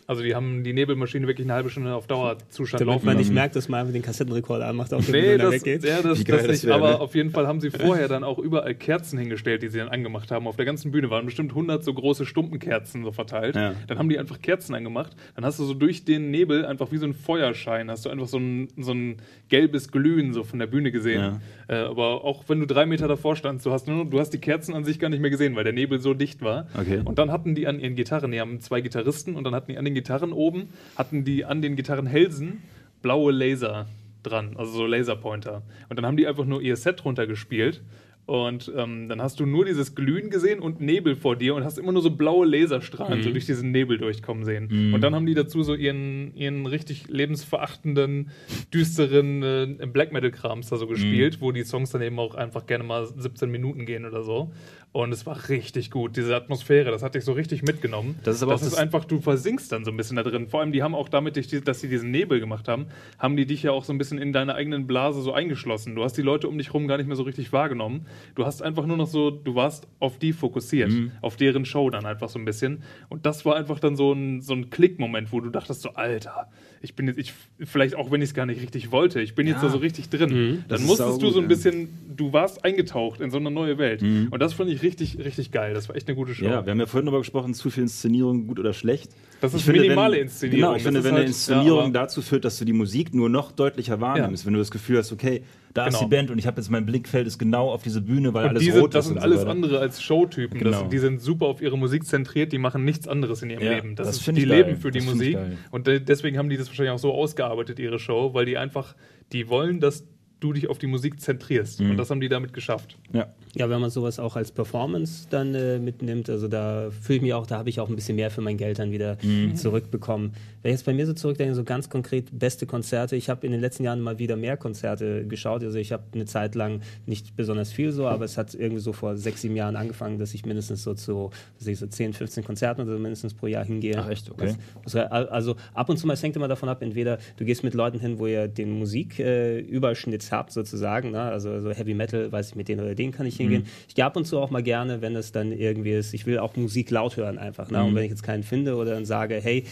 Also 0.07 0.22
die 0.22 0.35
haben 0.35 0.64
die 0.64 0.72
Nebelmaschine 0.72 1.26
wirklich 1.26 1.47
eine 1.47 1.55
halbe 1.55 1.70
Stunde 1.70 1.95
auf 1.95 2.07
Dauerzustand 2.07 2.80
Damit 2.80 2.95
laufen. 2.95 3.07
man 3.07 3.16
nicht 3.16 3.32
merkt, 3.32 3.57
dass 3.57 3.68
man 3.68 3.80
einfach 3.80 3.93
den 3.93 4.03
Kassettenrekorder 4.03 4.66
anmacht, 4.66 4.93
dem 4.93 5.01
nee, 5.11 5.39
das, 5.39 5.53
weggeht. 5.53 5.85
Ja, 5.85 6.03
das, 6.03 6.22
das 6.24 6.47
nicht. 6.47 6.64
Wäre, 6.64 6.74
aber 6.74 6.91
ne? 6.91 7.01
auf 7.01 7.14
jeden 7.14 7.30
Fall 7.30 7.47
haben 7.47 7.61
sie 7.61 7.70
vorher 7.70 8.09
dann 8.09 8.24
auch 8.24 8.39
überall 8.39 8.74
Kerzen 8.74 9.18
hingestellt, 9.18 9.62
die 9.62 9.68
sie 9.68 9.78
dann 9.78 9.89
angemacht 9.89 10.30
haben. 10.30 10.47
Auf 10.47 10.57
der 10.57 10.64
ganzen 10.64 10.91
Bühne 10.91 11.11
waren 11.11 11.24
bestimmt 11.24 11.51
100 11.51 11.85
so 11.85 11.93
große 11.95 12.26
Stumpenkerzen 12.26 13.05
so 13.05 13.12
verteilt. 13.12 13.57
Ja. 13.57 13.74
Dann 13.87 13.99
haben 13.99 14.09
die 14.09 14.18
einfach 14.18 14.41
Kerzen 14.41 14.74
angemacht. 14.74 15.12
Dann 15.35 15.45
hast 15.45 15.59
du 15.59 15.64
so 15.64 15.74
durch 15.74 16.05
den 16.05 16.30
Nebel 16.30 16.64
einfach 16.64 16.93
wie 16.93 16.99
so 16.99 17.07
ein 17.07 17.14
Feuerschein, 17.14 17.91
hast 17.91 18.05
du 18.05 18.11
einfach 18.11 18.28
so 18.28 18.39
ein, 18.39 18.68
so 18.76 18.93
ein 18.93 19.16
gelbes 19.49 19.91
Glühen 19.91 20.32
so 20.32 20.45
von 20.45 20.59
der 20.59 20.66
Bühne 20.66 20.91
gesehen. 20.91 21.20
Ja. 21.20 21.41
Äh, 21.68 21.76
aber 21.76 22.24
auch 22.24 22.44
wenn 22.48 22.60
du 22.60 22.66
drei 22.66 22.86
Meter 22.86 23.08
davor 23.08 23.36
standst, 23.36 23.66
du 23.66 23.72
hast, 23.72 23.86
nur, 23.86 24.04
du 24.04 24.18
hast 24.18 24.30
die 24.30 24.38
Kerzen 24.38 24.74
an 24.74 24.84
sich 24.84 24.98
gar 24.98 25.08
nicht 25.08 25.20
mehr 25.20 25.30
gesehen, 25.30 25.56
weil 25.56 25.64
der 25.64 25.72
Nebel 25.72 25.98
so 25.98 26.14
dicht 26.14 26.42
war. 26.42 26.66
Okay. 26.78 27.00
Und 27.04 27.18
dann 27.18 27.30
hatten 27.30 27.54
die 27.54 27.66
an 27.66 27.80
ihren 27.80 27.94
Gitarren, 27.94 28.30
die 28.32 28.40
haben 28.40 28.60
zwei 28.60 28.80
Gitarristen 28.80 29.36
und 29.36 29.44
dann 29.44 29.54
hatten 29.54 29.72
die 29.72 29.78
an 29.78 29.84
den 29.84 29.94
Gitarren 29.94 30.32
oben, 30.32 30.68
hatten 30.96 31.24
die 31.24 31.44
an 31.44 31.62
den 31.62 31.76
Gitarrenhälsen 31.76 32.62
blaue 33.02 33.32
Laser 33.32 33.86
dran, 34.22 34.56
also 34.56 34.72
so 34.72 34.86
Laserpointer. 34.86 35.62
Und 35.88 35.98
dann 35.98 36.06
haben 36.06 36.16
die 36.16 36.26
einfach 36.26 36.44
nur 36.44 36.62
ihr 36.62 36.76
Set 36.76 37.04
runtergespielt 37.04 37.82
und 38.26 38.72
ähm, 38.76 39.08
dann 39.08 39.20
hast 39.20 39.38
du 39.38 39.44
nur 39.46 39.64
dieses 39.66 39.94
Glühen 39.94 40.30
gesehen 40.30 40.60
und 40.60 40.80
Nebel 40.80 41.14
vor 41.14 41.36
dir 41.36 41.54
und 41.54 41.64
hast 41.64 41.76
immer 41.78 41.92
nur 41.92 42.00
so 42.02 42.10
blaue 42.10 42.46
Laserstrahlen 42.46 43.18
Mhm. 43.18 43.22
so 43.22 43.30
durch 43.30 43.44
diesen 43.46 43.70
Nebel 43.70 43.98
durchkommen 43.98 44.44
sehen. 44.44 44.92
Und 44.94 45.02
dann 45.02 45.14
haben 45.14 45.26
die 45.26 45.34
dazu 45.34 45.62
so 45.62 45.74
ihren, 45.74 46.34
ihren 46.34 46.64
richtig 46.66 47.08
lebensverachtenden, 47.08 48.30
düsteren 48.72 49.42
äh, 49.42 49.86
Black 49.86 50.12
Metal-Krams 50.12 50.68
da 50.68 50.76
so 50.76 50.86
Mhm. 50.86 50.90
gespielt, 50.90 51.40
wo 51.40 51.52
die 51.52 51.64
Songs 51.64 51.90
dann 51.90 52.02
eben 52.02 52.18
auch 52.18 52.34
einfach 52.34 52.66
gerne 52.66 52.84
mal 52.84 53.06
17 53.06 53.50
Minuten 53.50 53.86
gehen 53.86 54.04
oder 54.06 54.22
so. 54.22 54.52
Und 54.95 55.11
es 55.11 55.26
war 55.26 55.49
richtig 55.49 55.90
gut, 55.90 56.16
diese 56.16 56.36
Atmosphäre, 56.36 56.92
das 56.92 57.03
hat 57.03 57.16
dich 57.16 57.24
so 57.24 57.32
richtig 57.32 57.64
mitgenommen. 57.64 58.14
Das 58.22 58.36
ist 58.36 58.45
aber 58.45 58.53
das 58.53 58.62
auch 58.62 58.66
ist 58.66 58.72
das- 58.74 58.78
einfach, 58.80 59.05
du 59.05 59.20
versinkst 59.20 59.72
dann 59.72 59.84
so 59.84 59.90
ein 59.90 59.97
bisschen 59.97 60.14
da 60.14 60.22
drin. 60.22 60.47
Vor 60.47 60.61
allem, 60.61 60.70
die 60.70 60.84
haben 60.84 60.95
auch 60.95 61.09
damit, 61.09 61.36
dass 61.66 61.80
sie 61.80 61.88
diesen 61.88 62.12
Nebel 62.12 62.38
gemacht 62.38 62.68
haben, 62.68 62.86
haben 63.18 63.36
die 63.36 63.45
dich 63.45 63.64
ja 63.64 63.72
auch 63.72 63.82
so 63.82 63.92
ein 63.92 63.99
bisschen 63.99 64.18
in 64.18 64.32
deine 64.32 64.55
eigenen 64.55 64.86
Blase 64.86 65.20
so 65.20 65.32
eingeschlossen. 65.32 65.97
Du 65.97 66.05
hast 66.05 66.12
die 66.16 66.22
Leute 66.22 66.47
um 66.49 66.57
dich 66.59 66.72
rum 66.72 66.86
gar 66.86 66.97
nicht 66.97 67.09
mehr 67.09 67.16
so 67.16 67.24
richtig 67.24 67.53
wahrgenommen. 67.53 68.07
Du 68.36 68.47
hast 68.47 68.62
einfach 68.62 68.86
nur 68.86 68.97
noch 68.97 69.09
so, 69.09 69.32
du 69.32 69.57
warst 69.57 69.88
auf 69.99 70.20
die 70.20 70.32
fokussiert, 70.32 70.92
Mhm. 70.92 71.11
auf 71.22 71.34
deren 71.34 71.64
Show 71.64 71.90
dann 71.90 72.07
einfach 72.07 72.28
so 72.28 72.38
ein 72.38 72.45
bisschen. 72.45 72.84
Und 73.09 73.26
das 73.26 73.45
war 73.45 73.57
einfach 73.57 73.80
dann 73.80 73.97
so 73.97 74.12
ein, 74.12 74.42
so 74.42 74.55
ein 74.55 74.70
Klickmoment, 74.70 75.32
wo 75.32 75.40
du 75.40 75.51
dachtest 75.51 75.82
so, 75.82 75.90
Alter, 75.95 76.47
ich 76.85 76.95
bin 76.95 77.07
jetzt, 77.09 77.18
ich, 77.18 77.32
vielleicht 77.64 77.97
auch 77.97 78.11
wenn 78.11 78.20
ich 78.22 78.28
es 78.30 78.35
gar 78.35 78.47
nicht 78.47 78.61
richtig 78.61 78.93
wollte, 78.93 79.20
ich 79.20 79.35
bin 79.35 79.47
jetzt 79.47 79.62
da 79.62 79.70
so 79.70 79.78
richtig 79.78 80.11
drin. 80.11 80.30
Mhm. 80.30 80.64
Dann 80.68 80.82
musstest 80.85 81.20
du 81.22 81.30
so 81.30 81.39
ein 81.39 81.45
ja. 81.45 81.49
bisschen, 81.49 81.89
du 82.14 82.32
warst 82.32 82.64
eingetaucht 82.64 83.20
in 83.20 83.30
so 83.30 83.39
eine 83.39 83.51
neue 83.51 83.78
Welt. 83.78 84.03
Mhm. 84.03 84.28
Und 84.30 84.41
das 84.41 84.53
fand 84.53 84.70
ich 84.70 84.82
richtig, 84.82 85.18
richtig 85.18 85.51
geil. 85.51 85.74
Das 85.74 85.89
war 85.89 85.97
echt 85.97 86.07
eine 86.07 86.14
gute 86.14 86.35
Show. 86.35 86.45
Ja, 86.45 86.64
wir 86.64 86.70
haben 86.70 86.78
ja 86.80 86.87
vorhin 86.87 87.07
darüber 87.07 87.20
gesprochen, 87.20 87.55
zu 87.55 87.70
viel 87.70 87.85
Inszenierung, 87.85 88.47
gut 88.47 88.61
oder 88.61 88.72
schlecht. 88.74 89.12
Das 89.41 89.55
ist 89.55 89.61
Ich 89.61 89.64
finde, 89.64 89.80
minimale 89.80 90.16
wenn, 90.16 90.22
Inszenierung. 90.22 90.61
Genau, 90.61 90.76
ich 90.76 90.82
Das 90.82 90.93
finde, 90.93 91.05
wenn 91.05 91.12
halt- 91.12 91.20
eine 91.22 91.28
Inszenierung 91.28 91.85
ja, 91.87 91.91
dazu 91.91 92.22
führt, 92.22 92.45
dass 92.45 92.59
du 92.59 92.64
die 92.64 92.72
Musik 92.72 93.14
nur 93.14 93.28
noch 93.28 93.51
deutlicher 93.51 94.01
wahrnimmst, 94.01 94.45
wenn 94.47 94.53
du 94.53 94.59
das 94.59 94.70
Gefühl 94.70 94.99
hast, 94.99 95.11
okay, 95.12 95.43
da 95.74 95.86
ist 95.86 95.94
Genau. 95.94 96.04
die 96.08 96.10
Band 96.16 96.30
und 96.30 96.38
ich 96.38 96.46
habe 96.46 96.60
jetzt 96.60 96.70
mein 96.70 96.86
Blickfeld 96.86 97.26
ist 97.26 97.38
genau 97.38 97.70
auf 97.70 97.82
diese 97.82 98.00
Bühne, 98.00 98.32
weil 98.32 98.44
Und 98.44 98.50
alles 98.50 98.62
diese, 98.62 98.80
rot 98.80 98.94
das 98.94 99.04
ist 99.04 99.08
sind 99.08 99.16
und 99.18 99.22
alles 99.24 99.42
so 99.42 99.48
andere 99.48 99.80
als 99.80 100.00
Showtypen. 100.02 100.58
Genau. 100.58 100.70
Das, 100.82 100.88
die 100.88 100.98
sind 100.98 101.20
super 101.20 101.46
auf 101.46 101.60
ihre 101.60 101.76
Musik 101.76 102.06
zentriert, 102.06 102.52
die 102.52 102.58
machen 102.58 102.84
nichts 102.84 103.06
anderes 103.08 103.42
in 103.42 103.50
ihrem 103.50 103.62
Ja, 103.62 103.72
Leben. 103.74 103.96
Das, 103.96 104.06
das 104.06 104.16
ist, 104.18 104.26
die 104.28 104.46
geil. 104.46 104.62
leben 104.64 104.76
für 104.78 104.90
die 104.90 105.00
Das 105.00 105.08
Musik. 105.08 105.36
Und 105.70 105.86
de 105.86 106.00
deswegen 106.00 106.38
haben 106.38 106.48
die 106.48 106.56
das 106.56 106.68
wahrscheinlich 106.68 106.92
auch 106.94 106.98
so 106.98 107.12
ausgearbeitet, 107.12 107.78
ihre 107.78 107.98
Show, 107.98 108.32
weil 108.34 108.46
die 108.46 108.56
einfach, 108.56 108.94
die 109.32 109.48
wollen, 109.48 109.80
dass 109.80 110.04
du 110.45 110.53
dich 110.53 110.68
auf 110.68 110.78
die 110.78 110.86
Musik 110.86 111.20
zentrierst. 111.20 111.80
Mhm. 111.80 111.92
Und 111.92 111.97
das 111.97 112.11
haben 112.11 112.20
die 112.20 112.28
damit 112.28 112.53
geschafft. 112.53 112.97
Ja. 113.12 113.26
Ja, 113.57 113.70
wenn 113.70 113.80
man 113.80 113.90
sowas 113.90 114.18
auch 114.18 114.34
als 114.34 114.51
Performance 114.51 115.28
dann 115.30 115.55
äh, 115.55 115.78
mitnimmt, 115.78 116.28
also 116.28 116.49
da 116.49 116.90
fühle 116.90 117.16
ich 117.16 117.22
mich 117.22 117.34
auch, 117.34 117.47
da 117.47 117.59
habe 117.59 117.68
ich 117.68 117.78
auch 117.78 117.88
ein 117.88 117.95
bisschen 117.95 118.16
mehr 118.16 118.30
für 118.30 118.40
mein 118.40 118.57
Geld 118.57 118.80
dann 118.80 118.90
wieder 118.90 119.16
zurückbekommen. 119.55 120.32
Wenn 120.62 120.70
ich 120.72 120.78
jetzt 120.78 120.86
bei 120.86 120.92
mir 120.92 121.07
so 121.07 121.12
zurückdenke, 121.12 121.55
so 121.55 121.62
ganz 121.62 121.88
konkret 121.88 122.36
beste 122.36 122.66
Konzerte, 122.66 123.14
ich 123.14 123.30
habe 123.30 123.47
in 123.47 123.53
den 123.53 123.61
letzten 123.61 123.84
Jahren 123.84 124.01
mal 124.01 124.18
wieder 124.18 124.36
mehr 124.36 124.57
Konzerte 124.57 125.26
geschaut. 125.26 125.62
Also 125.62 125.78
ich 125.78 125.92
habe 125.92 126.03
eine 126.14 126.24
Zeit 126.24 126.55
lang 126.55 126.80
nicht 127.07 127.36
besonders 127.36 127.72
viel 127.72 127.92
so, 127.92 128.09
aber 128.09 128.24
es 128.24 128.36
hat 128.36 128.55
irgendwie 128.55 128.80
so 128.80 128.92
vor 128.92 129.16
sechs, 129.16 129.42
sieben 129.42 129.57
Jahren 129.57 129.76
angefangen, 129.76 130.18
dass 130.18 130.34
ich 130.34 130.45
mindestens 130.45 130.82
so 130.82 130.95
zu 130.95 131.30
was 131.59 131.66
ich, 131.66 131.78
so 131.78 131.86
10, 131.86 132.12
15 132.12 132.45
Konzerten 132.45 132.82
oder 132.82 132.92
so 132.92 132.99
mindestens 132.99 133.34
pro 133.34 133.47
Jahr 133.47 133.64
hingehe. 133.64 133.97
Ach, 133.99 134.09
echt? 134.09 134.30
Okay. 134.30 134.55
Was, 134.82 134.95
was, 134.95 135.11
also 135.11 135.57
ab 135.74 135.88
und 135.88 135.99
zu 135.99 136.07
mal, 136.07 136.14
es 136.14 136.22
hängt 136.22 136.36
immer 136.36 136.49
davon 136.49 136.68
ab, 136.68 136.82
entweder 136.82 137.18
du 137.36 137.45
gehst 137.45 137.62
mit 137.62 137.74
Leuten 137.74 138.01
hin, 138.01 138.18
wo 138.18 138.26
ihr 138.26 138.49
den 138.49 138.70
Musiküberschnitt 138.78 140.24
äh, 140.24 140.26
Habt, 140.35 140.53
sozusagen, 140.53 141.11
ne? 141.11 141.22
also 141.22 141.61
so 141.61 141.70
Heavy 141.70 141.95
Metal, 141.95 142.30
weiß 142.30 142.51
ich, 142.51 142.55
mit 142.55 142.68
denen 142.68 142.80
oder 142.80 142.95
denen 142.95 143.12
kann 143.12 143.26
ich 143.26 143.37
hingehen. 143.37 143.66
Ich 143.89 143.95
gehe 143.95 144.05
ab 144.05 144.16
und 144.16 144.26
zu 144.26 144.39
auch 144.39 144.51
mal 144.51 144.62
gerne, 144.62 145.01
wenn 145.01 145.16
es 145.16 145.32
dann 145.32 145.53
irgendwie 145.53 145.93
ist, 145.93 146.14
ich 146.14 146.26
will 146.26 146.39
auch 146.39 146.57
Musik 146.57 146.91
laut 146.91 147.16
hören 147.16 147.39
einfach. 147.39 147.70
Ne? 147.70 147.82
Und 147.82 147.95
wenn 147.95 148.05
ich 148.05 148.11
jetzt 148.11 148.22
keinen 148.22 148.43
finde 148.43 148.76
oder 148.76 148.95
dann 148.95 149.05
sage, 149.05 149.41
hey, 149.43 149.64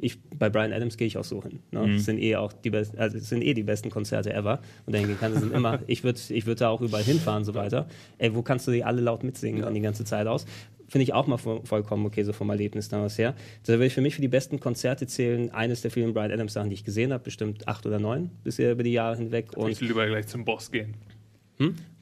ich, 0.00 0.18
bei 0.38 0.48
Brian 0.48 0.72
Adams 0.72 0.96
gehe 0.96 1.06
ich 1.06 1.18
auch 1.18 1.24
so 1.24 1.42
hin. 1.42 1.60
Ne? 1.70 1.94
Das 1.94 2.04
sind 2.04 2.18
eh 2.18 2.36
auch 2.36 2.52
die 2.52 2.70
best, 2.70 2.96
also 2.96 3.18
sind 3.18 3.42
eh 3.42 3.54
die 3.54 3.62
besten 3.62 3.90
Konzerte 3.90 4.32
ever. 4.32 4.60
Und 4.86 4.94
dann 4.94 5.18
kann 5.18 5.34
sind 5.34 5.52
immer, 5.52 5.80
ich 5.86 6.04
würde 6.04 6.20
ich 6.28 6.46
würd 6.46 6.60
da 6.60 6.68
auch 6.68 6.80
überall 6.80 7.02
hinfahren 7.02 7.38
und 7.38 7.44
so 7.44 7.54
weiter. 7.54 7.88
Ey, 8.18 8.34
wo 8.34 8.42
kannst 8.42 8.66
du 8.66 8.70
die 8.70 8.84
alle 8.84 9.00
laut 9.00 9.24
mitsingen 9.24 9.62
dann 9.62 9.74
die 9.74 9.80
ganze 9.80 10.04
Zeit 10.04 10.26
aus? 10.26 10.46
Finde 10.88 11.02
ich 11.02 11.12
auch 11.12 11.26
mal 11.26 11.36
vo 11.36 11.60
vollkommen 11.64 12.06
okay, 12.06 12.24
so 12.24 12.32
vom 12.32 12.48
Erlebnis 12.50 12.88
damals 12.88 13.18
her. 13.18 13.34
Da 13.66 13.74
würde 13.74 13.86
ich 13.86 13.94
für 13.94 14.00
mich 14.00 14.14
für 14.14 14.22
die 14.22 14.28
besten 14.28 14.58
Konzerte 14.58 15.06
zählen, 15.06 15.50
eines 15.50 15.82
der 15.82 15.90
vielen 15.90 16.14
Brian 16.14 16.32
Adams 16.32 16.54
Sachen, 16.54 16.70
die 16.70 16.74
ich 16.74 16.84
gesehen 16.84 17.12
habe, 17.12 17.22
bestimmt 17.22 17.68
acht 17.68 17.86
oder 17.86 17.98
neun 17.98 18.30
bisher 18.42 18.72
über 18.72 18.82
die 18.82 18.92
Jahre 18.92 19.16
hinweg. 19.16 19.48
Ich 19.50 19.56
Und 19.56 19.80
will 19.80 19.88
lieber 19.88 20.06
gleich 20.06 20.26
zum 20.26 20.44
Boss 20.44 20.70
gehen. 20.70 20.94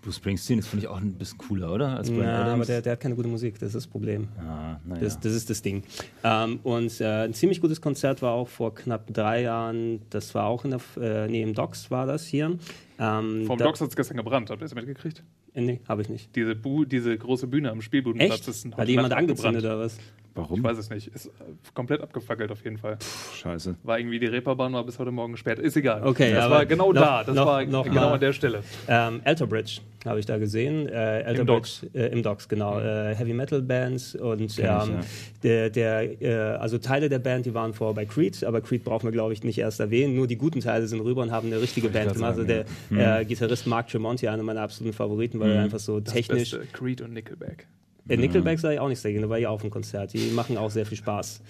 Bruce 0.02 0.16
Springsteen, 0.16 0.58
das 0.58 0.68
finde 0.68 0.84
ich 0.84 0.88
auch 0.88 0.98
ein 0.98 1.14
bisschen 1.14 1.38
cooler, 1.38 1.72
oder? 1.72 1.96
Als 1.96 2.10
Brian 2.10 2.24
ja, 2.24 2.36
aber 2.42 2.50
Adams. 2.52 2.66
der, 2.68 2.82
der 2.82 2.92
hat 2.92 3.00
keine 3.00 3.16
gute 3.16 3.28
Musik, 3.28 3.58
das 3.58 3.68
ist 3.68 3.74
das 3.74 3.86
Problem. 3.86 4.28
ah, 4.38 4.78
naja. 4.84 5.00
Das, 5.00 5.18
das 5.18 5.32
ist 5.32 5.50
das 5.50 5.62
Ding. 5.62 5.82
Ähm, 6.22 6.60
und 6.62 7.00
äh, 7.00 7.24
ein 7.24 7.34
ziemlich 7.34 7.60
gutes 7.60 7.80
Konzert 7.80 8.22
war 8.22 8.32
auch 8.32 8.48
vor 8.48 8.74
knapp 8.74 9.12
drei 9.12 9.42
Jahren, 9.42 10.02
das 10.10 10.34
war 10.34 10.46
auch 10.46 10.64
in 10.64 10.72
der, 10.72 10.80
äh, 11.00 11.28
nee, 11.28 11.42
im 11.42 11.54
Docks 11.54 11.90
war 11.90 12.06
das 12.06 12.26
hier. 12.26 12.56
Ähm, 12.98 13.44
Vom 13.46 13.58
Docs 13.58 13.80
hat 13.80 13.88
es 13.90 13.96
gestern 13.96 14.16
gebrannt. 14.16 14.48
Habt 14.50 14.60
ihr 14.60 14.64
das 14.64 14.74
mitgekriegt? 14.74 15.22
Äh, 15.54 15.60
nee, 15.60 15.80
habe 15.88 16.02
ich 16.02 16.08
nicht. 16.08 16.34
Diese, 16.34 16.54
Bu 16.54 16.84
diese 16.84 17.16
große 17.16 17.46
Bühne 17.46 17.70
am 17.70 17.82
Spielbudenplatz 17.82 18.40
Echt? 18.40 18.48
ist 18.48 18.64
ein 18.64 18.74
Hat 18.76 18.88
jemand 18.88 19.12
angezündet 19.12 19.64
oder 19.64 19.78
was? 19.78 19.98
Warum? 20.34 20.58
Ich 20.58 20.64
weiß 20.64 20.76
es 20.78 20.90
nicht. 20.90 21.08
Ist 21.08 21.26
äh, 21.26 21.30
komplett 21.74 22.00
abgefackelt 22.02 22.50
auf 22.50 22.62
jeden 22.64 22.76
Fall. 22.78 22.98
Scheiße. 23.34 23.76
War 23.82 23.98
irgendwie 23.98 24.18
die 24.18 24.26
Reeperbahn 24.26 24.72
war 24.74 24.84
bis 24.84 24.98
heute 24.98 25.10
Morgen 25.10 25.32
gesperrt. 25.32 25.58
Ist 25.58 25.76
egal. 25.76 26.06
Okay, 26.06 26.32
das 26.32 26.50
war 26.50 26.66
genau 26.66 26.92
noch- 26.92 27.00
da. 27.00 27.24
Das 27.24 27.34
noch- 27.34 27.46
war 27.46 27.64
noch 27.64 27.84
genau 27.84 28.00
mal- 28.02 28.12
an 28.14 28.20
der 28.20 28.32
Stelle. 28.32 28.62
Ähm, 28.88 29.20
Alter 29.24 29.46
Bridge 29.46 29.80
habe 30.08 30.20
ich 30.20 30.26
da 30.26 30.38
gesehen. 30.38 30.88
Äh, 30.88 31.32
Im 31.34 31.46
Docks. 31.46 31.84
Äh, 31.94 32.06
Im 32.06 32.22
Docks, 32.22 32.48
genau. 32.48 32.80
Äh, 32.80 33.14
Heavy 33.14 33.32
Metal 33.32 33.62
Bands 33.62 34.14
und 34.14 34.38
Kenn 34.38 34.46
ich, 34.46 34.58
ähm, 34.58 34.64
ja. 34.64 35.00
der, 35.42 35.70
der, 35.70 36.22
äh, 36.22 36.34
also 36.56 36.78
Teile 36.78 37.08
der 37.08 37.18
Band, 37.18 37.46
die 37.46 37.54
waren 37.54 37.74
vorher 37.74 37.94
bei 37.94 38.04
Creed, 38.04 38.44
aber 38.44 38.60
Creed 38.60 38.84
brauchen 38.84 39.06
wir, 39.06 39.12
glaube 39.12 39.32
ich, 39.32 39.42
nicht 39.42 39.58
erst 39.58 39.80
erwähnen. 39.80 40.14
Nur 40.14 40.26
die 40.26 40.36
guten 40.36 40.60
Teile 40.60 40.86
sind 40.86 41.00
rüber 41.00 41.22
und 41.22 41.30
haben 41.30 41.48
eine 41.48 41.60
richtige 41.60 41.88
Band 41.88 42.12
gemacht. 42.12 42.36
Also 42.36 42.46
sagen, 42.46 42.66
der 42.90 43.20
äh, 43.20 43.24
Gitarrist 43.24 43.66
Mark 43.66 43.88
Tremonti, 43.88 44.28
einer 44.28 44.42
meiner 44.42 44.62
absoluten 44.62 44.96
Favoriten, 44.96 45.40
weil 45.40 45.52
er 45.52 45.62
einfach 45.62 45.78
so 45.78 46.00
technisch. 46.00 46.50
Beste 46.50 46.66
Creed 46.72 47.00
und 47.00 47.12
Nickelback. 47.12 47.66
Äh, 48.08 48.16
Nickelback 48.16 48.58
sei 48.58 48.74
ich 48.74 48.80
auch 48.80 48.88
nicht 48.88 49.00
sehr 49.00 49.20
da 49.20 49.28
war 49.28 49.38
ich 49.38 49.46
auch 49.46 49.52
auf 49.54 49.60
dem 49.62 49.70
Konzert. 49.70 50.12
Die 50.12 50.30
machen 50.30 50.56
auch 50.58 50.70
sehr 50.70 50.86
viel 50.86 50.98
Spaß. 50.98 51.40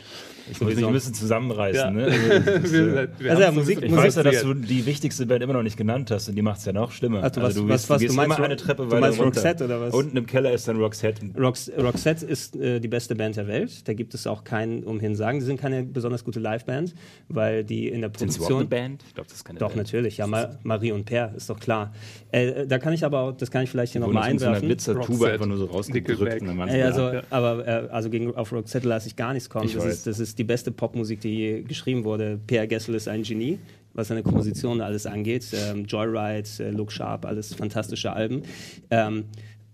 Ich 0.51 0.61
muss 0.61 0.75
mich 0.75 0.85
ein 0.87 0.93
bisschen 0.93 1.15
zusammenreißen. 1.15 1.81
Ja. 1.81 1.91
Ne? 1.91 2.07
Also, 2.47 2.73
Wir- 2.73 3.09
wir 3.19 3.31
Also 3.31 3.43
ja, 3.43 3.51
Musik- 3.53 3.83
ich 3.83 3.93
weiß 3.95 4.15
ja, 4.17 4.23
dass 4.23 4.43
du 4.43 4.55
die 4.55 4.87
wichtigste 4.87 5.27
Band 5.27 5.43
immer 5.43 5.53
noch 5.55 5.63
nicht 5.63 5.77
genannt 5.77 6.11
hast 6.11 6.29
und 6.29 6.35
die 6.37 6.43
macht 6.43 6.61
es 6.61 6.65
ja 6.65 6.73
noch 6.73 6.93
schlimmer. 6.93 7.21
Ach, 7.25 7.31
du, 7.31 7.41
also 7.41 7.63
du, 7.63 7.69
was- 7.69 7.83
gehst, 7.83 7.91
was- 7.91 7.99
du 7.99 8.05
gehst 8.05 8.13
du 8.13 8.17
meinst 8.17 8.37
immer 8.39 8.47
eine 8.47 8.57
Treppe 8.57 8.83
du 8.85 8.91
weiter 8.91 9.01
meinst 9.01 9.19
runter. 9.19 9.41
Roxette 9.41 9.65
oder 9.65 9.81
was? 9.81 9.95
Unten 9.95 10.17
im 10.17 10.27
Keller 10.27 10.53
ist 10.53 10.69
dann 10.69 10.77
Roxette. 10.79 11.27
Rox 11.39 11.71
Roxette 11.77 12.25
ist 12.27 12.57
äh, 12.57 12.81
die 12.81 12.89
beste 12.89 13.15
Band 13.17 13.37
der 13.37 13.49
Welt. 13.49 13.87
Da 13.89 13.93
gibt 13.95 14.15
es 14.15 14.27
auch 14.27 14.45
keinen 14.45 14.85
umhin 14.85 15.15
sagen. 15.17 15.41
Sie 15.41 15.47
sind 15.47 15.61
keine 15.61 15.83
besonders 15.83 16.25
gute 16.25 16.41
Liveband, 16.41 16.95
weil 17.29 17.65
die 17.65 17.89
in 17.89 18.01
der 18.03 18.11
Sind 18.17 18.33
sie 18.33 18.39
überhaupt 18.39 18.53
eine 18.53 18.67
Produktion. 18.67 18.69
Band? 18.69 19.05
Ich 19.09 19.15
glaube, 19.15 19.29
das 19.29 19.39
ist 19.39 19.45
keine 19.45 19.59
Doch, 19.59 19.69
Band. 19.69 19.79
natürlich. 19.79 20.17
Ja, 20.19 20.27
Ma 20.27 20.57
Marie 20.63 20.93
und 20.93 21.05
Per, 21.05 21.35
ist 21.37 21.51
doch 21.51 21.59
klar. 21.59 21.93
Äh, 22.31 22.67
da 22.67 22.79
kann 22.79 22.93
ich 22.93 23.05
aber, 23.05 23.21
auch, 23.21 23.33
das 23.33 23.51
kann 23.51 23.63
ich 23.65 23.71
vielleicht 23.71 23.93
hier 23.93 24.01
nochmal 24.01 24.25
einwerfen. 24.25 24.67
Blitzer-Tube 24.69 25.09
Roxette, 25.09 25.33
einfach 25.33 25.47
nur 25.47 25.57
so 25.59 25.65
rausgedrückt. 25.67 26.46
Da. 26.47 26.87
also, 26.87 27.01
Ja. 27.13 27.23
aber 27.31 27.67
äh, 27.67 27.89
also 27.91 28.11
gegen 28.11 28.35
auf 28.35 28.53
Roxette 28.53 28.87
lasse 28.89 29.09
ich 29.09 29.17
gar 29.17 29.33
nichts 29.33 29.49
kommen. 29.51 29.71
Das 29.73 29.85
ist, 29.85 30.07
das 30.07 30.19
ist 30.21 30.39
die 30.39 30.45
beste 30.45 30.71
Popmusik, 30.71 31.21
die 31.21 31.37
je 31.37 31.63
geschrieben 31.63 32.05
wurde. 32.05 32.39
Per 32.47 32.67
Gessel 32.67 32.95
ist 32.95 33.09
ein 33.09 33.23
Genie, 33.23 33.59
was 33.95 34.09
seine 34.09 34.23
Komposition 34.23 34.81
alles 34.81 35.07
angeht. 35.07 35.47
Ähm, 35.53 35.85
Joyride, 35.87 36.49
äh, 36.61 36.71
Look 36.71 36.93
Sharp, 36.93 37.25
alles 37.27 37.55
fantastische 37.55 38.13
Alben. 38.13 38.43
Ähm, 38.91 39.25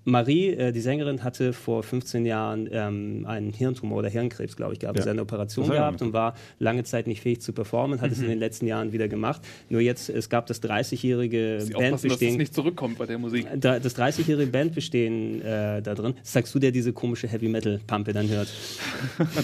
Marie, 0.05 0.51
äh, 0.51 0.73
die 0.73 0.81
Sängerin, 0.81 1.23
hatte 1.23 1.53
vor 1.53 1.83
15 1.83 2.27
Jahren 2.27 2.69
ähm, 2.73 3.25
einen 3.27 3.53
Hirntumor 3.53 3.99
oder 3.99 4.09
Hirnkrebs, 4.09 4.57
glaube 4.57 4.73
ich, 4.75 4.81
gehabt. 4.81 4.99
Ja. 4.99 5.05
Sie 5.05 5.09
hat 5.09 5.15
eine 5.15 5.23
Operation 5.23 5.69
gehabt 5.69 6.03
und 6.03 6.13
war 6.13 6.35
lange 6.59 6.85
Zeit 6.85 7.07
nicht 7.07 7.21
fähig 7.21 7.41
zu 7.41 7.53
performen, 7.53 8.01
hat 8.01 8.11
es 8.11 8.21
in 8.21 8.29
den 8.29 8.39
letzten 8.39 8.67
Jahren 8.67 8.93
wieder 8.93 9.09
gemacht. 9.09 9.43
Nur 9.69 9.81
jetzt, 9.81 10.09
es 10.09 10.29
gab 10.29 10.47
das 10.47 10.63
30-jährige 10.63 11.61
Sie 11.61 11.75
aufpassen, 11.75 11.93
dass 11.93 11.95
es 11.95 12.03
Bandbestehen. 12.03 12.37
nicht 12.37 12.55
zurückkommt 12.55 12.99
bei 12.99 13.07
der 13.07 13.19
Musik. 13.19 13.47
Da, 13.57 13.79
das 13.79 13.97
30-jährige 13.97 14.51
Bandbestehen 14.51 15.43
äh, 15.43 15.83
da 15.83 15.95
drin. 15.95 16.15
Sagst 16.23 16.55
du, 16.55 16.59
der 16.59 16.73
diese 16.73 16.93
komische 16.93 17.29
Heavy 17.29 17.49
Metal 17.49 17.81
Pampe 17.87 18.13
dann 18.13 18.29
hört? 18.29 18.49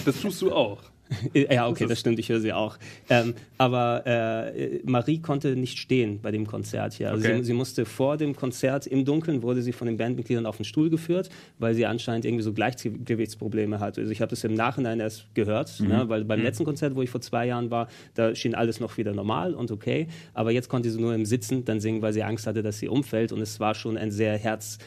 Das 0.05 0.21
tust 0.21 0.41
du 0.41 0.51
auch. 0.51 0.79
ja, 1.33 1.67
okay, 1.67 1.87
Das 1.87 1.99
stimmt, 1.99 2.19
ich 2.19 2.29
höre 2.29 2.39
sie 2.39 2.53
auch. 2.53 2.77
Ähm, 3.09 3.33
aber 3.57 4.03
äh, 4.05 4.79
Marie 4.83 5.19
konnte 5.19 5.55
nicht 5.55 5.79
stehen 5.79 6.19
bei 6.21 6.31
dem 6.31 6.45
Konzert 6.45 6.93
hier. 6.93 7.09
Also 7.11 7.19
Okay. 7.27 7.37
sie, 7.39 7.45
sie 7.45 7.53
musste 7.53 7.85
vor 7.85 8.17
dem 8.17 8.35
Konzert 8.35 8.87
im 8.87 9.05
Dunkeln 9.05 9.41
wurde 9.41 9.61
sie 9.61 9.71
von 9.73 9.87
den 9.87 9.97
Bandmitgliedern 9.97 10.45
auf 10.45 10.57
den 10.57 10.65
Stuhl 10.65 10.89
geführt, 10.89 11.29
weil 11.57 11.73
sie 11.75 11.85
anscheinend 11.85 12.25
irgendwie 12.25 12.43
so 12.43 12.53
Gleichgewichtsprobleme 12.53 13.79
hatte. 13.79 14.01
Also 14.01 14.11
ich 14.11 14.21
habe 14.21 14.29
das 14.29 14.43
im 14.43 14.53
Nachhinein 14.53 14.99
erst 14.99 15.33
gehört, 15.33 15.79
ne, 15.79 16.07
weil 16.09 16.23
beim 16.25 16.41
letzten 16.41 16.63
Konzert, 16.65 16.95
wo 16.95 17.01
ich 17.01 17.09
vor 17.09 17.21
zwei 17.21 17.47
Jahren 17.47 17.71
war, 17.71 17.87
da 18.13 18.35
schien 18.35 18.55
alles 18.55 18.79
noch 18.79 18.97
wieder 18.97 19.13
normal 19.13 19.53
und 19.53 19.71
okay. 19.71 20.07
Aber 20.33 20.51
jetzt 20.51 20.69
konnte 20.69 20.89
sie 20.89 20.99
nur 20.99 21.13
im 21.13 21.25
Sitzen 21.25 21.65
dann 21.65 21.79
singen, 21.79 22.01
weil 22.01 22.13
sie 22.13 22.23
Angst 22.23 22.47
hatte, 22.47 22.61
dass 22.63 22.79
sie 22.79 22.87
umfällt 22.87 23.31
und 23.31 23.41
es 23.41 23.59
war 23.59 23.75
schon 23.75 23.97
ein 23.97 24.11
sehr 24.11 24.37
Herz 24.37 24.77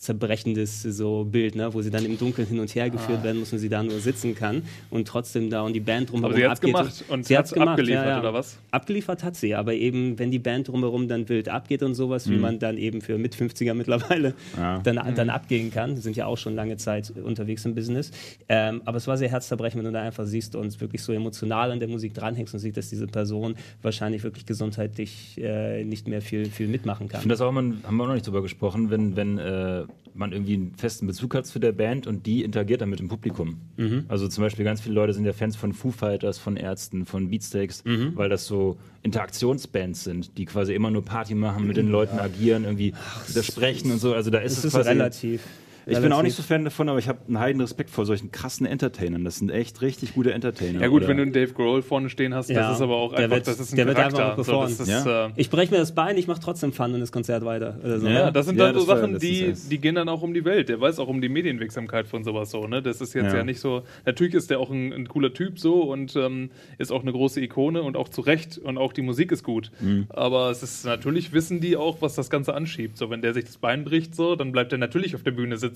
herzzerbrechendes 0.00 0.82
so 0.82 1.24
Bild, 1.24 1.54
ne? 1.54 1.72
wo 1.74 1.82
sie 1.82 1.90
dann 1.90 2.04
im 2.04 2.16
Dunkeln 2.18 2.48
hin 2.48 2.58
und 2.58 2.74
her 2.74 2.88
geführt 2.90 3.18
Ah. 3.20 3.24
werden 3.24 3.40
muss 3.40 3.52
und 3.52 3.58
sie 3.58 3.68
da 3.68 3.82
nur 3.82 3.98
sitzen 4.00 4.34
kann 4.34 4.62
und 4.90 5.06
trotzdem 5.06 5.50
da 5.50 5.62
und 5.62 5.74
die 5.74 5.80
Band 5.80 6.10
drumherum 6.10 6.32
Aber 6.32 6.36
sie 6.40 6.46
abgeht. 6.46 6.72
gemacht 6.74 7.04
und 7.08 7.26
sie 7.26 7.36
hat's 7.36 7.52
gemacht, 7.52 7.70
abgeliefert, 7.70 8.04
ja, 8.06 8.10
ja. 8.12 8.20
oder 8.20 8.32
was? 8.34 8.58
Abgeliefert 8.70 9.22
hat 9.24 9.36
sie, 9.36 9.54
aber 9.54 9.74
eben, 9.74 10.18
wenn 10.18 10.30
die 10.30 10.38
Band 10.38 10.68
drumherum 10.68 11.06
dann 11.08 11.28
wild 11.28 11.48
abgeht 11.48 11.82
und 11.82 11.94
sowas, 11.94 12.26
Mhm. 12.26 12.32
wie 12.32 12.36
man 12.38 12.58
dann 12.58 12.78
eben 12.78 13.00
für 13.02 13.18
mit 13.18 13.34
50er 13.34 13.74
mittlerweile 13.74 14.34
Ja. 14.56 14.78
dann, 14.78 14.96
Mhm. 14.96 15.14
dann 15.14 15.30
abgehen 15.30 15.70
kann. 15.70 15.96
Sind 15.96 16.16
ja 16.16 16.26
auch 16.26 16.38
schon 16.38 16.54
lange 16.54 16.76
Zeit 16.76 17.10
unterwegs 17.22 17.64
im 17.66 17.74
Business. 17.74 18.10
Ähm, 18.48 18.80
aber 18.86 18.96
es 18.96 19.06
war 19.06 19.16
sehr 19.18 19.28
herzerbrechend, 19.30 19.78
wenn 19.84 19.92
du 19.92 19.98
da 19.98 20.02
einfach 20.02 20.24
siehst 20.26 20.56
und 20.56 20.80
wirklich 20.80 21.02
so 21.02 21.12
emotional 21.12 21.70
an 21.72 21.78
der 21.80 21.88
Musik 21.88 22.14
dranhängst 22.14 22.54
und 22.54 22.60
siehst, 22.60 22.76
dass 22.76 22.88
diese 22.88 23.06
Person 23.06 23.54
wahrscheinlich 23.82 24.22
wirklich 24.24 24.46
gesundheitlich 24.46 25.38
äh, 25.38 25.84
nicht 25.84 26.08
mehr 26.08 26.22
viel, 26.22 26.46
viel 26.46 26.68
mitmachen 26.68 27.06
Ich 27.06 27.12
kann. 27.12 27.20
finde 27.20 27.34
das 27.34 27.40
auch, 27.40 27.52
man, 27.52 27.80
haben 27.84 27.96
wir 27.96 28.04
auch 28.04 28.08
noch 28.08 28.14
nicht 28.14 28.26
drüber 28.26 28.42
gesprochen, 28.42 28.90
wenn, 28.90 29.16
wenn 29.16 29.38
äh, 29.38 29.84
man 30.14 30.32
irgendwie 30.32 30.54
einen 30.54 30.74
festen 30.76 31.06
Bezug 31.06 31.34
hat 31.34 31.46
zu 31.46 31.58
der 31.58 31.72
Band 31.72 32.06
und 32.06 32.26
die 32.26 32.42
interagiert 32.42 32.80
dann 32.80 32.90
mit 32.90 32.98
dem 32.98 33.08
Publikum. 33.08 33.58
Mhm. 33.76 34.04
Also 34.08 34.28
zum 34.28 34.42
Beispiel 34.42 34.64
ganz 34.64 34.80
viele 34.80 34.94
Leute 34.94 35.12
sind 35.14 35.24
ja 35.24 35.32
Fans 35.32 35.56
von 35.56 35.72
Foo 35.72 35.90
Fighters, 35.90 36.38
von 36.38 36.56
Ärzten, 36.56 37.06
von 37.06 37.30
Beatsteaks, 37.30 37.84
Mhm. 37.84 38.12
weil 38.16 38.28
das 38.28 38.46
so 38.46 38.76
Interaktionsbands 39.02 40.04
sind, 40.04 40.36
die 40.38 40.44
quasi 40.46 40.74
immer 40.74 40.90
nur 40.90 41.04
Party 41.04 41.34
machen, 41.34 41.66
mit 41.66 41.76
den 41.76 41.88
Leuten 41.88 42.18
agieren, 42.18 42.64
irgendwie 42.64 42.92
da 43.34 43.42
sprechen 43.42 43.90
und 43.92 43.98
so. 43.98 44.14
Also 44.14 44.30
da 44.30 44.38
ist 44.38 44.58
es 44.58 44.64
ist 44.66 44.72
quasi 44.74 44.88
relativ. 44.90 45.42
Ich 45.86 45.98
bin 46.00 46.12
auch 46.12 46.22
nicht 46.22 46.34
so 46.34 46.42
Fan 46.42 46.64
davon, 46.64 46.88
aber 46.88 46.98
ich 46.98 47.08
habe 47.08 47.18
einen 47.26 47.38
heiden 47.38 47.60
Respekt 47.60 47.90
vor 47.90 48.06
solchen 48.06 48.30
krassen 48.32 48.66
Entertainern. 48.66 49.24
Das 49.24 49.36
sind 49.38 49.50
echt 49.50 49.80
richtig 49.82 50.14
gute 50.14 50.32
Entertainer. 50.32 50.80
Ja 50.80 50.88
gut, 50.88 51.02
Oder- 51.02 51.08
wenn 51.08 51.16
du 51.16 51.22
einen 51.24 51.32
Dave 51.32 51.52
Grohl 51.52 51.82
vorne 51.82 52.08
stehen 52.10 52.34
hast, 52.34 52.50
Ja, 52.50 52.60
das 52.68 52.76
ist 52.76 52.82
aber 52.82 52.96
auch 52.96 53.10
der 53.14 53.24
einfach, 53.24 53.36
wird- 53.36 53.46
das 53.48 53.60
ist 53.60 53.72
ein 53.72 53.76
der 53.76 53.86
wird 53.86 53.96
Charakter. 53.96 54.30
einfach 54.36 54.48
auch 54.52 54.68
so, 54.68 54.82
ist, 54.82 54.88
Ja. 54.88 55.26
äh, 55.26 55.30
Ich 55.36 55.50
breche 55.50 55.72
mir 55.72 55.78
das 55.78 55.94
Bein, 55.94 56.16
ich 56.18 56.26
mache 56.26 56.40
trotzdem 56.40 56.72
Fun 56.72 56.94
und 56.94 57.00
das 57.00 57.12
Konzert 57.12 57.44
weiter. 57.44 57.78
Oder 57.82 57.98
so. 58.00 58.06
Ja. 58.06 58.12
Ja, 58.12 58.30
das 58.30 58.46
sind 58.46 58.58
dann 58.58 58.74
so 58.74 58.80
das 58.80 58.88
war 58.88 58.96
Sachen, 58.98 59.18
die, 59.18 59.54
die 59.70 59.78
gehen 59.78 59.94
dann 59.94 60.08
auch 60.08 60.22
um 60.22 60.34
die 60.34 60.44
Welt. 60.44 60.68
Der 60.68 60.80
weiß 60.80 60.98
auch 60.98 61.08
um 61.08 61.20
die 61.20 61.28
Medienwirksamkeit 61.28 62.06
von 62.06 62.24
sowas 62.24 62.50
so. 62.50 62.66
Ne? 62.66 62.82
Das 62.82 63.00
ist 63.00 63.14
jetzt 63.14 63.32
Ja. 63.32 63.38
ja, 63.38 63.44
nicht 63.44 63.60
so. 63.60 63.82
Natürlich 64.06 64.34
ist 64.34 64.50
der 64.50 64.60
auch 64.60 64.70
ein, 64.70 64.92
ein 64.92 65.08
cooler 65.08 65.32
Typ 65.32 65.58
so 65.58 65.82
und 65.90 66.14
ähm, 66.16 66.50
ist 66.78 66.92
auch 66.92 67.02
eine 67.02 67.12
große 67.12 67.40
Ikone 67.40 67.82
und 67.82 67.96
auch 67.96 68.08
zu 68.08 68.20
Recht 68.20 68.58
und 68.58 68.78
auch 68.78 68.92
die 68.92 69.02
Musik 69.02 69.32
ist 69.32 69.42
gut. 69.44 69.70
Mhm. 69.80 70.06
Aber 70.10 70.50
es 70.50 70.62
ist 70.62 70.84
natürlich 70.84 71.32
wissen 71.32 71.60
die 71.60 71.76
auch, 71.76 72.02
was 72.02 72.14
das 72.14 72.30
Ganze 72.30 72.54
anschiebt. 72.54 72.98
So, 72.98 73.10
wenn 73.10 73.22
der 73.22 73.34
sich 73.34 73.44
das 73.46 73.56
Bein 73.58 73.84
bricht, 73.84 74.14
so, 74.14 74.36
dann 74.36 74.52
bleibt 74.52 74.72
er 74.72 74.78
natürlich 74.78 75.14
auf 75.14 75.22
der 75.22 75.30
Bühne 75.32 75.56
sitzen 75.56 75.69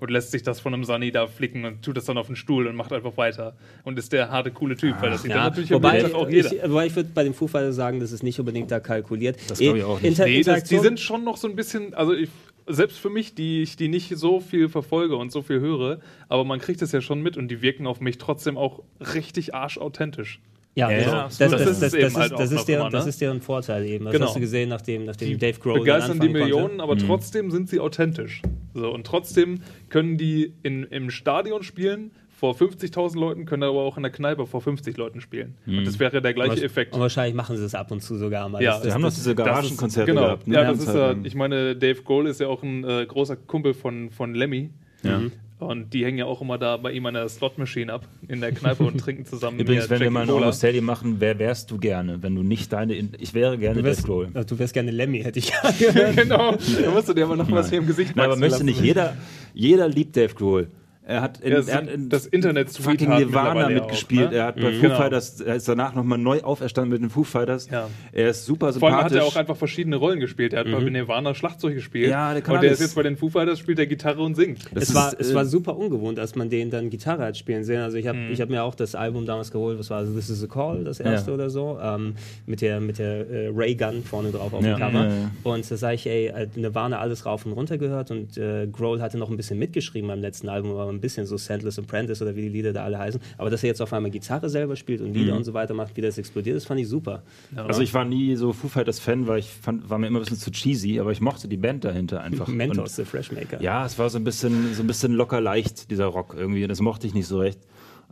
und 0.00 0.10
lässt 0.10 0.30
sich 0.30 0.42
das 0.42 0.60
von 0.60 0.74
einem 0.74 0.84
Sunny 0.84 1.10
da 1.10 1.26
flicken 1.26 1.64
und 1.64 1.82
tut 1.82 1.96
das 1.96 2.04
dann 2.04 2.18
auf 2.18 2.26
den 2.26 2.36
Stuhl 2.36 2.66
und 2.66 2.76
macht 2.76 2.92
einfach 2.92 3.16
weiter. 3.16 3.56
Und 3.84 3.98
ist 3.98 4.12
der 4.12 4.30
harte, 4.30 4.50
coole 4.50 4.76
Typ, 4.76 5.00
weil 5.00 5.10
das 5.10 5.22
sieht 5.22 5.30
dann 5.30 5.38
Ja, 5.38 5.44
natürlich 5.44 5.72
am 5.72 5.76
wobei, 5.82 5.98
Bildschirm 6.00 6.16
auch 6.20 6.28
jeder. 6.28 6.52
ich, 6.52 6.62
wobei 6.70 6.86
ich 6.86 6.96
würde 6.96 7.10
bei 7.14 7.32
Foo 7.32 7.46
Fighters 7.46 7.76
sagen, 7.76 8.00
das 8.00 8.12
ist 8.12 8.22
nicht 8.22 8.38
unbedingt 8.40 8.70
da 8.70 8.80
kalkuliert. 8.80 9.36
Das 9.48 9.58
glaub 9.58 9.76
ich 9.76 9.84
auch 9.84 10.00
nicht. 10.00 10.04
Inter 10.10 10.24
Nee, 10.26 10.42
das, 10.42 10.64
die 10.64 10.78
sind 10.78 11.00
schon 11.00 11.24
noch 11.24 11.36
so 11.36 11.48
ein 11.48 11.56
bisschen, 11.56 11.94
also 11.94 12.12
ich, 12.14 12.28
selbst 12.66 12.98
für 12.98 13.10
mich, 13.10 13.34
die 13.34 13.62
ich 13.62 13.76
die 13.76 13.88
nicht 13.88 14.16
so 14.16 14.40
viel 14.40 14.68
verfolge 14.68 15.16
und 15.16 15.30
so 15.32 15.42
viel 15.42 15.60
höre, 15.60 16.00
aber 16.28 16.44
man 16.44 16.58
kriegt 16.58 16.82
es 16.82 16.92
ja 16.92 17.00
schon 17.00 17.22
mit 17.22 17.36
und 17.36 17.48
die 17.48 17.62
wirken 17.62 17.86
auf 17.86 18.00
mich 18.00 18.18
trotzdem 18.18 18.56
auch 18.58 18.82
richtig 19.14 19.54
arschauthentisch. 19.54 20.40
Ja, 20.74 20.90
Ja, 20.90 21.22
das, 21.24 21.40
ist 21.40 21.40
halt 21.40 21.92
deren, 21.94 22.12
immer, 22.12 22.90
das 22.90 23.06
ist 23.06 23.20
deren 23.20 23.40
Vorteil 23.40 23.86
eben. 23.86 24.04
Das 24.04 24.12
Genau. 24.12 24.26
hast 24.26 24.36
du 24.36 24.40
gesehen, 24.40 24.68
nachdem, 24.68 25.06
nachdem 25.06 25.38
Dave 25.38 25.58
Grohl 25.58 25.74
dann 25.74 25.82
Begeistern 25.82 26.20
die. 26.20 26.28
Millionen, 26.28 26.80
aber 26.82 26.98
trotzdem 26.98 27.50
sind 27.50 27.70
sie 27.70 27.80
authentisch. 27.80 28.42
So, 28.80 28.92
und 28.92 29.06
trotzdem 29.06 29.60
können 29.88 30.16
die 30.18 30.52
in, 30.62 30.84
im 30.84 31.10
Stadion 31.10 31.62
spielen, 31.62 32.10
vor 32.28 32.54
50.000 32.54 33.18
Leuten, 33.18 33.46
können 33.46 33.62
aber 33.62 33.80
auch 33.80 33.96
in 33.96 34.02
der 34.02 34.12
Kneipe 34.12 34.46
vor 34.46 34.60
50 34.60 34.94
Leuten 34.98 35.22
spielen. 35.22 35.54
Und 35.66 35.86
das 35.86 35.98
wäre 35.98 36.20
der 36.20 36.34
gleiche 36.34 36.62
Effekt. 36.62 36.92
Und 36.94 37.00
wahrscheinlich 37.00 37.34
machen 37.34 37.56
sie 37.56 37.64
es 37.64 37.74
ab 37.74 37.90
und 37.90 38.02
zu 38.02 38.16
sogar 38.18 38.46
mal. 38.50 38.62
Ja, 38.62 38.72
Das- 38.74 38.82
das- 38.82 38.94
haben 38.94 39.02
doch 39.02 39.08
diese 39.08 39.34
Das 39.34 39.46
Garagenkonzerte 39.46 40.10
genau. 40.12 40.24
gehabt. 40.26 40.46
ne? 40.46 40.54
Ja, 40.54 40.64
das 40.64 40.80
ist 40.80 40.84
ganze 40.86 40.98
ja, 41.00 41.16
ich 41.24 41.34
meine, 41.34 41.74
Dave 41.76 42.02
Grohl 42.02 42.26
ist 42.26 42.38
ja 42.40 42.48
auch 42.48 42.62
ein 42.62 42.84
äh, 42.84 43.06
großer 43.06 43.36
Kumpel 43.36 43.72
von, 43.72 44.10
von 44.10 44.34
Lemmy. 44.34 44.68
Ja. 45.02 45.20
Und 45.58 45.94
die 45.94 46.04
hängen 46.04 46.18
ja 46.18 46.26
auch 46.26 46.42
immer 46.42 46.58
da 46.58 46.76
bei 46.76 46.92
ihm 46.92 47.06
an 47.06 47.14
der 47.14 47.26
Slot-Machine 47.30 47.90
ab 47.90 48.06
in 48.28 48.42
der 48.42 48.52
Kneipe 48.52 48.84
und 48.84 48.98
trinken 48.98 49.24
zusammen. 49.24 49.58
Übrigens, 49.58 49.88
wenn 49.88 50.00
wir 50.00 50.10
mal 50.10 50.24
ein. 50.24 50.30
Almost 50.30 50.62
Daily 50.62 50.82
machen, 50.82 51.16
wer 51.18 51.38
wärst 51.38 51.70
du 51.70 51.78
gerne, 51.78 52.22
wenn 52.22 52.34
du 52.34 52.42
nicht 52.42 52.72
deine. 52.74 52.94
In 52.94 53.12
ich 53.18 53.32
wäre 53.32 53.56
gerne 53.56 53.76
du, 53.76 53.80
Dave 53.80 53.96
wärst, 53.96 54.04
Grohl. 54.04 54.28
äh, 54.34 54.44
du 54.44 54.58
wärst 54.58 54.74
gerne 54.74 54.90
Lemmy, 54.90 55.22
hätte 55.22 55.38
ich 55.38 55.50
gehört. 55.78 56.16
genau, 56.16 56.52
da 56.82 56.90
musst 56.90 57.08
du 57.08 57.14
dir 57.14 57.24
aber 57.24 57.36
noch 57.36 57.50
was 57.50 57.70
hier 57.70 57.78
im 57.78 57.86
Gesicht 57.86 58.14
Nein, 58.16 58.26
aber 58.26 58.36
möchte 58.36 58.56
lassen. 58.56 58.66
nicht 58.66 58.82
jeder. 58.82 59.16
Jeder 59.54 59.88
liebt 59.88 60.14
Dave 60.14 60.34
Grohl. 60.34 60.68
Er 61.08 61.22
hat 61.22 61.38
in, 61.40 61.50
Ja, 61.52 61.56
das 61.58 61.68
er 61.68 61.76
hat 61.76 61.88
in 61.88 62.08
das 62.08 62.26
Internet 62.26 62.68
fucking 62.70 62.98
Sweetheart 62.98 63.20
Nirvana 63.20 63.68
mitgespielt. 63.68 64.26
auch, 64.26 64.30
ne? 64.32 64.36
Er 64.38 64.44
hat 64.46 64.56
bei 64.56 64.70
Mhm. 64.72 64.74
Foo 64.74 64.82
Genau. 64.82 64.96
Fighters, 64.96 65.40
er 65.40 65.54
ist 65.54 65.68
danach 65.68 65.94
nochmal 65.94 66.18
neu 66.18 66.40
auferstanden 66.42 66.92
mit 66.92 67.00
den 67.00 67.10
Foo 67.10 67.22
Fighters. 67.22 67.68
Ja. 67.70 67.88
Er 68.12 68.30
ist 68.30 68.44
super 68.44 68.72
Vor 68.72 68.88
allem 68.88 68.96
hat 68.96 69.10
sympathisch. 69.10 69.18
er 69.18 69.24
auch 69.24 69.36
einfach 69.36 69.56
verschiedene 69.56 69.96
Rollen 69.96 70.18
gespielt. 70.18 70.52
Er 70.52 70.60
hat 70.60 70.66
bei 70.72 70.80
Nirvana 70.80 71.32
Schlagzeug 71.34 71.74
gespielt. 71.74 72.10
Ja, 72.10 72.32
der 72.32 72.42
kann 72.42 72.56
und 72.56 72.62
der 72.62 72.70
alles. 72.70 72.80
ist 72.80 72.86
jetzt 72.88 72.94
bei 72.96 73.04
den 73.04 73.16
Foo 73.16 73.28
Fighters, 73.28 73.60
spielt 73.60 73.78
er 73.78 73.86
Gitarre 73.86 74.20
und 74.20 74.34
singt. 74.34 74.64
Das 74.74 74.82
es, 74.82 74.88
ist, 74.88 74.94
war, 74.96 75.14
es 75.16 75.30
äh, 75.30 75.34
war 75.36 75.44
super 75.44 75.76
ungewohnt, 75.76 76.18
als 76.18 76.34
man 76.34 76.50
den 76.50 76.70
dann 76.70 76.90
Gitarre 76.90 77.22
hat 77.24 77.36
spielen 77.36 77.62
sehen. 77.62 77.82
Also 77.82 77.96
ich 77.98 78.08
habe 78.08 78.18
ich 78.32 78.40
hab 78.40 78.48
mir 78.50 78.64
auch 78.64 78.74
das 78.74 78.96
Album 78.96 79.26
damals 79.26 79.52
geholt, 79.52 79.78
was 79.78 79.90
war 79.90 80.02
das? 80.02 80.12
This 80.12 80.28
is 80.28 80.42
a 80.42 80.48
Call, 80.48 80.82
das 80.82 80.98
erste 80.98 81.30
Ja. 81.30 81.34
oder 81.34 81.50
so, 81.50 81.78
ähm, 81.80 82.14
mit 82.46 82.60
der, 82.62 82.80
mit 82.80 82.98
der 82.98 83.30
äh, 83.30 83.50
Ray 83.54 83.76
Gun 83.76 84.02
vorne 84.02 84.32
drauf 84.32 84.52
auf 84.52 84.64
Ja. 84.64 84.74
dem 84.74 84.80
Cover. 84.80 85.04
Ja, 85.04 85.08
ja. 85.08 85.30
Und 85.44 85.70
da 85.70 85.76
sage 85.76 85.94
ich, 85.94 86.06
ey, 86.08 86.26
äh, 86.26 86.48
Nirvana 86.56 86.98
alles 86.98 87.26
rauf 87.26 87.46
und 87.46 87.52
runter 87.52 87.78
gehört 87.78 88.10
und 88.10 88.36
äh, 88.36 88.66
Grohl 88.66 89.00
hatte 89.00 89.18
noch 89.18 89.30
ein 89.30 89.36
bisschen 89.36 89.58
mitgeschrieben 89.60 90.08
beim 90.08 90.20
letzten 90.20 90.48
Album, 90.48 90.72
aber 90.72 90.95
ein 90.96 91.00
bisschen 91.00 91.26
so 91.26 91.36
Sandless 91.36 91.78
Apprentice 91.78 92.22
oder 92.22 92.34
wie 92.34 92.42
die 92.42 92.48
Lieder 92.48 92.72
da 92.72 92.84
alle 92.84 92.98
heißen. 92.98 93.20
Aber 93.38 93.50
dass 93.50 93.62
er 93.62 93.68
jetzt 93.68 93.80
auf 93.80 93.92
einmal 93.92 94.10
Gitarre 94.10 94.48
selber 94.48 94.76
spielt 94.76 95.00
und 95.00 95.14
Lieder 95.14 95.36
und 95.36 95.44
so 95.44 95.54
weiter 95.54 95.74
macht, 95.74 95.96
wie 95.96 96.00
das 96.00 96.18
explodiert, 96.18 96.56
das 96.56 96.64
fand 96.64 96.80
ich 96.80 96.88
super. 96.88 97.22
Also 97.54 97.82
ich 97.82 97.94
war 97.94 98.04
nie 98.04 98.36
so 98.36 98.52
Foo 98.52 98.68
Fighters 98.68 98.98
Fan, 98.98 99.26
weil 99.26 99.38
ich 99.38 99.48
fand, 99.50 99.88
war 99.88 99.98
mir 99.98 100.06
immer 100.08 100.18
ein 100.18 100.22
bisschen 100.22 100.38
zu 100.38 100.50
cheesy, 100.50 100.98
aber 101.00 101.12
ich 101.12 101.20
mochte 101.20 101.48
die 101.48 101.56
Band 101.56 101.84
dahinter 101.84 102.22
einfach. 102.22 102.48
Mentos, 102.56 102.78
Und, 102.78 102.90
The 102.90 103.04
Freshmaker. 103.04 103.60
ja, 103.60 103.84
es 103.84 103.98
war 103.98 104.10
so 104.10 104.18
ein 104.18 104.24
bisschen, 104.24 104.74
so 104.74 104.82
ein 104.82 104.86
bisschen 104.86 105.12
locker 105.12 105.40
leicht, 105.40 105.90
dieser 105.90 106.06
Rock 106.06 106.34
irgendwie. 106.36 106.66
Das 106.66 106.80
mochte 106.80 107.06
ich 107.06 107.14
nicht 107.14 107.26
so 107.26 107.38
recht. 107.38 107.60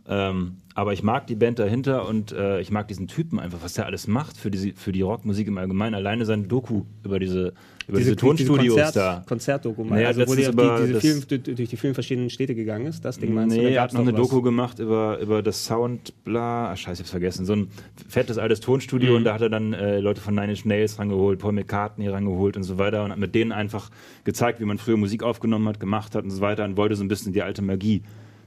Ähm, 0.07 0.57
aber 0.75 0.93
ich 0.93 1.01
mag 1.01 1.25
die 1.27 1.35
Band 1.35 1.57
dahinter 1.57 2.07
und 2.07 2.31
äh, 2.31 2.59
ich 2.61 2.69
mag 2.69 2.87
diesen 2.87 3.07
Typen 3.07 3.39
einfach, 3.39 3.59
was 3.63 3.73
der 3.73 3.85
alles 3.87 4.07
macht 4.07 4.37
für, 4.37 4.51
diese, 4.51 4.73
für 4.73 4.91
die 4.91 5.01
Rockmusik 5.01 5.47
im 5.47 5.57
Allgemeinen. 5.57 5.95
Alleine 5.95 6.25
sein 6.25 6.47
Doku 6.47 6.83
über 7.03 7.17
diese, 7.17 7.53
über 7.87 7.97
diese, 7.99 8.15
Tonstudios 8.15 8.75
Konzert, 8.75 8.95
da. 8.95 9.23
Konzertdoku, 9.27 9.83
Naja, 9.83 10.07
also 10.07 10.21
wo 10.27 10.35
die, 10.35 10.43
die, 10.43 10.87
diese 10.87 11.01
vielen, 11.01 11.55
durch 11.55 11.69
die 11.69 11.77
vielen 11.77 11.93
verschiedenen 11.93 12.29
Städte 12.29 12.55
gegangen 12.55 12.87
ist. 12.87 13.05
Das 13.05 13.19
Ding 13.19 13.33
meinst 13.33 13.55
du? 13.55 13.61
Nee, 13.61 13.67
er 13.69 13.73
gab's 13.75 13.93
hat 13.93 13.99
noch 14.01 14.07
eine 14.07 14.17
was. 14.17 14.27
Doku 14.27 14.41
gemacht 14.41 14.79
über, 14.79 15.19
über 15.19 15.43
das 15.43 15.65
Sound, 15.65 16.13
bla, 16.23 16.71
ah, 16.71 16.75
scheiße, 16.75 16.93
ich 16.93 16.99
hab's 17.01 17.11
vergessen. 17.11 17.45
So 17.45 17.53
ein 17.53 17.67
fettes 18.07 18.37
altes 18.37 18.59
Tonstudio 18.59 19.11
Mhm. 19.11 19.17
und 19.17 19.23
da 19.25 19.33
hat 19.33 19.41
er 19.41 19.49
dann 19.49 19.73
äh, 19.73 19.99
Leute 19.99 20.21
von 20.21 20.33
Nine 20.35 20.51
Inch 20.51 20.65
Nails 20.65 20.97
rangeholt, 20.99 21.39
Paul 21.39 21.53
McCartney 21.53 22.07
rangeholt 22.07 22.57
und 22.57 22.63
so 22.63 22.77
weiter 22.77 23.03
und 23.03 23.11
hat 23.11 23.19
mit 23.19 23.35
denen 23.35 23.51
einfach 23.51 23.89
gezeigt, 24.23 24.59
wie 24.59 24.65
man 24.65 24.77
früher 24.77 24.97
Musik 24.97 25.21
aufgenommen 25.23 25.67
hat, 25.67 25.79
gemacht 25.79 26.15
hat 26.15 26.23
und 26.23 26.31
so 26.31 26.41
weiter 26.41 26.65
und 26.65 26.77
wollte 26.77 26.95
so 26.95 27.03
ein 27.03 27.07
bisschen 27.07 27.33
die 27.33 27.43
alte 27.43 27.61
Magie 27.61 28.01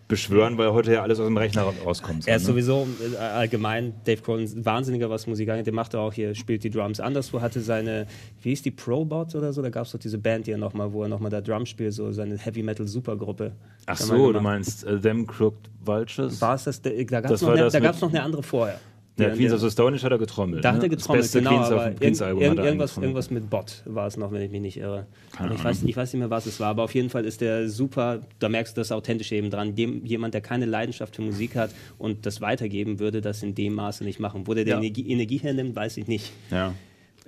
beschwören, 0.09 0.56
weil 0.59 0.72
heute 0.72 0.92
ja 0.92 1.02
alles 1.02 1.20
aus 1.20 1.26
dem 1.26 1.36
Rechner 1.36 1.62
rauskommt. 1.84 2.26
Er 2.26 2.36
ist 2.36 2.42
ne? 2.42 2.46
sowieso 2.48 2.88
äh, 3.14 3.16
allgemein, 3.18 3.92
Dave 4.04 4.22
Grohl, 4.22 4.46
Wahnsinniger, 4.64 5.11
was 5.11 5.26
Musik 5.26 5.50
angeht. 5.50 5.66
Der 5.66 5.74
macht 5.74 5.94
auch 5.94 6.12
hier, 6.12 6.34
spielt 6.34 6.64
die 6.64 6.70
Drums 6.70 6.98
anderswo, 6.98 7.40
hatte 7.40 7.61
seine, 7.61 8.06
wie 8.42 8.50
hieß 8.50 8.62
die, 8.62 8.70
Probot 8.70 9.34
oder 9.34 9.52
so? 9.52 9.61
Da 9.62 9.70
gab 9.70 9.84
es 9.84 9.92
doch 9.92 9.98
diese 9.98 10.18
Band 10.18 10.46
hier 10.46 10.56
nochmal, 10.56 10.92
wo 10.92 11.02
er 11.02 11.09
nochmal 11.09 11.30
da 11.30 11.40
Drum 11.40 11.66
spielt, 11.66 11.92
so 11.92 12.11
seine 12.12 12.38
Heavy 12.38 12.62
Metal 12.62 12.86
Supergruppe. 12.86 13.52
Ach 13.86 13.96
so, 13.96 14.32
du 14.32 14.40
meinst 14.40 14.84
äh, 14.84 14.98
Them 14.98 15.26
Crooked 15.26 15.70
Vultures? 15.84 16.40
War 16.40 16.54
es 16.54 16.64
das? 16.64 16.80
Da 16.80 16.90
gab 16.90 17.30
es 17.30 17.42
noch, 17.42 17.50
eine- 17.50 17.68
noch 17.68 18.09
eine 18.11 18.22
andere 18.22 18.42
vorher. 18.42 18.80
Ja, 19.18 19.30
Die- 19.30 19.36
Queens 19.36 19.52
of 19.52 19.60
the 19.60 19.70
Stone 19.70 19.96
Age 19.96 20.04
hat 20.04 20.12
er 20.12 20.18
getrommelt. 20.18 20.64
Da 20.64 20.70
hat 20.72 20.78
ne? 20.78 20.84
er 20.84 20.88
getrommelt, 20.90 21.24
Das 21.24 21.32
beste 21.32 21.38
genau, 21.40 21.50
Queens, 21.56 21.70
aber 21.72 21.90
Queens 21.92 22.22
Album 22.22 22.42
irgend, 22.42 22.58
hat 22.60 22.66
irgendwas, 22.66 22.96
irgendwas 22.96 23.30
mit 23.30 23.50
Bot 23.50 23.82
war 23.84 24.06
es 24.06 24.16
noch, 24.16 24.30
wenn 24.32 24.42
ich 24.42 24.50
mich 24.50 24.60
nicht 24.60 24.76
irre. 24.78 25.06
Keine 25.36 25.54
ich, 25.54 25.64
weiß, 25.64 25.82
ich 25.82 25.96
weiß 25.96 26.12
nicht 26.12 26.20
mehr, 26.20 26.30
was 26.30 26.46
es 26.46 26.60
war, 26.60 26.68
aber 26.68 26.84
auf 26.84 26.94
jeden 26.94 27.10
Fall 27.10 27.24
ist 27.24 27.40
der 27.40 27.68
super, 27.68 28.20
da 28.38 28.48
merkst 28.48 28.76
du 28.76 28.80
das 28.80 28.92
Authentische 28.92 29.34
eben 29.34 29.50
dran. 29.50 29.74
Dem, 29.74 30.04
jemand, 30.06 30.34
der 30.34 30.40
keine 30.40 30.66
Leidenschaft 30.66 31.16
für 31.16 31.22
Musik 31.22 31.56
hat 31.56 31.70
und 31.98 32.24
das 32.26 32.40
weitergeben 32.40 32.98
würde, 33.00 33.20
das 33.20 33.42
in 33.42 33.54
dem 33.54 33.74
Maße 33.74 34.04
nicht 34.04 34.20
machen. 34.20 34.46
Wo 34.46 34.54
der 34.54 34.64
die 34.64 34.70
Ja. 34.70 34.78
Energie, 34.78 35.10
Energie 35.10 35.38
hernimmt, 35.38 35.74
weiß 35.76 35.96
ich 35.96 36.06
nicht. 36.06 36.32
Ja. 36.50 36.74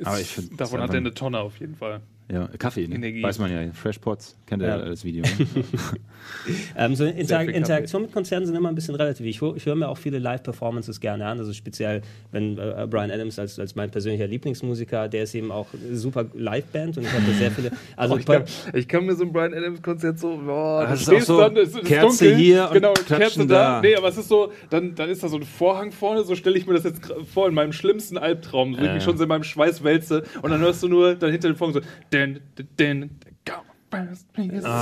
Aber 0.03 0.18
ich 0.20 0.28
finde. 0.28 0.57
Davon 0.57 0.80
hat 0.80 0.91
er 0.91 0.97
eine 0.97 1.12
Tonne 1.12 1.41
auf 1.41 1.59
jeden 1.61 1.74
Fall. 1.74 2.01
Ja, 2.32 2.47
Kaffee, 2.59 2.86
ne? 2.86 2.95
Energie. 2.95 3.22
weiß 3.22 3.38
man 3.41 3.51
ja. 3.53 3.72
Fresh 3.72 3.99
Pots, 3.99 4.36
kennt 4.51 4.63
ihr 4.63 4.69
Ja. 4.69 4.79
das 4.79 5.05
Video. 5.05 5.23
Ne? 5.23 5.65
Ähm, 6.77 6.95
so 6.95 7.05
Inter 7.05 7.43
Interaktion 7.43 8.03
mit 8.03 8.13
Konzerten 8.13 8.47
sind 8.47 8.55
immer 8.55 8.69
ein 8.69 8.75
bisschen 8.75 8.95
relativ. 8.95 9.27
Ich, 9.27 9.43
ich 9.43 9.67
höre 9.67 9.75
mir 9.75 9.89
auch 9.89 9.99
viele 9.99 10.19
Live-Performances 10.19 11.01
gerne 11.01 11.27
an. 11.27 11.39
Also 11.39 11.53
speziell, 11.53 12.03
wenn 12.31 12.57
äh, 12.57 12.87
Brian 12.89 13.11
Adams 13.11 13.39
als, 13.39 13.59
als 13.59 13.75
mein 13.75 13.91
persönlicher 13.91 14.27
Lieblingsmusiker, 14.27 15.09
der 15.09 15.25
ist 15.25 15.35
eben 15.35 15.51
auch 15.51 15.67
super 15.93 16.27
Live-Band 16.35 16.97
und 16.99 17.05
ich 17.05 17.13
habe 17.13 17.25
da 17.27 17.33
sehr 17.33 17.51
viele. 17.51 17.71
Also 17.97 18.15
Oh, 18.15 18.19
ich, 18.19 18.25
kann, 18.27 18.45
ich 18.75 18.89
kann 18.89 19.05
mir 19.07 19.15
so 19.17 19.25
ein 19.25 19.33
Brian 19.33 19.53
Adams 19.55 19.83
Konzert 19.83 20.19
so, 20.19 20.37
boah, 20.45 20.87
Das 20.89 21.05
du 21.05 21.15
ist 21.17 21.27
so, 21.27 21.41
es 21.43 21.75
ist 21.75 21.85
Kerze 21.85 22.25
dunkel, 22.25 22.37
hier 22.37 22.67
und 22.69 22.75
genau, 22.75 22.93
Klatschen 22.95 23.19
Kerze 23.19 23.47
da. 23.47 23.75
da. 23.77 23.81
Nee, 23.83 23.97
aber 23.97 24.09
es 24.09 24.17
ist 24.17 24.29
so, 24.29 24.53
dann, 24.71 24.95
dann 24.95 25.11
ist 25.11 25.23
da 25.23 25.29
so 25.29 25.37
ein 25.37 25.43
Vorhang 25.43 25.91
vorne, 25.93 26.25
so 26.25 26.35
stelle 26.35 26.57
ich 26.57 26.67
mir 26.67 26.75
das 26.75 26.85
jetzt 26.85 27.01
vor, 27.33 27.49
in 27.49 27.55
meinem 27.55 27.73
schlimmsten 27.73 28.17
Albtraum, 28.19 28.75
so 28.75 28.81
wie 28.81 28.87
Ja. 28.87 28.97
ich 28.97 29.03
schon 29.03 29.17
so 29.17 29.25
in 29.25 29.29
meinem 29.29 29.45
Schweiß 29.45 29.83
wälze 29.85 30.23
und 30.43 30.51
dann 30.51 30.61
hörst 30.61 30.83
du 30.83 30.89
nur 30.89 31.15
dann 31.17 31.31
hinter 31.33 31.49
dem 31.49 31.57
Vorhang 31.57 31.75
so, 31.75 31.81
den, 32.13 32.41
den, 32.59 32.69
den, 32.79 33.11
Oh 33.93 33.97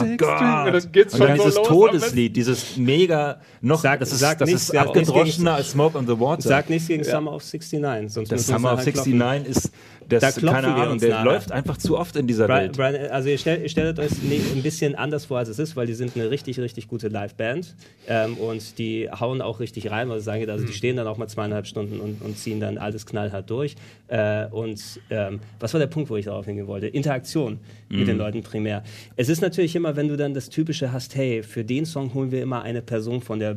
und 0.00 0.18
Gott. 0.18 0.40
dann 0.40 0.92
geht's 0.92 1.14
Und 1.14 1.18
schon 1.18 1.28
dann 1.28 1.36
so 1.38 1.42
dieses 1.44 1.56
los. 1.56 1.68
Todeslied, 1.68 2.36
dieses 2.36 2.76
mega 2.76 3.40
noch, 3.60 3.80
Sag- 3.80 4.00
das 4.00 4.12
ist, 4.12 4.18
sag 4.18 4.38
das 4.38 4.48
nichts, 4.48 4.64
ist 4.68 4.76
abgedroschener 4.76 5.54
als 5.54 5.70
Smoke 5.70 5.96
on 5.96 6.06
the 6.06 6.18
Water. 6.18 6.42
Sag 6.42 6.68
nichts 6.68 6.88
gegen 6.88 7.04
Summer 7.04 7.32
of 7.32 7.42
69. 7.42 8.12
Sonst 8.12 8.32
das 8.32 8.46
Summer 8.46 8.74
of 8.74 8.82
klopfen. 8.82 9.16
69 9.16 9.48
ist 9.56 9.70
Das, 10.08 10.20
Da 10.22 10.30
klopfen 10.32 10.62
keine 10.62 10.66
wir 10.68 10.74
Ahnung, 10.82 10.92
uns 10.94 11.02
der 11.02 11.10
nachher. 11.10 11.24
läuft 11.24 11.52
einfach 11.52 11.76
zu 11.76 11.98
oft 11.98 12.16
in 12.16 12.26
dieser 12.26 12.46
Brian, 12.46 12.60
Welt. 12.62 12.76
Brian, 12.76 13.10
also 13.10 13.28
ihr, 13.28 13.36
stellt, 13.38 13.62
ihr 13.62 13.68
stellt 13.68 13.98
euch 13.98 14.10
ein 14.12 14.62
bisschen 14.62 14.94
anders 14.94 15.26
vor, 15.26 15.38
als 15.38 15.48
es 15.48 15.58
ist, 15.58 15.76
weil 15.76 15.86
die 15.86 15.94
sind 15.94 16.16
eine 16.16 16.30
richtig, 16.30 16.58
richtig 16.60 16.88
gute 16.88 17.08
Liveband 17.08 17.74
ähm, 18.08 18.34
und 18.38 18.78
die 18.78 19.08
hauen 19.10 19.42
auch 19.42 19.60
richtig 19.60 19.90
rein, 19.90 20.08
was 20.08 20.20
ich 20.20 20.24
sage, 20.24 20.50
also 20.50 20.64
die 20.66 20.72
stehen 20.72 20.96
dann 20.96 21.06
auch 21.06 21.18
mal 21.18 21.28
zweieinhalb 21.28 21.66
Stunden 21.66 22.00
und, 22.00 22.22
und 22.22 22.38
ziehen 22.38 22.58
dann 22.60 22.78
alles 22.78 23.04
knallhart 23.06 23.50
durch. 23.50 23.74
Äh, 24.08 24.46
und 24.46 24.80
ähm, 25.10 25.40
was 25.60 25.74
war 25.74 25.78
der 25.80 25.88
Punkt, 25.88 26.08
wo 26.08 26.16
ich 26.16 26.24
darauf 26.24 26.46
hingehen 26.46 26.66
wollte? 26.66 26.86
Interaktion 26.86 27.58
mit 27.90 28.06
den 28.06 28.18
Leuten 28.18 28.42
primär. 28.42 28.82
Es 29.16 29.28
ist 29.30 29.40
natürlich 29.40 29.74
immer, 29.74 29.96
wenn 29.96 30.08
du 30.08 30.16
dann 30.16 30.34
das 30.34 30.50
Typische 30.50 30.92
hast, 30.92 31.14
hey, 31.16 31.42
für 31.42 31.64
den 31.64 31.86
Song 31.86 32.12
holen 32.12 32.30
wir 32.30 32.42
immer 32.42 32.62
eine 32.62 32.82
Person 32.82 33.22
von 33.22 33.38
der 33.38 33.52
äh, 33.52 33.54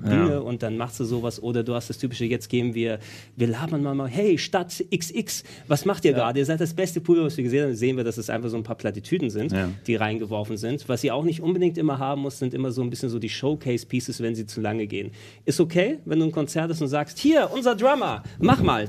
Bühne 0.00 0.30
Ja. 0.32 0.38
und 0.38 0.62
dann 0.64 0.76
machst 0.76 0.98
du 0.98 1.04
sowas 1.04 1.40
oder 1.42 1.62
du 1.62 1.74
hast 1.74 1.88
das 1.88 1.98
Typische, 1.98 2.24
jetzt 2.24 2.48
gehen 2.48 2.74
wir, 2.74 2.98
wir 3.36 3.46
labern 3.46 3.82
mal 3.82 3.94
mal, 3.94 4.08
hey, 4.08 4.36
Stadt 4.38 4.82
XX, 4.92 5.44
was 5.72 5.86
macht 5.86 6.04
ihr 6.04 6.12
gerade? 6.12 6.38
Ihr 6.38 6.44
seid 6.44 6.60
das 6.60 6.74
beste 6.74 7.00
Pool, 7.00 7.22
was 7.24 7.34
wir 7.38 7.44
gesehen 7.44 7.64
haben. 7.64 7.74
Sehen 7.74 7.96
wir, 7.96 8.04
dass 8.04 8.18
es 8.18 8.28
einfach 8.28 8.50
so 8.50 8.58
ein 8.58 8.62
paar 8.62 8.76
Plattitüden 8.76 9.30
sind, 9.30 9.52
Ja. 9.52 9.70
die 9.86 9.94
reingeworfen 9.96 10.58
sind. 10.58 10.86
Was 10.88 11.02
ihr 11.02 11.14
auch 11.14 11.24
nicht 11.24 11.40
unbedingt 11.40 11.78
immer 11.78 11.98
haben 11.98 12.20
muss, 12.20 12.38
sind 12.38 12.52
immer 12.52 12.70
so 12.72 12.82
ein 12.82 12.90
bisschen 12.90 13.08
so 13.08 13.18
die 13.18 13.30
Showcase-Pieces, 13.30 14.20
wenn 14.20 14.34
sie 14.34 14.44
zu 14.46 14.60
lange 14.60 14.86
gehen. 14.86 15.10
Ist 15.46 15.60
okay, 15.60 15.98
wenn 16.04 16.18
du 16.20 16.26
ein 16.26 16.32
Konzert 16.32 16.70
hast 16.70 16.82
und 16.82 16.88
sagst, 16.88 17.18
hier, 17.18 17.50
unser 17.52 17.74
Drummer, 17.74 18.22
mach 18.38 18.62
mal. 18.62 18.88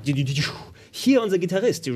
Hier 0.92 1.24
unser 1.24 1.38
Gitarrist. 1.40 1.90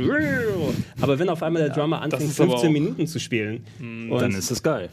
Aber 1.01 1.19
wenn 1.19 1.29
auf 1.29 1.43
einmal 1.43 1.61
der 1.63 1.71
Drummer 1.75 2.01
anfängt, 2.01 2.23
ist 2.23 2.39
aber 2.41 2.51
15 2.51 2.69
auch- 2.69 2.73
Minuten 2.73 3.05
zu 3.07 3.19
spielen. 3.19 3.63
Und 4.09 4.19
Dann 4.21 4.31
ist 4.31 4.49
das 4.49 4.63
geil. 4.63 4.89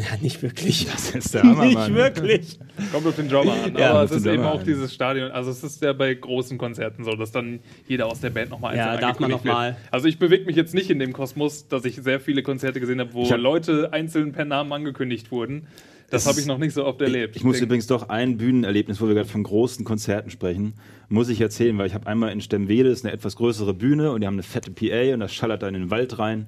Ja, 0.00 0.16
nicht 0.20 0.42
wirklich. 0.42 0.86
Das 0.90 1.10
ist 1.14 1.34
der 1.34 1.42
Hammer, 1.42 1.64
nicht 1.64 1.74
Mann. 1.74 1.94
wirklich. 1.94 2.58
Kommt 2.92 3.06
auf 3.06 3.16
den 3.16 3.28
Drummer 3.28 3.52
an. 3.64 3.76
Ja, 3.76 3.90
aber 3.90 4.04
es 4.04 4.10
ist 4.10 4.26
eben 4.26 4.42
auch 4.44 4.62
dieses 4.62 4.92
Stadion. 4.94 5.30
Also 5.30 5.50
es 5.50 5.62
ist 5.62 5.82
ja 5.82 5.92
bei 5.92 6.12
großen 6.14 6.58
Konzerten 6.58 7.04
so, 7.04 7.12
dass 7.12 7.32
dann 7.32 7.60
jeder 7.86 8.06
aus 8.06 8.20
der 8.20 8.30
Band 8.30 8.50
nochmal 8.50 8.76
Ja, 8.76 8.90
einzeln 8.90 9.00
darf 9.00 9.20
man 9.20 9.32
angekündigt 9.32 9.44
noch 9.44 9.52
mal- 9.54 9.68
wird. 9.72 9.78
Also 9.90 10.08
ich 10.08 10.18
bewege 10.18 10.44
mich 10.46 10.56
jetzt 10.56 10.74
nicht 10.74 10.90
in 10.90 10.98
dem 10.98 11.12
Kosmos, 11.12 11.68
dass 11.68 11.84
ich 11.84 11.96
sehr 11.96 12.20
viele 12.20 12.42
Konzerte 12.42 12.80
gesehen 12.80 13.00
habe, 13.00 13.12
wo 13.14 13.22
Ich 13.22 13.32
hab- 13.32 13.40
Leute 13.40 13.92
einzeln 13.92 14.32
per 14.32 14.44
Namen 14.44 14.72
angekündigt 14.72 15.30
wurden. 15.30 15.66
Das 16.10 16.26
habe 16.26 16.40
ich 16.40 16.46
noch 16.46 16.58
nicht 16.58 16.74
so 16.74 16.84
oft 16.84 17.00
erlebt. 17.02 17.36
Ich 17.36 17.44
muss 17.44 17.54
denk- 17.58 17.66
übrigens 17.66 17.86
doch 17.86 18.08
ein 18.08 18.36
Bühnenerlebnis, 18.36 19.00
wo 19.00 19.06
wir 19.06 19.14
gerade 19.14 19.28
von 19.28 19.44
großen 19.44 19.84
Konzerten 19.84 20.30
sprechen, 20.30 20.72
muss 21.08 21.28
ich 21.28 21.40
erzählen, 21.40 21.78
weil 21.78 21.86
ich 21.86 21.94
habe 21.94 22.08
einmal 22.08 22.32
in 22.32 22.40
Stemwede, 22.40 22.88
das 22.88 22.98
ist 22.98 23.04
eine 23.04 23.14
etwas 23.14 23.36
größere 23.36 23.74
Bühne 23.74 24.10
und 24.10 24.20
die 24.20 24.26
haben 24.26 24.34
eine 24.34 24.42
fette 24.42 24.72
PA 24.72 25.14
und 25.14 25.20
das 25.20 25.32
schallert 25.32 25.62
da 25.62 25.68
in 25.68 25.74
den 25.74 25.90
Wald 25.92 26.18
rein. 26.18 26.46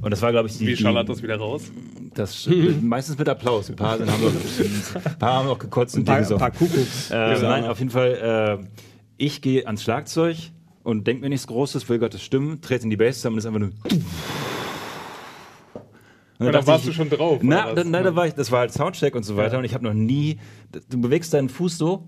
Und 0.00 0.10
das 0.10 0.22
war, 0.22 0.30
glaube 0.30 0.48
ich, 0.48 0.58
die. 0.58 0.66
Wie 0.68 0.76
schallert 0.76 1.08
das 1.08 1.22
wieder 1.22 1.36
raus? 1.36 1.70
Das, 2.14 2.48
meistens 2.82 3.18
mit 3.18 3.28
Applaus. 3.28 3.68
Ein 3.70 3.76
paar, 3.76 3.98
sind, 3.98 4.10
haben, 4.10 4.22
noch, 4.22 4.32
ein 4.32 5.18
paar 5.18 5.32
haben 5.34 5.46
noch 5.48 5.58
gekotzt 5.58 5.94
und 5.96 6.02
Ein 6.02 6.04
paar, 6.04 6.16
Dinge 6.16 6.28
so. 6.28 6.36
paar 6.38 6.50
Kuckucks. 6.50 7.10
Äh, 7.10 7.34
Genau. 7.36 7.48
nein, 7.48 7.64
auf 7.64 7.78
jeden 7.78 7.90
Fall, 7.90 8.58
äh, 8.60 8.66
ich 9.16 9.40
gehe 9.42 9.66
ans 9.66 9.82
Schlagzeug 9.82 10.36
und 10.84 11.06
denke 11.06 11.22
mir 11.22 11.28
nichts 11.28 11.46
Großes, 11.46 11.88
will 11.88 11.98
Gottes 11.98 12.22
Stimmen, 12.22 12.60
trete 12.60 12.84
in 12.84 12.90
die 12.90 12.96
Bass 12.96 13.16
zusammen 13.16 13.34
und 13.34 13.38
ist 13.38 13.46
einfach 13.46 13.60
nur. 13.60 13.70
Und 16.40 16.52
dann 16.52 16.66
warst 16.66 16.84
ich- 16.84 16.90
du 16.90 16.92
schon 16.94 17.10
drauf. 17.10 17.40
Na, 17.42 17.72
da, 17.74 17.82
na, 17.84 18.02
da 18.02 18.14
war 18.14 18.26
ich, 18.26 18.34
das 18.34 18.50
war 18.52 18.60
halt 18.60 18.72
Soundcheck 18.72 19.14
und 19.16 19.24
so 19.24 19.36
weiter 19.36 19.58
und 19.58 19.64
ich 19.64 19.74
habe 19.74 19.84
noch 19.84 19.94
nie, 19.94 20.38
du 20.88 21.00
bewegst 21.00 21.34
deinen 21.34 21.48
Fuß 21.48 21.76
so 21.78 22.06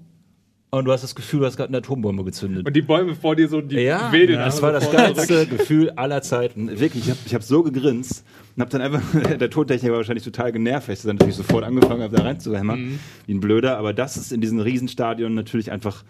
und 0.71 0.85
du 0.85 0.93
hast 0.93 1.03
das 1.03 1.15
Gefühl, 1.15 1.41
du 1.41 1.47
hast 1.47 1.57
gerade 1.57 1.69
eine 1.71 1.79
Atombombe 1.79 2.23
gezündet. 2.25 2.67
Und 2.67 2.75
die 2.77 2.83
Bäume 2.83 3.15
vor 3.17 3.35
dir 3.37 3.49
so, 3.49 3.61
die 3.61 3.77
Ja, 3.77 4.13
wedeln 4.13 4.39
das 4.39 4.55
einfach 4.63 4.63
war 4.63 4.73
das 4.73 4.91
geilste 4.91 5.47
Gefühl 5.47 5.91
aller 5.91 6.23
Zeiten. 6.23 6.69
Wirklich, 6.79 7.05
ich 7.05 7.11
habe 7.11 7.19
ich 7.27 7.35
hab 7.35 7.43
so 7.43 7.63
gegrinst 7.63 8.25
und 8.57 8.61
habe 8.63 8.71
dann 8.71 8.81
einfach, 8.81 9.03
der 9.39 9.51
Tontechniker 9.51 9.93
war 9.93 9.99
wahrscheinlich 9.99 10.25
total 10.25 10.53
genervt, 10.53 10.89
weil 10.89 10.95
ich 10.95 11.03
dann 11.03 11.17
natürlich 11.17 11.35
sofort 11.37 11.65
angefangen 11.65 12.03
habe, 12.03 12.17
da 12.17 12.23
reinzuhämmern, 12.23 12.81
Mhm. 12.81 12.99
wie 13.27 13.35
ein 13.35 13.41
Blöder. 13.41 13.79
Aber 13.79 13.93
das 13.93 14.17
ist 14.17 14.33
in 14.33 14.41
diesen 14.41 14.61
Riesenstadion 14.61 15.35
natürlich 15.35 15.73
einfach 15.73 16.05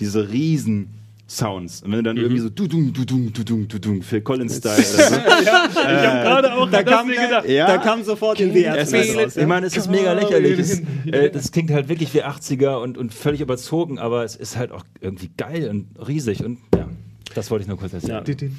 diese 0.00 0.30
riesen 0.30 0.90
Sounds. 1.26 1.82
Und 1.82 1.92
wenn 1.92 1.92
du 1.92 1.98
Mhm. 2.00 2.04
dann 2.04 2.16
irgendwie 2.18 2.40
so 2.40 2.50
du-dung, 2.50 2.92
du-dung, 2.92 3.32
du-dung, 3.32 3.66
du-dung, 3.66 4.02
Phil 4.02 4.20
Collins-Style 4.20 4.74
oder 4.74 4.82
so. 4.82 5.14
Ich 5.40 5.48
habe 5.50 6.22
gerade 6.22 6.52
auch 6.54 6.70
Da 6.70 6.82
kam, 6.82 7.06
mir 7.06 7.14
gedacht. 7.16 7.48
Ja. 7.48 7.66
da 7.66 7.78
kam 7.78 8.02
sofort 8.04 8.40
in 8.40 8.52
die 8.52 8.64
raus. 8.66 8.92
ich 8.92 9.46
meine, 9.46 9.66
es 9.66 9.76
ist 9.76 9.90
mega 9.90 10.12
lächerlich. 10.12 10.58
Es, 10.58 10.82
Ja. 11.04 11.12
äh, 11.14 11.30
das 11.30 11.50
klingt 11.50 11.70
halt 11.70 11.88
wirklich 11.88 12.12
wie 12.14 12.22
80er 12.22 12.76
und, 12.82 12.98
und 12.98 13.14
völlig 13.14 13.40
überzogen, 13.40 13.98
aber 13.98 14.22
es 14.24 14.36
ist 14.36 14.56
halt 14.56 14.70
auch 14.70 14.84
irgendwie 15.00 15.30
geil 15.36 15.68
und 15.70 15.86
riesig. 16.06 16.44
Und 16.44 16.58
ja, 16.74 16.88
das 17.34 17.50
wollte 17.50 17.62
ich 17.62 17.68
nur 17.68 17.78
kurz 17.78 17.94
erzählen. 17.94 18.22
Du, 18.22 18.36
du, 18.36 18.46
du, 18.48 18.52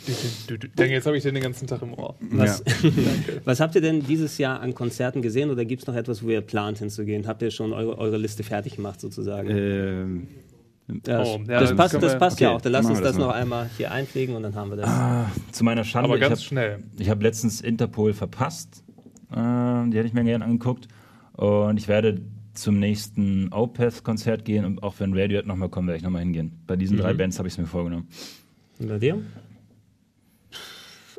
du, 0.48 0.58
du. 0.58 0.68
Denke, 0.70 0.94
jetzt 0.94 1.06
habe 1.06 1.16
ich 1.18 1.24
den 1.24 1.36
den 1.36 1.44
ganzen 1.44 1.68
Tag 1.68 1.84
im 1.84 1.94
Ohr. 1.94 2.16
Was, 2.32 2.64
Ja. 2.82 2.90
was 3.46 3.60
habt 3.60 3.76
ihr 3.76 3.82
denn 3.82 4.02
dieses 4.02 4.38
Jahr 4.40 4.60
an 4.60 4.74
Konzerten 4.74 5.22
gesehen 5.22 5.52
oder 5.52 5.66
gibt 5.66 5.84
es 5.84 5.88
noch 5.88 5.96
etwas, 5.96 6.24
wo 6.24 6.30
ihr 6.30 6.42
plant 6.42 6.80
hinzugehen? 6.80 7.28
Habt 7.28 7.42
ihr 7.44 7.52
schon 7.52 7.74
eure, 7.74 7.98
eure 8.00 8.18
Liste 8.18 8.44
fertig 8.44 8.76
gemacht 8.76 9.00
sozusagen? 9.00 9.50
Ähm, 9.52 10.28
Ja, 11.08 11.22
Oh, 11.24 11.38
das, 11.40 11.48
ja, 11.48 11.60
das 11.60 11.70
das 11.70 11.76
passt, 11.78 11.94
das 12.04 12.18
passt 12.20 12.40
ja 12.40 12.50
okay, 12.50 12.56
auch. 12.58 12.62
Dann 12.62 12.72
lass 12.74 12.86
uns 12.86 13.00
wir 13.00 13.04
das 13.04 13.14
das 13.14 13.20
noch 13.20 13.28
mal. 13.30 13.34
einmal 13.42 13.70
hier 13.76 13.92
einpflegen 13.92 14.36
und 14.36 14.44
dann 14.44 14.54
haben 14.56 14.70
wir 14.70 14.78
das. 14.78 14.88
Ah, 14.90 15.32
zu 15.52 15.64
meiner 15.64 15.84
Schande. 15.84 16.10
Aber 16.10 16.16
ich 16.16 16.22
ganz 16.22 16.40
hab- 16.40 16.46
schnell. 16.46 16.80
Ich 17.00 17.10
habe 17.10 17.24
letztens 17.24 17.62
Interpol 17.62 18.14
verpasst. 18.14 18.84
Äh, 19.32 19.36
die 19.36 19.98
hätte 19.98 20.06
ich 20.06 20.14
mir 20.14 20.24
gerne 20.24 20.46
angeguckt. 20.46 20.88
Und 21.34 21.78
ich 21.78 21.88
werde 21.88 22.22
zum 22.54 22.80
nächsten 22.80 23.52
Opeth-Konzert 23.52 24.46
gehen. 24.46 24.64
Und 24.64 24.84
auch 24.84 24.96
wenn 25.00 25.18
Radiohead 25.18 25.48
nochmal 25.48 25.70
kommen, 25.70 25.88
werde 25.88 25.98
ich 25.98 26.04
nochmal 26.04 26.22
hingehen. 26.22 26.52
Bei 26.68 26.76
diesen 26.76 26.98
drei 26.98 27.14
Bands 27.16 27.40
habe 27.40 27.48
ich 27.48 27.56
es 27.56 27.58
mir 27.58 27.66
vorgenommen. 27.66 28.08
Und 28.80 28.88
bei 28.88 29.00
dir? 29.00 29.18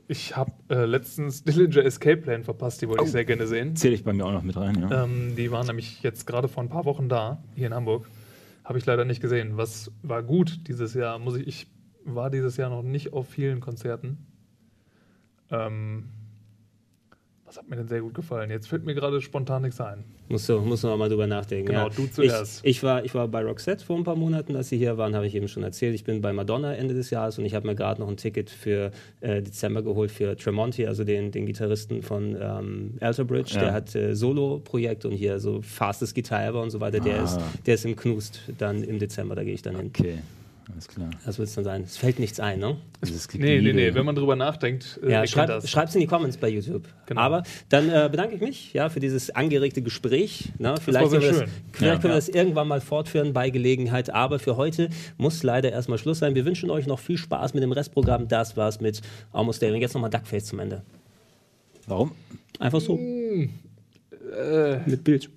Ich 0.09 0.37
habe 0.37 0.53
äh, 0.71 0.85
letztens 0.85 1.43
Dillinger 1.43 1.85
Escape 1.85 2.19
Plan 2.19 2.45
verpasst, 2.45 2.81
die 2.81 2.89
wollte 2.89 3.03
Oh. 3.03 3.07
ich 3.07 3.11
sehr 3.12 3.25
gerne 3.25 3.47
sehen. 3.49 3.75
Zähle 3.75 3.95
ich 3.97 4.05
bei 4.05 4.12
mir 4.12 4.25
auch 4.25 4.33
noch 4.33 4.45
mit 4.45 4.57
rein, 4.57 4.81
ja. 4.81 5.03
Ähm, 5.05 5.35
die 5.37 5.51
waren 5.51 5.67
nämlich 5.67 6.01
jetzt 6.03 6.27
gerade 6.29 6.47
vor 6.47 6.62
ein 6.62 6.69
paar 6.69 6.85
Wochen 6.85 7.09
da, 7.09 7.43
hier 7.57 7.67
in 7.67 7.75
Hamburg. 7.75 8.07
Habe 8.67 8.79
ich 8.79 8.87
leider 8.87 9.05
nicht 9.05 9.21
gesehen. 9.21 9.57
Was 9.57 9.93
war 10.03 10.25
gut 10.25 10.67
dieses 10.67 10.93
Jahr? 10.93 11.21
Muss 11.21 11.37
ich, 11.37 11.47
ich 11.47 11.67
war 12.05 12.31
dieses 12.31 12.57
Jahr 12.57 12.69
noch 12.69 12.83
nicht 12.83 13.12
auf 13.12 13.29
vielen 13.29 13.61
Konzerten. 13.61 14.27
Ähm, 15.53 16.09
was 17.47 17.57
hat 17.57 17.68
mir 17.68 17.76
denn 17.76 17.86
sehr 17.86 18.01
gut 18.01 18.12
gefallen? 18.14 18.51
Jetzt 18.51 18.66
fällt 18.68 18.84
mir 18.84 18.94
gerade 18.94 19.20
spontan 19.22 19.62
nichts 19.62 19.80
ein. 19.80 20.03
Musst 20.28 20.49
du, 20.49 20.59
musst 20.61 20.82
du 20.82 20.88
noch 20.88 20.97
mal 20.97 21.09
drüber 21.09 21.28
nachdenken. 21.28 21.66
Genau, 21.66 21.84
ja. 21.84 21.88
du 21.94 22.07
zuerst. 22.09 22.61
Ich, 22.64 22.78
ich, 22.78 22.82
war, 22.82 23.05
ich 23.05 23.14
war 23.14 23.28
bei 23.28 23.42
Roxette 23.44 23.84
vor 23.84 23.97
ein 23.97 24.03
paar 24.03 24.16
Monaten, 24.16 24.57
als 24.57 24.68
sie 24.68 24.76
hier 24.78 24.99
waren, 24.99 25.14
habe 25.14 25.26
ich 25.28 25.34
eben 25.36 25.47
schon 25.47 25.62
erzählt. 25.62 25.94
Ich 25.94 26.03
bin 26.03 26.20
bei 26.20 26.32
Madonna 26.32 26.74
Ende 26.74 26.94
des 26.94 27.11
Jahres 27.11 27.38
und 27.38 27.44
ich 27.44 27.55
habe 27.55 27.66
mir 27.68 27.76
gerade 27.76 28.01
noch 28.01 28.09
ein 28.09 28.16
Ticket 28.16 28.51
für 28.51 28.90
äh, 29.20 29.40
Dezember 29.42 29.82
geholt 29.82 30.11
für 30.11 30.36
Tremonti, 30.36 30.86
also 30.86 31.05
den, 31.05 31.30
den 31.30 31.47
Gitarristen 31.47 32.03
von 32.03 32.36
ähm, 32.40 32.94
Alter 33.01 33.24
Bridge. 33.24 33.53
Ja. 33.55 33.61
Der 33.61 33.72
hat 33.72 33.94
äh, 33.94 34.14
Solo-Projekt 34.16 35.05
und 35.05 35.12
hier 35.12 35.38
so 35.38 35.62
fastest 35.62 36.14
Guitar 36.16 36.44
ever 36.44 36.61
und 36.62 36.70
so 36.70 36.80
weiter. 36.80 36.99
Der, 37.01 37.20
Ah. 37.20 37.24
ist, 37.24 37.38
der 37.66 37.74
ist 37.74 37.84
im 37.84 37.94
Knust 37.94 38.40
dann 38.59 38.82
im 38.82 38.99
Dezember, 38.99 39.36
da 39.36 39.44
gehe 39.44 39.55
ich 39.55 39.62
dann 39.62 39.76
hin. 39.76 39.92
Okay, 39.97 40.18
alles 40.73 40.89
klar. 40.89 41.11
Das 41.25 41.39
wird 41.39 41.49
es 41.49 41.55
dann 41.55 41.64
sein. 41.64 41.83
Es 41.83 41.97
fällt 41.97 42.19
nichts 42.19 42.41
ein, 42.41 42.59
ne? 42.59 42.77
Nee, 43.35 43.61
nee, 43.61 43.73
nee. 43.73 43.95
Wenn 43.95 44.05
man 44.05 44.17
drüber 44.17 44.35
nachdenkt, 44.35 44.99
äh, 45.03 45.07
Ja, 45.07 45.11
erkennt 45.12 45.31
schreib, 45.31 45.47
das. 45.49 45.71
schreib's 45.71 45.95
in 45.95 46.01
die 46.01 46.09
Comments 46.09 46.37
bei 46.37 46.49
YouTube. 46.49 46.89
Genau. 47.07 47.21
Aber 47.21 47.45
dann 47.69 47.89
äh, 47.89 48.09
bedanke 48.11 48.35
ich 48.35 48.41
mich 48.41 48.73
ja, 48.73 48.89
für 48.89 48.99
dieses 48.99 49.31
angeregte 49.31 49.81
Gespräch. 49.81 50.51
Ne? 50.59 50.75
Vielleicht, 50.83 51.11
sehr 51.11 51.21
können, 51.21 51.33
wir 51.37 51.41
das, 51.43 51.51
vielleicht 51.73 51.95
Ja. 51.95 52.01
können 52.01 52.12
wir 52.12 52.17
das 52.17 52.29
irgendwann 52.29 52.67
mal 52.67 52.81
fortführen 52.81 53.33
bei 53.33 53.51
Gelegenheit. 53.51 54.11
Aber 54.11 54.39
für 54.41 54.57
heute 54.57 54.91
muss 55.19 55.43
leider 55.45 55.71
erstmal 55.71 55.99
Schluss 55.99 56.19
sein. 56.19 56.35
Wir 56.35 56.45
wünschen 56.45 56.69
euch 56.71 56.87
noch 56.89 56.99
viel 56.99 57.17
Spaß 57.19 57.55
mit 57.55 57.62
dem 57.62 57.71
Restprogramm. 57.73 58.27
Das 58.27 58.57
war's 58.57 58.81
mit 58.81 59.03
Almost 59.33 59.62
Daring. 59.62 59.81
Jetzt 59.81 59.95
nochmal 59.95 60.11
Duckface 60.11 60.47
zum 60.47 60.59
Ende. 60.59 60.83
Warum? 61.87 62.11
Einfach 62.59 62.81
so. 62.81 62.99
Äh, 62.99 64.79
Mit 64.87 65.05
Bild. 65.05 65.31